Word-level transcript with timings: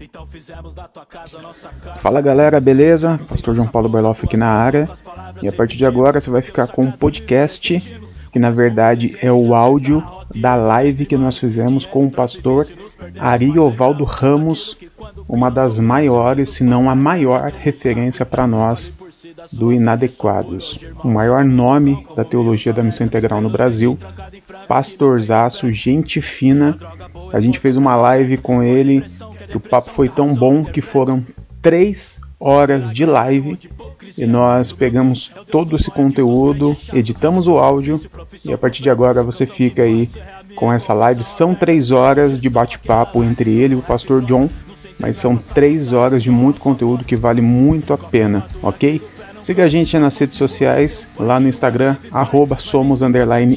Então 0.00 0.26
Fala 2.00 2.22
galera, 2.22 2.58
beleza? 2.58 3.20
Pastor 3.28 3.54
João 3.54 3.68
Paulo 3.68 3.88
Berloff 3.88 4.24
aqui 4.24 4.36
na 4.36 4.48
área. 4.48 4.88
E 5.42 5.48
a 5.48 5.52
partir 5.52 5.76
de 5.76 5.84
agora 5.84 6.18
você 6.18 6.30
vai 6.30 6.40
ficar 6.40 6.68
com 6.68 6.84
um 6.84 6.90
podcast, 6.90 8.00
que 8.32 8.38
na 8.38 8.50
verdade 8.50 9.18
é 9.20 9.30
o 9.30 9.54
áudio 9.54 10.02
da 10.34 10.54
live 10.56 11.04
que 11.04 11.18
nós 11.18 11.36
fizemos 11.36 11.84
com 11.84 12.06
o 12.06 12.10
pastor 12.10 12.66
Ariovaldo 13.18 14.04
Ramos, 14.04 14.76
uma 15.30 15.50
das 15.50 15.78
maiores, 15.78 16.50
se 16.50 16.64
não 16.64 16.90
a 16.90 16.94
maior 16.94 17.50
referência 17.52 18.26
para 18.26 18.46
nós 18.46 18.92
do 19.52 19.72
Inadequados, 19.72 20.84
o 21.04 21.08
maior 21.08 21.44
nome 21.44 22.06
da 22.16 22.24
teologia 22.24 22.72
da 22.72 22.82
missão 22.82 23.06
integral 23.06 23.40
no 23.40 23.50
Brasil, 23.50 23.98
pastorzaço, 24.66 25.70
gente 25.72 26.20
fina. 26.20 26.78
A 27.32 27.40
gente 27.40 27.58
fez 27.58 27.76
uma 27.76 27.96
live 27.96 28.36
com 28.38 28.62
ele 28.62 29.04
o 29.54 29.60
papo 29.60 29.90
foi 29.90 30.08
tão 30.08 30.34
bom 30.34 30.64
que 30.64 30.80
foram 30.80 31.24
três 31.60 32.20
horas 32.38 32.90
de 32.90 33.04
live 33.04 33.58
e 34.16 34.26
nós 34.26 34.72
pegamos 34.72 35.30
todo 35.50 35.76
esse 35.76 35.90
conteúdo, 35.90 36.76
editamos 36.92 37.46
o 37.46 37.58
áudio 37.58 38.00
e 38.44 38.52
a 38.52 38.58
partir 38.58 38.82
de 38.82 38.90
agora 38.90 39.22
você 39.22 39.44
fica 39.44 39.82
aí 39.82 40.08
com 40.54 40.72
essa 40.72 40.92
live. 40.92 41.22
São 41.22 41.54
três 41.54 41.90
horas 41.90 42.40
de 42.40 42.48
bate-papo 42.48 43.22
entre 43.22 43.50
ele 43.50 43.74
e 43.74 43.78
o 43.78 43.82
pastor 43.82 44.22
John, 44.22 44.48
mas 45.00 45.16
são 45.16 45.36
três 45.36 45.92
horas 45.92 46.22
de 46.22 46.30
muito 46.30 46.60
conteúdo 46.60 47.04
que 47.04 47.16
vale 47.16 47.40
muito 47.40 47.92
a 47.92 47.98
pena, 47.98 48.46
ok? 48.62 49.02
Siga 49.40 49.64
a 49.64 49.68
gente 49.68 49.98
nas 49.98 50.18
redes 50.18 50.36
sociais, 50.36 51.08
lá 51.18 51.40
no 51.40 51.48
Instagram, 51.48 51.96
arroba 52.12 52.58
somos 52.58 53.00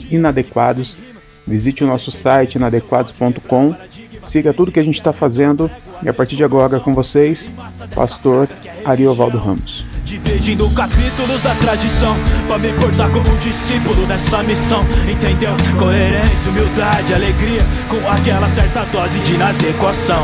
inadequados. 0.09 0.97
Visite 1.45 1.83
o 1.83 1.87
nosso 1.87 2.09
site 2.09 2.55
inadequados.com 2.55 3.75
Siga 4.23 4.53
tudo 4.53 4.71
que 4.71 4.79
a 4.79 4.83
gente 4.83 4.95
está 4.95 5.11
fazendo 5.11 5.69
e 6.01 6.07
a 6.07 6.13
partir 6.13 6.37
de 6.37 6.43
agora 6.43 6.79
com 6.79 6.93
vocês, 6.93 7.51
Pastor 7.93 8.47
Ariovaldo 8.85 9.37
Ramos. 9.37 9.92
Dividindo 10.13 10.69
capítulos 10.75 11.41
da 11.41 11.55
tradição 11.55 12.13
Pra 12.45 12.59
me 12.59 12.71
portar 12.73 13.11
como 13.11 13.27
um 13.27 13.37
discípulo 13.39 14.05
nessa 14.05 14.43
missão 14.43 14.83
Entendeu? 15.09 15.57
Coerência, 15.79 16.51
humildade, 16.51 17.13
alegria 17.15 17.61
Com 17.89 17.97
aquela 18.07 18.47
certa 18.47 18.85
dose 18.85 19.17
de 19.23 19.33
inadequação 19.33 20.23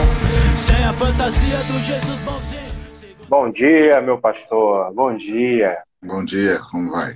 Sem 0.56 0.84
a 0.86 0.94
fantasia 0.94 1.58
do 1.66 1.82
Jesus 1.82 2.20
bonzinho 2.20 2.70
Bom 3.28 3.52
dia, 3.52 4.00
meu 4.02 4.20
pastor. 4.20 4.94
Bom 4.94 5.16
dia. 5.16 5.84
Bom 6.04 6.24
dia, 6.24 6.60
como 6.72 6.92
vai? 6.92 7.14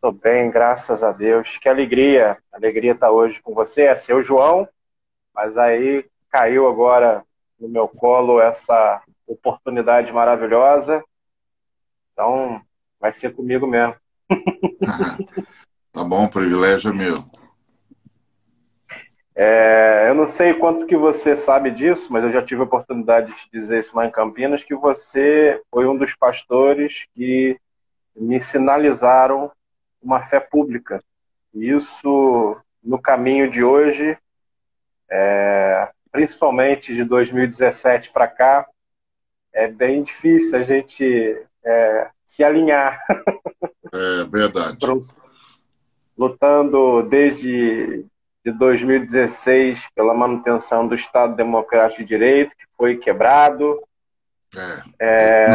Tô 0.00 0.10
bem, 0.10 0.50
graças 0.50 1.02
a 1.02 1.12
Deus. 1.12 1.58
Que 1.58 1.68
alegria. 1.68 2.38
Alegria 2.52 2.92
estar 2.92 3.10
hoje 3.10 3.40
com 3.42 3.54
você. 3.54 3.82
É 3.82 3.96
seu 3.96 4.22
João 4.22 4.68
mas 5.34 5.56
aí 5.56 6.04
caiu 6.30 6.68
agora 6.68 7.24
no 7.58 7.68
meu 7.68 7.88
colo 7.88 8.40
essa 8.40 9.02
oportunidade 9.26 10.12
maravilhosa. 10.12 11.02
Então, 12.22 12.62
vai 13.00 13.12
ser 13.12 13.34
comigo 13.34 13.66
mesmo. 13.66 13.96
tá 15.92 16.04
bom, 16.04 16.28
privilégio 16.28 16.92
é 16.92 16.94
meu. 16.94 17.14
É, 19.34 20.06
eu 20.08 20.14
não 20.14 20.24
sei 20.24 20.54
quanto 20.54 20.86
que 20.86 20.96
você 20.96 21.34
sabe 21.34 21.72
disso, 21.72 22.12
mas 22.12 22.22
eu 22.22 22.30
já 22.30 22.40
tive 22.40 22.60
a 22.60 22.64
oportunidade 22.64 23.32
de 23.32 23.40
te 23.40 23.50
dizer 23.52 23.80
isso 23.80 23.96
lá 23.96 24.06
em 24.06 24.10
Campinas, 24.12 24.62
que 24.62 24.74
você 24.76 25.60
foi 25.68 25.84
um 25.88 25.96
dos 25.96 26.14
pastores 26.14 27.06
que 27.12 27.58
me 28.14 28.38
sinalizaram 28.38 29.50
uma 30.00 30.20
fé 30.20 30.38
pública. 30.38 31.00
Isso, 31.52 32.56
no 32.84 33.02
caminho 33.02 33.50
de 33.50 33.64
hoje, 33.64 34.16
é, 35.10 35.90
principalmente 36.12 36.94
de 36.94 37.02
2017 37.02 38.12
para 38.12 38.28
cá, 38.28 38.68
é 39.52 39.66
bem 39.66 40.04
difícil 40.04 40.56
a 40.56 40.62
gente 40.62 41.44
é, 41.64 42.10
se 42.24 42.42
alinhar. 42.42 42.98
É 43.92 44.24
verdade. 44.24 44.78
Lutando 46.16 47.02
desde 47.02 48.06
de 48.44 48.50
2016 48.50 49.88
pela 49.94 50.14
manutenção 50.14 50.86
do 50.86 50.94
Estado 50.94 51.36
Democrático 51.36 52.02
de 52.02 52.08
Direito, 52.08 52.56
que 52.56 52.64
foi 52.76 52.96
quebrado. 52.96 53.80
É. 54.54 54.82
É, 55.00 55.46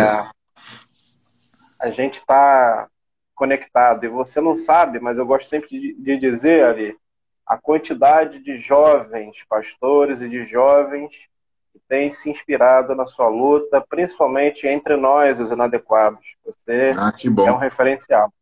a 1.79 1.91
gente 1.91 2.16
está 2.16 2.88
conectado. 3.35 4.06
E 4.06 4.09
você 4.09 4.40
não 4.40 4.56
sabe, 4.56 5.00
mas 5.00 5.19
eu 5.19 5.25
gosto 5.25 5.50
sempre 5.50 5.69
de, 5.69 5.94
de 5.96 6.17
dizer, 6.17 6.63
ali, 6.63 6.97
a 7.46 7.57
quantidade 7.57 8.40
de 8.40 8.57
jovens 8.57 9.46
pastores 9.47 10.22
e 10.22 10.29
de 10.29 10.44
jovens 10.44 11.28
que 11.77 11.81
têm 11.88 12.11
se 12.11 12.29
inspirado 12.29 12.95
na 12.95 13.05
sua 13.05 13.27
luta, 13.27 13.83
principalmente 13.88 14.67
entre 14.67 14.95
nós, 14.95 15.39
os 15.39 15.51
inadequados. 15.51 16.35
Você 16.45 16.91
ah, 16.97 17.13
é 17.45 17.51
um 17.51 17.57
referencial. 17.57 18.33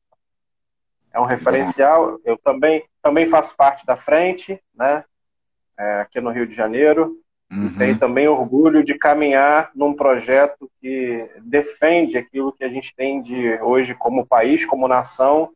É 1.13 1.19
um 1.19 1.25
referencial. 1.25 2.19
Eu 2.24 2.38
também, 2.38 2.84
também 3.01 3.28
faço 3.28 3.56
parte 3.56 3.85
da 3.85 3.95
frente, 3.95 4.62
né? 4.74 5.03
É, 5.78 6.01
aqui 6.01 6.22
no 6.22 6.31
Rio 6.31 6.47
de 6.47 6.56
Janeiro. 6.56 7.18
Uhum. 7.51 7.68
E 7.68 7.78
tenho 7.78 8.00
também 8.00 8.28
orgulho 8.28 8.84
de 8.84 8.95
caminhar 8.95 9.72
num 9.75 9.94
projeto 9.94 10.69
que 10.81 11.29
defende 11.41 12.18
aquilo 12.18 12.53
que 12.53 12.63
a 12.63 12.69
gente 12.69 12.95
tem 12.95 13.22
de 13.22 13.59
hoje 13.62 13.94
como 13.94 14.25
país, 14.25 14.66
como 14.66 14.88
nação, 14.88 15.51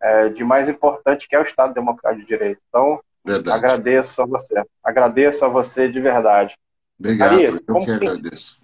é, 0.00 0.28
de 0.28 0.44
mais 0.44 0.68
importante 0.68 1.28
que 1.28 1.34
é 1.34 1.38
o 1.38 1.44
Estado 1.44 1.72
Democrático 1.72 2.22
de 2.22 2.28
Direito. 2.28 2.60
Então, 2.68 3.00
verdade. 3.24 3.56
agradeço 3.56 4.20
a 4.20 4.26
você. 4.26 4.62
Agradeço 4.82 5.44
a 5.44 5.48
você 5.48 5.88
de 5.88 6.00
verdade. 6.00 6.56
Obrigado, 6.98 7.34
Ari, 7.34 7.44
eu 7.44 7.84
que 7.84 7.90
agradeço. 7.90 8.60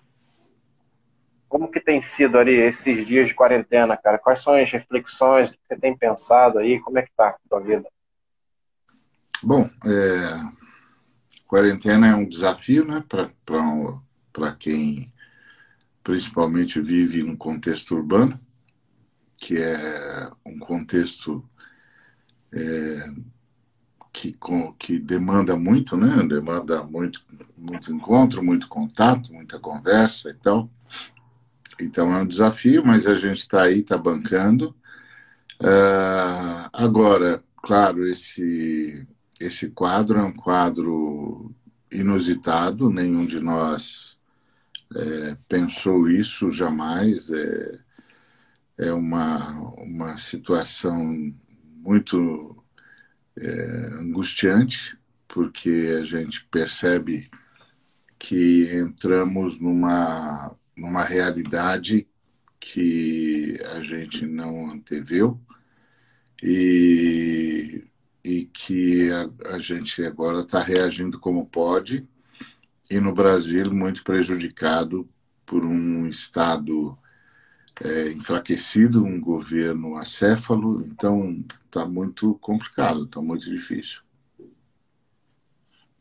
como 1.49 1.71
que 1.71 1.81
tem 1.81 2.01
sido 2.01 2.39
ali 2.39 2.55
esses 2.55 3.07
dias 3.07 3.29
de 3.29 3.35
quarentena, 3.35 3.97
cara? 3.97 4.19
Quais 4.19 4.41
são 4.41 4.55
as 4.55 4.71
reflexões 4.71 5.51
que 5.51 5.59
você 5.69 5.77
tem 5.77 5.97
pensado 5.97 6.59
aí? 6.59 6.81
Como 6.81 6.99
é 6.99 7.03
que 7.03 7.11
tá 7.17 7.29
a 7.29 7.37
tua 7.49 7.61
vida? 7.61 7.89
Bom, 9.43 9.69
é... 9.85 11.41
quarentena 11.47 12.09
é 12.09 12.15
um 12.15 12.29
desafio, 12.29 12.85
né, 12.85 13.05
para 14.33 14.53
quem 14.57 15.13
principalmente 16.03 16.81
vive 16.81 17.23
no 17.23 17.37
contexto 17.37 17.95
urbano 17.95 18.39
que 19.39 19.57
é 19.57 20.31
um 20.45 20.59
contexto 20.59 21.49
é, 22.53 23.07
que, 24.13 24.33
com, 24.33 24.73
que 24.75 24.99
demanda 24.99 25.57
muito, 25.57 25.97
né? 25.97 26.23
Demanda 26.27 26.83
muito, 26.83 27.25
muito 27.57 27.93
encontro, 27.93 28.43
muito 28.43 28.69
contato, 28.69 29.33
muita 29.33 29.59
conversa 29.59 30.31
e 30.31 30.35
tal. 30.35 30.71
Então 31.81 32.13
é 32.13 32.23
um 32.23 32.27
desafio, 32.27 32.85
mas 32.85 33.07
a 33.07 33.15
gente 33.15 33.39
está 33.39 33.63
aí, 33.63 33.81
está 33.81 33.97
bancando. 33.97 34.75
Uh, 35.61 36.69
agora, 36.73 37.43
claro, 37.63 38.07
esse, 38.07 39.07
esse 39.41 39.71
quadro 39.71 40.19
é 40.19 40.23
um 40.23 40.33
quadro 40.33 41.55
inusitado, 41.91 42.91
nenhum 42.91 43.25
de 43.25 43.41
nós 43.41 44.19
é, 44.95 45.37
pensou 45.49 46.09
isso 46.09 46.51
jamais. 46.51 47.31
É, 47.31 47.79
é 48.79 48.93
uma, 48.93 49.61
uma 49.79 50.17
situação 50.17 51.33
muito 51.83 52.57
é, 53.41 53.95
angustiante, 54.01 54.99
porque 55.27 55.97
a 56.01 56.05
gente 56.05 56.45
percebe 56.51 57.31
que 58.19 58.69
entramos 58.73 59.59
numa, 59.61 60.57
numa 60.77 61.05
realidade 61.05 62.09
que 62.59 63.57
a 63.75 63.81
gente 63.81 64.27
não 64.27 64.71
anteveu 64.71 65.41
e, 66.43 67.85
e 68.25 68.45
que 68.47 69.11
a, 69.11 69.55
a 69.55 69.59
gente 69.59 70.05
agora 70.05 70.41
está 70.41 70.61
reagindo 70.61 71.19
como 71.19 71.47
pode, 71.47 72.07
e 72.91 72.99
no 72.99 73.13
Brasil 73.13 73.73
muito 73.73 74.03
prejudicado 74.03 75.09
por 75.45 75.65
um 75.65 76.07
Estado 76.07 76.99
é, 77.85 78.11
enfraquecido, 78.13 79.05
um 79.05 79.21
governo 79.21 79.97
acéfalo, 79.97 80.83
então 80.87 81.45
está 81.65 81.85
muito 81.87 82.35
complicado, 82.41 83.05
está 83.05 83.21
muito 83.21 83.45
difícil. 83.51 84.01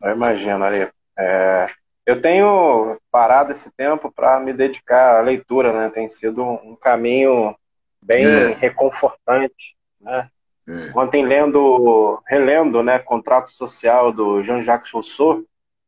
Eu 0.02 0.12
imagino, 0.12 0.64
Ari. 0.64 0.90
É, 1.18 1.68
eu 2.06 2.22
tenho 2.22 2.98
parado 3.12 3.52
esse 3.52 3.70
tempo 3.72 4.12
para 4.12 4.40
me 4.40 4.54
dedicar 4.54 5.18
à 5.18 5.22
leitura, 5.22 5.74
né? 5.74 5.90
Tem 5.90 6.08
sido 6.08 6.44
um 6.44 6.76
caminho 6.76 7.56
bem 8.02 8.26
é. 8.26 8.54
reconfortante, 8.54 9.76
né? 10.00 10.30
É. 10.68 10.92
Ontem 10.98 11.26
lendo, 11.26 12.22
relendo, 12.28 12.84
né, 12.84 13.00
Contrato 13.00 13.52
Social 13.52 14.12
do 14.12 14.44
Jean-Jacques 14.44 14.92
Rousseau, 14.92 15.46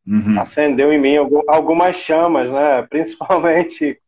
uhum. 0.08 0.40
acendeu 0.40 0.92
em 0.94 1.00
mim 1.00 1.18
algumas 1.48 1.98
chamas, 1.98 2.50
né? 2.50 2.82
Principalmente 2.90 4.00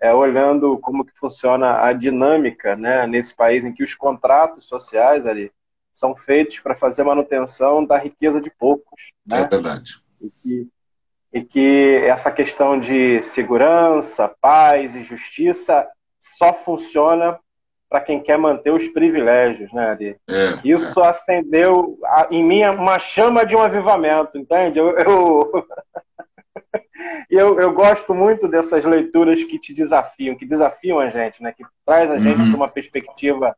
é, 0.00 0.12
olhando 0.12 0.78
como 0.78 1.04
que 1.04 1.16
funciona 1.18 1.82
a 1.82 1.92
dinâmica 1.92 2.76
né, 2.76 3.06
nesse 3.06 3.34
país 3.34 3.64
em 3.64 3.72
que 3.72 3.82
os 3.82 3.94
contratos 3.94 4.66
sociais 4.66 5.26
ali 5.26 5.50
são 5.92 6.14
feitos 6.14 6.58
para 6.58 6.74
fazer 6.74 7.04
manutenção 7.04 7.84
da 7.84 7.96
riqueza 7.96 8.40
de 8.40 8.50
poucos. 8.50 9.12
Né? 9.24 9.42
É 9.42 9.48
verdade. 9.48 10.02
E 10.20 10.28
que, 10.30 10.68
e 11.32 11.44
que 11.44 12.02
essa 12.04 12.30
questão 12.30 12.78
de 12.78 13.22
segurança, 13.22 14.28
paz 14.40 14.96
e 14.96 15.02
justiça 15.02 15.86
só 16.18 16.52
funciona 16.52 17.38
para 17.88 18.00
quem 18.00 18.20
quer 18.20 18.36
manter 18.36 18.72
os 18.72 18.88
privilégios, 18.88 19.72
né, 19.72 19.86
Ari? 19.90 20.16
É, 20.28 20.68
Isso 20.68 21.00
é. 21.00 21.08
acendeu 21.08 21.96
em 22.28 22.42
mim 22.42 22.64
uma 22.64 22.98
chama 22.98 23.46
de 23.46 23.54
um 23.54 23.60
avivamento, 23.60 24.36
entende? 24.36 24.80
Eu, 24.80 24.98
eu... 24.98 25.66
eu, 27.30 27.58
eu, 27.60 27.72
gosto 27.72 28.14
muito 28.14 28.46
dessas 28.46 28.84
leituras 28.84 29.42
que 29.44 29.58
te 29.58 29.72
desafiam, 29.72 30.34
que 30.36 30.46
desafiam 30.46 31.00
a 31.00 31.10
gente, 31.10 31.42
né? 31.42 31.52
Que 31.52 31.64
traz 31.84 32.10
a 32.10 32.18
gente 32.18 32.40
uhum. 32.40 32.50
para 32.50 32.56
uma 32.56 32.68
perspectiva. 32.68 33.56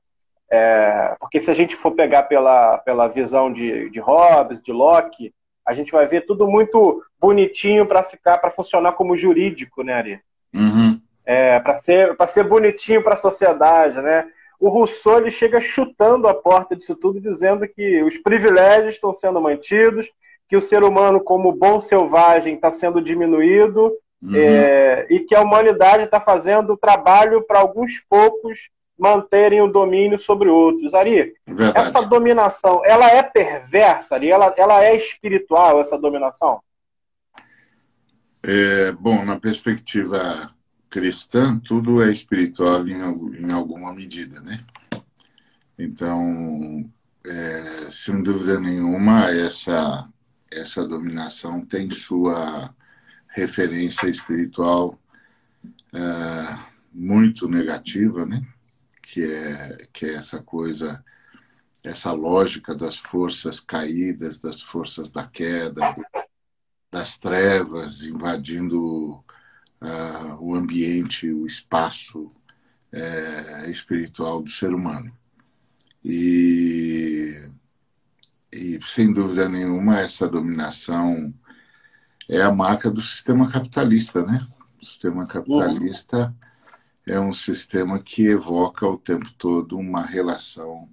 É... 0.48 1.16
porque 1.18 1.40
se 1.40 1.50
a 1.50 1.54
gente 1.54 1.74
for 1.74 1.90
pegar 1.90 2.22
pela, 2.24 2.78
pela 2.78 3.08
visão 3.08 3.52
de, 3.52 3.90
de 3.90 3.98
Hobbes, 3.98 4.62
de 4.62 4.70
Locke, 4.72 5.34
a 5.66 5.72
gente 5.72 5.90
vai 5.90 6.06
ver 6.06 6.20
tudo 6.24 6.46
muito 6.46 7.02
bonitinho 7.18 7.84
para 7.84 8.04
ficar, 8.04 8.38
para 8.38 8.52
funcionar 8.52 8.92
como 8.92 9.16
jurídico, 9.16 9.82
né, 9.82 9.94
Ari? 9.94 10.20
Uhum 10.54 11.00
é, 11.26 11.58
para 11.58 11.76
ser, 11.76 12.16
ser 12.28 12.44
bonitinho 12.44 13.02
para 13.02 13.14
a 13.14 13.18
sociedade, 13.18 14.00
né? 14.00 14.28
O 14.60 14.68
Rousseau 14.68 15.18
ele 15.18 15.30
chega 15.30 15.60
chutando 15.60 16.28
a 16.28 16.32
porta 16.32 16.76
disso 16.76 16.94
tudo, 16.94 17.20
dizendo 17.20 17.68
que 17.68 18.02
os 18.04 18.16
privilégios 18.18 18.94
estão 18.94 19.12
sendo 19.12 19.40
mantidos, 19.40 20.08
que 20.48 20.56
o 20.56 20.62
ser 20.62 20.82
humano, 20.82 21.20
como 21.20 21.52
bom 21.52 21.80
selvagem, 21.80 22.54
está 22.54 22.70
sendo 22.70 23.00
diminuído 23.00 23.92
uhum. 24.22 24.34
é, 24.34 25.06
e 25.10 25.20
que 25.20 25.34
a 25.34 25.42
humanidade 25.42 26.04
está 26.04 26.20
fazendo 26.20 26.74
o 26.74 26.76
trabalho 26.76 27.42
para 27.42 27.60
alguns 27.60 28.00
poucos 28.08 28.70
manterem 28.98 29.60
o 29.60 29.70
domínio 29.70 30.18
sobre 30.18 30.48
outros. 30.48 30.94
Ari, 30.94 31.34
Verdade. 31.46 31.78
essa 31.78 32.00
dominação, 32.02 32.82
ela 32.84 33.10
é 33.10 33.22
perversa, 33.22 34.14
Ari? 34.14 34.30
Ela, 34.30 34.54
ela 34.56 34.82
é 34.82 34.96
espiritual, 34.96 35.80
essa 35.80 35.98
dominação? 35.98 36.60
É, 38.42 38.92
bom, 38.92 39.24
na 39.24 39.38
perspectiva 39.38 40.50
cristã, 40.88 41.58
tudo 41.58 42.02
é 42.02 42.10
espiritual 42.10 42.86
em, 42.86 42.94
em 43.40 43.52
alguma 43.52 43.92
medida, 43.92 44.40
né? 44.40 44.60
Então, 45.78 46.88
é, 47.26 47.88
sem 47.90 48.22
dúvida 48.22 48.58
nenhuma, 48.58 49.30
essa, 49.30 50.08
essa 50.50 50.86
dominação 50.86 51.64
tem 51.64 51.90
sua 51.90 52.74
referência 53.28 54.08
espiritual 54.08 54.98
é, 55.92 56.58
muito 56.92 57.48
negativa, 57.48 58.24
né? 58.24 58.40
Que 59.02 59.24
é, 59.24 59.86
que 59.92 60.06
é 60.06 60.14
essa 60.14 60.42
coisa, 60.42 61.04
essa 61.84 62.12
lógica 62.12 62.74
das 62.74 62.96
forças 62.96 63.60
caídas, 63.60 64.40
das 64.40 64.60
forças 64.60 65.10
da 65.10 65.26
queda, 65.26 65.94
das 66.90 67.18
trevas 67.18 68.02
invadindo 68.02 69.12
uh, 69.80 70.36
o 70.40 70.54
ambiente, 70.54 71.30
o 71.30 71.46
espaço 71.46 72.32
é, 72.90 73.70
espiritual 73.70 74.42
do 74.42 74.50
ser 74.50 74.72
humano. 74.72 75.16
E, 76.04 77.45
e, 78.56 78.80
sem 78.82 79.12
dúvida 79.12 79.48
nenhuma, 79.48 80.00
essa 80.00 80.26
dominação 80.26 81.32
é 82.28 82.40
a 82.40 82.52
marca 82.52 82.90
do 82.90 83.00
sistema 83.00 83.50
capitalista, 83.50 84.24
né? 84.24 84.46
O 84.80 84.84
sistema 84.84 85.26
capitalista 85.26 86.34
uhum. 87.06 87.14
é 87.14 87.20
um 87.20 87.32
sistema 87.32 87.98
que 87.98 88.26
evoca 88.26 88.86
o 88.86 88.98
tempo 88.98 89.30
todo 89.38 89.78
uma 89.78 90.04
relação 90.04 90.88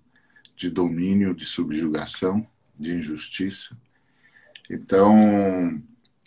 de 0.56 0.70
domínio, 0.70 1.34
de 1.34 1.46
subjugação, 1.46 2.46
de 2.80 2.96
injustiça. 2.96 3.76
Então, 4.70 5.82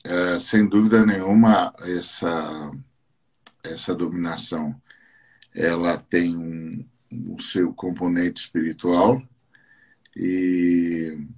é, 0.04 0.38
sem 0.38 0.66
dúvida 0.68 1.04
nenhuma, 1.04 1.74
essa, 1.80 2.72
essa 3.62 3.94
dominação 3.94 4.74
ela 5.54 5.96
tem 5.96 6.36
um, 6.36 6.86
o 7.34 7.40
seu 7.40 7.72
componente 7.72 8.40
espiritual 8.40 9.22
e, 10.16 11.28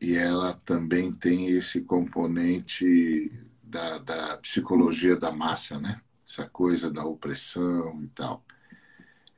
e 0.00 0.14
ela 0.16 0.54
também 0.64 1.12
tem 1.12 1.46
esse 1.50 1.82
componente 1.82 3.32
da, 3.62 3.98
da 3.98 4.36
psicologia 4.38 5.16
da 5.16 5.30
massa, 5.30 5.78
né? 5.78 6.00
Essa 6.26 6.48
coisa 6.48 6.90
da 6.90 7.04
opressão 7.04 8.02
e 8.02 8.08
tal. 8.08 8.44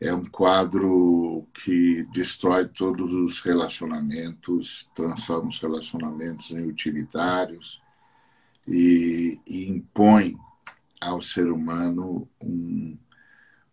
É 0.00 0.14
um 0.14 0.24
quadro 0.24 1.46
que 1.52 2.04
destrói 2.12 2.66
todos 2.66 3.12
os 3.12 3.40
relacionamentos, 3.40 4.88
transforma 4.94 5.48
os 5.50 5.60
relacionamentos 5.60 6.50
em 6.50 6.66
utilitários, 6.66 7.82
e, 8.66 9.38
e 9.46 9.68
impõe 9.68 10.38
ao 11.00 11.20
ser 11.20 11.50
humano 11.50 12.28
um, 12.40 12.96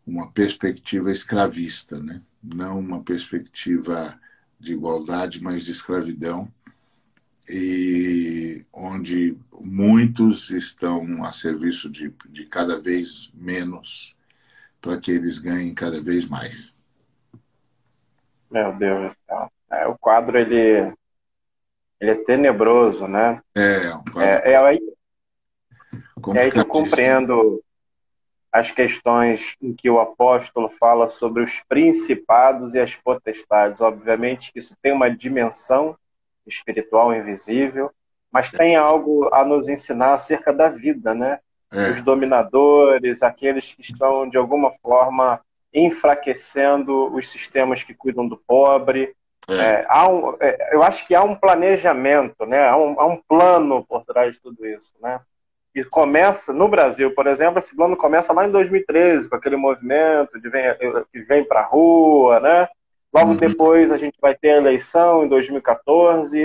uma 0.06 0.30
perspectiva 0.32 1.12
escravista, 1.12 2.02
né? 2.02 2.22
não 2.44 2.80
uma 2.80 3.02
perspectiva 3.02 4.20
de 4.62 4.74
igualdade, 4.74 5.44
mas 5.44 5.64
de 5.64 5.72
escravidão, 5.72 6.48
e 7.50 8.64
onde 8.72 9.36
muitos 9.60 10.52
estão 10.52 11.26
a 11.26 11.32
serviço 11.32 11.90
de, 11.90 12.14
de 12.30 12.46
cada 12.46 12.80
vez 12.80 13.32
menos 13.34 14.16
para 14.80 14.98
que 15.00 15.12
eles 15.12 15.40
ganhem 15.40 15.74
cada 15.74 16.00
vez 16.02 16.26
mais. 16.26 16.74
Meu 18.50 18.72
Deus 18.78 19.10
do 19.10 19.20
céu. 19.26 19.52
É, 19.72 19.88
o 19.88 19.98
quadro 19.98 20.38
ele 20.38 20.94
ele 22.00 22.12
é 22.12 22.16
tenebroso, 22.16 23.08
né? 23.08 23.42
É, 23.56 23.94
um 23.96 24.22
é, 24.22 24.52
é, 24.52 24.56
aí, 24.58 24.80
é 26.36 26.40
aí 26.40 26.52
que 26.52 26.60
eu 26.60 26.66
compreendo 26.66 27.64
as 28.52 28.70
questões 28.70 29.56
em 29.62 29.74
que 29.74 29.90
o 29.90 30.00
apóstolo 30.00 30.70
fala 30.70 31.10
sobre 31.10 31.44
os 31.44 31.62
principados 31.70 32.74
e 32.74 32.80
as 32.80 32.96
potestades. 32.96 33.80
Obviamente, 33.80 34.52
isso 34.54 34.76
tem 34.82 34.92
uma 34.92 35.10
dimensão 35.10 35.96
espiritual 36.46 37.14
invisível, 37.14 37.92
mas 38.32 38.50
tem 38.50 38.76
algo 38.76 39.30
a 39.34 39.46
nos 39.46 39.70
ensinar 39.70 40.16
acerca 40.16 40.52
da 40.52 40.68
vida, 40.68 41.14
né? 41.14 41.40
É. 41.72 41.92
Os 41.92 42.02
dominadores, 42.02 43.24
aqueles 43.24 43.74
que 43.74 43.82
estão, 43.82 44.28
de 44.28 44.38
alguma 44.38 44.72
forma, 44.82 45.40
enfraquecendo 45.74 47.14
os 47.16 47.30
sistemas 47.30 47.82
que 47.82 47.94
cuidam 47.94 48.28
do 48.28 48.36
pobre, 48.36 49.16
é. 49.50 49.54
É, 49.54 49.86
há 49.90 50.08
um, 50.08 50.36
é, 50.40 50.70
eu 50.74 50.84
acho 50.84 51.06
que 51.08 51.16
há 51.16 51.24
um 51.24 51.36
planejamento, 51.36 52.46
né? 52.46 52.68
há, 52.68 52.78
um, 52.78 53.00
há 53.00 53.06
um 53.06 53.18
plano 53.18 53.84
por 53.86 54.04
trás 54.06 54.36
de 54.36 54.42
tudo 54.42 54.66
isso. 54.66 54.94
Né? 55.02 55.20
E 55.74 55.84
começa, 55.86 56.52
no 56.52 56.68
Brasil, 56.68 57.14
por 57.16 57.28
exemplo, 57.28 57.60
esse 57.60 57.76
plano 57.76 57.96
começa 57.96 58.34
lá 58.34 58.46
em 58.46 58.52
2013, 58.52 59.30
com 59.30 59.36
aquele 59.36 59.56
movimento 59.56 60.40
de 60.40 60.50
vem, 60.50 60.64
que 61.12 61.22
vem 61.22 61.44
para 61.44 61.62
a 61.62 61.66
rua, 61.66 62.40
né? 62.40 62.68
Logo 63.14 63.32
uhum. 63.32 63.38
depois 63.38 63.92
a 63.92 63.98
gente 63.98 64.18
vai 64.22 64.36
ter 64.36 64.52
a 64.52 64.58
eleição 64.58 65.24
em 65.24 65.30
2014, 65.30 66.44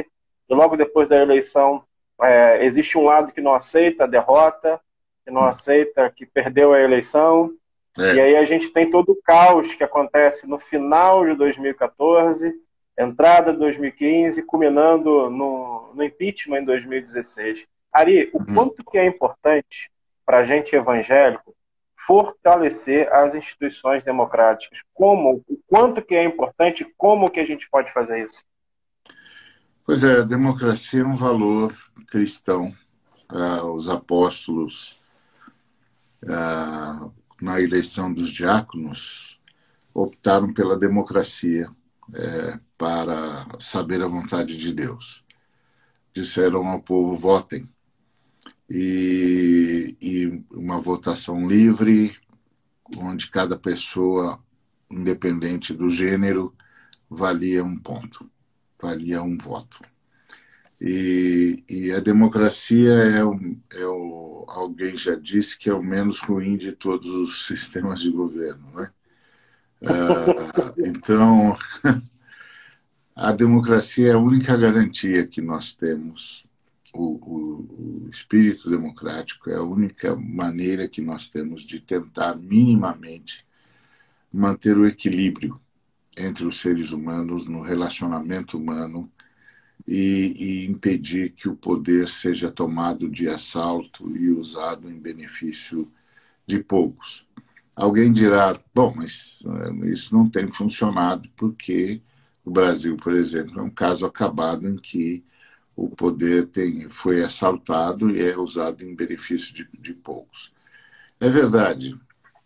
e 0.49 0.55
logo 0.55 0.77
depois 0.77 1.09
da 1.09 1.21
eleição 1.21 1.83
é, 2.23 2.65
existe 2.65 2.97
um 2.97 3.05
lado 3.05 3.33
que 3.33 3.41
não 3.41 3.55
aceita 3.55 4.05
a 4.05 4.09
derrota, 4.09 4.81
que 5.25 5.31
não 5.31 5.43
uhum. 5.43 5.49
aceita 5.49 6.11
que 6.11 6.25
perdeu 6.25 6.73
a 6.73 6.81
eleição, 6.81 7.53
é. 7.99 8.15
e 8.15 8.21
aí 8.21 8.37
a 8.37 8.45
gente 8.45 8.69
tem 8.69 8.91
todo 8.91 9.11
o 9.11 9.23
caos 9.23 9.75
que 9.75 9.83
acontece 9.83 10.47
no 10.47 10.59
final 10.59 11.25
de 11.25 11.35
2014, 11.35 12.53
entrada 12.99 13.53
de 13.53 13.59
2015, 13.59 14.43
culminando 14.43 15.31
no, 15.31 15.93
no 15.95 16.03
impeachment 16.03 16.61
em 16.61 16.65
2016. 16.65 17.67
Ari, 17.97 18.31
o 18.33 18.39
uhum. 18.39 18.55
quanto 18.55 18.85
que 18.85 18.99
é 18.99 19.07
importante 19.07 19.91
para 20.25 20.39
a 20.39 20.45
gente 20.45 20.75
evangélico 20.75 21.55
fortalecer 22.07 23.13
as 23.13 23.35
instituições 23.35 24.05
democráticas? 24.05 24.81
Como, 24.93 25.43
o 25.49 25.59
quanto 25.67 26.03
que 26.03 26.15
é 26.15 26.23
importante, 26.23 26.87
como 26.97 27.31
que 27.31 27.41
a 27.41 27.47
gente 27.47 27.69
pode 27.71 27.93
fazer 27.93 28.27
isso? 28.27 28.45
Pois 29.85 30.05
é, 30.05 30.21
a 30.21 30.25
democracia 30.25 31.01
é 31.01 31.05
um 31.05 31.17
valor 31.17 31.75
cristão. 32.09 32.71
Ah, 33.29 33.65
os 33.65 33.89
apóstolos, 33.89 35.01
ah, 36.29 37.09
na 37.41 37.61
eleição 37.61 38.13
dos 38.13 38.31
diáconos, 38.31 39.41
optaram 39.95 40.53
pela 40.53 40.77
democracia 40.77 41.69
é, 42.15 42.59
para 42.77 43.47
saber 43.59 44.03
a 44.03 44.07
vontade 44.07 44.57
de 44.59 44.73
Deus. 44.73 45.25
Disseram 46.15 46.67
ao 46.67 46.81
povo: 46.81 47.17
votem. 47.17 47.69
E, 48.69 49.97
e 50.01 50.45
uma 50.51 50.81
votação 50.81 51.47
livre, 51.49 52.17
onde 52.97 53.31
cada 53.31 53.57
pessoa, 53.57 54.43
independente 54.91 55.73
do 55.73 55.89
gênero, 55.89 56.55
valia 57.09 57.65
um 57.65 57.79
ponto, 57.79 58.29
valia 58.81 59.23
um 59.23 59.39
voto. 59.39 59.81
E, 60.81 61.65
e 61.69 61.93
a 61.93 62.01
democracia 62.01 62.93
é, 62.93 63.25
o, 63.25 63.39
é 63.73 63.87
o, 63.87 64.45
alguém 64.49 64.97
já 64.97 65.15
disse, 65.15 65.59
que 65.59 65.71
é 65.71 65.75
o 65.75 65.83
menos 65.83 66.21
ruim 66.21 66.57
de 66.57 66.73
todos 66.73 67.07
os 67.07 67.47
sistemas 67.47 68.01
de 68.01 68.11
governo. 68.11 68.69
Né? 68.75 68.91
Uh, 69.83 70.87
então, 70.87 71.57
a 73.15 73.33
democracia 73.33 74.09
é 74.09 74.13
a 74.13 74.19
única 74.19 74.57
garantia 74.57 75.27
que 75.27 75.41
nós 75.41 75.75
temos. 75.75 76.46
O, 76.97 77.03
o, 77.03 78.07
o, 78.07 78.09
espírito 78.11 78.71
democrático 78.71 79.51
é 79.51 79.57
a 79.57 79.63
única 79.63 80.17
maneira 80.17 80.89
que 80.89 81.03
nós 81.03 81.29
temos 81.29 81.63
de 81.63 81.81
tentar 81.81 82.35
minimamente 82.37 83.47
manter 84.33 84.77
o 84.79 84.87
equilíbrio 84.87 85.61
entre 86.17 86.47
os 86.47 86.59
seres 86.59 86.93
humanos 86.93 87.47
no 87.47 87.61
relacionamento 87.61 88.57
humano 88.57 89.11
e, 89.87 90.35
e, 90.39 90.67
impedir 90.67 91.33
que 91.33 91.49
o 91.49 91.57
poder 91.57 92.09
seja 92.09 92.51
tomado 92.51 93.09
de 93.09 93.29
assalto 93.29 94.17
e 94.17 94.31
usado 94.31 94.91
em 94.91 94.99
benefício 94.99 95.91
de 96.47 96.61
poucos. 96.61 97.27
Alguém 97.77 98.11
dirá, 98.13 98.59
bom, 98.75 98.95
mas 98.97 99.45
eh, 99.47 99.91
isso 99.91 100.17
não 100.17 100.29
tem 100.31 100.49
funcionado 100.49 101.29
porque 101.37 102.01
o 102.45 102.51
Brasil, 102.51 102.97
por 102.97 103.13
exemplo, 103.15 103.61
é 103.61 103.63
um 103.63 103.71
caso 103.71 104.07
acabado 104.07 104.67
em 104.69 104.77
que 104.77 105.23
o 105.77 105.89
poder 105.91 106.47
tem, 106.47 106.89
foi 106.89 107.23
assaltado 107.23 108.11
e 108.11 108.23
é 108.23 108.37
usado 108.37 108.83
em 108.83 108.95
benefício 108.95 109.55
de, 109.55 109.69
de 109.79 109.93
poucos. 109.93 110.53
É 111.21 111.29
verdade, 111.29 111.99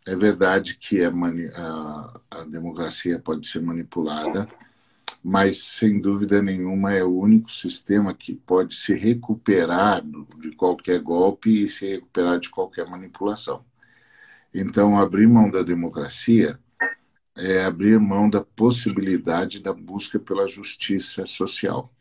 é 0.06 0.16
verdade 0.16 0.76
que 0.76 1.02
a, 1.04 1.10
a, 1.10 2.20
a 2.30 2.44
democracia 2.44 3.18
pode 3.18 3.46
ser 3.46 3.62
manipulada, 3.62 4.48
mas 5.22 5.62
sem 5.62 6.00
dúvida 6.00 6.42
nenhuma 6.42 6.92
é 6.92 7.04
o 7.04 7.18
único 7.18 7.52
sistema 7.52 8.14
que 8.14 8.34
pode 8.34 8.74
se 8.74 8.94
recuperar 8.94 10.02
de 10.38 10.50
qualquer 10.52 11.00
golpe 11.00 11.64
e 11.64 11.68
se 11.68 11.86
recuperar 11.86 12.40
de 12.40 12.48
qualquer 12.48 12.86
manipulação. 12.86 13.64
Então, 14.52 14.98
abrir 14.98 15.28
mão 15.28 15.50
da 15.50 15.62
democracia 15.62 16.58
é 17.36 17.64
abrir 17.64 17.98
mão 18.00 18.28
da 18.28 18.42
possibilidade 18.42 19.60
da 19.60 19.72
busca 19.72 20.18
pela 20.18 20.48
justiça 20.48 21.26
social, 21.26 21.92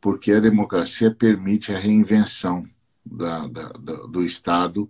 porque 0.00 0.32
a 0.32 0.40
democracia 0.40 1.10
permite 1.10 1.72
a 1.72 1.78
reinvenção 1.78 2.68
da, 3.04 3.46
da, 3.46 3.68
da, 3.70 3.94
do 4.06 4.22
Estado, 4.22 4.88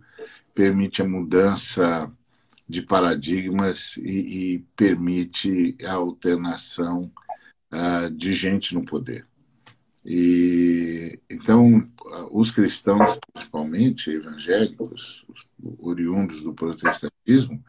permite 0.54 1.02
a 1.02 1.08
mudança 1.08 2.12
de 2.68 2.82
paradigmas 2.82 3.96
e, 3.96 4.54
e 4.54 4.58
permite 4.76 5.76
a 5.84 5.92
alternação 5.92 7.10
uh, 7.72 8.10
de 8.10 8.32
gente 8.32 8.74
no 8.74 8.84
poder. 8.84 9.26
E 10.04 11.18
então 11.28 11.86
os 12.30 12.50
cristãos, 12.50 13.18
principalmente 13.32 14.10
evangélicos, 14.10 15.26
oriundos 15.78 16.42
do 16.42 16.54
protestantismo, 16.54 17.62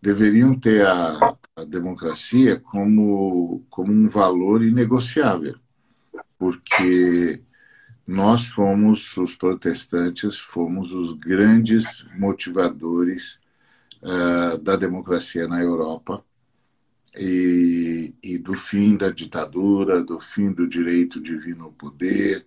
deveriam 0.00 0.58
ter 0.58 0.86
a, 0.86 1.36
a, 1.56 1.64
democracia 1.64 2.58
como, 2.60 3.64
como 3.70 3.92
um 3.92 4.08
valor 4.08 4.62
inegociável, 4.62 5.58
porque 6.38 7.42
nós 8.06 8.46
fomos, 8.46 9.16
os 9.16 9.34
protestantes, 9.34 10.38
fomos 10.38 10.92
os 10.92 11.12
grandes 11.12 12.06
motivadores 12.16 13.40
uh, 14.02 14.58
da 14.58 14.76
democracia 14.76 15.48
na 15.48 15.60
Europa 15.60 16.24
e, 17.16 18.14
e 18.22 18.38
do 18.38 18.54
fim 18.54 18.96
da 18.96 19.10
ditadura, 19.10 20.02
do 20.02 20.20
fim 20.20 20.52
do 20.52 20.68
direito 20.68 21.20
divino 21.20 21.64
ao 21.64 21.72
poder. 21.72 22.46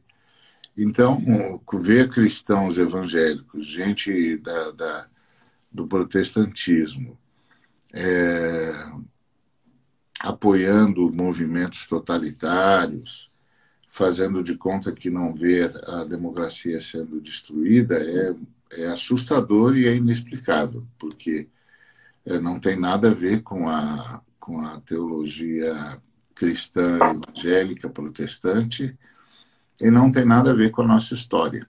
Então, 0.78 1.22
ver 1.74 2.10
cristãos 2.10 2.78
evangélicos, 2.78 3.66
gente 3.66 4.38
da, 4.38 4.72
da 4.72 5.10
do 5.72 5.88
protestantismo, 5.88 7.18
é, 7.94 8.72
apoiando 10.20 11.12
movimentos 11.14 11.88
totalitários, 11.88 13.29
fazendo 13.90 14.44
de 14.44 14.56
conta 14.56 14.92
que 14.92 15.10
não 15.10 15.34
vê 15.34 15.64
a 15.86 16.04
democracia 16.04 16.80
sendo 16.80 17.20
destruída, 17.20 17.98
é, 18.00 18.84
é 18.84 18.88
assustador 18.88 19.76
e 19.76 19.88
é 19.88 19.96
inexplicável, 19.96 20.86
porque 20.98 21.50
é, 22.26 22.40
não 22.40 22.60
tem 22.60 22.80
nada 22.80 23.10
a 23.10 23.14
ver 23.14 23.42
com 23.42 23.68
a, 23.68 24.22
com 24.40 24.62
a 24.62 24.80
teologia 24.82 26.00
cristã 26.36 26.98
evangélica 26.98 27.90
protestante 27.90 28.98
e 29.82 29.90
não 29.90 30.12
tem 30.12 30.26
nada 30.26 30.52
a 30.52 30.56
ver 30.56 30.72
com 30.72 30.84
a 30.84 30.88
nossa 30.88 31.14
história. 31.14 31.68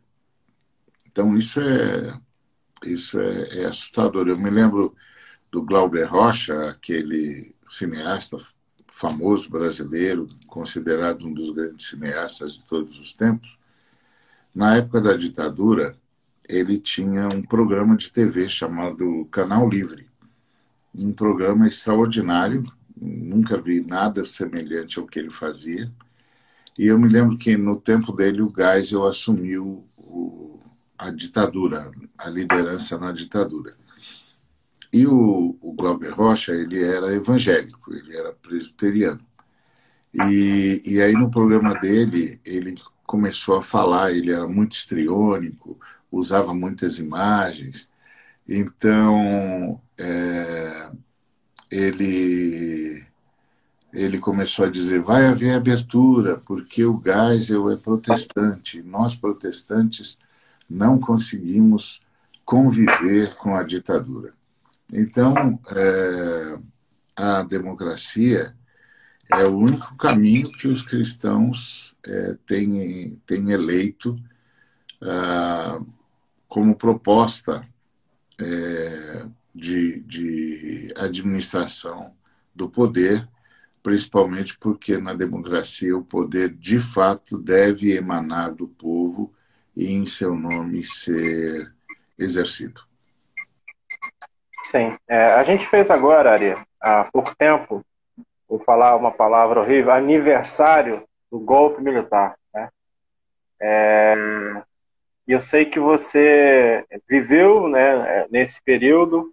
Então 1.06 1.36
isso 1.36 1.60
é 1.60 2.20
isso 2.84 3.20
é, 3.20 3.62
é 3.62 3.64
assustador. 3.66 4.28
Eu 4.28 4.38
me 4.38 4.50
lembro 4.50 4.94
do 5.50 5.62
Glauber 5.62 6.04
Rocha, 6.04 6.70
aquele 6.70 7.54
cineasta 7.68 8.38
famoso 9.00 9.48
brasileiro, 9.48 10.28
considerado 10.46 11.26
um 11.26 11.32
dos 11.32 11.50
grandes 11.50 11.88
cineastas 11.88 12.54
de 12.54 12.64
todos 12.66 12.98
os 12.98 13.14
tempos. 13.14 13.58
Na 14.54 14.76
época 14.76 15.00
da 15.00 15.16
ditadura, 15.16 15.96
ele 16.48 16.78
tinha 16.78 17.28
um 17.34 17.42
programa 17.42 17.96
de 17.96 18.12
TV 18.12 18.48
chamado 18.48 19.26
Canal 19.30 19.68
Livre 19.68 20.10
um 20.94 21.12
programa 21.12 21.66
extraordinário, 21.66 22.64
nunca 22.96 23.60
vi 23.60 23.80
nada 23.80 24.24
semelhante 24.24 24.98
ao 24.98 25.06
que 25.06 25.18
ele 25.18 25.30
fazia. 25.30 25.90
E 26.78 26.86
eu 26.86 26.98
me 26.98 27.08
lembro 27.08 27.38
que 27.38 27.56
no 27.56 27.80
tempo 27.80 28.12
dele 28.12 28.42
o 28.42 28.52
Geisel 28.54 29.06
assumiu 29.06 29.84
o, 29.96 30.60
a 30.98 31.10
ditadura, 31.10 31.90
a 32.18 32.28
liderança 32.28 32.98
na 32.98 33.12
ditadura. 33.12 33.74
E 34.92 35.06
o, 35.06 35.56
o 35.60 35.72
Glauber 35.72 36.10
Rocha, 36.10 36.52
ele 36.52 36.82
era 36.82 37.14
evangélico, 37.14 37.94
ele 37.94 38.16
era 38.16 38.32
presbiteriano. 38.32 39.20
E, 40.12 40.82
e 40.84 41.00
aí 41.00 41.12
no 41.12 41.30
programa 41.30 41.74
dele, 41.74 42.40
ele 42.44 42.74
começou 43.04 43.56
a 43.56 43.62
falar, 43.62 44.12
ele 44.12 44.32
era 44.32 44.48
muito 44.48 44.72
estriônico, 44.72 45.78
usava 46.10 46.52
muitas 46.52 46.98
imagens, 46.98 47.90
então, 48.52 49.80
é, 49.96 50.90
ele, 51.70 53.06
ele 53.92 54.18
começou 54.18 54.64
a 54.66 54.70
dizer: 54.70 55.00
vai 55.00 55.26
haver 55.26 55.54
abertura, 55.54 56.36
porque 56.46 56.84
o 56.84 57.00
Geisel 57.00 57.70
é 57.70 57.76
protestante. 57.76 58.82
Nós, 58.82 59.14
protestantes, 59.14 60.18
não 60.68 60.98
conseguimos 60.98 62.00
conviver 62.44 63.36
com 63.36 63.54
a 63.54 63.62
ditadura. 63.62 64.34
Então, 64.92 65.60
é, 65.70 66.58
a 67.16 67.42
democracia 67.42 68.54
é 69.32 69.44
o 69.44 69.56
único 69.56 69.96
caminho 69.96 70.50
que 70.52 70.66
os 70.66 70.82
cristãos 70.82 71.94
é, 72.04 72.36
têm, 72.44 73.20
têm 73.24 73.52
eleito 73.52 74.18
ah, 75.00 75.80
como 76.48 76.74
proposta 76.74 77.66
é, 78.40 79.26
de, 79.54 80.00
de 80.00 80.92
administração 80.96 82.14
do 82.54 82.68
poder, 82.68 83.28
principalmente 83.82 84.58
porque 84.58 84.98
na 84.98 85.14
democracia 85.14 85.96
o 85.96 86.04
poder 86.04 86.50
de 86.50 86.78
fato 86.78 87.38
deve 87.38 87.92
emanar 87.92 88.52
do 88.52 88.66
povo 88.66 89.32
e 89.76 89.92
em 89.92 90.04
seu 90.04 90.34
nome 90.34 90.82
ser 90.82 91.72
exercido. 92.18 92.89
Sim, 94.62 94.96
é, 95.08 95.26
a 95.26 95.42
gente 95.42 95.66
fez 95.66 95.90
agora, 95.90 96.32
Ari, 96.32 96.54
há 96.80 97.04
pouco 97.10 97.34
tempo, 97.34 97.84
vou 98.48 98.58
falar 98.58 98.96
uma 98.96 99.10
palavra 99.10 99.60
horrível, 99.60 99.92
aniversário 99.92 101.04
do 101.30 101.38
golpe 101.38 101.82
militar. 101.82 102.36
Né? 102.52 102.68
É, 103.60 104.14
eu 105.26 105.40
sei 105.40 105.64
que 105.64 105.78
você 105.78 106.84
viveu 107.08 107.68
né, 107.68 108.26
nesse 108.30 108.62
período, 108.62 109.32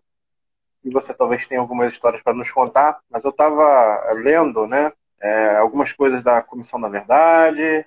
e 0.84 0.89
você 0.89 1.13
talvez 1.13 1.46
tenha 1.46 1.60
algumas 1.60 1.91
histórias 1.91 2.22
para 2.22 2.34
nos 2.34 2.51
contar, 2.51 3.00
mas 3.10 3.25
eu 3.25 3.31
estava 3.31 4.13
lendo 4.13 4.65
né, 4.65 4.91
é, 5.19 5.57
algumas 5.57 5.91
coisas 5.91 6.24
da 6.24 6.41
Comissão 6.41 6.79
da 6.79 6.88
Verdade 6.88 7.86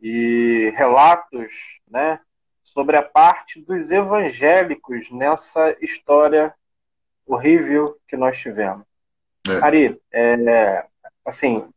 e 0.00 0.72
relatos 0.76 1.80
né, 1.88 2.20
sobre 2.62 2.96
a 2.96 3.02
parte 3.02 3.60
dos 3.62 3.90
evangélicos 3.90 5.10
nessa 5.10 5.74
história 5.80 6.54
horrível 7.26 7.98
que 8.08 8.16
nós 8.16 8.38
tivemos. 8.38 8.84
É. 9.48 9.64
Ari, 9.64 10.00
é, 10.12 10.86
assim, 11.24 11.68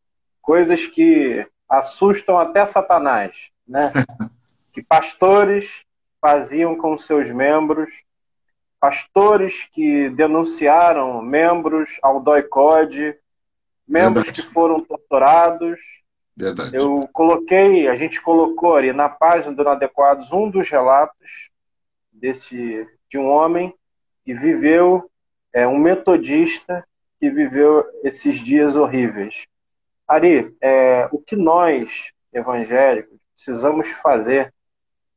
coisas 0.41 0.87
que 0.87 1.45
assustam 1.67 2.37
até 2.37 2.65
Satanás, 2.65 3.51
né? 3.67 3.91
que 4.71 4.81
pastores 4.81 5.83
faziam 6.21 6.75
com 6.75 6.97
seus 6.97 7.29
membros, 7.29 8.03
pastores 8.79 9.67
que 9.71 10.09
denunciaram 10.09 11.21
membros 11.21 11.97
ao 12.01 12.19
DOI-CODE, 12.21 13.15
membros 13.87 14.27
Verdade. 14.27 14.47
que 14.47 14.53
foram 14.53 14.81
torturados. 14.81 15.79
Verdade. 16.35 16.75
Eu 16.75 17.01
coloquei, 17.11 17.87
a 17.87 17.95
gente 17.95 18.21
colocou 18.21 18.75
ali 18.75 18.93
na 18.93 19.09
página 19.09 19.53
do 19.53 19.61
Inadequados 19.61 20.31
um 20.31 20.49
dos 20.49 20.69
relatos 20.69 21.49
desse, 22.11 22.87
de 23.09 23.17
um 23.17 23.27
homem 23.27 23.73
que 24.23 24.33
viveu, 24.33 25.09
é, 25.53 25.67
um 25.67 25.77
metodista 25.77 26.83
que 27.19 27.29
viveu 27.29 27.85
esses 28.03 28.39
dias 28.39 28.75
horríveis. 28.75 29.45
Ari, 30.07 30.55
é, 30.61 31.07
o 31.11 31.19
que 31.19 31.35
nós, 31.35 32.11
evangélicos, 32.33 33.17
precisamos 33.35 33.89
fazer? 33.89 34.53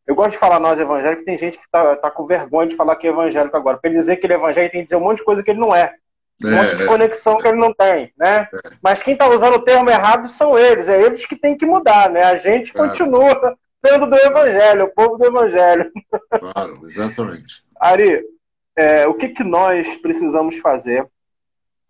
Eu 0.06 0.14
gosto 0.14 0.32
de 0.32 0.38
falar 0.38 0.58
nós 0.58 0.80
evangélicos, 0.80 1.24
tem 1.24 1.38
gente 1.38 1.56
que 1.56 1.64
está 1.64 1.96
tá 1.96 2.10
com 2.10 2.26
vergonha 2.26 2.68
de 2.68 2.76
falar 2.76 2.96
que 2.96 3.06
é 3.06 3.10
evangélico 3.10 3.56
agora. 3.56 3.78
Para 3.78 3.88
ele 3.88 3.98
dizer 3.98 4.16
que 4.16 4.26
ele 4.26 4.34
é 4.34 4.36
evangélico, 4.36 4.72
tem 4.72 4.80
que 4.80 4.86
dizer 4.86 4.96
um 4.96 5.00
monte 5.00 5.18
de 5.18 5.24
coisa 5.24 5.42
que 5.42 5.50
ele 5.50 5.60
não 5.60 5.74
é. 5.74 5.94
Um 6.42 6.48
é, 6.48 6.56
monte 6.56 6.76
de 6.76 6.82
é. 6.82 6.86
conexão 6.86 7.38
que 7.38 7.48
ele 7.48 7.58
não 7.58 7.72
tem, 7.72 8.12
né? 8.18 8.48
É. 8.52 8.70
Mas 8.82 9.02
quem 9.02 9.12
está 9.12 9.28
usando 9.28 9.54
o 9.54 9.62
termo 9.62 9.88
errado 9.88 10.26
são 10.28 10.58
eles, 10.58 10.88
é 10.88 11.00
eles 11.00 11.24
que 11.24 11.36
têm 11.36 11.56
que 11.56 11.64
mudar, 11.64 12.10
né? 12.10 12.24
A 12.24 12.36
gente 12.36 12.72
continua 12.72 13.56
sendo 13.84 14.06
do 14.06 14.16
evangelho, 14.16 14.84
o 14.84 14.94
povo 14.94 15.16
do 15.16 15.26
evangelho. 15.26 15.90
Claro, 16.30 16.80
exatamente. 16.84 17.64
Ari, 17.80 18.22
é, 18.76 19.06
o 19.06 19.14
que, 19.14 19.28
que 19.28 19.44
nós 19.44 19.96
precisamos 19.96 20.58
fazer 20.58 21.06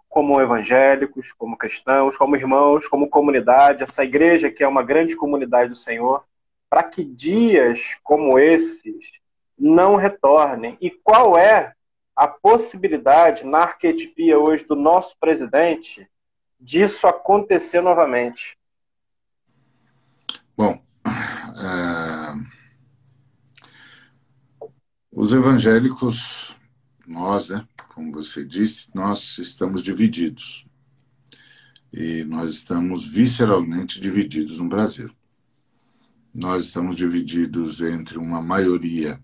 como 0.09 0.41
evangélicos, 0.41 1.33
como 1.33 1.57
cristãos, 1.57 2.17
como 2.19 2.37
irmãos, 2.37 2.87
como 2.87 3.09
comunidade, 3.09 3.83
essa 3.83 4.05
igreja 4.05 4.51
que 4.51 4.63
é 4.63 4.69
uma 4.69 4.83
grande 4.83 5.17
comunidade 5.17 5.71
do 5.71 5.77
Senhor, 5.77 6.25
para 6.69 6.83
que 6.83 7.03
dias 7.03 7.97
como 8.03 8.39
esses 8.39 9.13
não 9.59 9.97
retornem? 9.97 10.77
E 10.81 10.91
qual 10.91 11.39
é 11.39 11.75
a 12.15 12.29
possibilidade, 12.29 13.45
na 13.45 13.61
arquetipia 13.61 14.39
hoje 14.39 14.65
do 14.65 14.77
nosso 14.77 15.17
presidente, 15.19 16.07
disso 16.61 17.07
acontecer 17.07 17.81
novamente? 17.81 18.59
Bom, 20.57 20.79
é... 21.07 22.35
os 25.11 25.33
evangélicos, 25.33 26.55
nós, 27.07 27.51
né, 27.51 27.67
como 27.95 28.13
você 28.13 28.45
disse, 28.45 28.89
nós 28.95 29.39
estamos 29.39 29.83
divididos. 29.83 30.67
E 31.93 32.25
nós 32.25 32.53
estamos 32.53 33.07
visceralmente 33.07 34.01
divididos 34.01 34.59
no 34.59 34.69
Brasil. 34.69 35.11
Nós 36.35 36.67
estamos 36.67 36.97
divididos 36.97 37.83
entre 37.83 38.17
uma 38.17 38.41
maioria 38.41 39.21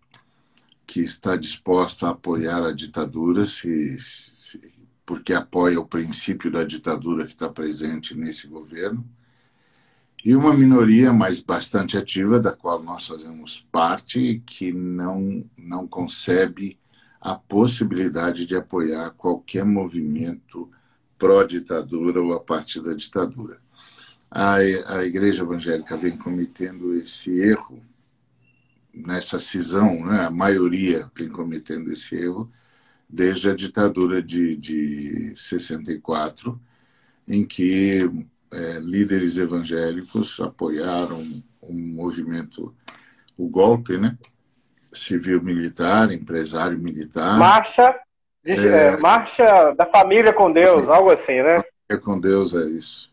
que 0.87 1.01
está 1.01 1.37
disposta 1.37 2.07
a 2.07 2.11
apoiar 2.11 2.63
a 2.65 2.73
ditadura, 2.73 3.47
se, 3.47 3.99
se, 3.99 4.61
porque 5.05 5.33
apoia 5.33 5.81
o 5.81 5.87
princípio 5.87 6.51
da 6.51 6.65
ditadura 6.65 7.25
que 7.25 7.33
está 7.33 7.49
presente 7.49 8.15
nesse 8.15 8.47
governo, 8.47 9.07
e 10.25 10.35
uma 10.35 10.53
minoria, 10.53 11.13
mas 11.13 11.41
bastante 11.41 11.97
ativa, 11.97 12.41
da 12.41 12.53
qual 12.53 12.83
nós 12.83 13.07
fazemos 13.07 13.67
parte, 13.71 14.43
que 14.45 14.73
não, 14.73 15.45
não 15.57 15.87
concebe 15.87 16.79
a 17.29 17.35
possibilidade 17.35 18.47
de 18.47 18.57
apoiar 18.57 19.11
qualquer 19.11 19.65
movimento 19.65 20.71
pró-ditadura 21.19 22.23
ou 22.23 22.33
a 22.33 22.41
partir 22.41 22.81
da 22.81 22.95
ditadura. 22.95 23.59
A, 24.31 24.55
a 24.55 25.05
Igreja 25.05 25.43
Evangélica 25.43 25.95
vem 25.97 26.17
cometendo 26.17 26.95
esse 26.95 27.39
erro 27.39 27.83
nessa 28.95 29.39
cisão, 29.39 30.07
né, 30.07 30.25
a 30.25 30.31
maioria 30.31 31.11
vem 31.15 31.29
cometendo 31.29 31.93
esse 31.93 32.17
erro 32.17 32.51
desde 33.09 33.51
a 33.51 33.55
ditadura 33.55 34.23
de, 34.23 34.57
de 34.57 35.37
64, 35.37 36.59
em 37.27 37.45
que 37.45 38.11
é, 38.51 38.79
líderes 38.81 39.37
evangélicos 39.37 40.41
apoiaram 40.41 41.43
um 41.63 41.75
movimento, 41.75 42.75
o 43.37 43.49
golpe, 43.49 43.99
né, 43.99 44.17
civil-militar, 44.93 46.13
empresário 46.13 46.79
militar. 46.79 47.39
Marcha, 47.39 47.95
é, 48.45 48.55
é, 48.55 48.97
marcha 48.97 49.73
da 49.73 49.87
família 49.87 50.33
com 50.33 50.51
Deus, 50.53 50.89
algo 50.89 51.11
assim, 51.11 51.43
né? 51.43 51.63
Família 51.89 52.05
com 52.05 52.21
Deus 52.21 52.55
é 52.55 52.65
isso. 52.71 53.13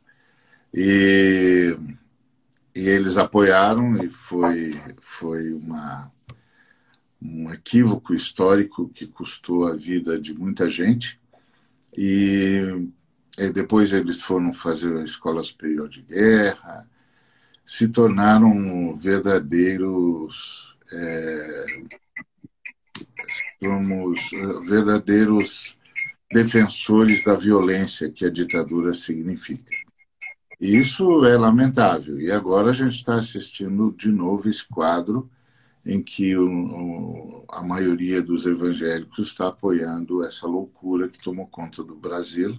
E 0.73 1.77
e 2.75 2.89
eles 2.89 3.17
apoiaram 3.17 4.03
e 4.03 4.09
foi 4.09 4.77
foi 4.99 5.53
uma 5.53 6.11
um 7.21 7.51
equívoco 7.51 8.13
histórico 8.13 8.89
que 8.89 9.07
custou 9.07 9.65
a 9.65 9.73
vida 9.73 10.19
de 10.19 10.33
muita 10.33 10.69
gente 10.69 11.19
e, 11.97 12.87
e 13.37 13.49
depois 13.51 13.93
eles 13.93 14.21
foram 14.21 14.53
fazer 14.53 14.95
a 14.97 15.03
escola 15.03 15.41
superior 15.41 15.87
de 15.87 16.01
guerra 16.01 16.85
se 17.65 17.87
tornaram 17.87 18.95
verdadeiros 18.95 20.74
é, 20.91 21.65
somos 23.63 24.19
verdadeiros 24.67 25.77
defensores 26.31 27.23
da 27.23 27.35
violência 27.35 28.11
que 28.11 28.25
a 28.25 28.29
ditadura 28.29 28.93
significa 28.93 29.69
isso 30.59 31.25
é 31.25 31.37
lamentável. 31.37 32.19
E 32.19 32.31
agora 32.31 32.69
a 32.69 32.73
gente 32.73 32.95
está 32.95 33.15
assistindo 33.15 33.93
de 33.97 34.09
novo 34.09 34.49
esse 34.49 34.65
quadro 34.67 35.29
em 35.85 36.01
que 36.01 36.35
o, 36.35 36.49
o, 36.49 37.45
a 37.49 37.61
maioria 37.61 38.21
dos 38.21 38.45
evangélicos 38.45 39.27
está 39.27 39.49
apoiando 39.49 40.23
essa 40.23 40.47
loucura 40.47 41.07
que 41.07 41.21
tomou 41.21 41.45
conta 41.47 41.83
do 41.83 41.95
Brasil 41.95 42.57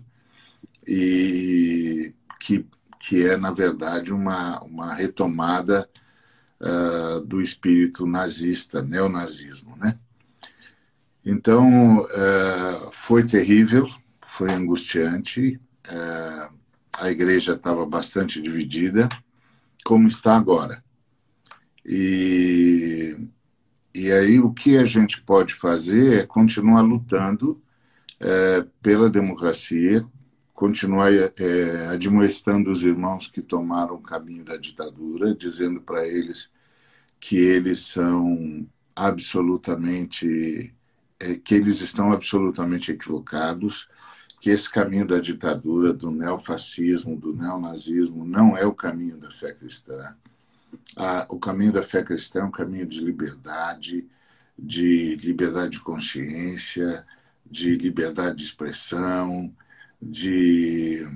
e 0.86 2.14
que, 2.38 2.64
que 3.00 3.26
é, 3.26 3.36
na 3.36 3.50
verdade, 3.50 4.12
uma, 4.12 4.62
uma 4.62 4.94
retomada 4.94 5.88
uh, 6.60 7.20
do 7.20 7.40
espírito 7.40 8.06
nazista, 8.06 8.82
neonazismo. 8.82 9.76
Né? 9.76 9.98
Então, 11.24 12.00
uh, 12.00 12.90
foi 12.92 13.24
terrível, 13.24 13.88
foi 14.20 14.50
angustiante. 14.52 15.60
Uh, 15.88 16.54
a 16.98 17.10
igreja 17.10 17.52
estava 17.52 17.84
bastante 17.84 18.40
dividida, 18.40 19.08
como 19.84 20.08
está 20.08 20.36
agora. 20.36 20.82
E, 21.84 23.16
e 23.94 24.10
aí 24.10 24.40
o 24.40 24.52
que 24.52 24.76
a 24.76 24.84
gente 24.84 25.20
pode 25.22 25.54
fazer 25.54 26.20
é 26.20 26.26
continuar 26.26 26.80
lutando 26.80 27.62
pela 28.80 29.10
democracia, 29.10 30.06
continuar 30.56 31.12
é, 31.12 31.86
admoestando 31.88 32.70
os 32.70 32.82
irmãos 32.82 33.28
que 33.28 33.42
tomaram 33.42 33.96
o 33.96 34.00
caminho 34.00 34.42
da 34.42 34.56
ditadura, 34.56 35.34
dizendo 35.34 35.82
para 35.82 36.08
eles 36.08 36.50
que 37.20 37.36
eles 37.36 37.80
são 37.80 38.66
absolutamente 38.94 40.74
é, 41.20 41.34
que 41.34 41.54
eles 41.54 41.82
estão 41.82 42.10
absolutamente 42.10 42.90
equivocados, 42.90 43.86
que 44.40 44.48
esse 44.48 44.70
caminho 44.70 45.06
da 45.06 45.18
ditadura, 45.20 45.92
do 45.92 46.10
neofascismo, 46.10 47.16
do 47.16 47.34
neonazismo, 47.34 48.24
não 48.24 48.56
é 48.56 48.64
o 48.64 48.74
caminho 48.74 49.18
da 49.18 49.30
fé 49.30 49.52
cristã. 49.52 50.16
O 51.28 51.38
caminho 51.38 51.72
da 51.72 51.82
fé 51.82 52.02
cristã 52.02 52.40
é 52.40 52.44
um 52.44 52.50
caminho 52.50 52.86
de 52.86 53.00
liberdade, 53.00 54.06
de 54.58 55.16
liberdade 55.16 55.72
de 55.72 55.80
consciência, 55.80 57.06
de 57.44 57.76
liberdade 57.76 58.38
de 58.38 58.44
expressão, 58.44 59.52
de 60.00 61.06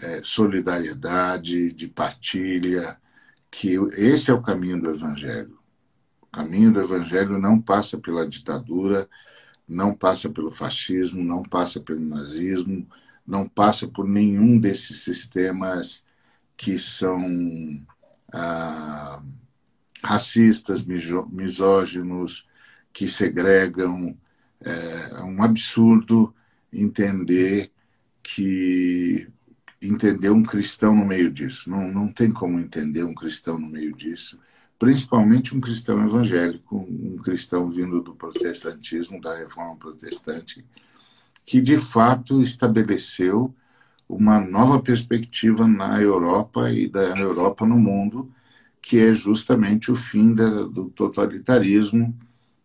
é, 0.00 0.22
solidariedade, 0.22 1.72
de 1.72 1.88
partilha, 1.88 2.98
que 3.50 3.74
esse 3.96 4.30
é 4.30 4.34
o 4.34 4.42
caminho 4.42 4.80
do 4.80 4.90
Evangelho. 4.90 5.58
O 6.20 6.26
caminho 6.26 6.72
do 6.72 6.80
Evangelho 6.80 7.38
não 7.38 7.60
passa 7.60 7.98
pela 7.98 8.26
ditadura, 8.26 9.08
não 9.68 9.94
passa 9.94 10.28
pelo 10.30 10.50
fascismo, 10.50 11.22
não 11.22 11.42
passa 11.42 11.80
pelo 11.80 12.00
nazismo, 12.00 12.86
não 13.26 13.48
passa 13.48 13.86
por 13.86 14.08
nenhum 14.08 14.58
desses 14.58 15.02
sistemas 15.02 16.04
que 16.56 16.78
são 16.78 17.20
ah, 18.32 19.22
racistas, 20.02 20.84
misóginos, 20.84 22.46
que 22.92 23.08
segregam. 23.08 24.16
É 24.60 25.22
um 25.22 25.42
absurdo 25.42 26.34
entender 26.72 27.72
que 28.22 29.28
entender 29.80 30.30
um 30.30 30.42
cristão 30.42 30.94
no 30.94 31.04
meio 31.04 31.30
disso. 31.30 31.70
Não, 31.70 31.88
não 31.88 32.08
tem 32.12 32.30
como 32.30 32.58
entender 32.58 33.04
um 33.04 33.14
cristão 33.14 33.58
no 33.58 33.66
meio 33.66 33.94
disso 33.94 34.38
principalmente 34.82 35.56
um 35.56 35.60
cristão 35.60 36.04
evangélico, 36.04 36.76
um 36.76 37.16
cristão 37.18 37.70
vindo 37.70 38.00
do 38.00 38.16
protestantismo, 38.16 39.20
da 39.20 39.32
reforma 39.36 39.76
protestante, 39.76 40.66
que 41.46 41.60
de 41.60 41.76
fato 41.76 42.42
estabeleceu 42.42 43.54
uma 44.08 44.40
nova 44.40 44.82
perspectiva 44.82 45.68
na 45.68 46.02
Europa 46.02 46.68
e 46.72 46.88
da 46.88 47.16
Europa 47.16 47.64
no 47.64 47.78
mundo, 47.78 48.28
que 48.82 48.98
é 48.98 49.14
justamente 49.14 49.92
o 49.92 49.94
fim 49.94 50.34
da, 50.34 50.64
do 50.64 50.90
totalitarismo, 50.90 52.12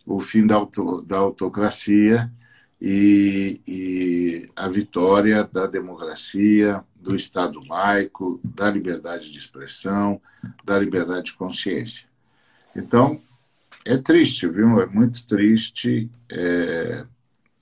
o 0.03 0.19
fim 0.19 0.47
da, 0.47 0.55
auto, 0.55 1.03
da 1.03 1.17
autocracia 1.17 2.33
e, 2.79 3.61
e 3.67 4.49
a 4.55 4.67
vitória 4.67 5.43
da 5.43 5.65
democracia, 5.65 6.83
do 6.95 7.15
Estado 7.15 7.59
laico, 7.67 8.39
da 8.43 8.69
liberdade 8.69 9.31
de 9.31 9.37
expressão, 9.37 10.21
da 10.63 10.77
liberdade 10.77 11.25
de 11.25 11.33
consciência. 11.33 12.07
Então, 12.75 13.21
é 13.83 13.97
triste, 13.97 14.47
viu? 14.47 14.81
É 14.81 14.85
muito 14.85 15.25
triste 15.25 16.09
é, 16.29 17.05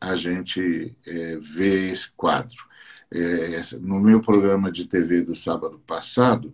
a 0.01 0.15
gente 0.15 0.95
é, 1.05 1.37
ver 1.37 1.91
esse 1.91 2.11
quadro. 2.11 2.65
É, 3.11 3.61
no 3.79 4.01
meu 4.01 4.19
programa 4.19 4.71
de 4.71 4.85
TV 4.85 5.23
do 5.23 5.35
sábado 5.35 5.79
passado, 5.85 6.53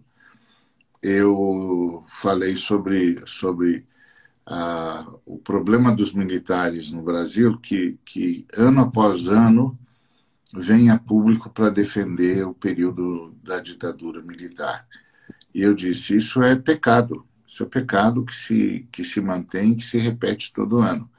eu 1.02 2.04
falei 2.08 2.56
sobre, 2.56 3.24
sobre 3.26 3.86
a, 4.52 5.08
o 5.26 5.38
problema 5.38 5.96
dos 5.96 6.14
militares 6.14 6.92
no 6.92 7.02
Brasil, 7.02 7.58
que, 7.58 7.98
que 8.04 8.46
ano 8.56 8.82
após 8.82 9.30
ano 9.30 9.78
vem 10.54 10.90
a 10.90 11.00
público 11.00 11.50
para 11.50 11.70
defender 11.70 12.46
o 12.46 12.54
período 12.54 13.34
da 13.42 13.60
ditadura 13.60 14.22
militar. 14.22 14.86
E 15.56 15.62
eu 15.62 15.74
disse: 15.74 16.18
isso 16.18 16.44
é 16.44 16.56
pecado, 16.56 17.26
isso 17.48 17.64
é 17.64 17.66
pecado 17.66 18.26
que 18.26 18.36
se, 18.36 18.88
que 18.92 19.04
se 19.04 19.22
mantém, 19.22 19.76
que 19.76 19.84
se 19.84 19.98
repete 19.98 20.52
todo 20.54 20.80
ano. 20.80 21.10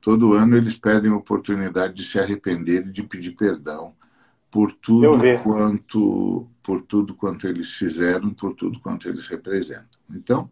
Todo 0.00 0.34
ano 0.34 0.56
eles 0.56 0.78
perdem 0.78 1.10
a 1.10 1.16
oportunidade 1.16 1.94
de 1.94 2.04
se 2.04 2.20
arrepender 2.20 2.86
e 2.86 2.92
de 2.92 3.02
pedir 3.02 3.32
perdão 3.32 3.92
por 4.50 4.72
tudo 4.72 5.18
quanto 5.42 6.48
por 6.62 6.82
tudo 6.82 7.14
quanto 7.14 7.46
eles 7.46 7.72
fizeram, 7.74 8.32
por 8.32 8.54
tudo 8.54 8.78
quanto 8.78 9.08
eles 9.08 9.26
representam. 9.26 9.98
Então, 10.10 10.50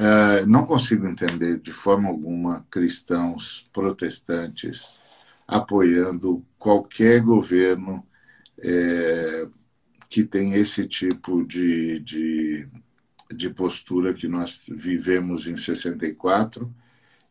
uh, 0.00 0.46
não 0.46 0.64
consigo 0.64 1.06
entender 1.06 1.60
de 1.60 1.70
forma 1.70 2.08
alguma 2.08 2.66
cristãos 2.70 3.68
protestantes 3.72 4.90
apoiando 5.46 6.44
qualquer 6.58 7.20
governo 7.20 8.04
é, 8.58 9.46
que 10.08 10.24
tem 10.24 10.54
esse 10.54 10.86
tipo 10.86 11.44
de, 11.44 12.00
de, 12.00 12.68
de 13.30 13.50
postura 13.50 14.14
que 14.14 14.28
nós 14.28 14.64
vivemos 14.68 15.46
em 15.46 15.56
64 15.56 16.72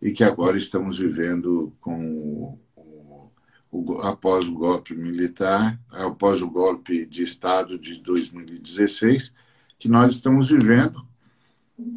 e 0.02 0.12
que 0.12 0.24
agora 0.24 0.58
estamos 0.58 1.00
vivendo 1.00 1.74
com 1.80 2.60
o, 2.76 3.32
o, 3.72 4.02
após 4.02 4.48
o 4.48 4.54
golpe 4.54 4.94
militar, 4.94 5.80
após 5.90 6.42
o 6.42 6.50
golpe 6.50 7.06
de 7.06 7.24
Estado 7.24 7.80
de 7.80 8.00
2016, 8.02 9.34
que 9.80 9.88
nós 9.88 10.12
estamos 10.12 10.50
vivendo, 10.50 11.08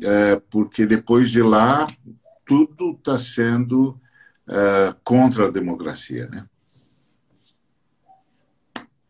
é, 0.03 0.41
porque 0.51 0.87
depois 0.87 1.31
de 1.31 1.43
lá 1.43 1.87
tudo 2.45 2.93
está 2.93 3.19
sendo 3.19 3.99
é, 4.49 4.95
contra 5.05 5.47
a 5.47 5.51
democracia, 5.51 6.27
né? 6.29 6.47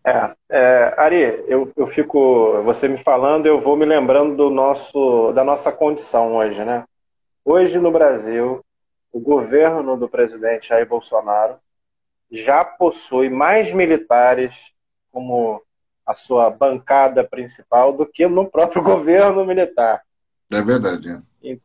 É, 0.04 0.36
é, 0.48 0.94
Ari, 0.96 1.44
eu, 1.48 1.72
eu 1.76 1.86
fico, 1.88 2.62
você 2.62 2.86
me 2.86 2.96
falando, 2.96 3.46
eu 3.46 3.60
vou 3.60 3.76
me 3.76 3.84
lembrando 3.84 4.36
do 4.36 4.50
nosso, 4.50 5.32
da 5.32 5.42
nossa 5.42 5.72
condição 5.72 6.36
hoje, 6.36 6.64
né? 6.64 6.84
Hoje 7.44 7.78
no 7.80 7.90
Brasil, 7.90 8.64
o 9.12 9.18
governo 9.18 9.96
do 9.96 10.08
presidente 10.08 10.68
Jair 10.68 10.86
Bolsonaro 10.86 11.56
já 12.30 12.64
possui 12.64 13.28
mais 13.28 13.72
militares 13.72 14.72
como 15.10 15.60
a 16.06 16.14
sua 16.14 16.50
bancada 16.50 17.24
principal 17.24 17.92
do 17.92 18.06
que 18.06 18.28
no 18.28 18.48
próprio 18.48 18.82
governo 18.84 19.44
militar. 19.44 20.05
É 20.50 20.62
verdade. 20.62 21.22
É, 21.42 21.58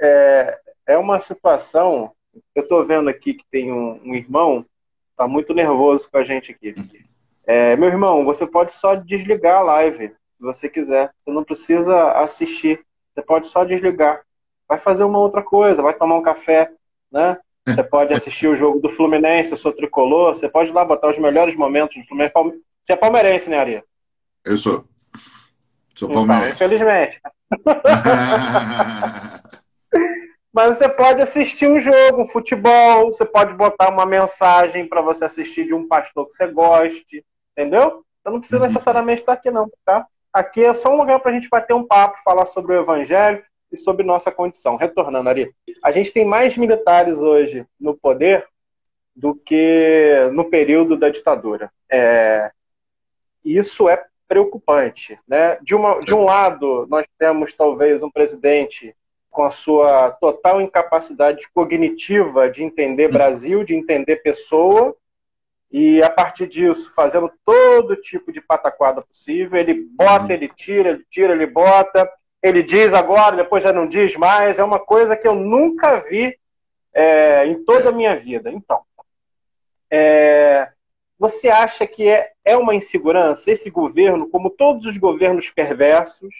é, 0.00 0.60
é 0.86 0.98
uma 0.98 1.20
situação. 1.20 2.12
Eu 2.54 2.62
estou 2.62 2.84
vendo 2.84 3.08
aqui 3.08 3.34
que 3.34 3.44
tem 3.50 3.72
um, 3.72 4.00
um 4.04 4.14
irmão, 4.14 4.64
está 5.10 5.26
muito 5.26 5.54
nervoso 5.54 6.08
com 6.10 6.18
a 6.18 6.24
gente 6.24 6.52
aqui. 6.52 6.74
É, 7.46 7.76
meu 7.76 7.88
irmão, 7.88 8.24
você 8.24 8.46
pode 8.46 8.74
só 8.74 8.94
desligar 8.94 9.58
a 9.58 9.62
live, 9.62 10.08
se 10.08 10.40
você 10.40 10.68
quiser. 10.68 11.12
Você 11.24 11.30
não 11.32 11.44
precisa 11.44 12.12
assistir. 12.12 12.84
Você 13.14 13.22
pode 13.22 13.46
só 13.46 13.64
desligar. 13.64 14.22
Vai 14.68 14.78
fazer 14.78 15.04
uma 15.04 15.18
outra 15.18 15.42
coisa, 15.42 15.82
vai 15.82 15.94
tomar 15.94 16.16
um 16.16 16.22
café, 16.22 16.70
né? 17.10 17.38
Você 17.66 17.82
pode 17.82 18.14
assistir 18.14 18.46
o 18.46 18.54
jogo 18.54 18.78
do 18.78 18.88
Fluminense, 18.88 19.50
eu 19.50 19.56
sou 19.56 19.72
tricolor. 19.72 20.36
Você 20.36 20.48
pode 20.48 20.70
ir 20.70 20.72
lá 20.72 20.84
botar 20.84 21.10
os 21.10 21.18
melhores 21.18 21.56
momentos 21.56 21.96
do 21.96 22.06
Fluminense. 22.06 22.32
Você 22.84 22.92
é 22.92 22.96
palmeirense, 22.96 23.50
né, 23.50 23.58
Aria? 23.58 23.84
Eu 24.44 24.56
sou. 24.56 24.84
Sou 25.94 26.08
então, 26.10 26.26
palmeirense. 26.26 26.56
Então, 26.56 26.66
infelizmente. 26.66 27.20
Mas 30.52 30.78
você 30.78 30.88
pode 30.88 31.20
assistir 31.20 31.68
um 31.68 31.78
jogo, 31.78 32.22
um 32.22 32.28
futebol, 32.28 33.08
você 33.08 33.26
pode 33.26 33.52
botar 33.54 33.90
uma 33.90 34.06
mensagem 34.06 34.88
para 34.88 35.02
você 35.02 35.26
assistir 35.26 35.66
de 35.66 35.74
um 35.74 35.86
pastor 35.86 36.26
que 36.26 36.34
você 36.34 36.46
goste. 36.46 37.22
Entendeu? 37.52 38.02
Então 38.20 38.32
não 38.32 38.40
precisa 38.40 38.58
uhum. 38.58 38.66
necessariamente 38.66 39.22
estar 39.22 39.34
aqui, 39.34 39.50
não, 39.50 39.70
tá? 39.84 40.06
Aqui 40.32 40.64
é 40.64 40.74
só 40.74 40.92
um 40.92 40.96
lugar 40.96 41.20
para 41.20 41.30
a 41.30 41.34
gente 41.34 41.48
bater 41.48 41.74
um 41.74 41.86
papo, 41.86 42.22
falar 42.22 42.46
sobre 42.46 42.74
o 42.74 42.80
evangelho 42.80 43.42
e 43.72 43.76
sobre 43.76 44.04
nossa 44.04 44.30
condição. 44.30 44.76
Retornando 44.76 45.28
ali, 45.28 45.50
a 45.82 45.90
gente 45.90 46.12
tem 46.12 46.24
mais 46.24 46.56
militares 46.56 47.18
hoje 47.18 47.66
no 47.80 47.96
poder 47.96 48.46
do 49.14 49.34
que 49.34 50.28
no 50.32 50.44
período 50.50 50.96
da 50.96 51.08
ditadura. 51.08 51.70
É... 51.90 52.50
Isso 53.44 53.88
é 53.88 54.04
preocupante. 54.28 55.18
Né? 55.26 55.58
De, 55.62 55.74
uma, 55.74 56.00
de 56.00 56.14
um 56.14 56.24
lado, 56.24 56.86
nós 56.88 57.06
temos 57.18 57.52
talvez 57.52 58.02
um 58.02 58.10
presidente 58.10 58.94
com 59.30 59.44
a 59.44 59.50
sua 59.50 60.10
total 60.12 60.60
incapacidade 60.60 61.46
cognitiva 61.52 62.50
de 62.50 62.62
entender 62.62 63.08
Brasil, 63.08 63.64
de 63.64 63.74
entender 63.74 64.16
pessoa, 64.16 64.96
e 65.70 66.02
a 66.02 66.08
partir 66.08 66.46
disso, 66.46 66.92
fazendo 66.94 67.30
todo 67.44 67.96
tipo 67.96 68.32
de 68.32 68.40
pataquada 68.40 69.02
possível, 69.02 69.58
ele 69.58 69.74
bota, 69.74 70.32
ele 70.32 70.48
tira, 70.48 70.90
ele 70.90 71.04
tira, 71.10 71.34
ele 71.34 71.46
bota, 71.46 72.10
ele 72.42 72.62
diz 72.62 72.94
agora, 72.94 73.36
depois 73.36 73.62
já 73.62 73.72
não 73.72 73.86
diz 73.86 74.16
mais. 74.16 74.58
É 74.58 74.64
uma 74.64 74.78
coisa 74.78 75.16
que 75.16 75.26
eu 75.26 75.34
nunca 75.34 76.00
vi 76.00 76.38
é, 76.94 77.46
em 77.46 77.64
toda 77.64 77.90
a 77.90 77.92
minha 77.92 78.16
vida. 78.16 78.50
Então, 78.50 78.80
é, 79.90 80.68
você 81.18 81.48
acha 81.48 81.86
que 81.86 82.08
é, 82.08 82.32
é 82.44 82.56
uma 82.56 82.74
insegurança 82.74 83.50
esse 83.50 83.70
governo, 83.70 84.28
como 84.28 84.50
todos 84.50 84.86
os 84.86 84.96
governos 84.98 85.50
perversos? 85.50 86.34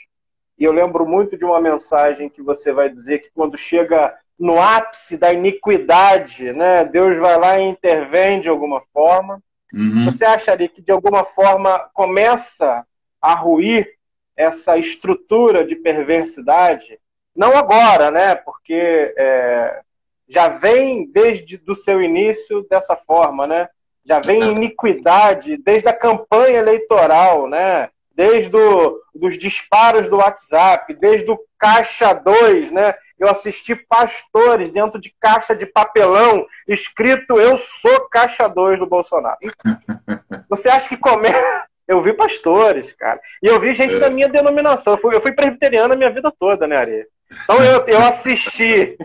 E 0.59 0.65
eu 0.65 0.73
lembro 0.73 1.07
muito 1.07 1.37
de 1.37 1.45
uma 1.45 1.61
mensagem 1.61 2.29
que 2.29 2.43
você 2.43 2.73
vai 2.73 2.89
dizer 2.89 3.21
que 3.21 3.31
quando 3.35 3.57
chega 3.57 4.15
no 4.39 4.61
ápice 4.61 5.17
da 5.17 5.33
iniquidade, 5.33 6.53
né? 6.53 6.85
Deus 6.85 7.17
vai 7.19 7.39
lá 7.39 7.59
e 7.59 7.65
intervém 7.65 8.41
de 8.41 8.49
alguma 8.49 8.81
forma. 8.93 9.43
Uhum. 9.73 10.05
Você 10.05 10.25
acharia 10.25 10.69
que 10.69 10.83
de 10.83 10.93
alguma 10.93 11.25
forma 11.25 11.79
começa 11.93 12.87
a 13.21 13.35
ruir 13.35 13.97
essa 14.37 14.77
estrutura 14.77 15.65
de 15.65 15.75
perversidade? 15.75 16.99
Não 17.35 17.57
agora, 17.57 18.11
né? 18.11 18.35
Porque 18.35 19.15
é, 19.17 19.81
já 20.29 20.49
vem 20.49 21.11
desde 21.11 21.57
do 21.57 21.75
seu 21.75 22.03
início 22.03 22.67
dessa 22.69 22.95
forma, 22.95 23.47
né? 23.47 23.69
Já 24.07 24.21
vem 24.21 24.53
iniquidade 24.53 25.57
desde 25.57 25.89
a 25.89 25.93
campanha 25.93 26.59
eleitoral, 26.59 27.49
né? 27.49 27.91
Desde 28.15 28.49
do, 28.49 29.03
dos 29.15 29.37
disparos 29.37 30.09
do 30.09 30.17
WhatsApp, 30.17 30.95
desde 30.95 31.31
o 31.31 31.39
Caixa 31.59 32.13
2, 32.15 32.71
né? 32.71 32.95
Eu 33.19 33.29
assisti 33.29 33.75
pastores 33.75 34.71
dentro 34.71 35.01
de 35.01 35.15
caixa 35.19 35.55
de 35.55 35.65
papelão 35.65 36.47
escrito 36.69 37.41
Eu 37.41 37.57
sou 37.57 38.09
Caixa 38.09 38.47
2 38.47 38.79
do 38.79 38.87
Bolsonaro. 38.87 39.39
Você 40.51 40.69
acha 40.69 40.89
que 40.89 40.97
começa. 40.97 41.67
Eu 41.89 42.03
vi 42.03 42.13
pastores, 42.13 42.93
cara. 42.93 43.21
E 43.43 43.47
eu 43.47 43.61
vi 43.61 43.73
gente 43.73 43.95
é. 43.95 43.99
da 43.99 44.11
minha 44.11 44.29
denominação. 44.29 44.95
Eu 44.95 44.99
fui, 44.99 45.15
eu 45.15 45.21
fui 45.21 45.33
presbiteriano 45.33 45.95
a 45.95 45.97
minha 45.97 46.11
vida 46.11 46.33
toda, 46.39 46.67
né, 46.67 46.77
Areia? 46.77 47.07
Então 47.45 47.63
eu, 47.63 47.87
eu 47.87 48.05
assisti. 48.05 48.97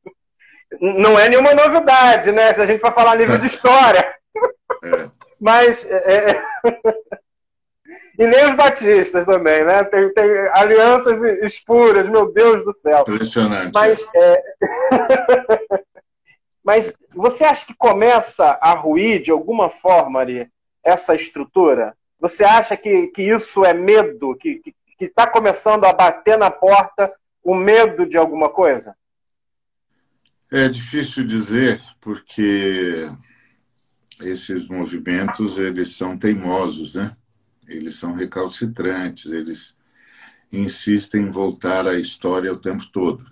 Não 0.80 1.18
é 1.18 1.28
nenhuma 1.28 1.54
novidade, 1.54 2.32
né? 2.32 2.52
Se 2.52 2.60
a 2.60 2.66
gente 2.66 2.80
for 2.80 2.92
falar 2.92 3.16
nível 3.16 3.38
de 3.38 3.46
história. 3.46 4.14
É. 4.82 5.10
Mas. 5.40 5.84
É... 5.84 6.30
é 6.30 6.42
e 8.18 8.26
nem 8.26 8.50
os 8.50 8.56
batistas 8.56 9.24
também, 9.24 9.64
né? 9.64 9.84
Tem, 9.84 10.12
tem 10.12 10.30
alianças 10.52 11.22
espuras, 11.42 12.08
meu 12.08 12.32
Deus 12.32 12.64
do 12.64 12.74
céu. 12.74 13.04
Impressionante. 13.08 13.72
Mas, 13.74 14.06
é... 14.14 14.42
Mas 16.64 16.92
você 17.14 17.44
acha 17.44 17.66
que 17.66 17.74
começa 17.74 18.56
a 18.60 18.72
ruir 18.72 19.20
de 19.20 19.30
alguma 19.30 19.68
forma 19.68 20.20
ali 20.20 20.48
essa 20.84 21.14
estrutura? 21.14 21.96
Você 22.20 22.44
acha 22.44 22.76
que, 22.76 23.08
que 23.08 23.22
isso 23.22 23.64
é 23.64 23.74
medo, 23.74 24.36
que 24.36 24.62
está 25.00 25.26
começando 25.26 25.84
a 25.84 25.92
bater 25.92 26.38
na 26.38 26.50
porta 26.50 27.12
o 27.42 27.54
medo 27.54 28.06
de 28.06 28.16
alguma 28.16 28.48
coisa? 28.48 28.94
É 30.50 30.68
difícil 30.68 31.26
dizer, 31.26 31.80
porque 32.00 33.10
esses 34.22 34.66
movimentos 34.68 35.58
eles 35.58 35.96
são 35.96 36.16
teimosos, 36.16 36.94
né? 36.94 37.16
eles 37.66 37.96
são 37.96 38.12
recalcitrantes, 38.12 39.30
eles 39.30 39.76
insistem 40.52 41.22
em 41.22 41.30
voltar 41.30 41.86
à 41.86 41.98
história 41.98 42.52
o 42.52 42.56
tempo 42.56 42.86
todo. 42.92 43.24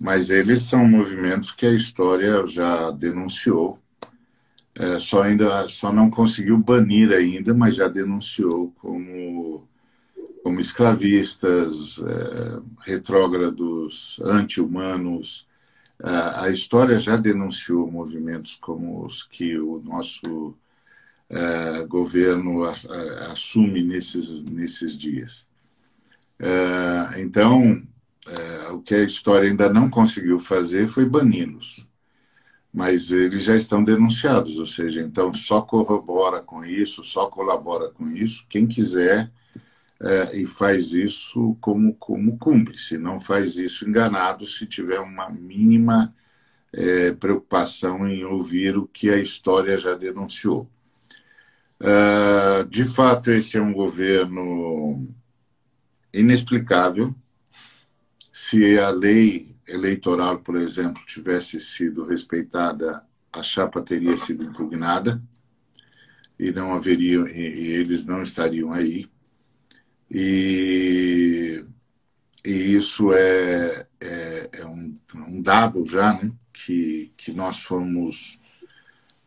Mas 0.00 0.30
eles 0.30 0.62
são 0.62 0.86
movimentos 0.86 1.50
que 1.50 1.66
a 1.66 1.74
história 1.74 2.46
já 2.46 2.90
denunciou, 2.90 3.78
é, 4.74 4.98
só 5.00 5.22
ainda 5.22 5.68
só 5.68 5.92
não 5.92 6.08
conseguiu 6.08 6.56
banir 6.56 7.12
ainda, 7.12 7.52
mas 7.52 7.74
já 7.74 7.88
denunciou 7.88 8.72
como 8.78 9.66
como 10.40 10.60
escravistas, 10.60 11.98
é, 11.98 12.60
retrógrados, 12.92 14.18
anti-humanos. 14.22 15.47
A 16.02 16.48
história 16.50 16.98
já 17.00 17.16
denunciou 17.16 17.90
movimentos 17.90 18.56
como 18.56 19.04
os 19.04 19.24
que 19.24 19.58
o 19.58 19.80
nosso 19.84 20.54
é, 21.28 21.84
governo 21.86 22.64
assume 23.32 23.82
nesses, 23.82 24.42
nesses 24.44 24.96
dias. 24.96 25.48
É, 26.38 27.20
então, 27.20 27.82
o 28.72 28.80
que 28.80 28.94
a 28.94 29.02
história 29.02 29.48
ainda 29.50 29.72
não 29.72 29.90
conseguiu 29.90 30.38
fazer 30.38 30.86
foi 30.86 31.04
bani-los 31.04 31.88
mas 32.72 33.10
eles 33.10 33.42
já 33.42 33.56
estão 33.56 33.82
denunciados, 33.82 34.58
ou 34.58 34.66
seja, 34.66 35.00
então 35.00 35.32
só 35.32 35.60
corrobora 35.60 36.40
com 36.40 36.64
isso, 36.64 37.02
só 37.02 37.26
colabora 37.26 37.90
com 37.90 38.08
isso 38.10 38.46
quem 38.48 38.66
quiser 38.66 39.30
é, 40.00 40.36
e 40.36 40.46
faz 40.46 40.92
isso 40.92 41.56
como, 41.60 41.94
como 41.94 42.38
cúmplice, 42.38 42.96
não 42.98 43.20
faz 43.20 43.56
isso 43.56 43.88
enganado 43.88 44.46
se 44.46 44.66
tiver 44.66 45.00
uma 45.00 45.28
mínima 45.30 46.14
é, 46.72 47.12
preocupação 47.12 48.08
em 48.08 48.24
ouvir 48.24 48.76
o 48.76 48.86
que 48.86 49.10
a 49.10 49.18
história 49.18 49.76
já 49.76 49.94
denunciou. 49.94 50.68
É, 51.80 52.64
de 52.64 52.84
fato, 52.84 53.30
esse 53.30 53.56
é 53.56 53.62
um 53.62 53.72
governo 53.72 55.08
inexplicável. 56.12 57.14
Se 58.32 58.78
a 58.78 58.90
lei 58.90 59.56
eleitoral, 59.66 60.38
por 60.40 60.56
exemplo, 60.56 61.02
tivesse 61.06 61.60
sido 61.60 62.04
respeitada, 62.04 63.04
a 63.32 63.42
chapa 63.42 63.82
teria 63.82 64.16
sido 64.16 64.42
impugnada 64.44 65.22
e 66.38 66.50
não 66.50 66.74
haveria 66.74 67.18
e, 67.30 67.66
eles 67.72 68.06
não 68.06 68.22
estariam 68.22 68.72
aí. 68.72 69.08
E, 70.10 71.64
e 72.44 72.50
isso 72.50 73.12
é, 73.12 73.86
é, 74.00 74.50
é 74.60 74.66
um, 74.66 74.94
um, 75.14 75.42
dado 75.42 75.84
já, 75.84 76.14
né? 76.14 76.30
Que, 76.52 77.12
que 77.16 77.32
nós 77.32 77.58
fomos 77.58 78.38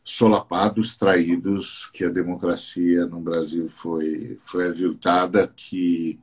solapados, 0.04 0.96
traídos, 0.96 1.88
que 1.94 2.04
a 2.04 2.10
democracia 2.10 3.06
no 3.06 3.20
Brasil 3.22 3.70
foi, 3.70 4.38
foi 4.44 4.68
aviltada, 4.68 5.48
que 5.48 6.20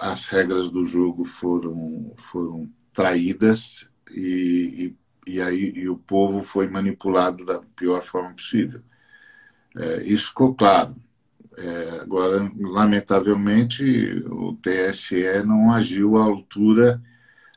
as 0.00 0.26
regras 0.26 0.70
do 0.70 0.84
jogo 0.84 1.24
foram, 1.24 2.14
foram 2.16 2.70
traídas 2.92 3.88
e, 4.10 4.94
e, 5.26 5.34
e 5.34 5.40
aí 5.40 5.72
e 5.76 5.88
o 5.88 5.96
povo 5.96 6.42
foi 6.42 6.68
manipulado 6.68 7.44
da 7.44 7.60
pior 7.76 8.02
forma 8.02 8.32
possível. 8.34 8.80
É, 9.76 10.02
isso 10.04 10.28
ficou 10.28 10.54
claro. 10.54 10.94
É, 11.56 12.00
agora, 12.00 12.50
lamentavelmente, 12.58 13.84
o 14.26 14.54
TSE 14.54 15.42
não 15.44 15.72
agiu 15.72 16.16
à 16.16 16.24
altura 16.24 17.02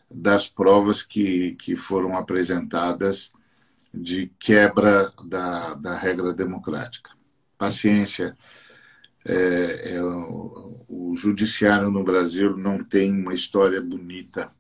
das 0.10 0.48
provas 0.48 1.02
que, 1.02 1.56
que 1.56 1.76
foram 1.76 2.16
apresentadas 2.16 3.32
de 3.94 4.32
quebra 4.40 5.12
da, 5.26 5.74
da 5.74 5.96
regra 5.96 6.34
democrática. 6.34 7.12
Paciência. 7.58 8.38
É, 9.26 9.94
é, 9.96 10.04
o, 10.04 10.86
o 10.88 11.16
judiciário 11.16 11.92
no 11.92 12.04
Brasil 12.04 12.56
não 12.56 12.84
tem 12.84 13.12
uma 13.12 13.34
história 13.34 13.82
bonita 13.82 14.52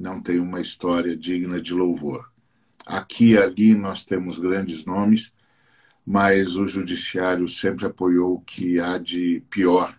não 0.00 0.20
tem 0.20 0.40
uma 0.40 0.60
história 0.60 1.14
digna 1.14 1.60
de 1.60 1.74
louvor. 1.74 2.30
Aqui 2.86 3.32
e 3.32 3.38
ali 3.38 3.74
nós 3.74 4.02
temos 4.02 4.38
grandes 4.38 4.84
nomes, 4.86 5.34
mas 6.10 6.56
o 6.56 6.66
judiciário 6.66 7.46
sempre 7.46 7.86
apoiou 7.86 8.34
o 8.34 8.40
que 8.40 8.80
há 8.80 8.98
de 8.98 9.44
pior 9.48 9.96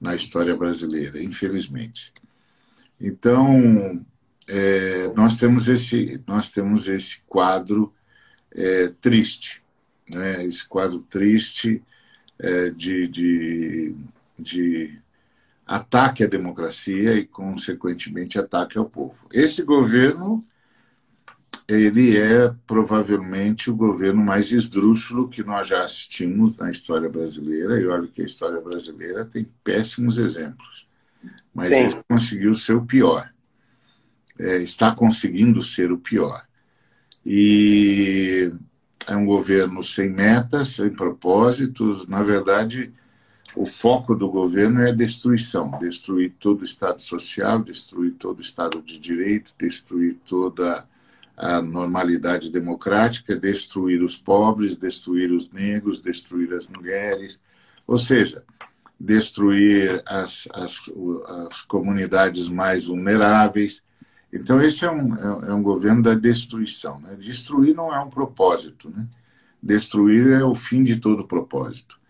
na 0.00 0.14
história 0.14 0.56
brasileira, 0.56 1.22
infelizmente. 1.22 2.10
Então, 2.98 4.02
é, 4.48 5.12
nós 5.12 5.36
temos 5.36 5.68
esse 5.68 6.22
nós 6.26 6.50
temos 6.50 6.88
esse 6.88 7.20
quadro 7.26 7.92
é, 8.50 8.94
triste, 8.98 9.62
né? 10.08 10.42
esse 10.46 10.66
quadro 10.66 11.00
triste 11.00 11.82
é, 12.38 12.70
de, 12.70 13.06
de, 13.06 13.94
de 14.38 14.98
ataque 15.66 16.24
à 16.24 16.26
democracia 16.26 17.12
e, 17.12 17.26
consequentemente, 17.26 18.38
ataque 18.38 18.78
ao 18.78 18.88
povo. 18.88 19.28
Esse 19.30 19.62
governo 19.62 20.42
ele 21.72 22.16
é 22.16 22.52
provavelmente 22.66 23.70
o 23.70 23.76
governo 23.76 24.22
mais 24.22 24.52
esdrúxulo 24.52 25.28
que 25.28 25.42
nós 25.42 25.68
já 25.68 25.84
assistimos 25.84 26.56
na 26.56 26.70
história 26.70 27.08
brasileira, 27.08 27.80
e 27.80 27.86
olha 27.86 28.08
que 28.08 28.22
a 28.22 28.24
história 28.26 28.60
brasileira 28.60 29.24
tem 29.24 29.48
péssimos 29.64 30.18
exemplos, 30.18 30.86
mas 31.54 31.68
Sim. 31.68 31.74
ele 31.74 31.96
conseguiu 32.08 32.54
ser 32.54 32.74
o 32.74 32.84
pior, 32.84 33.30
é, 34.38 34.58
está 34.58 34.94
conseguindo 34.94 35.62
ser 35.62 35.92
o 35.92 35.98
pior. 35.98 36.44
E 37.24 38.52
é 39.06 39.16
um 39.16 39.24
governo 39.24 39.82
sem 39.82 40.10
metas, 40.10 40.68
sem 40.68 40.90
propósitos, 40.90 42.06
na 42.06 42.22
verdade, 42.22 42.92
o 43.54 43.66
foco 43.66 44.14
do 44.14 44.28
governo 44.30 44.80
é 44.80 44.90
a 44.90 44.94
destruição. 44.94 45.70
Destruir 45.78 46.34
todo 46.40 46.62
o 46.62 46.64
Estado 46.64 47.00
social, 47.02 47.62
destruir 47.62 48.12
todo 48.12 48.38
o 48.38 48.42
Estado 48.42 48.82
de 48.82 48.98
Direito, 48.98 49.54
destruir 49.58 50.16
toda 50.26 50.84
a 51.42 51.60
normalidade 51.60 52.50
democrática, 52.50 53.36
destruir 53.36 54.02
os 54.02 54.16
pobres, 54.16 54.76
destruir 54.76 55.30
os 55.32 55.50
negros, 55.50 56.00
destruir 56.00 56.52
as 56.54 56.66
mulheres, 56.66 57.42
ou 57.86 57.98
seja, 57.98 58.44
destruir 58.98 60.02
as, 60.06 60.48
as, 60.54 60.80
as 61.48 61.62
comunidades 61.62 62.48
mais 62.48 62.86
vulneráveis. 62.86 63.84
Então, 64.32 64.62
esse 64.62 64.84
é 64.84 64.90
um, 64.90 65.14
é, 65.16 65.50
é 65.50 65.54
um 65.54 65.62
governo 65.62 66.02
da 66.02 66.14
destruição. 66.14 67.00
Né? 67.00 67.16
Destruir 67.16 67.74
não 67.74 67.92
é 67.92 67.98
um 68.00 68.08
propósito. 68.08 68.90
Né? 68.90 69.06
Destruir 69.62 70.32
é 70.32 70.44
o 70.44 70.54
fim 70.54 70.84
de 70.84 70.96
todo 70.96 71.26
propósito 71.26 72.00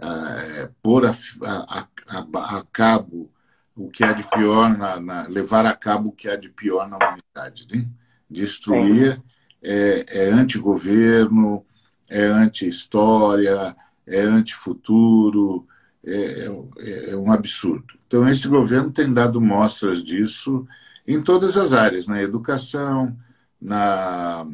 é, 0.00 0.70
pôr 0.82 1.06
a, 1.06 1.14
a, 1.44 1.86
a, 2.08 2.58
a, 2.58 2.64
cabo 2.72 3.30
o 3.76 3.90
que 3.90 4.02
há 4.02 4.12
de 4.12 4.26
pior, 4.28 4.76
na, 4.76 4.98
na, 4.98 5.22
levar 5.28 5.66
a 5.66 5.74
cabo 5.74 6.08
o 6.08 6.12
que 6.12 6.28
há 6.28 6.36
de 6.36 6.48
pior 6.48 6.88
na 6.88 6.96
humanidade. 6.96 7.66
Né? 7.70 7.86
Destruir 8.30 9.20
é, 9.62 10.06
é 10.08 10.30
anti-governo, 10.30 11.64
é 12.08 12.24
anti-história, 12.24 13.76
é 14.06 14.20
anti-futuro, 14.20 15.66
é, 16.04 16.48
é, 16.78 17.10
é, 17.10 17.16
um 17.16 17.30
absurdo. 17.32 17.94
Então, 18.06 18.28
esse 18.28 18.48
governo 18.48 18.90
tem 18.90 19.12
dado 19.12 19.40
mostras 19.40 20.02
disso 20.02 20.66
em 21.06 21.22
todas 21.22 21.56
as 21.56 21.72
áreas, 21.72 22.06
na 22.06 22.22
educação, 22.22 23.16
na, 23.60 24.46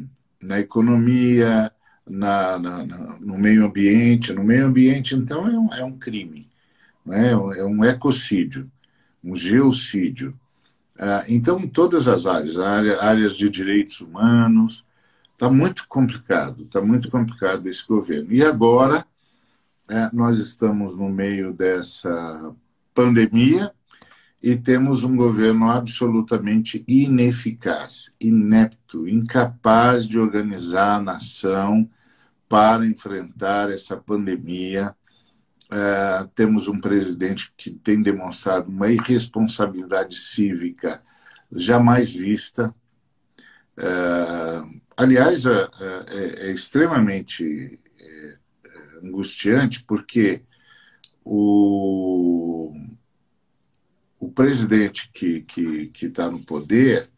na 0.43 0.59
economia, 0.61 1.71
na, 2.07 2.59
na, 2.59 2.85
no 3.21 3.39
meio 3.39 3.65
ambiente. 3.67 4.33
No 4.33 4.45
meio 4.45 4.67
ambiente, 4.67 5.15
então, 5.15 5.47
é 5.49 5.59
um, 5.59 5.75
é 5.75 5.85
um 5.85 5.99
crime, 5.99 6.49
né? 7.05 7.31
é 7.31 7.65
um 7.65 7.85
ecocídio, 7.85 8.71
um 9.23 9.35
geocídio. 9.35 10.39
Ah, 10.99 11.25
então, 11.29 11.61
em 11.61 11.69
todas 11.69 12.09
as 12.09 12.27
áreas, 12.27 12.59
áreas 12.59 13.37
de 13.37 13.51
direitos 13.51 14.01
humanos, 14.01 14.85
está 15.33 15.51
muito 15.51 15.87
complicado, 15.89 16.63
está 16.65 16.81
muito 16.81 17.11
complicado 17.11 17.69
esse 17.69 17.87
governo. 17.87 18.33
E 18.33 18.43
agora, 18.43 19.07
é, 19.89 20.11
nós 20.13 20.39
estamos 20.39 20.97
no 20.97 21.09
meio 21.09 21.53
dessa 21.53 22.55
pandemia 22.95 23.73
e 24.43 24.57
temos 24.57 25.05
um 25.05 25.15
governo 25.15 25.71
absolutamente 25.71 26.85
ineficaz, 26.89 28.15
inepto, 28.21 29.09
incapaz 29.09 30.09
de 30.09 30.19
organizar 30.19 30.97
a 30.97 31.03
nação 31.03 31.89
para 32.49 32.87
enfrentar 32.87 33.71
essa 33.71 33.97
pandemia. 33.97 34.95
É, 35.71 36.29
temos 36.35 36.69
um 36.69 36.81
presidente 36.81 37.53
que 37.57 37.71
tem 37.71 38.01
demonstrado 38.01 38.71
uma 38.71 38.89
irresponsabilidade 38.89 40.17
cívica 40.17 41.03
jamais 41.53 42.13
vista. 42.13 42.75
É, 43.77 44.63
aliás, 44.97 45.45
é, 45.45 45.69
é, 45.81 46.49
é 46.49 46.53
extremamente 46.53 47.81
angustiante 49.03 49.83
porque 49.85 50.43
o, 51.25 52.73
o 54.19 54.31
presidente 54.31 55.11
que 55.13 55.39
está 55.39 55.55
que, 55.55 55.87
que 55.89 56.09
tá 56.09 56.31
no 56.31 56.41
poder, 56.41 57.09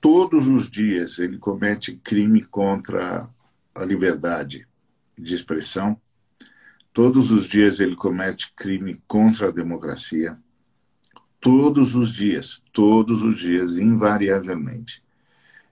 todos 0.00 0.46
os 0.46 0.70
dias 0.70 1.18
ele 1.18 1.38
comete 1.38 1.96
crime 1.96 2.44
contra 2.44 3.28
a 3.74 3.84
liberdade 3.84 4.66
de 5.18 5.34
expressão. 5.34 6.00
Todos 6.92 7.30
os 7.30 7.46
dias 7.46 7.78
ele 7.78 7.94
comete 7.94 8.52
crime 8.56 9.00
contra 9.06 9.48
a 9.48 9.52
democracia. 9.52 10.36
Todos 11.40 11.94
os 11.94 12.12
dias, 12.12 12.62
todos 12.72 13.22
os 13.22 13.38
dias, 13.38 13.76
invariavelmente. 13.76 15.02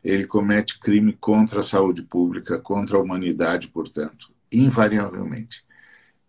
Ele 0.02 0.26
comete 0.26 0.78
crime 0.78 1.12
contra 1.12 1.61
a 1.61 1.64
saúde 1.64 2.02
pública, 2.02 2.59
contra 2.59 2.96
a 2.96 3.00
humanidade, 3.00 3.68
portanto, 3.68 4.33
invariavelmente. 4.50 5.64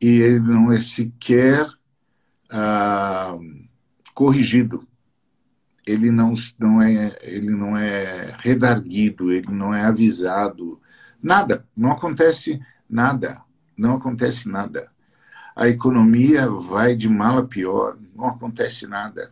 E 0.01 0.07
ele 0.07 0.39
não 0.39 0.71
é 0.71 0.81
sequer 0.81 1.69
ah, 2.49 3.37
corrigido. 4.13 4.87
Ele 5.85 6.11
não, 6.11 6.33
não 6.57 6.81
é, 6.81 7.17
ele 7.21 7.51
não 7.51 7.77
é 7.77 8.35
redarguido, 8.39 9.31
ele 9.31 9.51
não 9.51 9.73
é 9.73 9.83
avisado. 9.83 10.81
Nada, 11.21 11.65
não 11.75 11.91
acontece 11.91 12.59
nada, 12.89 13.41
não 13.79 13.95
acontece 13.95 14.49
nada. 14.49 14.91
A 15.55 15.67
economia 15.67 16.47
vai 16.47 16.95
de 16.95 17.09
mal 17.09 17.37
a 17.37 17.45
pior, 17.45 17.97
não 18.15 18.27
acontece 18.27 18.85
nada. 18.85 19.31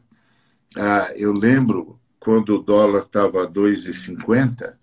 Ah, 0.75 1.11
eu 1.15 1.33
lembro 1.33 1.99
quando 2.19 2.55
o 2.55 2.61
dólar 2.61 3.03
estava 3.03 3.43
a 3.43 3.47
2,50, 3.47 4.75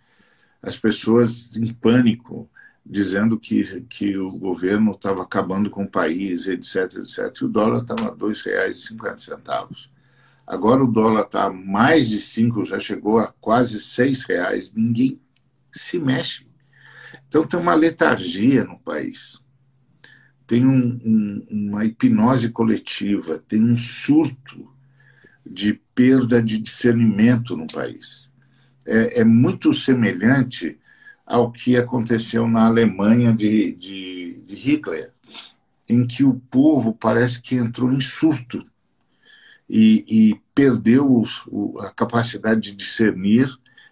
as 0.62 0.78
pessoas 0.78 1.54
em 1.56 1.72
pânico, 1.72 2.48
dizendo 2.84 3.38
que, 3.38 3.82
que 3.82 4.16
o 4.16 4.30
governo 4.38 4.92
estava 4.92 5.22
acabando 5.22 5.70
com 5.70 5.84
o 5.84 5.90
país, 5.90 6.46
etc, 6.46 6.98
etc. 6.98 7.34
E 7.40 7.44
o 7.44 7.48
dólar 7.48 7.82
estava 7.82 8.08
a 8.08 8.12
R$ 8.12 8.16
2,50. 8.16 9.88
Agora 10.46 10.84
o 10.84 10.90
dólar 10.90 11.24
está 11.24 11.50
mais 11.50 12.08
de 12.08 12.20
cinco, 12.20 12.64
já 12.64 12.78
chegou 12.78 13.18
a 13.18 13.32
quase 13.40 13.80
seis 13.80 14.24
reais. 14.24 14.74
Ninguém 14.74 15.18
se 15.72 15.98
mexe. 15.98 16.46
Então 17.28 17.46
tem 17.46 17.58
uma 17.58 17.74
letargia 17.74 18.64
no 18.64 18.78
país. 18.78 19.43
Tem 20.46 20.66
um, 20.66 21.00
um, 21.04 21.46
uma 21.50 21.84
hipnose 21.84 22.50
coletiva, 22.50 23.38
tem 23.38 23.62
um 23.62 23.78
surto 23.78 24.68
de 25.44 25.74
perda 25.94 26.42
de 26.42 26.58
discernimento 26.58 27.56
no 27.56 27.66
país. 27.66 28.30
É, 28.86 29.20
é 29.20 29.24
muito 29.24 29.72
semelhante 29.72 30.78
ao 31.26 31.50
que 31.50 31.76
aconteceu 31.76 32.46
na 32.46 32.66
Alemanha 32.66 33.32
de, 33.32 33.72
de, 33.72 34.42
de 34.46 34.54
Hitler, 34.54 35.10
em 35.88 36.06
que 36.06 36.24
o 36.24 36.34
povo 36.50 36.94
parece 36.94 37.40
que 37.40 37.54
entrou 37.54 37.92
em 37.92 38.00
surto 38.00 38.66
e, 39.68 40.04
e 40.08 40.40
perdeu 40.54 41.24
o, 41.48 41.80
a 41.80 41.90
capacidade 41.90 42.60
de 42.60 42.74
discernir, 42.74 43.48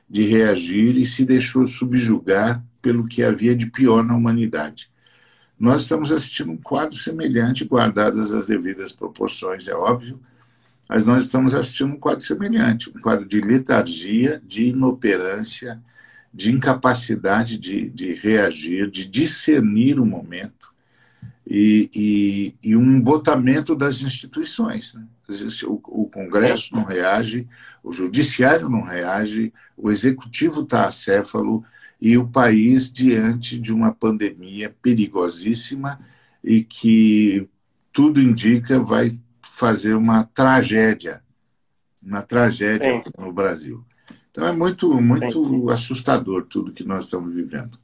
de 0.08 0.22
reagir 0.22 0.96
e 0.96 1.06
se 1.06 1.24
deixou 1.24 1.66
subjugar 1.66 2.62
pelo 2.82 3.06
que 3.06 3.22
havia 3.22 3.56
de 3.56 3.66
pior 3.66 4.04
na 4.04 4.14
humanidade. 4.14 4.91
Nós 5.62 5.82
estamos 5.82 6.10
assistindo 6.10 6.50
um 6.50 6.56
quadro 6.56 6.96
semelhante, 6.96 7.64
guardadas 7.64 8.34
as 8.34 8.48
devidas 8.48 8.90
proporções, 8.90 9.68
é 9.68 9.72
óbvio, 9.72 10.18
mas 10.88 11.06
nós 11.06 11.22
estamos 11.22 11.54
assistindo 11.54 11.92
um 11.92 12.00
quadro 12.00 12.24
semelhante, 12.24 12.90
um 12.90 13.00
quadro 13.00 13.24
de 13.24 13.40
letargia, 13.40 14.42
de 14.44 14.64
inoperância, 14.64 15.80
de 16.34 16.50
incapacidade 16.50 17.58
de, 17.58 17.88
de 17.90 18.12
reagir, 18.12 18.90
de 18.90 19.06
discernir 19.06 20.00
o 20.00 20.04
momento 20.04 20.72
e, 21.46 21.88
e, 21.94 22.70
e 22.70 22.76
um 22.76 22.96
embotamento 22.96 23.76
das 23.76 24.02
instituições. 24.02 24.94
Né? 24.94 25.04
O, 25.68 26.02
o 26.02 26.10
Congresso 26.10 26.74
não 26.74 26.82
reage, 26.82 27.46
o 27.84 27.92
Judiciário 27.92 28.68
não 28.68 28.82
reage, 28.82 29.52
o 29.76 29.92
Executivo 29.92 30.62
está 30.62 30.86
acéfalo 30.86 31.64
e 32.04 32.18
o 32.18 32.26
país 32.26 32.92
diante 32.92 33.56
de 33.56 33.72
uma 33.72 33.94
pandemia 33.94 34.74
perigosíssima 34.82 36.00
e 36.42 36.64
que 36.64 37.48
tudo 37.92 38.20
indica 38.20 38.80
vai 38.80 39.16
fazer 39.40 39.94
uma 39.94 40.24
tragédia, 40.24 41.22
uma 42.04 42.20
tragédia 42.20 43.00
Sim. 43.04 43.10
no 43.16 43.32
Brasil. 43.32 43.84
Então 44.32 44.44
é 44.44 44.50
muito, 44.50 45.00
muito 45.00 45.70
assustador 45.70 46.44
tudo 46.46 46.72
que 46.72 46.82
nós 46.82 47.04
estamos 47.04 47.32
vivendo. 47.32 47.78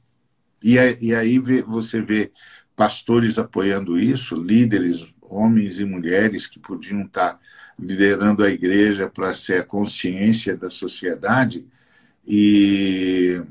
E, 0.61 0.75
e 0.99 1.15
aí 1.15 1.39
você 1.65 2.01
vê 2.01 2.33
pastores 2.75 3.39
apoiando 3.39 3.97
isso, 3.97 4.35
líderes, 4.35 5.07
homens 5.21 5.79
e 5.79 5.85
mulheres 5.85 6.45
que 6.45 6.59
podiam 6.59 7.03
estar 7.03 7.39
liderando 7.79 8.43
a 8.43 8.49
igreja 8.49 9.07
para 9.07 9.33
ser 9.33 9.61
a 9.61 9.65
consciência 9.65 10.57
da 10.57 10.69
sociedade 10.69 11.65
e, 12.27 13.41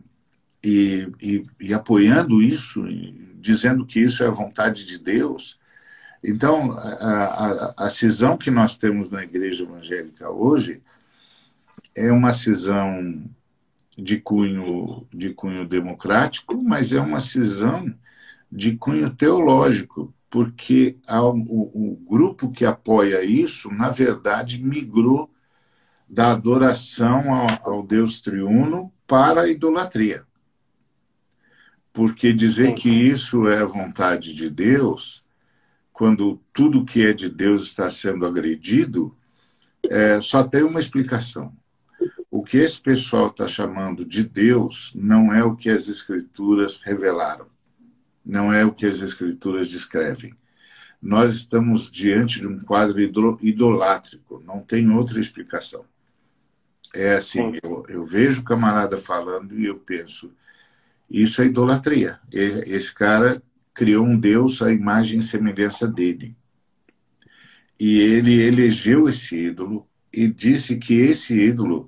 e, 0.62 1.08
e, 1.20 1.46
e 1.60 1.74
apoiando 1.74 2.42
isso, 2.42 2.84
dizendo 3.36 3.86
que 3.86 4.00
isso 4.00 4.22
é 4.22 4.26
a 4.26 4.30
vontade 4.30 4.86
de 4.86 4.98
Deus. 4.98 5.58
Então, 6.22 6.72
a, 6.72 7.74
a, 7.76 7.86
a 7.86 7.90
cisão 7.90 8.36
que 8.36 8.50
nós 8.50 8.76
temos 8.76 9.10
na 9.10 9.22
igreja 9.22 9.62
evangélica 9.62 10.30
hoje 10.30 10.82
é 11.94 12.10
uma 12.12 12.32
cisão 12.32 13.24
de 13.96 14.18
cunho, 14.18 15.06
de 15.12 15.34
cunho 15.34 15.66
democrático, 15.66 16.60
mas 16.62 16.92
é 16.92 17.00
uma 17.00 17.20
cisão 17.20 17.92
de 18.50 18.76
cunho 18.76 19.10
teológico, 19.10 20.14
porque 20.30 20.96
o, 21.08 21.92
o 21.92 21.96
grupo 22.08 22.50
que 22.50 22.64
apoia 22.64 23.24
isso, 23.24 23.70
na 23.70 23.90
verdade, 23.90 24.62
migrou 24.62 25.30
da 26.08 26.32
adoração 26.32 27.32
ao, 27.34 27.74
ao 27.74 27.82
Deus 27.82 28.20
triuno 28.20 28.92
para 29.06 29.42
a 29.42 29.48
idolatria. 29.48 30.27
Porque 31.98 32.32
dizer 32.32 32.74
que 32.74 32.88
isso 32.88 33.48
é 33.48 33.58
a 33.58 33.66
vontade 33.66 34.32
de 34.32 34.48
Deus, 34.48 35.24
quando 35.92 36.40
tudo 36.52 36.84
que 36.84 37.04
é 37.04 37.12
de 37.12 37.28
Deus 37.28 37.64
está 37.64 37.90
sendo 37.90 38.24
agredido, 38.24 39.16
é, 39.90 40.20
só 40.20 40.44
tem 40.44 40.62
uma 40.62 40.78
explicação 40.78 41.52
o 42.30 42.42
que 42.42 42.58
esse 42.58 42.80
pessoal 42.80 43.28
está 43.28 43.48
chamando 43.48 44.04
de 44.04 44.22
Deus 44.22 44.92
não 44.94 45.32
é 45.32 45.42
o 45.42 45.56
que 45.56 45.70
as 45.70 45.88
Escrituras 45.88 46.78
revelaram, 46.78 47.46
não 48.24 48.52
é 48.52 48.64
o 48.64 48.72
que 48.72 48.86
as 48.86 49.00
Escrituras 49.00 49.68
descrevem. 49.68 50.34
Nós 51.00 51.34
estamos 51.34 51.90
diante 51.90 52.40
de 52.40 52.46
um 52.46 52.58
quadro 52.58 53.00
idolátrico, 53.00 54.42
não 54.44 54.60
tem 54.60 54.90
outra 54.90 55.20
explicação. 55.20 55.84
É 56.94 57.14
assim, 57.14 57.58
eu, 57.62 57.84
eu 57.88 58.06
vejo 58.06 58.40
o 58.40 58.44
camarada 58.44 58.98
falando 58.98 59.58
e 59.58 59.66
eu 59.66 59.78
penso, 59.78 60.32
isso 61.10 61.40
é 61.42 61.46
idolatria. 61.46 62.20
Esse 62.32 62.94
cara 62.94 63.42
criou 63.72 64.04
um 64.04 64.18
Deus 64.18 64.60
à 64.60 64.72
imagem 64.72 65.20
e 65.20 65.22
semelhança 65.22 65.86
dele. 65.86 66.36
E 67.78 67.98
ele 67.98 68.42
elegeu 68.42 69.08
esse 69.08 69.36
ídolo 69.36 69.88
e 70.12 70.26
disse 70.26 70.76
que 70.76 70.94
esse 70.94 71.32
ídolo 71.34 71.86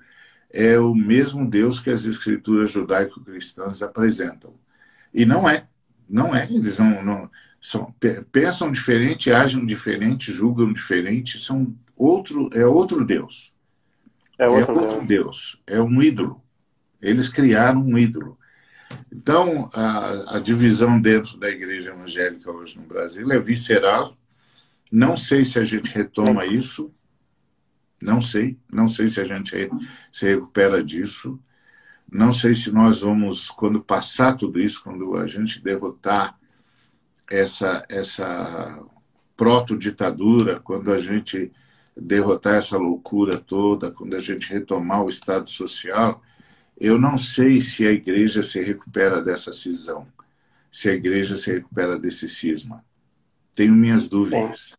é 0.53 0.79
o 0.79 0.95
mesmo 0.95 1.49
Deus 1.49 1.81
que 1.81 1.91
as 1.91 2.05
escrituras 2.05 2.71
judaico-cristãs 2.71 3.83
apresentam. 3.83 4.55
E 5.13 5.25
não 5.25 5.49
é. 5.49 5.67
Não 6.09 6.35
é. 6.35 6.45
Eles 6.51 6.79
não, 6.79 7.05
não 7.05 7.31
são, 7.61 7.95
pensam 8.33 8.73
diferente, 8.73 9.31
agem 9.31 9.67
diferente, 9.67 10.33
julgam 10.33 10.73
diferente. 10.73 11.39
São 11.39 11.75
outro, 11.97 12.49
é 12.53 12.65
outro 12.65 13.05
Deus. 13.05 13.53
É 14.39 14.49
outro, 14.49 14.75
é 14.75 14.81
outro 14.81 14.97
Deus. 14.99 15.07
Deus. 15.07 15.63
É 15.67 15.81
um 15.81 16.03
ídolo. 16.03 16.43
Eles 17.03 17.29
criaram 17.29 17.83
um 17.83 17.99
ídolo. 17.99 18.39
Então, 19.13 19.69
a, 19.73 20.37
a, 20.37 20.39
divisão 20.41 21.01
dentro 21.01 21.37
da 21.37 21.49
igreja 21.49 21.91
evangélica 21.91 22.51
hoje 22.51 22.79
no 22.79 22.87
Brasil 22.87 23.31
é 23.31 23.39
visceral. 23.39 24.17
Não 24.91 25.17
sei 25.17 25.45
se 25.45 25.59
a 25.59 25.65
gente 25.65 25.93
retoma 25.93 26.45
isso, 26.45 26.93
não 28.03 28.21
sei, 28.23 28.59
não 28.73 28.89
sei 28.89 29.09
se 29.09 29.21
a 29.21 29.25
gente 29.25 29.71
se 30.11 30.27
recupera 30.27 30.83
disso. 30.83 31.39
Não 32.11 32.33
sei 32.33 32.55
se 32.55 32.73
nós 32.73 33.03
vamos, 33.03 33.51
quando 33.51 33.81
passar 33.81 34.37
tudo 34.37 34.59
isso, 34.59 34.83
quando 34.83 35.17
a 35.17 35.27
gente 35.27 35.63
derrotar 35.63 36.37
essa, 37.31 37.85
essa 37.89 38.83
proto-ditadura, 39.37 40.59
quando 40.59 40.93
a 40.93 40.99
gente 40.99 41.53
derrotar 41.97 42.55
essa 42.55 42.77
loucura 42.77 43.39
toda, 43.39 43.93
quando 43.93 44.17
a 44.17 44.21
gente 44.21 44.53
retomar 44.53 45.05
o 45.05 45.09
Estado 45.09 45.49
Social, 45.49 46.21
eu 46.81 46.99
não 46.99 47.19
sei 47.19 47.61
se 47.61 47.87
a 47.87 47.93
igreja 47.93 48.43
se 48.43 48.63
recupera 48.63 49.21
dessa 49.21 49.53
cisão, 49.53 50.07
se 50.73 50.89
a 50.89 50.95
igreja 50.95 51.37
se 51.37 51.53
recupera 51.53 51.99
desse 51.99 52.29
cisma. 52.29 52.83
Tenho 53.55 53.75
minhas 53.75 54.09
dúvidas. 54.09 54.75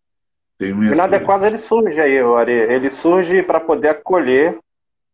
Tem 0.58 0.74
um 0.74 0.84
Inadequado 0.84 1.46
ele 1.46 1.58
surge 1.58 2.00
aí, 2.02 2.20
Ari. 2.20 2.52
Ele 2.52 2.90
surge 2.90 3.44
para 3.44 3.60
poder 3.60 3.90
acolher 3.90 4.58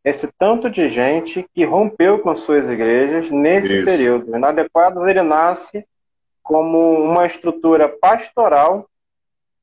esse 0.04 0.30
tanto 0.38 0.70
de 0.70 0.88
gente 0.88 1.46
que 1.54 1.66
rompeu 1.66 2.20
com 2.20 2.34
suas 2.36 2.70
igrejas 2.70 3.30
nesse 3.30 3.76
Isso. 3.76 3.86
período. 3.86 4.36
Inadequados 4.36 5.06
ele 5.06 5.22
nasce 5.22 5.86
como 6.42 7.02
uma 7.04 7.26
estrutura 7.26 7.90
pastoral 7.90 8.90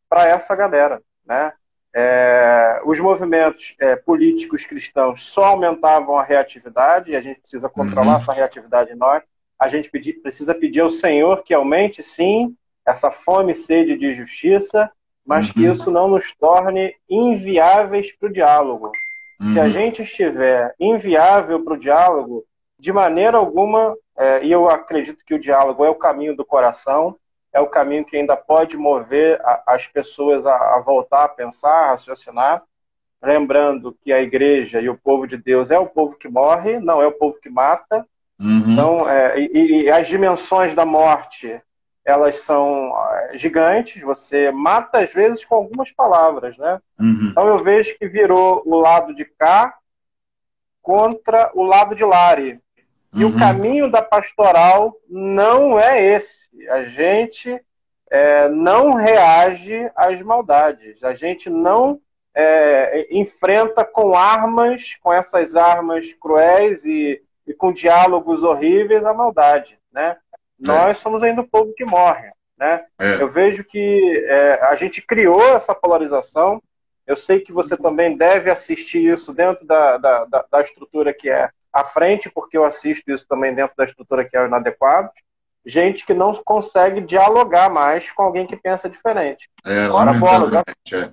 para 0.09 0.29
essa 0.29 0.55
galera, 0.55 1.01
né? 1.25 1.53
É, 1.97 2.81
os 2.85 2.99
movimentos 2.99 3.77
é, 3.79 3.95
políticos 3.95 4.67
cristãos 4.67 5.25
só 5.25 5.45
aumentavam 5.45 6.19
a 6.19 6.25
reatividade, 6.25 7.13
e 7.13 7.17
a 7.17 7.21
gente 7.21 7.41
precisa 7.41 7.69
controlar 7.69 8.15
uhum. 8.15 8.19
essa 8.19 8.33
reatividade 8.33 8.93
em 8.93 8.97
nós. 8.97 9.23
A 9.59 9.69
gente 9.69 9.89
pedir, 9.89 10.15
precisa 10.15 10.55
pedir 10.55 10.81
ao 10.81 10.91
Senhor 10.91 11.45
que 11.45 11.55
aumente, 11.55 12.03
sim, 12.03 12.57
essa 12.85 13.11
fome 13.11 13.53
e 13.53 13.55
sede 13.55 13.97
de 13.97 14.13
justiça, 14.13 14.91
mas 15.25 15.49
uhum. 15.49 15.55
que 15.55 15.65
isso 15.67 15.91
não 15.91 16.09
nos 16.09 16.35
torne 16.35 16.95
inviáveis 17.09 18.13
para 18.13 18.29
o 18.29 18.33
diálogo. 18.33 18.91
Uhum. 19.41 19.53
Se 19.53 19.61
a 19.61 19.63
uhum. 19.63 19.71
gente 19.71 20.03
estiver 20.03 20.75
inviável 20.81 21.63
para 21.65 21.75
o 21.75 21.79
diálogo, 21.79 22.45
de 22.79 22.93
maneira 22.93 23.39
alguma, 23.39 23.97
é, 24.19 24.45
e 24.45 24.51
eu 24.51 24.69
acredito 24.69 25.25
que 25.25 25.35
o 25.35 25.39
diálogo 25.39 25.85
é 25.85 25.91
o 25.91 25.95
caminho 25.95 26.37
do 26.37 26.45
coração, 26.45 27.17
é 27.55 27.61
o 27.61 27.69
caminho 27.69 28.05
que 28.05 28.17
ainda 28.17 28.37
pode 28.37 28.77
mover 28.77 29.41
a, 29.43 29.63
as 29.69 29.87
pessoas 29.87 30.45
a, 30.45 30.55
a, 30.55 30.81
voltar 30.81 31.25
a 31.25 31.29
pensar, 31.29 31.71
a 31.71 31.91
raciocinar. 31.91 32.63
Lembrando 33.23 33.97
que 34.03 34.13
a 34.13 34.21
igreja 34.21 34.81
e 34.81 34.89
o 34.89 34.99
povo 34.99 35.27
de 35.27 35.37
Deus 35.37 35.71
é 35.71 35.79
o 35.79 35.87
povo 35.87 36.17
que 36.17 36.29
morre, 36.29 36.81
não 36.81 37.01
é 37.01 37.07
o 37.07 37.13
povo 37.13 37.39
que 37.41 37.49
mata. 37.49 38.05
Uhum. 38.41 38.73
Então, 38.73 39.09
é, 39.09 39.39
e, 39.39 39.85
e, 39.85 39.91
as 39.91 40.09
dimensões 40.09 40.75
da 40.75 40.85
morte, 40.85 41.63
elas 42.05 42.41
são 42.41 42.93
é, 43.13 43.39
gigantes. 43.39 44.03
Você 44.03 44.51
mata, 44.51 44.99
às 44.99 45.13
vezes, 45.13 45.45
com 45.45 45.55
algumas 45.55 45.93
palavras, 45.93 46.59
né? 46.59 46.81
Uhum. 46.99 47.29
Então, 47.31 47.47
eu 47.47 47.57
vejo 47.57 47.97
que 47.97 48.09
virou 48.09 48.63
o 48.67 48.77
lado 48.77 49.15
de 49.15 49.25
cá 49.25 49.73
contra 50.83 51.53
o 51.55 51.63
lado 51.63 51.95
de 51.95 52.05
Lari. 52.05 52.61
E 53.15 53.25
uhum. 53.25 53.31
o 53.31 53.39
caminho 53.39 53.91
da 53.91 54.03
pastoral 54.03 54.97
não 55.09 55.79
é 55.79 56.03
esse. 56.03 56.49
A 56.69 56.85
gente 56.85 57.61
é, 58.11 58.49
não 58.49 58.95
reage 58.95 59.91
às 59.95 60.21
maldades. 60.21 61.03
A 61.03 61.15
gente 61.15 61.49
não 61.49 62.01
é, 62.35 63.07
enfrenta 63.11 63.85
com 63.85 64.15
armas, 64.15 64.97
com 65.01 65.13
essas 65.13 65.55
armas 65.55 66.13
cruéis 66.15 66.85
e, 66.85 67.23
e 67.47 67.55
com 67.55 67.73
diálogos 67.73 68.43
horríveis 68.43 69.05
a 69.05 69.15
maldade. 69.15 69.79
Né? 69.93 70.11
É. 70.11 70.17
Nós 70.59 70.99
somos 70.99 71.23
ainda 71.23 71.43
o 71.43 71.49
povo 71.49 71.73
que 71.73 71.85
morre. 71.85 72.33
Né? 72.59 72.85
É. 72.99 73.23
Eu 73.23 73.31
vejo 73.31 73.63
que 73.63 74.25
é, 74.27 74.61
a 74.63 74.75
gente 74.75 75.01
criou 75.01 75.55
essa 75.55 75.75
polarização. 75.75 76.61
Eu 77.07 77.17
sei 77.17 77.39
que 77.39 77.53
você 77.53 77.77
também 77.77 78.17
deve 78.17 78.51
assistir 78.51 79.13
isso 79.13 79.33
dentro 79.33 79.65
da, 79.65 79.99
da, 79.99 80.25
da, 80.25 80.45
da 80.51 80.61
estrutura 80.63 81.15
que 81.15 81.31
é 81.31 81.49
à 81.75 81.85
frente, 81.85 82.31
porque 82.31 82.57
eu 82.57 82.65
assisto 82.65 83.13
isso 83.13 83.27
também 83.29 83.53
dentro 83.53 83.75
da 83.77 83.85
estrutura 83.85 84.25
que 84.25 84.37
é 84.37 84.43
o 84.43 84.47
inadequado, 84.47 85.11
gente 85.67 86.07
que 86.07 86.15
não 86.15 86.33
consegue 86.45 87.01
dialogar 87.01 87.69
mais 87.69 88.11
com 88.13 88.23
alguém 88.23 88.47
que 88.47 88.57
pensa 88.57 88.89
diferente. 88.89 89.51
É, 89.67 89.89
Ora, 89.89 90.13
bola, 90.13 90.63
é. 90.93 91.11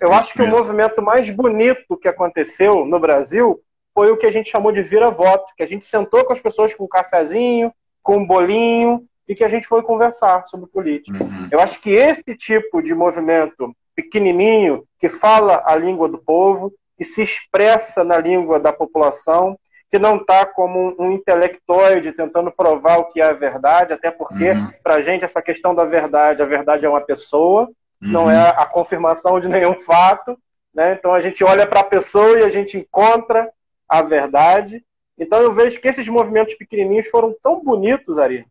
Eu 0.00 0.12
acho 0.12 0.32
que 0.32 0.42
o 0.42 0.46
movimento 0.46 1.00
mais 1.00 1.28
bonito 1.30 1.96
que 1.96 2.08
aconteceu 2.08 2.84
no 2.84 2.98
Brasil 2.98 3.60
foi 3.94 4.10
o 4.10 4.16
que 4.16 4.26
a 4.26 4.32
gente 4.32 4.50
chamou 4.50 4.72
de 4.72 4.82
vira-voto, 4.82 5.52
que 5.56 5.62
a 5.62 5.66
gente 5.66 5.84
sentou 5.84 6.24
com 6.24 6.32
as 6.32 6.40
pessoas 6.40 6.74
com 6.74 6.84
um 6.84 6.88
cafezinho, 6.88 7.72
com 8.02 8.16
um 8.16 8.26
bolinho, 8.26 9.04
e 9.28 9.34
que 9.34 9.44
a 9.44 9.48
gente 9.48 9.66
foi 9.66 9.82
conversar 9.82 10.46
sobre 10.46 10.68
política. 10.68 11.22
Uhum. 11.22 11.48
Eu 11.50 11.60
acho 11.60 11.80
que 11.80 11.90
esse 11.90 12.36
tipo 12.36 12.82
de 12.82 12.94
movimento 12.94 13.74
pequenininho, 13.94 14.84
que 14.98 15.08
fala 15.08 15.62
a 15.66 15.76
língua 15.76 16.08
do 16.08 16.18
povo, 16.18 16.72
que 16.96 17.04
se 17.04 17.22
expressa 17.22 18.04
na 18.04 18.16
língua 18.16 18.58
da 18.58 18.72
população, 18.72 19.58
que 19.92 19.98
não 19.98 20.16
está 20.16 20.46
como 20.46 20.96
um 20.98 21.12
intelectoide 21.12 22.12
tentando 22.12 22.50
provar 22.50 22.96
o 22.96 23.04
que 23.04 23.20
é 23.20 23.24
a 23.24 23.34
verdade, 23.34 23.92
até 23.92 24.10
porque, 24.10 24.52
uhum. 24.52 24.70
para 24.82 24.94
a 24.94 25.02
gente, 25.02 25.22
essa 25.22 25.42
questão 25.42 25.74
da 25.74 25.84
verdade, 25.84 26.40
a 26.40 26.46
verdade 26.46 26.86
é 26.86 26.88
uma 26.88 27.02
pessoa, 27.02 27.64
uhum. 28.00 28.08
não 28.08 28.30
é 28.30 28.48
a 28.56 28.64
confirmação 28.64 29.38
de 29.38 29.48
nenhum 29.48 29.78
fato. 29.78 30.34
Né? 30.74 30.94
Então, 30.94 31.12
a 31.12 31.20
gente 31.20 31.44
olha 31.44 31.66
para 31.66 31.80
a 31.80 31.84
pessoa 31.84 32.38
e 32.38 32.42
a 32.42 32.48
gente 32.48 32.78
encontra 32.78 33.52
a 33.86 34.00
verdade. 34.00 34.82
Então, 35.18 35.42
eu 35.42 35.52
vejo 35.52 35.78
que 35.78 35.88
esses 35.88 36.08
movimentos 36.08 36.54
pequenininhos 36.54 37.08
foram 37.08 37.36
tão 37.42 37.62
bonitos, 37.62 38.16
Ari. 38.16 38.46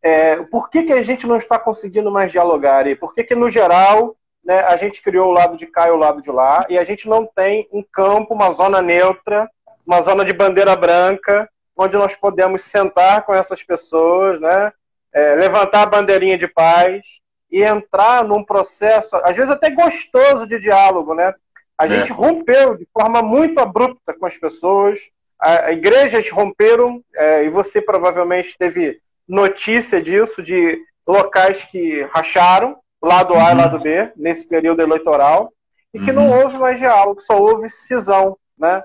É, 0.00 0.36
por 0.44 0.70
que, 0.70 0.84
que 0.84 0.94
a 0.94 1.02
gente 1.02 1.26
não 1.26 1.36
está 1.36 1.58
conseguindo 1.58 2.10
mais 2.10 2.32
dialogar, 2.32 2.76
Ari? 2.76 2.96
Por 2.96 3.12
que, 3.12 3.22
que 3.22 3.34
no 3.34 3.50
geral, 3.50 4.16
né, 4.42 4.60
a 4.60 4.78
gente 4.78 5.02
criou 5.02 5.28
o 5.28 5.32
lado 5.32 5.58
de 5.58 5.66
cá 5.66 5.88
e 5.88 5.90
o 5.90 5.96
lado 5.96 6.22
de 6.22 6.30
lá, 6.30 6.64
e 6.70 6.78
a 6.78 6.84
gente 6.84 7.06
não 7.06 7.26
tem 7.26 7.68
um 7.70 7.82
campo, 7.82 8.32
uma 8.32 8.50
zona 8.50 8.80
neutra, 8.80 9.46
uma 9.88 10.02
zona 10.02 10.22
de 10.22 10.34
bandeira 10.34 10.76
branca, 10.76 11.48
onde 11.74 11.96
nós 11.96 12.14
podemos 12.14 12.62
sentar 12.62 13.24
com 13.24 13.34
essas 13.34 13.62
pessoas, 13.62 14.38
né? 14.38 14.70
É, 15.10 15.34
levantar 15.36 15.82
a 15.82 15.86
bandeirinha 15.86 16.36
de 16.36 16.46
paz 16.46 17.06
e 17.50 17.62
entrar 17.62 18.22
num 18.22 18.44
processo, 18.44 19.16
às 19.16 19.34
vezes 19.34 19.50
até 19.50 19.70
gostoso 19.70 20.46
de 20.46 20.60
diálogo, 20.60 21.14
né? 21.14 21.34
A 21.78 21.86
é. 21.86 21.88
gente 21.88 22.12
rompeu 22.12 22.76
de 22.76 22.86
forma 22.92 23.22
muito 23.22 23.58
abrupta 23.58 24.12
com 24.12 24.26
as 24.26 24.36
pessoas, 24.36 25.00
a, 25.40 25.66
a 25.66 25.72
igrejas 25.72 26.28
romperam, 26.28 27.02
é, 27.16 27.44
e 27.44 27.48
você 27.48 27.80
provavelmente 27.80 28.54
teve 28.58 29.00
notícia 29.26 30.02
disso, 30.02 30.42
de 30.42 30.78
locais 31.06 31.64
que 31.64 32.02
racharam, 32.12 32.76
lado 33.00 33.32
A 33.32 33.44
uhum. 33.44 33.50
e 33.52 33.54
lado 33.54 33.80
B, 33.80 34.12
nesse 34.14 34.46
período 34.46 34.82
eleitoral, 34.82 35.50
e 35.94 35.98
que 35.98 36.10
uhum. 36.10 36.16
não 36.16 36.30
houve 36.42 36.58
mais 36.58 36.78
diálogo, 36.78 37.22
só 37.22 37.40
houve 37.40 37.70
cisão, 37.70 38.36
né? 38.58 38.82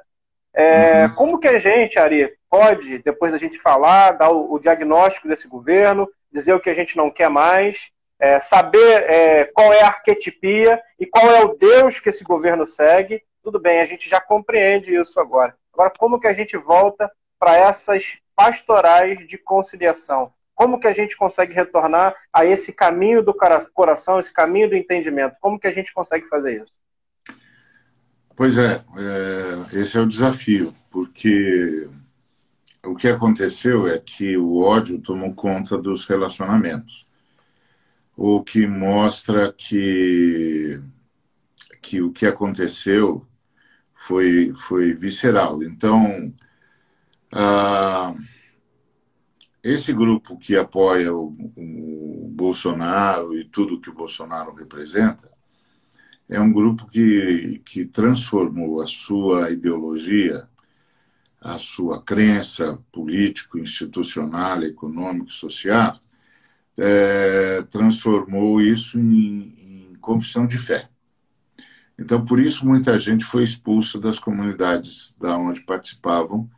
É, 0.53 1.05
uhum. 1.05 1.15
Como 1.15 1.39
que 1.39 1.47
a 1.47 1.57
gente, 1.57 1.97
Ari, 1.97 2.31
pode, 2.49 2.99
depois 2.99 3.31
da 3.31 3.37
gente 3.37 3.59
falar, 3.59 4.11
dar 4.11 4.29
o, 4.29 4.53
o, 4.53 4.59
diagnóstico 4.59 5.27
desse 5.27 5.47
governo, 5.47 6.07
dizer 6.31 6.53
o 6.53 6.59
que 6.59 6.69
a 6.69 6.73
gente 6.73 6.95
não 6.95 7.09
quer 7.09 7.29
mais, 7.29 7.89
é, 8.19 8.39
saber 8.39 9.03
é, 9.09 9.45
qual 9.45 9.73
é 9.73 9.81
a 9.81 9.87
arquetipia 9.87 10.81
e 10.99 11.05
qual 11.05 11.25
é 11.31 11.43
o 11.43 11.55
Deus 11.55 11.99
que 11.99 12.09
esse 12.09 12.23
governo 12.23 12.65
segue? 12.65 13.23
Tudo 13.41 13.59
bem, 13.59 13.81
a 13.81 13.85
gente 13.85 14.07
já 14.07 14.21
compreende 14.21 14.93
isso 14.95 15.19
agora. 15.19 15.55
Agora, 15.73 15.91
como 15.97 16.19
que 16.19 16.27
a 16.27 16.33
gente 16.33 16.55
volta 16.55 17.11
para 17.39 17.57
essas 17.57 18.19
pastorais 18.35 19.27
de 19.27 19.37
conciliação? 19.37 20.31
Como 20.55 20.79
que 20.79 20.87
a 20.87 20.93
gente 20.93 21.17
consegue 21.17 21.53
retornar 21.53 22.15
a 22.31 22.45
esse 22.45 22.71
caminho 22.71 23.23
do 23.23 23.35
coração, 23.73 24.19
esse 24.19 24.31
caminho 24.31 24.69
do 24.69 24.75
entendimento? 24.75 25.35
Como 25.41 25.59
que 25.59 25.67
a 25.67 25.71
gente 25.71 25.91
consegue 25.91 26.27
fazer 26.27 26.61
isso? 26.61 26.71
Pois 28.35 28.57
é, 28.57 28.83
é, 28.97 29.79
esse 29.79 29.97
é 29.97 30.01
o 30.01 30.07
desafio, 30.07 30.75
porque 30.89 31.87
o 32.83 32.95
que 32.95 33.07
aconteceu 33.07 33.87
é 33.87 33.99
que 33.99 34.35
o 34.37 34.61
ódio 34.61 34.99
tomou 34.99 35.33
conta 35.35 35.77
dos 35.77 36.05
relacionamentos, 36.05 37.07
o 38.17 38.43
que 38.43 38.67
mostra 38.67 39.53
que, 39.53 40.81
que 41.81 42.01
o 42.01 42.11
que 42.11 42.25
aconteceu 42.25 43.25
foi, 43.95 44.53
foi 44.55 44.93
visceral. 44.93 45.63
Então, 45.63 46.33
ah, 47.31 48.13
esse 49.63 49.93
grupo 49.93 50.37
que 50.37 50.55
apoia 50.55 51.13
o, 51.13 51.35
o 51.55 52.29
Bolsonaro 52.33 53.37
e 53.37 53.45
tudo 53.45 53.79
que 53.79 53.89
o 53.89 53.93
Bolsonaro 53.93 54.53
representa, 54.53 55.32
é 56.29 56.39
um 56.39 56.51
grupo 56.51 56.87
que, 56.87 57.61
que 57.65 57.85
transformou 57.85 58.81
a 58.81 58.87
sua 58.87 59.51
ideologia, 59.51 60.47
a 61.39 61.59
sua 61.59 62.01
crença 62.01 62.79
político, 62.91 63.59
institucional, 63.59 64.63
econômico, 64.63 65.31
social, 65.31 65.99
é, 66.77 67.61
transformou 67.63 68.61
isso 68.61 68.97
em, 68.97 69.91
em 69.91 69.95
confissão 69.99 70.47
de 70.47 70.57
fé. 70.57 70.89
Então, 71.99 72.23
por 72.25 72.39
isso, 72.39 72.65
muita 72.65 72.97
gente 72.97 73.23
foi 73.23 73.43
expulsa 73.43 73.99
das 73.99 74.17
comunidades 74.17 75.15
da 75.19 75.37
onde 75.37 75.61
participavam, 75.61 76.49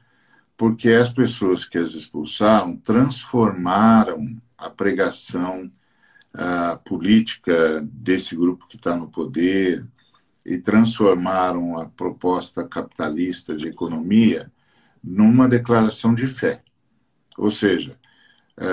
porque 0.55 0.89
as 0.89 1.11
pessoas 1.11 1.65
que 1.65 1.77
as 1.77 1.93
expulsaram 1.93 2.77
transformaram 2.77 4.37
a 4.57 4.69
pregação 4.69 5.69
a 6.37 6.75
política 6.77 7.81
desse 7.81 8.35
grupo 8.35 8.67
que 8.67 8.75
está 8.75 8.95
no 8.95 9.09
poder 9.09 9.85
e 10.45 10.57
transformaram 10.57 11.77
a 11.77 11.89
proposta 11.89 12.67
capitalista 12.67 13.55
de 13.55 13.67
economia 13.67 14.51
numa 15.03 15.47
declaração 15.47 16.13
de 16.13 16.27
fé. 16.27 16.63
Ou 17.37 17.49
seja, 17.49 17.97
é, 18.57 18.65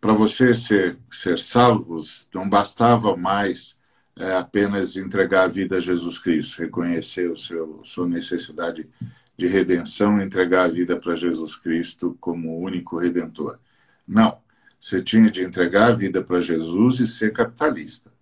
para 0.00 0.12
você 0.12 0.54
ser, 0.54 0.98
ser 1.10 1.38
salvo, 1.38 2.00
não 2.34 2.48
bastava 2.48 3.16
mais 3.16 3.78
é, 4.16 4.36
apenas 4.36 4.96
entregar 4.96 5.44
a 5.44 5.48
vida 5.48 5.76
a 5.76 5.80
Jesus 5.80 6.18
Cristo, 6.18 6.60
reconhecer 6.60 7.30
o 7.30 7.36
seu 7.36 7.80
sua 7.84 8.06
necessidade 8.06 8.88
de 9.36 9.46
redenção 9.46 10.20
entregar 10.20 10.64
a 10.64 10.68
vida 10.68 10.98
para 10.98 11.16
Jesus 11.16 11.56
Cristo 11.56 12.16
como 12.20 12.58
único 12.58 12.98
redentor. 12.98 13.58
Não. 14.06 14.43
Você 14.84 15.00
tinha 15.00 15.30
de 15.30 15.42
entregar 15.42 15.88
a 15.88 15.94
vida 15.94 16.22
para 16.22 16.42
Jesus 16.42 17.00
e 17.00 17.06
ser 17.06 17.32
capitalista. 17.32 18.12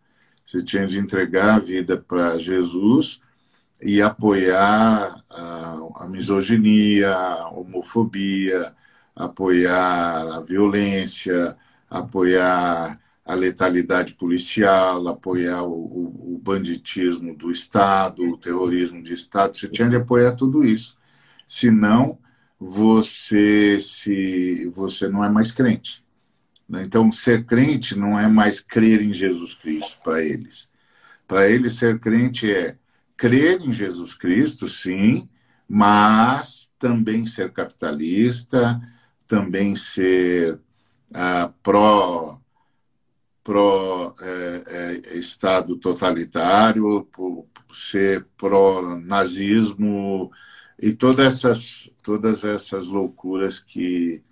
Você 0.46 0.62
tinha 0.62 0.86
de 0.86 0.96
entregar 0.96 1.56
a 1.56 1.58
vida 1.58 1.96
para 1.96 2.38
Jesus 2.38 3.20
e 3.82 4.00
apoiar 4.00 5.24
a, 5.28 5.78
a 5.96 6.06
misoginia, 6.08 7.12
a 7.16 7.48
homofobia, 7.48 8.72
apoiar 9.12 10.36
a 10.36 10.40
violência, 10.40 11.56
apoiar 11.90 12.96
a 13.24 13.34
letalidade 13.34 14.14
policial, 14.14 15.08
apoiar 15.08 15.64
o, 15.64 15.72
o, 15.72 16.34
o, 16.36 16.38
banditismo 16.38 17.34
do 17.36 17.50
Estado, 17.50 18.22
o 18.22 18.38
terrorismo 18.38 19.02
de 19.02 19.12
Estado. 19.14 19.58
Você 19.58 19.66
tinha 19.66 19.88
de 19.88 19.96
apoiar 19.96 20.36
tudo 20.36 20.64
isso. 20.64 20.96
Senão, 21.44 22.20
você, 22.56 23.80
se, 23.80 24.70
você 24.72 25.08
não 25.08 25.24
é 25.24 25.28
mais 25.28 25.50
crente. 25.50 26.02
Né? 26.72 26.82
Então, 26.84 27.12
ser 27.12 27.44
crente 27.44 27.96
não 27.96 28.18
é 28.18 28.26
mais 28.26 28.60
crer 28.60 29.02
em 29.02 29.12
Jesus 29.12 29.54
Cristo 29.54 29.98
para 30.02 30.22
eles. 30.22 30.72
Para 31.28 31.46
eles, 31.48 31.74
ser 31.74 32.00
crente 32.00 32.50
é 32.50 32.78
crer 33.14 33.60
em 33.60 33.72
Jesus 33.72 34.14
Cristo, 34.14 34.66
sim, 34.68 35.28
mas 35.68 36.72
também 36.78 37.26
ser 37.26 37.52
capitalista, 37.52 38.80
também 39.28 39.76
ser 39.76 40.54
uh, 41.10 41.52
pró 41.62 42.38
pró-Estado 43.44 45.72
é, 45.72 45.76
é, 45.76 45.80
totalitário, 45.80 47.08
por 47.12 47.48
ser 47.74 48.24
pró-nazismo 48.36 50.30
e 50.80 50.92
todas 50.92 51.26
essas, 51.26 51.90
todas 52.04 52.44
essas 52.44 52.86
loucuras 52.86 53.58
que, 53.58 54.22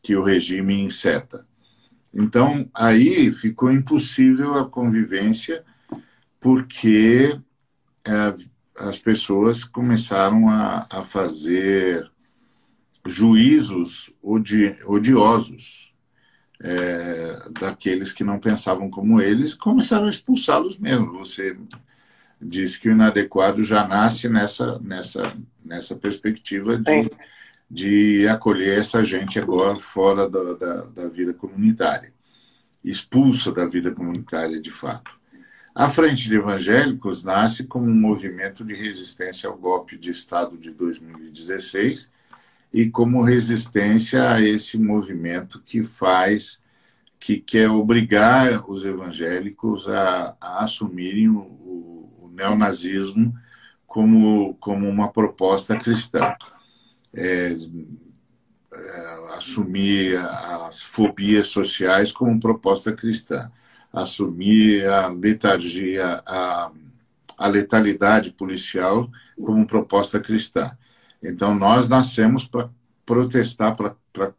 que 0.00 0.14
o 0.14 0.22
regime 0.22 0.80
inseta. 0.80 1.44
Então, 2.14 2.68
aí 2.74 3.32
ficou 3.32 3.72
impossível 3.72 4.54
a 4.54 4.68
convivência, 4.68 5.64
porque 6.38 7.38
é, 8.04 8.34
as 8.78 8.98
pessoas 8.98 9.64
começaram 9.64 10.48
a, 10.48 10.86
a 10.90 11.02
fazer 11.02 12.10
juízos 13.06 14.12
odi, 14.22 14.76
odiosos 14.86 15.92
é, 16.62 17.48
daqueles 17.50 18.12
que 18.12 18.22
não 18.22 18.38
pensavam 18.38 18.88
como 18.88 19.20
eles, 19.20 19.54
começaram 19.54 20.06
a 20.06 20.10
expulsá-los 20.10 20.78
mesmo. 20.78 21.12
Você 21.18 21.56
disse 22.40 22.78
que 22.80 22.88
o 22.88 22.92
inadequado 22.92 23.64
já 23.64 23.86
nasce 23.86 24.28
nessa, 24.28 24.78
nessa, 24.78 25.36
nessa 25.64 25.96
perspectiva 25.96 26.76
de, 26.76 27.10
de 27.72 28.28
acolher 28.28 28.80
essa 28.80 29.02
gente 29.02 29.38
agora 29.38 29.80
fora 29.80 30.28
da, 30.28 30.52
da, 30.52 30.82
da 30.82 31.08
vida 31.08 31.32
comunitária, 31.32 32.12
expulsa 32.84 33.50
da 33.50 33.64
vida 33.64 33.90
comunitária 33.90 34.60
de 34.60 34.70
fato. 34.70 35.18
A 35.74 35.88
Frente 35.88 36.28
de 36.28 36.36
Evangélicos 36.36 37.22
nasce 37.22 37.64
como 37.64 37.86
um 37.86 37.94
movimento 37.94 38.62
de 38.62 38.74
resistência 38.74 39.48
ao 39.48 39.56
golpe 39.56 39.96
de 39.96 40.10
Estado 40.10 40.58
de 40.58 40.70
2016 40.70 42.10
e 42.70 42.90
como 42.90 43.22
resistência 43.22 44.30
a 44.30 44.42
esse 44.42 44.76
movimento 44.76 45.58
que 45.64 45.82
faz, 45.82 46.60
que 47.18 47.38
quer 47.38 47.70
obrigar 47.70 48.68
os 48.70 48.84
evangélicos 48.84 49.88
a, 49.88 50.36
a 50.38 50.62
assumirem 50.64 51.30
o, 51.30 51.40
o, 51.40 52.30
neonazismo 52.36 53.32
como, 53.86 54.54
como 54.56 54.86
uma 54.86 55.10
proposta 55.10 55.74
cristã. 55.74 56.36
É, 57.14 57.56
é, 58.74 59.36
assumir 59.36 60.16
as 60.16 60.82
fobias 60.82 61.48
sociais 61.48 62.10
como 62.10 62.40
proposta 62.40 62.92
cristã, 62.92 63.50
assumir 63.92 64.86
a 64.86 65.08
letargia, 65.08 66.22
a, 66.26 66.72
a 67.36 67.46
letalidade 67.48 68.32
policial 68.32 69.10
como 69.36 69.66
proposta 69.66 70.18
cristã. 70.18 70.76
Então, 71.22 71.54
nós 71.54 71.88
nascemos 71.88 72.46
para 72.46 72.70
protestar, 73.04 73.76
para 73.76 74.34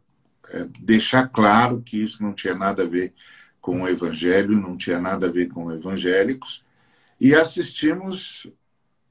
é, 0.50 0.66
deixar 0.80 1.28
claro 1.28 1.80
que 1.80 2.02
isso 2.02 2.22
não 2.22 2.32
tinha 2.32 2.54
nada 2.54 2.82
a 2.82 2.86
ver 2.86 3.14
com 3.60 3.82
o 3.82 3.88
evangelho, 3.88 4.60
não 4.60 4.76
tinha 4.76 5.00
nada 5.00 5.26
a 5.26 5.30
ver 5.30 5.48
com 5.48 5.72
evangélicos, 5.72 6.62
e 7.20 7.34
assistimos 7.34 8.46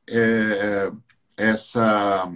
é, 0.08 0.92
essa, 1.38 2.32